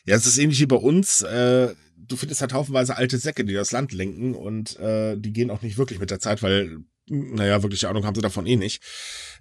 ja, 0.06 0.16
es 0.16 0.26
ist 0.26 0.40
ähnlich 0.40 0.60
wie 0.60 0.66
bei 0.66 0.76
uns. 0.76 1.22
Äh, 1.22 1.76
du 1.96 2.16
findest 2.16 2.42
halt 2.42 2.54
haufenweise 2.54 2.96
alte 2.96 3.20
Säcke, 3.20 3.46
die 3.46 3.54
das 3.54 3.72
Land 3.72 3.92
lenken 3.92 4.34
und 4.34 4.80
äh, 4.80 5.18
die 5.18 5.34
gehen 5.34 5.52
auch 5.52 5.62
nicht 5.62 5.78
wirklich 5.78 6.00
mit 6.00 6.10
der 6.10 6.20
Zeit, 6.20 6.42
weil 6.42 6.80
naja, 7.12 7.62
wirkliche 7.62 7.90
Ahnung 7.90 8.06
haben 8.06 8.16
sie 8.16 8.22
davon 8.22 8.48
eh 8.48 8.56
nicht. 8.56 8.82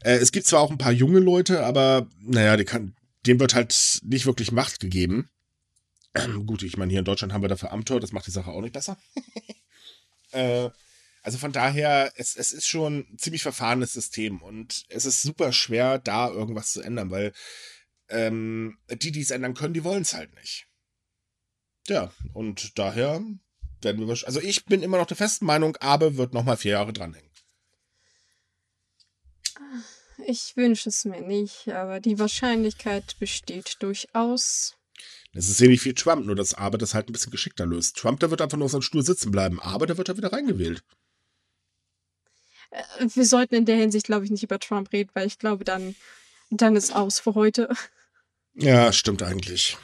Äh, 0.03 0.17
es 0.17 0.31
gibt 0.31 0.47
zwar 0.47 0.61
auch 0.61 0.71
ein 0.71 0.79
paar 0.79 0.93
junge 0.93 1.21
Leute, 1.21 1.65
aber 1.65 2.07
naja, 2.21 2.59
die 2.59 2.65
kann, 2.65 2.95
dem 3.27 3.41
wird 3.41 3.55
halt 3.55 4.01
nicht 4.05 4.27
wirklich 4.27 4.53
Macht 4.53 4.81
gegeben. 4.81 5.31
Gut, 6.47 6.63
ich 6.63 6.77
meine, 6.77 6.91
hier 6.91 7.01
in 7.01 7.05
Deutschland 7.05 7.33
haben 7.33 7.43
wir 7.43 7.49
dafür 7.49 7.73
Amtor, 7.73 8.01
das 8.01 8.13
macht 8.13 8.27
die 8.27 8.33
Sache 8.33 8.51
auch 8.51 8.61
nicht 8.61 8.73
besser. 8.73 8.99
äh, 10.33 10.71
also 11.23 11.39
von 11.39 11.53
daher, 11.53 12.13
es, 12.17 12.37
es 12.37 12.53
ist 12.53 12.67
schon 12.67 13.01
ein 13.11 13.19
ziemlich 13.19 13.43
verfahrenes 13.43 13.93
System 13.93 14.41
und 14.41 14.85
es 14.89 15.05
ist 15.05 15.23
super 15.23 15.53
schwer, 15.53 15.99
da 15.99 16.29
irgendwas 16.29 16.73
zu 16.73 16.81
ändern, 16.81 17.11
weil 17.11 17.33
ähm, 18.09 18.79
die, 18.91 19.13
die 19.13 19.21
es 19.21 19.31
ändern 19.31 19.55
können, 19.55 19.75
die 19.75 19.85
wollen 19.85 20.03
es 20.03 20.15
halt 20.15 20.35
nicht. 20.35 20.67
Ja, 21.89 22.13
und 22.33 22.79
daher 22.79 23.23
werden 23.83 24.07
wir, 24.07 24.27
also 24.27 24.41
ich 24.41 24.65
bin 24.65 24.83
immer 24.83 24.99
noch 24.99 25.07
der 25.07 25.17
festen 25.17 25.45
Meinung, 25.45 25.77
Abe 25.77 26.17
wird 26.17 26.35
nochmal 26.35 26.57
vier 26.57 26.73
Jahre 26.73 26.93
dranhängen. 26.93 27.31
Ich 30.27 30.57
wünsche 30.57 30.89
es 30.89 31.05
mir 31.05 31.21
nicht, 31.21 31.69
aber 31.69 32.01
die 32.01 32.19
Wahrscheinlichkeit 32.19 33.17
besteht 33.19 33.77
durchaus. 33.81 34.77
Es 35.33 35.49
ist 35.49 35.61
ähnlich 35.61 35.85
wie 35.85 35.95
Trump, 35.95 36.27
nur 36.27 36.35
dass 36.35 36.55
Abe 36.55 36.79
das 36.79 36.95
halt 36.95 37.09
ein 37.09 37.13
bisschen 37.13 37.31
geschickter 37.31 37.67
löst. 37.67 37.97
Trump, 37.97 38.21
der 38.21 38.31
wird 38.31 38.41
einfach 38.41 38.59
nur 38.59 38.67
auf 38.67 38.73
seinem 38.73 38.83
Stuhl 38.83 39.05
sitzen 39.05 39.31
bleiben, 39.31 39.61
aber 39.61 39.87
der 39.87 39.97
wird 39.97 40.09
da 40.09 40.17
wieder 40.17 40.33
reingewählt. 40.33 40.83
Äh, 42.71 43.07
wir 43.15 43.25
sollten 43.25 43.55
in 43.55 43.65
der 43.65 43.77
Hinsicht, 43.77 44.07
glaube 44.07 44.25
ich, 44.25 44.31
nicht 44.31 44.43
über 44.43 44.59
Trump 44.59 44.93
reden, 44.93 45.11
weil 45.15 45.27
ich 45.27 45.39
glaube, 45.39 45.65
dann, 45.65 45.95
dann 46.51 46.77
ist 46.77 46.95
aus 46.95 47.21
für 47.21 47.35
heute. 47.35 47.69
Ja, 48.55 48.93
stimmt 48.93 49.23
eigentlich. 49.23 49.77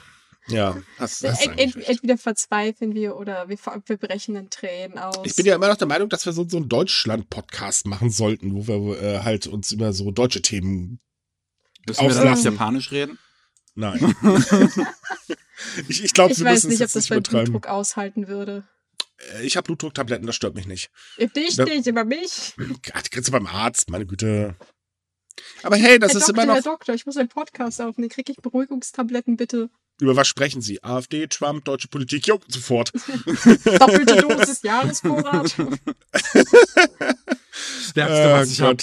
Ja, 0.47 0.77
das, 0.99 1.19
das 1.19 1.41
ent, 1.41 1.59
ent, 1.59 1.89
entweder 1.89 2.17
verzweifeln 2.17 2.93
wir 2.93 3.15
oder 3.17 3.49
wir, 3.49 3.57
wir 3.57 3.97
brechen 3.97 4.35
in 4.35 4.49
Tränen 4.51 4.99
aus. 4.99 5.17
Ich 5.23 5.35
bin 5.35 5.45
ja 5.45 5.55
immer 5.55 5.69
noch 5.69 5.77
der 5.77 5.87
Meinung, 5.87 6.07
dass 6.09 6.25
wir 6.25 6.33
so, 6.33 6.47
so 6.47 6.57
einen 6.57 6.69
Deutschland-Podcast 6.69 7.87
machen 7.87 8.11
sollten, 8.11 8.53
wo 8.53 8.67
wir 8.67 9.01
äh, 9.01 9.19
halt 9.21 9.47
uns 9.47 9.71
über 9.71 9.91
so 9.91 10.11
deutsche 10.11 10.43
Themen 10.43 10.99
Müssen 11.87 12.07
wir 12.07 12.15
dann 12.15 12.33
auf 12.33 12.43
Japanisch 12.43 12.91
reden? 12.91 13.19
Nein. 13.75 13.99
ich 15.87 16.03
ich 16.03 16.13
glaube, 16.13 16.35
wir 16.35 16.45
weiß 16.45 16.65
nicht, 16.65 16.81
ob 16.81 16.91
das 16.91 17.07
bei 17.07 17.19
Blutdruck 17.19 17.67
aushalten 17.67 18.27
würde. 18.27 18.67
Äh, 19.33 19.45
ich 19.45 19.57
habe 19.57 19.65
Blutdrucktabletten, 19.65 20.25
das 20.25 20.35
stört 20.35 20.55
mich 20.55 20.65
nicht. 20.65 20.89
Dich 21.17 21.57
nicht, 21.57 21.87
aber 21.87 22.05
mich. 22.05 22.53
Die 22.57 23.09
kriegst 23.09 23.27
du 23.27 23.31
beim 23.31 23.47
Arzt, 23.47 23.89
meine 23.89 24.05
Güte. 24.05 24.55
Aber 25.63 25.75
hey, 25.75 25.99
das 25.99 26.13
Herr 26.13 26.19
ist 26.19 26.29
Doktor, 26.29 26.43
immer 26.43 26.53
noch. 26.53 26.55
Herr 26.55 26.71
Doktor, 26.71 26.95
ich 26.95 27.05
muss 27.05 27.17
einen 27.17 27.29
Podcast 27.29 27.81
aufnehmen. 27.81 28.09
Kriege 28.09 28.31
ich 28.31 28.37
Beruhigungstabletten 28.37 29.35
bitte? 29.35 29.69
Über 29.99 30.15
was 30.15 30.27
sprechen 30.27 30.61
Sie? 30.61 30.83
AfD, 30.83 31.27
Trump, 31.27 31.63
deutsche 31.65 31.87
Politik? 31.87 32.27
Jo, 32.27 32.39
sofort. 32.47 32.91
Doppelte 33.65 34.17
Dosis 34.17 34.61
Jahresvorrat. 34.61 35.55
Stärkste, 37.89 38.31
was 38.31 38.51
ich 38.51 38.61
hab. 38.61 38.81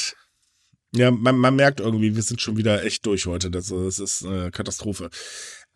Ja, 0.94 1.10
man, 1.10 1.36
man 1.36 1.56
merkt 1.56 1.80
irgendwie, 1.80 2.14
wir 2.14 2.22
sind 2.22 2.40
schon 2.40 2.56
wieder 2.56 2.84
echt 2.84 3.04
durch 3.06 3.26
heute. 3.26 3.50
Das, 3.50 3.68
das 3.68 3.98
ist 3.98 4.24
eine 4.24 4.50
Katastrophe. 4.50 5.10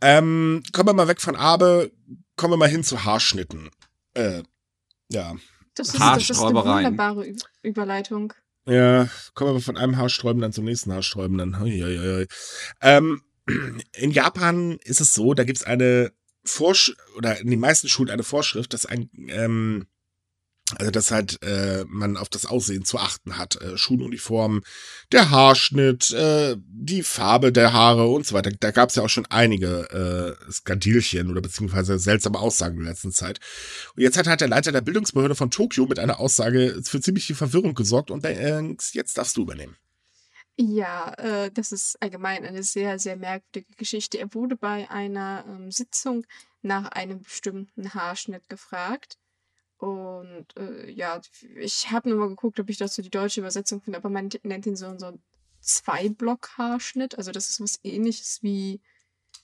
Ähm, 0.01 0.63
kommen 0.73 0.89
wir 0.89 0.95
mal 0.95 1.09
weg 1.09 1.21
von 1.21 1.37
Abe, 1.37 1.91
kommen 2.37 2.53
wir 2.53 2.59
mal 2.59 2.69
hin 2.69 2.85
zu 2.85 3.05
Haarschnitten. 3.05 3.71
Äh, 4.15 4.43
ja. 5.11 5.35
Das 5.75 5.89
ist, 5.89 6.01
das 6.01 6.31
ist 6.31 6.43
eine 6.43 6.55
wunderbare 6.55 7.35
Überleitung. 7.63 8.33
Ja, 8.67 9.09
kommen 9.35 9.55
wir 9.55 9.61
von 9.61 9.77
einem 9.77 9.97
Haarsträuben 9.97 10.43
dann 10.43 10.53
zum 10.53 10.65
nächsten 10.65 10.93
Haarsträuben 10.93 11.39
dann. 11.39 11.57
Ähm, 12.81 13.23
in 13.93 14.11
Japan 14.11 14.79
ist 14.85 15.01
es 15.01 15.15
so, 15.15 15.35
da 15.35 15.45
gibt 15.45 15.59
es 15.59 15.65
eine 15.65 16.13
Vorsch 16.45 16.95
oder 17.17 17.41
in 17.41 17.51
den 17.51 17.61
meisten 17.61 17.89
Schulen 17.89 18.11
eine 18.11 18.23
Vorschrift, 18.23 18.73
dass 18.73 18.87
ein 18.87 19.11
ähm, 19.29 19.87
also 20.75 20.91
dass 20.91 21.13
halt 21.13 21.41
äh, 21.43 21.85
man 21.87 22.17
auf 22.17 22.29
das 22.29 22.45
Aussehen 22.45 22.85
zu 22.85 22.99
achten 22.99 23.39
hat. 23.39 23.61
Äh, 23.61 23.79
Schuluniform, 23.79 24.63
der 25.13 25.31
Haarschnitt, 25.31 26.11
äh, 26.11 26.57
die 26.59 27.05
Farbe 27.05 27.53
der 27.53 27.73
Haare 27.73 28.09
und 28.09 28.27
so 28.27 28.35
weiter. 28.35 28.51
Da 28.51 28.73
gab 28.73 28.89
es 28.89 28.97
ja 28.97 29.05
auch 29.05 29.09
schon 29.09 29.27
einige 29.27 30.37
äh, 30.49 30.53
Skandilchen 30.53 31.31
oder 31.31 31.41
beziehungsweise 31.41 31.99
seltsame 31.99 32.41
Aussagen 32.41 32.79
in 32.79 32.85
der 32.85 32.93
letzten 32.93 33.13
Zeit. 33.13 33.39
Und 33.95 34.03
jetzt 34.03 34.19
hat 34.19 34.27
halt 34.27 34.41
der 34.41 34.49
Leiter 34.49 34.73
der 34.73 34.81
Bildungsbehörde 34.81 35.37
von 35.37 35.53
Tokio 35.53 35.87
mit 35.87 36.01
einer 36.01 36.19
Aussage 36.19 36.81
für 36.83 37.01
ziemlich 37.01 37.27
viel 37.27 37.37
Verwirrung 37.37 37.75
gesorgt 37.75 38.11
und 38.11 38.25
äh, 38.25 38.61
jetzt 38.93 39.19
darfst 39.19 39.37
du 39.37 39.43
übernehmen. 39.43 39.77
Ja, 40.59 41.13
äh, 41.19 41.51
das 41.51 41.71
ist 41.73 42.01
allgemein 42.03 42.45
eine 42.47 42.63
sehr, 42.63 42.99
sehr 42.99 43.17
merkwürdige 43.17 43.75
Geschichte. 43.77 44.19
Er 44.19 44.33
wurde 44.33 44.57
bei 44.57 44.91
einer 44.91 45.45
ähm, 45.47 45.71
Sitzung 45.71 46.27
nach 46.63 46.89
einem 46.93 47.23
bestimmten 47.23 47.93
Haarschnitt 47.93 48.49
gefragt. 48.49 49.19
Und 49.77 50.47
äh, 50.57 50.91
ja, 50.91 51.21
ich 51.57 51.91
habe 51.91 52.09
nur 52.09 52.19
mal 52.19 52.29
geguckt, 52.29 52.59
ob 52.59 52.71
ich 52.71 52.79
dazu 52.79 53.03
die 53.03 53.11
deutsche 53.11 53.41
Übersetzung 53.41 53.83
finde, 53.83 53.99
aber 53.99 54.09
man 54.09 54.31
nennt 54.43 54.65
ihn 54.67 54.77
so, 54.77 54.99
so 54.99 55.19
Zwei-Block-Haarschnitt. 55.61 57.19
Also 57.19 57.33
das 57.33 57.51
ist 57.51 57.61
was 57.61 57.81
ähnliches 57.83 58.43
wie 58.43 58.81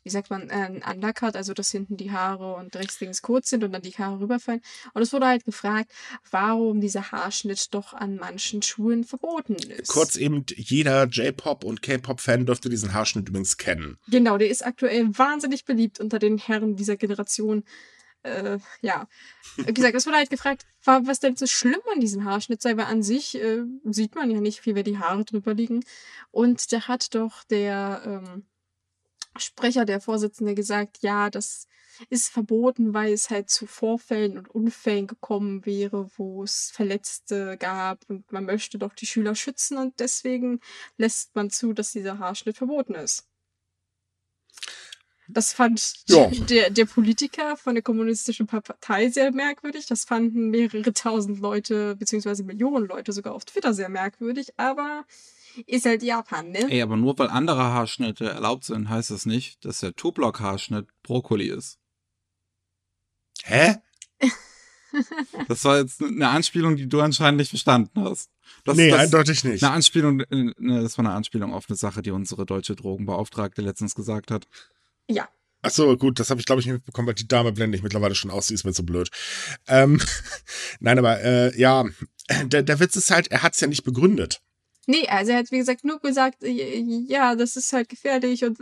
wie 0.02 0.10
sagt 0.10 0.30
man, 0.30 0.50
äh, 0.50 0.52
ein 0.52 0.82
Undercut, 0.82 1.36
also 1.36 1.54
dass 1.54 1.70
hinten 1.70 1.96
die 1.96 2.10
Haare 2.10 2.54
und 2.54 2.74
rechts 2.76 3.00
links 3.00 3.22
kurz 3.22 3.50
sind 3.50 3.64
und 3.64 3.72
dann 3.72 3.82
die 3.82 3.92
Haare 3.92 4.20
rüberfallen. 4.20 4.60
Und 4.94 5.02
es 5.02 5.12
wurde 5.12 5.26
halt 5.26 5.44
gefragt, 5.44 5.92
warum 6.30 6.80
dieser 6.80 7.12
Haarschnitt 7.12 7.72
doch 7.74 7.94
an 7.94 8.16
manchen 8.16 8.62
Schulen 8.62 9.04
verboten 9.04 9.54
ist. 9.54 9.88
Kurz 9.88 10.16
eben, 10.16 10.44
jeder 10.54 11.04
J-Pop 11.04 11.64
und 11.64 11.82
K-Pop-Fan 11.82 12.46
dürfte 12.46 12.68
diesen 12.68 12.92
Haarschnitt 12.92 13.28
übrigens 13.28 13.56
kennen. 13.56 13.98
Genau, 14.08 14.38
der 14.38 14.48
ist 14.48 14.64
aktuell 14.64 15.06
wahnsinnig 15.16 15.64
beliebt 15.64 16.00
unter 16.00 16.18
den 16.18 16.38
Herren 16.38 16.76
dieser 16.76 16.96
Generation. 16.96 17.64
Äh, 18.24 18.58
ja, 18.82 19.08
wie 19.56 19.74
gesagt, 19.74 19.96
es 19.96 20.06
wurde 20.06 20.16
halt 20.18 20.30
gefragt, 20.30 20.64
was 20.84 21.18
denn 21.18 21.34
so 21.36 21.46
schlimm 21.46 21.80
an 21.92 22.00
diesem 22.00 22.24
Haarschnitt 22.24 22.62
sei, 22.62 22.76
weil 22.76 22.86
an 22.86 23.02
sich 23.02 23.34
äh, 23.34 23.62
sieht 23.84 24.14
man 24.14 24.30
ja 24.30 24.40
nicht 24.40 24.60
viel, 24.60 24.74
wer 24.74 24.84
die 24.84 24.98
Haare 24.98 25.24
drüber 25.24 25.54
liegen. 25.54 25.80
Und 26.30 26.72
da 26.72 26.86
hat 26.86 27.14
doch 27.14 27.42
der, 27.44 28.02
ähm, 28.04 28.44
Sprecher, 29.36 29.84
der 29.84 30.00
Vorsitzende, 30.00 30.54
gesagt, 30.54 30.98
ja, 31.00 31.30
das 31.30 31.66
ist 32.08 32.28
verboten, 32.28 32.94
weil 32.94 33.12
es 33.12 33.30
halt 33.30 33.50
zu 33.50 33.66
Vorfällen 33.66 34.38
und 34.38 34.48
Unfällen 34.48 35.06
gekommen 35.06 35.64
wäre, 35.66 36.10
wo 36.16 36.42
es 36.42 36.70
Verletzte 36.72 37.56
gab 37.58 38.08
und 38.08 38.30
man 38.32 38.44
möchte 38.44 38.78
doch 38.78 38.94
die 38.94 39.06
Schüler 39.06 39.34
schützen 39.34 39.76
und 39.76 40.00
deswegen 40.00 40.60
lässt 40.96 41.34
man 41.34 41.50
zu, 41.50 41.72
dass 41.72 41.92
dieser 41.92 42.18
Haarschnitt 42.18 42.56
verboten 42.56 42.94
ist. 42.94 43.28
Das 45.28 45.52
fand 45.52 46.04
ja. 46.08 46.26
der, 46.50 46.70
der 46.70 46.84
Politiker 46.84 47.56
von 47.56 47.74
der 47.74 47.82
Kommunistischen 47.82 48.46
Partei 48.46 49.08
sehr 49.08 49.32
merkwürdig. 49.32 49.86
Das 49.86 50.04
fanden 50.04 50.50
mehrere 50.50 50.92
tausend 50.92 51.40
Leute, 51.40 51.96
beziehungsweise 51.96 52.42
Millionen 52.44 52.86
Leute 52.86 53.12
sogar 53.12 53.34
auf 53.34 53.44
Twitter 53.44 53.72
sehr 53.72 53.88
merkwürdig. 53.88 54.52
Aber 54.58 55.04
ist 55.66 55.86
halt 55.86 56.02
Japan, 56.02 56.50
ne? 56.50 56.70
Ey, 56.70 56.82
aber 56.82 56.96
nur 56.96 57.18
weil 57.18 57.28
andere 57.28 57.62
Haarschnitte 57.62 58.28
erlaubt 58.28 58.64
sind, 58.64 58.88
heißt 58.88 59.10
das 59.10 59.26
nicht, 59.26 59.64
dass 59.64 59.80
der 59.80 59.94
Two-Block-Haarschnitt 59.94 60.86
Brokkoli 61.02 61.48
ist. 61.48 61.78
Hä? 63.44 63.76
das 65.48 65.64
war 65.64 65.78
jetzt 65.78 66.02
eine 66.02 66.28
Anspielung, 66.28 66.76
die 66.76 66.88
du 66.88 67.00
anscheinend 67.00 67.38
nicht 67.38 67.48
verstanden 67.48 68.04
hast. 68.04 68.30
Das, 68.64 68.76
nee, 68.76 68.90
das, 68.90 69.00
eindeutig 69.00 69.44
nicht. 69.44 69.62
Eine 69.62 69.72
Anspielung, 69.72 70.20
äh, 70.20 70.52
ne, 70.58 70.82
das 70.82 70.98
war 70.98 71.04
eine 71.04 71.14
Anspielung 71.14 71.52
auf 71.52 71.66
eine 71.68 71.76
Sache, 71.76 72.02
die 72.02 72.10
unsere 72.10 72.46
deutsche 72.46 72.76
Drogenbeauftragte 72.76 73.62
letztens 73.62 73.94
gesagt 73.94 74.30
hat. 74.30 74.46
Ja. 75.08 75.28
Ach 75.62 75.70
so, 75.70 75.96
gut, 75.96 76.18
das 76.18 76.30
habe 76.30 76.40
ich 76.40 76.46
glaube 76.46 76.60
ich 76.60 76.66
nicht 76.66 76.74
mitbekommen, 76.74 77.06
weil 77.06 77.14
die 77.14 77.28
Dame 77.28 77.52
blende 77.52 77.76
ich 77.76 77.82
mittlerweile 77.82 78.14
schon 78.14 78.30
aus, 78.30 78.48
sie 78.48 78.54
ist 78.54 78.64
mir 78.64 78.72
zu 78.72 78.84
blöd. 78.84 79.10
Ähm, 79.68 80.00
Nein, 80.80 80.98
aber 80.98 81.20
äh, 81.20 81.58
ja, 81.58 81.84
der, 82.44 82.62
der 82.62 82.80
Witz 82.80 82.96
ist 82.96 83.10
halt, 83.10 83.28
er 83.30 83.42
hat 83.42 83.54
es 83.54 83.60
ja 83.60 83.68
nicht 83.68 83.84
begründet. 83.84 84.40
Nee, 84.88 85.06
also 85.08 85.30
er 85.30 85.38
hat 85.38 85.52
wie 85.52 85.58
gesagt 85.58 85.84
nur 85.84 86.00
gesagt, 86.00 86.38
ja, 86.42 87.36
das 87.36 87.56
ist 87.56 87.72
halt 87.72 87.88
gefährlich 87.88 88.44
und 88.44 88.58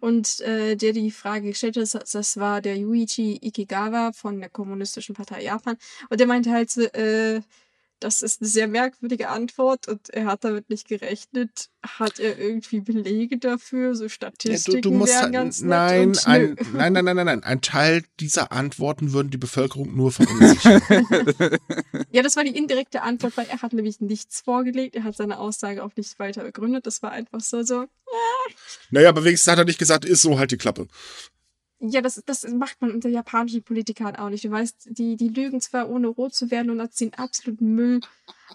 und 0.00 0.40
äh, 0.40 0.76
der 0.76 0.92
die 0.92 1.10
Frage 1.10 1.48
gestellt 1.48 1.76
hat, 1.76 2.14
das, 2.14 2.36
war 2.36 2.60
der 2.60 2.76
Yuichi 2.76 3.38
Ikigawa 3.40 4.12
von 4.12 4.38
der 4.40 4.50
Kommunistischen 4.50 5.14
Partei 5.14 5.44
Japan. 5.44 5.78
Und 6.10 6.20
der 6.20 6.26
meinte 6.26 6.50
halt 6.52 6.76
äh, 6.76 7.40
das 8.02 8.22
ist 8.22 8.40
eine 8.40 8.48
sehr 8.48 8.68
merkwürdige 8.68 9.28
Antwort 9.28 9.88
und 9.88 10.10
er 10.10 10.26
hat 10.26 10.44
damit 10.44 10.70
nicht 10.70 10.88
gerechnet. 10.88 11.68
Hat 11.82 12.18
er 12.18 12.38
irgendwie 12.38 12.80
Belege 12.80 13.38
dafür? 13.38 13.94
So 13.94 14.08
Statistiken 14.08 14.76
ja, 14.76 14.80
du, 14.80 14.90
du 14.90 14.94
musst 14.96 15.12
wären 15.12 15.22
halt, 15.22 15.32
ganz 15.32 15.62
nein, 15.62 16.16
ein, 16.24 16.56
nein, 16.72 16.92
nein, 16.92 17.04
nein, 17.04 17.16
nein, 17.16 17.26
nein. 17.26 17.44
Ein 17.44 17.60
Teil 17.60 18.04
dieser 18.20 18.52
Antworten 18.52 19.12
würden 19.12 19.30
die 19.30 19.38
Bevölkerung 19.38 19.94
nur 19.94 20.12
verunsichern. 20.12 20.82
ja, 22.10 22.22
das 22.22 22.36
war 22.36 22.44
die 22.44 22.56
indirekte 22.56 23.02
Antwort, 23.02 23.36
weil 23.36 23.46
er 23.46 23.62
hat 23.62 23.72
nämlich 23.72 24.00
nichts 24.00 24.40
vorgelegt. 24.40 24.96
Er 24.96 25.04
hat 25.04 25.16
seine 25.16 25.38
Aussage 25.38 25.84
auch 25.84 25.94
nicht 25.96 26.18
weiter 26.18 26.42
begründet. 26.42 26.86
Das 26.86 27.02
war 27.02 27.12
einfach 27.12 27.40
so 27.40 27.62
so. 27.62 27.86
Naja, 28.90 29.08
aber 29.08 29.24
wenigstens 29.24 29.50
hat 29.50 29.58
er 29.58 29.64
nicht 29.64 29.78
gesagt, 29.78 30.04
ist 30.04 30.22
so 30.22 30.38
halt 30.38 30.50
die 30.50 30.58
Klappe. 30.58 30.88
Ja, 31.84 32.00
das, 32.00 32.22
das 32.24 32.44
macht 32.44 32.80
man 32.80 32.92
unter 32.92 33.08
japanischen 33.08 33.64
Politikern 33.64 34.14
auch 34.14 34.28
nicht. 34.28 34.44
Du 34.44 34.50
weißt, 34.50 34.90
die, 34.90 35.16
die 35.16 35.28
lügen 35.28 35.60
zwar 35.60 35.90
ohne 35.90 36.06
rot 36.06 36.32
zu 36.32 36.50
werden 36.52 36.70
und 36.70 36.78
erzählen 36.78 37.12
absoluten 37.14 37.74
Müll, 37.74 38.00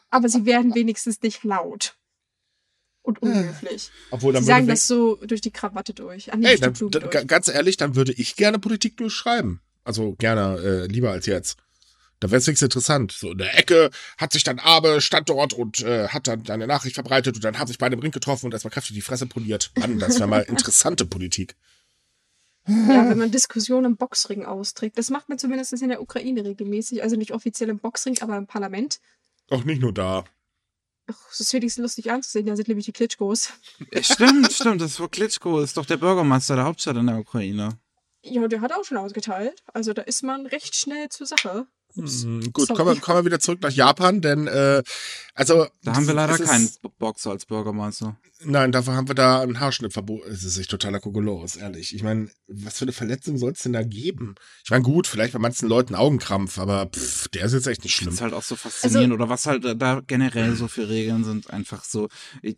aber 0.09 0.29
sie 0.29 0.45
werden 0.45 0.73
wenigstens 0.75 1.21
nicht 1.21 1.43
laut. 1.43 1.97
Und 3.01 3.21
unhöflich. 3.21 3.91
Obwohl, 4.11 4.33
dann 4.33 4.43
sie 4.43 4.47
sagen 4.47 4.67
das 4.67 4.87
so 4.87 5.15
durch 5.15 5.41
die 5.41 5.51
Krawatte 5.51 5.93
durch. 5.93 6.31
Ach, 6.31 6.37
Ey, 6.41 6.57
dann, 6.57 6.73
dann, 6.73 6.89
durch. 6.89 7.27
ganz 7.27 7.47
ehrlich, 7.49 7.75
dann 7.75 7.95
würde 7.95 8.13
ich 8.13 8.37
gerne 8.37 8.59
Politik 8.59 8.95
durchschreiben. 8.97 9.59
Also 9.83 10.13
gerne, 10.13 10.57
äh, 10.59 10.85
lieber 10.87 11.11
als 11.11 11.25
jetzt. 11.25 11.57
Da 12.19 12.31
wäre 12.31 12.39
es 12.39 12.47
wenigstens 12.47 12.67
interessant. 12.67 13.11
So 13.11 13.31
in 13.31 13.37
der 13.37 13.57
Ecke 13.57 13.91
hat 14.17 14.33
sich 14.33 14.43
dann 14.43 14.59
Abe 14.59 15.01
Standort 15.01 15.53
und 15.53 15.81
äh, 15.81 16.07
hat 16.07 16.27
dann 16.27 16.49
eine 16.49 16.67
Nachricht 16.67 16.95
verbreitet 16.95 17.35
und 17.35 17.43
dann 17.43 17.59
haben 17.59 17.67
sich 17.67 17.77
beide 17.77 17.95
im 17.95 18.01
Ring 18.01 18.11
getroffen 18.11 18.47
und 18.47 18.53
erstmal 18.53 18.71
kräftig 18.71 18.95
die 18.95 19.01
Fresse 19.01 19.25
poliert. 19.25 19.71
Mann, 19.77 19.99
das 19.99 20.19
wäre 20.19 20.27
mal 20.27 20.41
interessante 20.47 21.05
Politik. 21.05 21.55
Ja, 22.67 22.75
wenn 23.09 23.17
man 23.17 23.31
Diskussionen 23.31 23.85
im 23.85 23.97
Boxring 23.97 24.45
austrägt. 24.45 24.97
Das 24.97 25.09
macht 25.09 25.29
man 25.29 25.39
zumindest 25.39 25.73
in 25.73 25.89
der 25.89 26.01
Ukraine 26.01 26.43
regelmäßig. 26.43 27.03
Also 27.03 27.15
nicht 27.15 27.33
offiziell 27.33 27.69
im 27.69 27.79
Boxring, 27.79 28.17
aber 28.21 28.37
im 28.37 28.47
Parlament. 28.47 28.99
Auch 29.49 29.63
nicht 29.63 29.81
nur 29.81 29.93
da. 29.93 30.25
Ach, 31.09 31.15
das 31.29 31.39
ist 31.39 31.53
wenigstens 31.53 31.81
lustig 31.81 32.11
anzusehen. 32.11 32.45
Da 32.45 32.55
sind 32.55 32.67
nämlich 32.67 32.85
die 32.85 32.91
Klitschkos. 32.91 33.53
Stimmt, 34.01 34.51
stimmt. 34.51 34.81
Das 34.81 34.99
war 34.99 35.07
Klitschko. 35.07 35.61
Ist 35.61 35.77
doch 35.77 35.85
der 35.85 35.97
Bürgermeister 35.97 36.55
der 36.55 36.65
Hauptstadt 36.65 36.97
in 36.97 37.07
der 37.07 37.19
Ukraine. 37.19 37.79
Ja, 38.23 38.45
der 38.47 38.61
hat 38.61 38.73
auch 38.73 38.83
schon 38.83 38.97
ausgeteilt. 38.97 39.63
Also 39.73 39.93
da 39.93 40.01
ist 40.01 40.23
man 40.23 40.45
recht 40.47 40.75
schnell 40.75 41.07
zur 41.09 41.27
Sache. 41.27 41.67
Mhm, 41.95 42.51
gut, 42.51 42.67
kommen 42.69 42.95
wir, 42.95 43.01
kommen 43.01 43.19
wir 43.19 43.25
wieder 43.25 43.39
zurück 43.39 43.61
nach 43.61 43.71
Japan, 43.71 44.21
denn 44.21 44.47
äh, 44.47 44.83
also 45.33 45.67
da 45.83 45.95
haben 45.95 46.05
wir 46.05 46.13
leider 46.13 46.37
keinen 46.37 46.69
Boxer 46.99 47.31
als 47.31 47.45
Bürgermeister. 47.45 48.17
Nein, 48.43 48.71
dafür 48.71 48.93
haben 48.93 49.07
wir 49.07 49.15
da 49.15 49.41
ein 49.41 49.59
Haarschnittverbot. 49.59 50.23
Es 50.27 50.43
ist 50.43 50.59
echt 50.59 50.69
totaler 50.69 50.99
Kokolores, 50.99 51.55
ehrlich. 51.55 51.95
Ich 51.95 52.03
meine, 52.03 52.29
was 52.47 52.77
für 52.77 52.85
eine 52.85 52.91
Verletzung 52.91 53.39
soll 53.39 53.53
es 53.53 53.63
denn 53.63 53.73
da 53.73 53.81
geben? 53.81 54.35
Ich 54.63 54.69
meine, 54.69 54.83
gut, 54.83 55.07
vielleicht 55.07 55.33
bei 55.33 55.39
manchen 55.39 55.67
Leuten 55.67 55.95
Augenkrampf, 55.95 56.59
aber 56.59 56.85
pff, 56.85 57.29
der 57.29 57.45
ist 57.45 57.53
jetzt 57.53 57.65
echt 57.65 57.83
nicht 57.83 57.95
schlimm. 57.95 58.09
Das 58.09 58.15
ist 58.15 58.21
halt 58.21 58.33
auch 58.33 58.43
so 58.43 58.55
faszinierend. 58.55 59.13
Also, 59.13 59.15
oder 59.15 59.29
was 59.29 59.47
halt 59.47 59.81
da 59.81 60.01
generell 60.05 60.55
so 60.55 60.67
für 60.67 60.87
Regeln 60.87 61.23
sind, 61.23 61.49
einfach 61.49 61.83
so. 61.83 62.09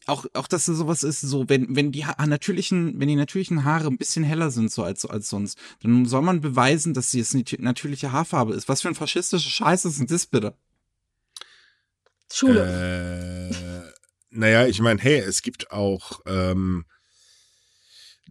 Auch, 0.06 0.26
auch 0.34 0.48
dass 0.48 0.66
da 0.66 0.74
sowas 0.74 1.04
ist, 1.04 1.22
so, 1.22 1.48
wenn, 1.48 1.74
wenn 1.74 1.94
die 1.94 2.06
ha 2.06 2.26
natürlichen, 2.26 3.00
wenn 3.00 3.08
die 3.08 3.16
natürlichen 3.16 3.64
Haare 3.64 3.88
ein 3.88 3.98
bisschen 3.98 4.26
heller 4.26 4.52
sind, 4.52 4.74
so 4.74 4.84
als, 4.84 5.06
als 5.06 5.30
sonst, 5.30 5.58
dann 5.82 6.06
soll 6.06 6.24
man 6.24 6.42
beweisen, 6.42 6.94
dass 6.94 7.12
sie 7.12 7.22
es 7.22 7.34
eine 7.34 7.46
natürliche 7.60 8.12
Haarfarbe 8.12 8.54
ist. 8.54 8.68
Was 8.68 8.82
für 8.82 8.90
ein 8.90 8.96
faschistischer 8.96 9.50
Scheiß 9.50 9.86
ist 9.86 10.00
denn 10.00 10.08
das 10.08 10.26
bitte? 10.26 10.56
Schule. 12.32 13.50
Äh, 13.50 13.99
naja, 14.32 14.68
ich 14.68 14.80
meine, 14.80 15.02
hey, 15.02 15.20
es 15.20 15.42
gibt 15.42 15.72
auch 15.72 16.22
ähm, 16.26 16.86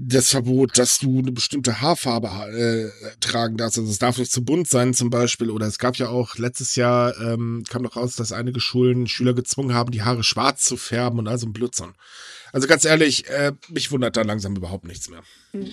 das 0.01 0.31
Verbot, 0.31 0.79
dass 0.79 0.99
du 0.99 1.19
eine 1.19 1.33
bestimmte 1.33 1.81
Haarfarbe 1.81 2.29
äh, 2.29 3.17
tragen 3.21 3.57
darfst. 3.57 3.79
Also 3.79 3.91
es 3.91 3.99
darf 3.99 4.17
nicht 4.19 4.31
zu 4.31 4.45
bunt 4.45 4.69
sein 4.69 4.95
zum 4.95 5.11
Beispiel. 5.11 5.51
Oder 5.51 5.67
es 5.67 5.79
gab 5.79 5.97
ja 5.97 6.09
auch 6.09 6.37
letztes 6.37 6.77
Jahr, 6.77 7.19
ähm, 7.21 7.65
kam 7.69 7.83
noch 7.83 7.97
raus, 7.97 8.15
dass 8.15 8.31
einige 8.31 8.61
Schulen 8.61 9.09
Schüler 9.09 9.35
gezwungen 9.35 9.75
haben, 9.75 9.91
die 9.91 10.03
Haare 10.03 10.23
schwarz 10.23 10.65
zu 10.65 10.77
färben 10.77 11.19
und 11.19 11.27
also 11.27 11.47
ein 11.47 11.53
Blödsinn. 11.53 11.95
Also 12.53 12.69
ganz 12.69 12.85
ehrlich, 12.85 13.29
äh, 13.29 13.53
mich 13.69 13.91
wundert 13.91 14.17
da 14.17 14.23
langsam 14.23 14.55
überhaupt 14.55 14.85
nichts 14.85 15.09
mehr. 15.09 15.23
Mhm. 15.53 15.73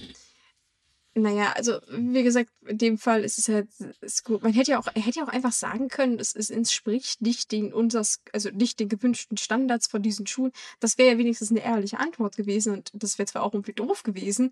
Naja, 1.18 1.54
also 1.54 1.80
wie 1.88 2.24
gesagt, 2.24 2.50
in 2.66 2.78
dem 2.78 2.98
Fall 2.98 3.24
ist 3.24 3.40
es 3.40 3.48
halt 3.48 3.70
ist 4.02 4.26
gut. 4.26 4.44
Man 4.44 4.52
hätte 4.52 4.72
ja 4.72 4.80
auch, 4.80 4.88
er 4.94 5.02
hätte 5.02 5.20
ja 5.20 5.26
auch 5.26 5.32
einfach 5.32 5.54
sagen 5.54 5.88
können, 5.88 6.20
es, 6.20 6.36
es 6.36 6.50
entspricht 6.50 7.22
nicht 7.22 7.54
den 7.54 7.74
unsers, 7.74 8.20
also 8.34 8.50
nicht 8.50 8.82
den 8.82 8.90
gewünschten 8.90 9.38
Standards 9.38 9.88
von 9.88 10.02
diesen 10.02 10.28
Schulen. 10.28 10.52
Das 10.82 10.98
wäre 10.98 11.14
ja 11.14 11.18
wenigstens 11.18 11.52
eine 11.52 11.64
ehrliche 11.64 12.00
Antwort 12.00 12.36
gewesen 12.36 12.74
und 12.74 12.92
das 12.94 13.18
wäre 13.18 13.28
zwar 13.28 13.44
auch 13.44 13.54
irgendwie 13.54 13.72
doof 13.72 14.04
gewesen, 14.04 14.52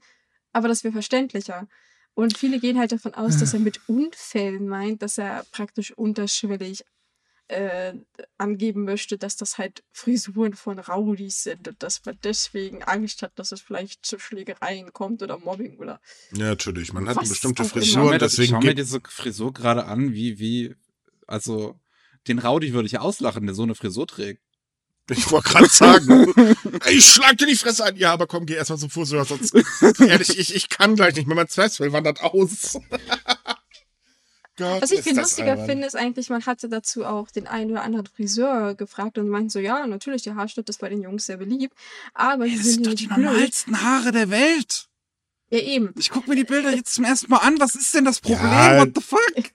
aber 0.53 0.69
das 0.69 0.85
wäre 0.85 0.93
verständlicher. 0.93 1.67
Und 2.13 2.37
viele 2.37 2.59
gehen 2.59 2.79
halt 2.79 2.93
davon 2.93 3.13
aus, 3.13 3.37
dass 3.39 3.53
er 3.53 3.59
mit 3.59 3.81
Unfällen 3.89 4.69
meint, 4.69 5.01
dass 5.01 5.17
er 5.17 5.45
praktisch 5.51 5.91
unterschwellig 5.91 6.85
äh, 7.47 7.93
angeben 8.37 8.83
möchte, 8.85 9.17
dass 9.17 9.35
das 9.35 9.57
halt 9.57 9.83
Frisuren 9.91 10.53
von 10.53 10.79
Rowdies 10.79 11.43
sind 11.43 11.67
und 11.67 11.83
dass 11.83 12.03
man 12.05 12.17
deswegen 12.23 12.83
Angst 12.83 13.21
hat, 13.21 13.33
dass 13.35 13.51
es 13.51 13.61
vielleicht 13.61 14.05
zu 14.05 14.19
Schlägereien 14.19 14.93
kommt 14.93 15.21
oder 15.21 15.37
Mobbing 15.37 15.77
oder. 15.77 15.99
Ja, 16.31 16.47
natürlich. 16.47 16.93
Man 16.93 17.07
hat 17.07 17.17
eine 17.17 17.27
bestimmte 17.27 17.65
Frisur, 17.65 18.17
deswegen. 18.17 18.43
Ich 18.43 18.49
schau 18.49 18.61
mir 18.61 18.75
diese 18.75 19.01
Frisur 19.07 19.53
gerade 19.53 19.85
an, 19.85 20.13
wie, 20.13 20.39
wie, 20.39 20.75
also, 21.27 21.79
den 22.27 22.39
Rowdy 22.39 22.73
würde 22.73 22.87
ich 22.87 22.99
auslachen, 22.99 23.45
der 23.45 23.55
so 23.55 23.63
eine 23.63 23.75
Frisur 23.75 24.07
trägt. 24.07 24.41
Ich 25.09 25.29
wollte 25.31 25.49
gerade 25.49 25.67
sagen, 25.67 26.33
ich 26.89 27.05
schlag 27.05 27.37
dir 27.37 27.45
die 27.45 27.57
Fresse 27.57 27.83
an. 27.83 27.97
Ja, 27.97 28.13
aber 28.13 28.25
komm, 28.25 28.45
geh 28.45 28.53
erstmal 28.53 28.79
zum 28.79 28.89
Friseur, 28.89 29.25
sonst, 29.25 29.53
ehrlich, 29.99 30.39
ich, 30.39 30.55
ich 30.55 30.69
kann 30.69 30.95
gleich 30.95 31.15
nicht 31.15 31.27
mehr. 31.27 31.35
Mein 31.35 31.49
Zwerchfell 31.49 31.91
wandert 31.91 32.21
aus. 32.21 32.79
Gott, 34.55 34.81
Was 34.83 34.91
ich 34.91 35.01
viel 35.01 35.17
lustiger 35.17 35.65
finde, 35.65 35.87
ist 35.87 35.95
eigentlich, 35.95 36.29
man 36.29 36.45
hatte 36.45 36.69
dazu 36.69 37.05
auch 37.05 37.31
den 37.31 37.47
einen 37.47 37.71
oder 37.71 37.81
anderen 37.81 38.05
Friseur 38.05 38.75
gefragt 38.75 39.17
und 39.17 39.27
meinten 39.29 39.49
so, 39.49 39.59
ja, 39.59 39.87
natürlich, 39.87 40.21
der 40.21 40.35
Haarschnitt 40.35 40.69
ist 40.69 40.79
bei 40.79 40.89
den 40.89 41.01
Jungs 41.01 41.25
sehr 41.25 41.37
beliebt, 41.37 41.75
aber 42.13 42.45
hey, 42.45 42.57
das 42.57 42.67
sind 42.67 42.85
doch 42.85 42.93
die 42.93 43.07
normalsten 43.07 43.81
Haare 43.81 44.11
der 44.11 44.29
Welt. 44.29 44.87
Ja, 45.49 45.59
eben. 45.59 45.93
Ich 45.97 46.09
gucke 46.09 46.29
mir 46.29 46.35
die 46.35 46.43
Bilder 46.43 46.73
jetzt 46.75 46.93
zum 46.93 47.03
ersten 47.03 47.29
Mal 47.29 47.37
an. 47.37 47.59
Was 47.59 47.75
ist 47.75 47.93
denn 47.93 48.05
das 48.05 48.21
Problem? 48.21 48.43
Ja, 48.43 48.79
What 48.79 48.91
the 48.95 49.01
fuck? 49.01 49.51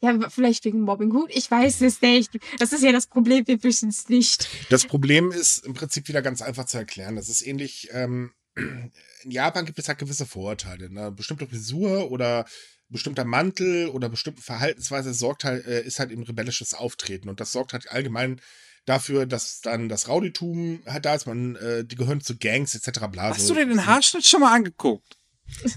Ja, 0.00 0.18
vielleicht 0.30 0.64
wegen 0.64 0.80
Mobbing. 0.80 1.10
Gut, 1.10 1.30
ich 1.32 1.48
weiß 1.48 1.80
es 1.82 2.02
nicht. 2.02 2.30
Das 2.58 2.72
ist 2.72 2.82
ja 2.82 2.90
das 2.90 3.06
Problem, 3.06 3.46
wir 3.46 3.62
wissen 3.62 3.88
es 3.88 4.08
nicht. 4.08 4.48
Das 4.68 4.84
Problem 4.84 5.30
ist 5.30 5.64
im 5.64 5.74
Prinzip 5.74 6.08
wieder 6.08 6.22
ganz 6.22 6.42
einfach 6.42 6.66
zu 6.66 6.78
erklären. 6.78 7.14
Das 7.14 7.28
ist 7.28 7.46
ähnlich, 7.46 7.88
ähm, 7.92 8.32
in 8.56 9.30
Japan 9.30 9.64
gibt 9.64 9.78
es 9.78 9.86
halt 9.86 9.98
gewisse 9.98 10.26
Vorurteile. 10.26 10.88
Ne? 10.88 11.12
Bestimmte 11.12 11.46
Frisur 11.46 12.10
oder 12.10 12.46
bestimmter 12.92 13.24
Mantel 13.24 13.88
oder 13.88 14.08
bestimmte 14.08 14.42
Verhaltensweise 14.42 15.14
sorgt 15.14 15.44
halt, 15.44 15.66
äh, 15.66 15.82
ist 15.82 15.98
halt 15.98 16.10
eben 16.10 16.22
rebellisches 16.22 16.74
Auftreten. 16.74 17.28
Und 17.28 17.40
das 17.40 17.52
sorgt 17.52 17.72
halt 17.72 17.90
allgemein 17.90 18.40
dafür, 18.84 19.26
dass 19.26 19.60
dann 19.60 19.88
das 19.88 20.08
Rauditum 20.08 20.82
halt 20.86 21.04
da 21.04 21.14
ist, 21.14 21.26
man, 21.26 21.56
äh, 21.56 21.84
die 21.84 21.96
gehören 21.96 22.20
zu 22.20 22.36
Gangs 22.36 22.74
etc. 22.74 23.06
Bla, 23.10 23.30
Hast 23.30 23.46
so. 23.46 23.54
du 23.54 23.60
dir 23.60 23.66
den 23.66 23.86
Haarschnitt 23.86 24.26
schon 24.26 24.40
mal 24.40 24.54
angeguckt? 24.54 25.16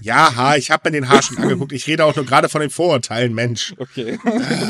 Ja, 0.00 0.34
ha, 0.34 0.56
ich 0.56 0.70
habe 0.70 0.88
mir 0.88 0.92
den 0.92 1.08
Haarschnitt 1.08 1.38
angeguckt. 1.38 1.72
Ich 1.72 1.86
rede 1.86 2.04
auch 2.04 2.16
nur 2.16 2.24
gerade 2.24 2.48
von 2.48 2.60
den 2.60 2.70
Vorurteilen, 2.70 3.34
Mensch. 3.34 3.74
Okay. 3.78 4.18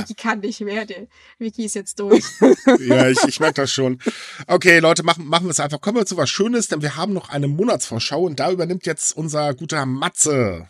Ich 0.08 0.16
kann 0.16 0.40
nicht 0.40 0.60
mehr, 0.60 0.84
der 0.84 1.06
Wiki 1.38 1.64
ist 1.64 1.74
jetzt 1.74 1.98
durch. 2.00 2.24
ja, 2.80 3.08
ich, 3.08 3.22
ich 3.26 3.40
merke 3.40 3.62
das 3.62 3.72
schon. 3.72 3.98
Okay, 4.46 4.78
Leute, 4.78 5.02
machen, 5.02 5.26
machen 5.26 5.46
wir 5.46 5.50
es 5.50 5.60
einfach. 5.60 5.80
Kommen 5.80 5.98
wir 5.98 6.06
zu 6.06 6.16
was 6.16 6.30
Schönes, 6.30 6.68
denn 6.68 6.82
wir 6.82 6.96
haben 6.96 7.12
noch 7.12 7.28
eine 7.28 7.48
Monatsvorschau 7.48 8.22
und 8.22 8.40
da 8.40 8.50
übernimmt 8.50 8.86
jetzt 8.86 9.16
unser 9.16 9.54
guter 9.54 9.86
Matze. 9.86 10.68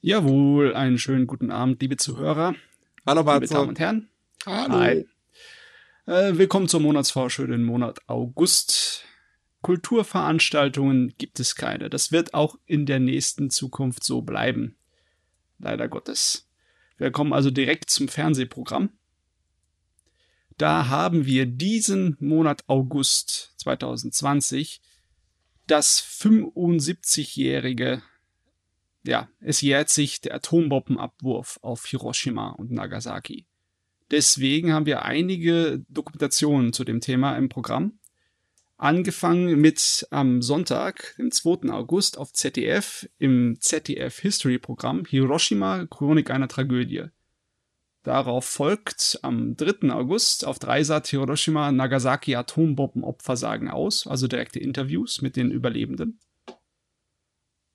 Jawohl, 0.00 0.76
einen 0.76 0.96
schönen 0.96 1.26
guten 1.26 1.50
Abend, 1.50 1.82
liebe 1.82 1.96
Zuhörer. 1.96 2.54
Hallo, 3.04 3.24
Bart. 3.24 3.42
Liebe 3.42 3.52
Damen 3.52 3.70
und 3.70 3.80
Herren. 3.80 4.08
Hallo. 4.46 4.74
Hi. 4.74 5.08
Äh, 6.06 6.38
willkommen 6.38 6.68
zur 6.68 6.78
Monatsvorschau 6.78 7.46
den 7.46 7.64
Monat 7.64 7.98
August. 8.06 9.04
Kulturveranstaltungen 9.60 11.14
gibt 11.18 11.40
es 11.40 11.56
keine. 11.56 11.90
Das 11.90 12.12
wird 12.12 12.32
auch 12.32 12.60
in 12.64 12.86
der 12.86 13.00
nächsten 13.00 13.50
Zukunft 13.50 14.04
so 14.04 14.22
bleiben. 14.22 14.76
Leider 15.58 15.88
Gottes. 15.88 16.48
Wir 16.96 17.10
kommen 17.10 17.32
also 17.32 17.50
direkt 17.50 17.90
zum 17.90 18.06
Fernsehprogramm. 18.06 18.90
Da 20.58 20.86
haben 20.86 21.26
wir 21.26 21.44
diesen 21.44 22.16
Monat 22.20 22.62
August 22.68 23.52
2020 23.56 24.80
das 25.66 26.00
75-jährige 26.00 28.00
ja, 29.08 29.30
es 29.40 29.62
jährt 29.62 29.88
sich 29.88 30.20
der 30.20 30.34
Atombombenabwurf 30.34 31.58
auf 31.62 31.86
Hiroshima 31.86 32.50
und 32.50 32.70
Nagasaki. 32.70 33.46
Deswegen 34.10 34.74
haben 34.74 34.84
wir 34.84 35.02
einige 35.02 35.82
Dokumentationen 35.88 36.74
zu 36.74 36.84
dem 36.84 37.00
Thema 37.00 37.34
im 37.36 37.48
Programm. 37.48 37.98
Angefangen 38.76 39.58
mit 39.58 40.06
am 40.10 40.42
Sonntag, 40.42 41.14
dem 41.16 41.30
2. 41.30 41.70
August 41.70 42.18
auf 42.18 42.34
ZDF 42.34 43.08
im 43.18 43.56
ZDF 43.60 44.18
History 44.18 44.58
Programm 44.58 45.06
Hiroshima 45.06 45.86
Chronik 45.86 46.30
einer 46.30 46.48
Tragödie. 46.48 47.06
Darauf 48.02 48.44
folgt 48.44 49.18
am 49.22 49.56
3. 49.56 49.90
August 49.90 50.46
auf 50.46 50.58
Dreisat 50.58 51.08
Hiroshima 51.08 51.72
Nagasaki 51.72 52.36
Atombombenopfer 52.36 53.36
sagen 53.38 53.70
aus, 53.70 54.06
also 54.06 54.28
direkte 54.28 54.60
Interviews 54.60 55.22
mit 55.22 55.36
den 55.36 55.50
Überlebenden. 55.50 56.20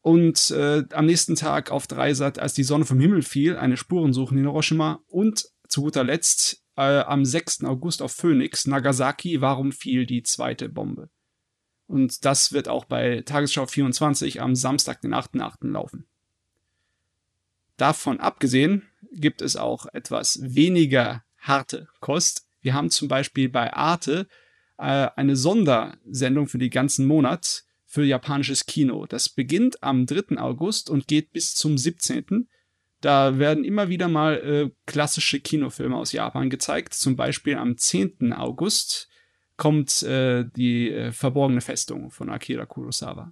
Und 0.04 0.52
äh, 0.52 0.84
am 0.92 1.06
nächsten 1.06 1.36
Tag 1.36 1.72
auf 1.72 1.88
Dreisat, 1.88 2.38
als 2.38 2.54
die 2.54 2.66
Sonne 2.66 2.84
vom 2.84 3.00
Himmel 3.00 3.22
fiel, 3.22 3.56
eine 3.56 3.78
Spurensuche 3.78 4.36
in 4.36 4.42
Hiroshima. 4.42 5.00
Und 5.08 5.46
zu 5.70 5.82
guter 5.82 6.04
Letzt 6.04 6.62
äh, 6.76 7.00
am 7.00 7.24
6. 7.24 7.64
August 7.64 8.02
auf 8.02 8.12
Phoenix, 8.12 8.68
Nagasaki, 8.68 9.40
warum 9.40 9.72
fiel 9.72 10.06
die 10.06 10.22
zweite 10.22 10.68
Bombe? 10.68 11.10
Und 11.88 12.26
das 12.26 12.52
wird 12.52 12.68
auch 12.68 12.84
bei 12.84 13.22
Tagesschau 13.22 13.66
24 13.66 14.42
am 14.42 14.56
Samstag, 14.56 15.00
den 15.00 15.14
8.8. 15.14 15.72
laufen. 15.72 16.06
Davon 17.78 18.20
abgesehen 18.20 18.84
gibt 19.14 19.42
es 19.42 19.56
auch 19.56 19.86
etwas 19.94 20.38
weniger 20.42 21.24
harte 21.38 21.88
Kost. 22.02 22.46
Wir 22.60 22.74
haben 22.74 22.90
zum 22.90 23.08
Beispiel 23.08 23.48
bei 23.48 23.72
Arte 23.72 24.28
äh, 24.78 25.08
eine 25.16 25.38
Sondersendung 25.38 26.48
für 26.48 26.58
den 26.58 26.72
ganzen 26.72 27.06
Monat 27.06 27.64
für 27.94 28.04
japanisches 28.04 28.66
Kino. 28.66 29.06
Das 29.06 29.30
beginnt 29.30 29.84
am 29.84 30.08
3. 30.08 30.40
August 30.40 30.90
und 30.90 31.08
geht 31.08 31.32
bis 31.32 31.54
zum 31.54 31.78
17. 31.78 32.50
Da 33.02 33.38
werden 33.38 33.64
immer 33.64 33.88
wieder 33.88 34.08
mal 34.08 34.34
äh, 34.38 34.72
klassische 34.88 35.40
Kinofilme 35.40 35.96
aus 35.96 36.12
Japan 36.12 36.50
gezeigt. 36.50 36.96
Zum 36.96 37.16
Beispiel 37.16 37.56
am 37.56 37.78
10. 37.78 38.34
August 38.34 39.10
kommt 39.58 40.02
äh, 40.02 40.44
die 40.56 40.90
äh, 40.90 41.12
Verborgene 41.12 41.62
Festung 41.62 42.10
von 42.10 42.32
Akira 42.32 42.66
Kurosawa. 42.66 43.32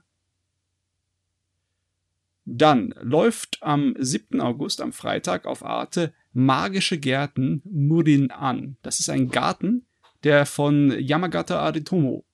Dann 2.46 2.94
läuft 3.02 3.64
am 3.64 3.96
7. 3.98 4.42
August, 4.42 4.80
am 4.80 4.94
Freitag, 4.94 5.48
auf 5.48 5.66
Arte 5.66 6.14
Magische 6.34 7.00
Gärten 7.00 7.64
Murin 7.66 8.30
an. 8.30 8.78
Das 8.84 9.00
ist 9.00 9.10
ein 9.10 9.30
Garten, 9.30 9.88
der 10.24 10.46
von 10.46 10.92
Yamagata 11.00 11.60
Aritomo 11.60 12.26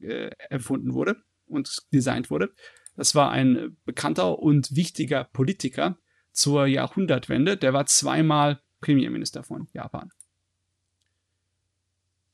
äh, 0.00 0.30
erfunden 0.48 0.94
wurde 0.94 1.22
und 1.50 1.82
designt 1.92 2.30
wurde. 2.30 2.52
Das 2.96 3.14
war 3.14 3.30
ein 3.30 3.76
bekannter 3.84 4.38
und 4.38 4.74
wichtiger 4.74 5.24
Politiker 5.24 5.98
zur 6.32 6.66
Jahrhundertwende. 6.66 7.56
Der 7.56 7.72
war 7.72 7.86
zweimal 7.86 8.60
Premierminister 8.80 9.42
von 9.42 9.68
Japan. 9.72 10.10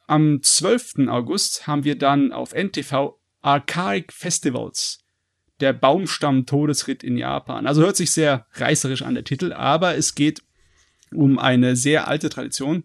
Am 0.07 0.41
12. 0.43 1.09
August 1.09 1.67
haben 1.67 1.85
wir 1.85 1.99
dann 1.99 2.33
auf 2.33 2.53
NTV 2.55 3.19
Archaic 3.43 4.13
Festivals, 4.13 5.05
der 5.61 5.73
Baumstamm-Todesritt 5.73 7.03
in 7.03 7.17
Japan. 7.17 7.67
Also 7.67 7.83
hört 7.83 7.97
sich 7.97 8.13
sehr 8.13 8.47
reißerisch 8.53 9.03
an 9.03 9.15
der 9.15 9.25
Titel, 9.25 9.53
aber 9.53 9.97
es 9.97 10.15
geht 10.15 10.43
um 11.13 11.39
eine 11.39 11.77
sehr 11.77 12.09
alte 12.09 12.29
Tradition, 12.29 12.85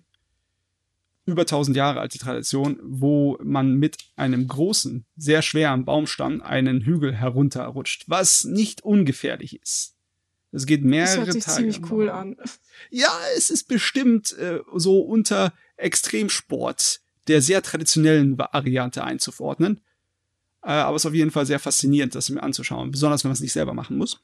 über 1.25 1.43
1000 1.43 1.77
Jahre 1.77 1.99
alte 1.99 2.17
Tradition, 2.17 2.79
wo 2.83 3.37
man 3.43 3.75
mit 3.75 3.97
einem 4.15 4.47
großen, 4.47 5.05
sehr 5.15 5.41
schweren 5.41 5.85
Baumstamm 5.85 6.41
einen 6.41 6.81
Hügel 6.81 7.13
herunterrutscht, 7.13 8.05
was 8.07 8.43
nicht 8.43 8.83
ungefährlich 8.83 9.61
ist. 9.61 9.95
Es 10.51 10.65
geht 10.65 10.83
mehrere 10.83 11.17
Das 11.17 11.25
hört 11.25 11.33
sich 11.33 11.43
Tage. 11.43 11.57
ziemlich 11.57 11.91
cool 11.91 12.09
an. 12.09 12.37
Ja, 12.89 13.11
es 13.37 13.49
ist 13.49 13.67
bestimmt 13.67 14.37
äh, 14.37 14.59
so 14.75 14.99
unter 14.99 15.53
Extremsport 15.77 16.99
der 17.27 17.41
sehr 17.41 17.61
traditionellen 17.61 18.37
Variante 18.37 19.03
einzuverordnen. 19.03 19.79
Äh, 20.63 20.71
aber 20.71 20.95
es 20.95 21.03
ist 21.03 21.07
auf 21.07 21.13
jeden 21.13 21.31
Fall 21.31 21.45
sehr 21.45 21.59
faszinierend, 21.59 22.15
das 22.15 22.29
mir 22.29 22.43
anzuschauen, 22.43 22.91
besonders 22.91 23.23
wenn 23.23 23.29
man 23.29 23.35
es 23.35 23.41
nicht 23.41 23.53
selber 23.53 23.73
machen 23.73 23.97
muss. 23.97 24.19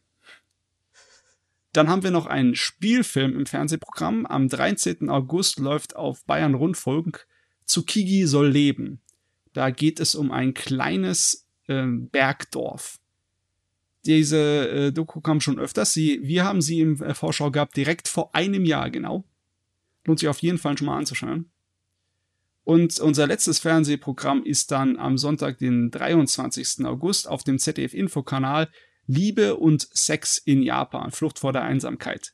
Dann 1.78 1.90
haben 1.90 2.02
wir 2.02 2.10
noch 2.10 2.26
einen 2.26 2.56
Spielfilm 2.56 3.38
im 3.38 3.46
Fernsehprogramm. 3.46 4.26
Am 4.26 4.50
13. 4.50 5.12
August 5.12 5.60
läuft 5.60 5.96
auf 5.96 6.26
Bayern 6.26 6.56
Rundfunk 6.56 7.28
Tsukigi 7.68 8.26
soll 8.26 8.50
leben. 8.50 9.00
Da 9.54 9.70
geht 9.70 10.00
es 10.00 10.16
um 10.16 10.32
ein 10.32 10.56
kleines 10.56 11.48
ähm, 11.68 12.10
Bergdorf. 12.10 12.98
Diese 14.08 14.70
äh, 14.70 14.92
Doku 14.92 15.22
kam 15.22 15.40
schon 15.40 15.60
öfters. 15.60 15.94
Sie, 15.94 16.20
wir 16.24 16.46
haben 16.46 16.64
sie 16.64 16.80
im 16.80 17.00
äh, 17.00 17.14
Vorschau 17.14 17.52
gehabt, 17.52 17.78
direkt 17.78 18.08
vor 18.08 18.34
einem 18.34 18.66
Jahr 18.66 18.90
genau. 18.90 19.24
Lohnt 20.06 20.18
sich 20.18 20.30
auf 20.30 20.40
jeden 20.40 20.58
Fall 20.58 20.76
schon 20.80 20.88
mal 20.88 20.98
anzuschauen. 20.98 21.52
Und 22.64 23.00
unser 23.00 23.28
letztes 23.28 23.60
Fernsehprogramm 23.60 24.44
ist 24.44 24.72
dann 24.72 24.98
am 24.98 25.20
Sonntag, 25.20 25.60
den 25.60 25.92
23. 25.92 26.86
August, 26.86 27.28
auf 27.28 27.44
dem 27.44 27.60
ZDF-Info-Kanal 27.60 28.68
Liebe 29.08 29.56
und 29.56 29.88
Sex 29.94 30.38
in 30.38 30.62
Japan, 30.62 31.12
Flucht 31.12 31.40
vor 31.40 31.54
der 31.54 31.64
Einsamkeit. 31.64 32.34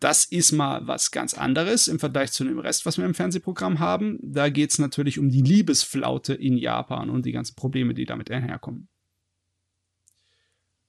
Das 0.00 0.24
ist 0.24 0.52
mal 0.52 0.86
was 0.86 1.10
ganz 1.10 1.34
anderes 1.34 1.86
im 1.86 1.98
Vergleich 1.98 2.32
zu 2.32 2.44
dem 2.44 2.58
Rest, 2.58 2.86
was 2.86 2.96
wir 2.96 3.04
im 3.04 3.14
Fernsehprogramm 3.14 3.80
haben. 3.80 4.18
Da 4.22 4.48
geht 4.48 4.70
es 4.70 4.78
natürlich 4.78 5.18
um 5.18 5.28
die 5.28 5.42
Liebesflaute 5.42 6.32
in 6.32 6.56
Japan 6.56 7.10
und 7.10 7.26
die 7.26 7.32
ganzen 7.32 7.54
Probleme, 7.54 7.92
die 7.92 8.06
damit 8.06 8.30
einherkommen. 8.30 8.88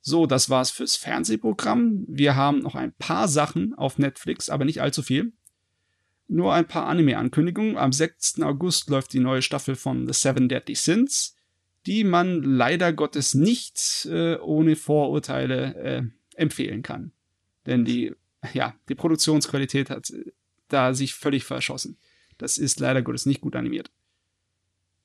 So, 0.01 0.25
das 0.25 0.49
war's 0.49 0.71
fürs 0.71 0.95
Fernsehprogramm. 0.95 2.05
Wir 2.07 2.35
haben 2.35 2.59
noch 2.59 2.75
ein 2.75 2.93
paar 2.93 3.27
Sachen 3.27 3.73
auf 3.73 3.99
Netflix, 3.99 4.49
aber 4.49 4.65
nicht 4.65 4.81
allzu 4.81 5.03
viel. 5.03 5.33
Nur 6.27 6.53
ein 6.53 6.67
paar 6.67 6.87
Anime-Ankündigungen. 6.87 7.77
Am 7.77 7.91
6. 7.91 8.41
August 8.41 8.89
läuft 8.89 9.11
die 9.11 9.19
neue 9.19 9.41
Staffel 9.41 9.75
von 9.75 10.07
The 10.07 10.13
Seven 10.13 10.47
Deadly 10.47 10.75
Sins, 10.75 11.35
die 11.85 12.03
man 12.03 12.43
leider 12.43 12.93
Gottes 12.93 13.33
nicht 13.33 14.07
äh, 14.09 14.35
ohne 14.37 14.75
Vorurteile 14.75 15.75
äh, 15.75 16.03
empfehlen 16.35 16.81
kann. 16.81 17.11
Denn 17.65 17.85
die, 17.85 18.13
ja, 18.53 18.75
die 18.89 18.95
Produktionsqualität 18.95 19.89
hat 19.89 20.09
äh, 20.11 20.31
da 20.67 20.93
sich 20.93 21.13
völlig 21.13 21.43
verschossen. 21.43 21.97
Das 22.37 22.57
ist 22.57 22.79
leider 22.79 23.01
Gottes 23.01 23.25
nicht 23.25 23.41
gut 23.41 23.55
animiert. 23.55 23.91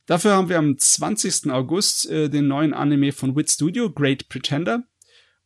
Dafür 0.07 0.35
haben 0.35 0.49
wir 0.49 0.59
am 0.59 0.79
20. 0.79 1.51
August 1.51 2.09
äh, 2.09 2.29
den 2.31 2.47
neuen 2.47 2.73
Anime 2.73 3.13
von 3.13 3.35
Wit 3.35 3.51
Studio, 3.51 3.91
Great 3.91 4.29
Pretender. 4.29 4.85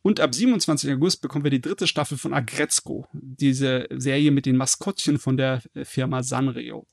Und 0.03 0.19
ab 0.19 0.33
27. 0.33 0.91
August 0.93 1.21
bekommen 1.21 1.43
wir 1.43 1.51
die 1.51 1.61
dritte 1.61 1.87
Staffel 1.87 2.17
von 2.17 2.33
Agretzko, 2.33 3.07
diese 3.13 3.87
Serie 3.91 4.31
mit 4.31 4.45
den 4.45 4.57
Maskottchen 4.57 5.19
von 5.19 5.37
der 5.37 5.61
äh, 5.73 5.85
Firma 5.85 6.23
Sanrio. 6.23 6.87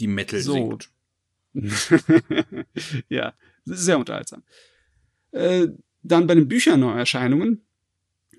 Die 0.00 0.06
Metal 0.08 0.40
So. 0.40 0.52
singt. 0.52 0.90
ja, 3.08 3.32
das 3.64 3.78
ist 3.78 3.84
sehr 3.84 3.98
unterhaltsam. 3.98 4.42
Äh, 5.30 5.68
dann 6.02 6.26
bei 6.26 6.34
den 6.34 6.48
Bücherneuerscheinungen 6.48 7.64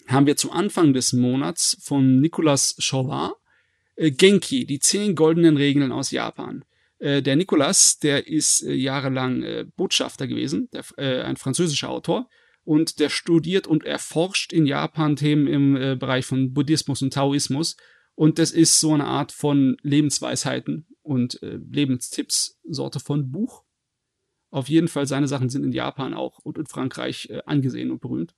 haben 0.07 0.27
wir 0.27 0.37
zum 0.37 0.51
Anfang 0.51 0.93
des 0.93 1.13
Monats 1.13 1.77
von 1.81 2.19
Nicolas 2.19 2.75
Chauvin 2.79 3.31
äh, 3.95 4.11
Genki, 4.11 4.65
die 4.65 4.79
zehn 4.79 5.15
goldenen 5.15 5.57
Regeln 5.57 5.91
aus 5.91 6.11
Japan. 6.11 6.63
Äh, 6.99 7.21
der 7.21 7.35
Nicolas, 7.35 7.99
der 7.99 8.27
ist 8.27 8.63
äh, 8.63 8.73
jahrelang 8.73 9.43
äh, 9.43 9.65
Botschafter 9.75 10.27
gewesen, 10.27 10.69
der, 10.71 10.83
äh, 10.97 11.21
ein 11.23 11.37
französischer 11.37 11.89
Autor, 11.89 12.29
und 12.63 12.99
der 12.99 13.09
studiert 13.09 13.67
und 13.67 13.83
erforscht 13.83 14.51
in 14.51 14.65
Japan 14.65 15.15
Themen 15.15 15.45
im 15.45 15.99
Bereich 15.99 16.25
von 16.25 16.51
Buddhismus 16.51 17.03
und 17.03 17.13
Taoismus. 17.13 17.77
Und 18.15 18.39
das 18.39 18.49
ist 18.49 18.79
so 18.79 18.91
eine 18.91 19.03
Art 19.03 19.31
von 19.31 19.77
Lebensweisheiten 19.83 20.87
und 21.05 21.41
äh, 21.43 21.57
Lebenstipps, 21.57 22.59
Sorte 22.63 22.99
von 22.99 23.31
Buch. 23.31 23.63
Auf 24.49 24.69
jeden 24.69 24.87
Fall, 24.87 25.05
seine 25.05 25.27
Sachen 25.27 25.49
sind 25.49 25.63
in 25.63 25.71
Japan 25.71 26.13
auch 26.13 26.39
und 26.39 26.57
in 26.57 26.65
Frankreich 26.65 27.29
äh, 27.29 27.41
angesehen 27.45 27.91
und 27.91 28.01
berühmt. 28.01 28.35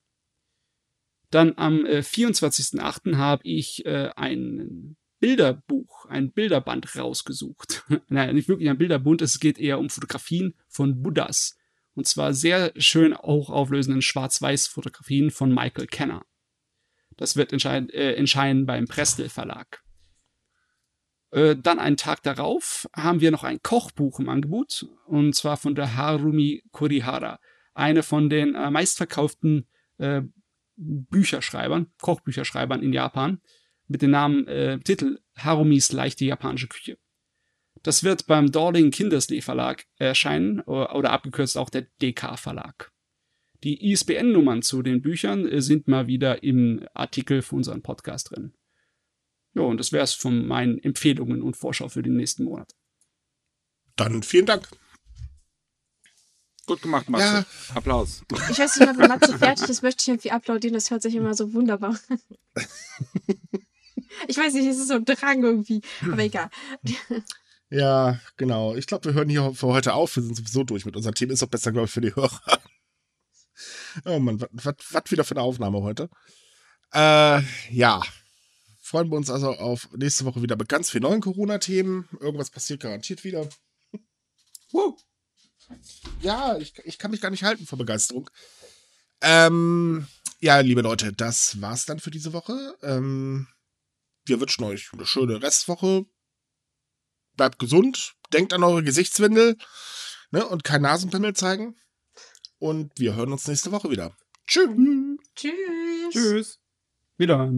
Dann 1.30 1.54
am 1.58 1.86
äh, 1.86 2.00
24.08. 2.00 3.18
habe 3.18 3.44
ich 3.46 3.86
äh, 3.86 4.10
ein 4.16 4.98
Bilderbuch, 5.20 6.06
ein 6.06 6.32
Bilderband 6.32 6.96
rausgesucht. 6.98 7.86
Nein, 8.08 8.36
nicht 8.36 8.50
wirklich 8.50 8.70
ein 8.70 8.78
Bilderbund, 8.78 9.22
es 9.22 9.40
geht 9.40 9.58
eher 9.58 9.80
um 9.80 9.90
Fotografien 9.90 10.54
von 10.68 11.02
Buddhas. 11.02 11.58
Und 11.96 12.08
zwar 12.08 12.34
sehr 12.34 12.74
schön 12.78 13.14
auch 13.14 13.50
auflösenden 13.50 14.02
Schwarz-Weiß-Fotografien 14.02 15.32
von 15.32 15.54
Michael 15.54 15.88
Kenner. 15.88 16.26
Das 17.16 17.36
wird 17.36 17.52
entscheid 17.52 17.92
äh, 17.92 18.14
entscheiden 18.14 18.66
beim 18.68 18.86
Prestel 18.86 19.30
Verlag. 19.30 19.84
Äh, 21.32 21.56
dann 21.56 21.80
einen 21.80 21.98
Tag 21.98 22.24
darauf 22.24 22.88
haben 22.96 23.22
wir 23.22 23.32
noch 23.32 23.44
ein 23.44 23.62
Kochbuch 23.62 24.20
im 24.20 24.30
Angebot. 24.30 24.86
Und 25.06 25.36
zwar 25.36 25.58
von 25.58 25.76
der 25.76 25.96
Harumi 25.96 26.64
Kurihara. 26.72 27.40
Eine 27.74 28.04
von 28.04 28.30
den 28.30 28.56
äh, 28.56 28.72
meistverkauften 28.72 29.68
äh, 29.98 30.22
Bücherschreibern, 30.76 31.88
Kochbücherschreibern 32.02 32.82
in 32.82 32.94
Japan. 32.94 33.42
Mit 33.88 34.02
dem 34.02 34.12
Namen, 34.12 34.48
äh, 34.48 34.80
Titel 34.80 35.20
Harumis 35.38 35.92
leichte 35.92 36.26
japanische 36.26 36.68
Küche. 36.68 36.98
Das 37.84 38.04
wird 38.04 38.28
beim 38.28 38.52
Dorling 38.52 38.92
Kindersley 38.92 39.42
Verlag 39.42 39.86
erscheinen 39.98 40.62
oder, 40.62 40.96
oder 40.96 41.12
abgekürzt 41.12 41.58
auch 41.58 41.70
der 41.70 41.88
DK 42.02 42.38
Verlag. 42.38 42.92
Die 43.64 43.92
ISBN-Nummern 43.92 44.62
zu 44.62 44.82
den 44.82 45.02
Büchern 45.02 45.48
äh, 45.48 45.62
sind 45.62 45.88
mal 45.88 46.08
wieder 46.08 46.44
im 46.44 46.86
Artikel 46.94 47.42
für 47.42 47.56
unseren 47.56 47.82
Podcast 47.82 48.32
drin. 48.32 48.54
Ja, 49.58 49.64
und 49.64 49.80
das 49.80 49.92
wäre 49.92 50.04
es 50.04 50.14
von 50.14 50.46
meinen 50.46 50.78
Empfehlungen 50.84 51.42
und 51.42 51.58
Vorschau 51.58 51.90
für 51.90 52.04
den 52.04 52.16
nächsten 52.16 52.44
Monat. 52.44 52.76
Dann 53.96 54.22
vielen 54.22 54.46
Dank. 54.46 54.70
Gut 56.68 56.84
gemacht, 56.84 57.10
Matze. 57.10 57.46
Ja. 57.70 57.76
Applaus. 57.76 58.22
Ich 58.52 58.60
weiß 58.60 58.80
nicht, 58.80 58.98
wenn 59.00 59.08
Matze 59.08 59.36
fertig 59.36 59.68
ist, 59.68 59.82
möchte 59.82 60.02
ich 60.04 60.08
irgendwie 60.10 60.30
applaudieren. 60.30 60.76
Das 60.76 60.92
hört 60.92 61.02
sich 61.02 61.16
immer 61.16 61.34
so 61.34 61.54
wunderbar 61.54 61.98
an. 62.10 62.20
Ich 64.28 64.38
weiß 64.38 64.54
nicht, 64.54 64.66
es 64.66 64.80
ist 64.80 64.88
so 64.88 64.96
ein 64.96 65.06
Drang 65.06 65.44
irgendwie. 65.44 65.82
Aber 66.02 66.24
egal. 66.24 66.50
Ja, 67.70 68.20
genau. 68.38 68.76
Ich 68.76 68.88
glaube, 68.88 69.06
wir 69.06 69.14
hören 69.14 69.30
hier 69.30 69.54
für 69.54 69.68
heute 69.68 69.94
auf. 69.94 70.16
Wir 70.16 70.24
sind 70.24 70.36
sowieso 70.36 70.64
durch 70.64 70.86
mit 70.86 70.96
unserem 70.96 71.14
Team. 71.14 71.30
Ist 71.30 71.42
doch 71.42 71.48
besser, 71.48 71.72
glaube 71.72 71.86
ich, 71.86 71.92
für 71.92 72.02
die 72.02 72.16
Hörer. 72.16 72.60
Oh 74.06 74.18
Mann, 74.20 74.44
was 74.52 74.76
wieder 75.12 75.24
für 75.24 75.36
eine 75.36 75.42
Aufnahme 75.42 75.82
heute. 75.82 76.10
Äh, 76.94 77.42
ja. 77.70 78.02
Freuen 78.88 79.12
wir 79.12 79.18
uns 79.18 79.30
also 79.30 79.50
auf 79.50 79.90
nächste 79.98 80.24
Woche 80.24 80.42
wieder 80.42 80.56
mit 80.56 80.70
ganz 80.70 80.90
vielen 80.90 81.02
neuen 81.02 81.20
Corona-Themen. 81.20 82.08
Irgendwas 82.22 82.50
passiert 82.50 82.80
garantiert 82.80 83.26
wieder. 83.26 83.50
Woo. 84.72 84.96
Ja, 86.22 86.58
ich, 86.58 86.74
ich 86.86 86.98
kann 86.98 87.12
mich 87.12 87.20
gar 87.20 87.30
nicht 87.30 87.44
halten 87.44 87.66
vor 87.66 87.78
Begeisterung. 87.78 88.30
Ähm, 89.20 90.08
ja, 90.40 90.62
liebe 90.62 90.80
Leute, 90.80 91.12
das 91.12 91.60
war's 91.60 91.86
dann 91.86 92.00
für 92.00 92.12
diese 92.12 92.32
Woche. 92.32 92.78
Ähm, 92.82 93.50
wir 94.24 94.40
wünschen 94.40 94.64
euch 94.64 94.90
eine 94.94 95.06
schöne 95.06 95.42
Restwoche. 95.42 96.06
Bleibt 97.36 97.60
gesund, 97.60 98.16
denkt 98.32 98.54
an 98.54 98.64
eure 98.64 98.84
Gesichtswindel 98.84 99.58
ne, 100.32 100.48
und 100.48 100.64
kein 100.64 100.84
Nasenpimmel 100.84 101.34
zeigen. 101.34 101.76
Und 102.58 102.98
wir 102.98 103.16
hören 103.16 103.34
uns 103.34 103.50
nächste 103.50 103.74
Woche 103.74 103.90
wieder. 103.90 104.16
Tschüss. 104.48 104.70
Tschüss. 105.36 106.14
Tschüss. 106.14 106.60
Wieder. 107.18 107.52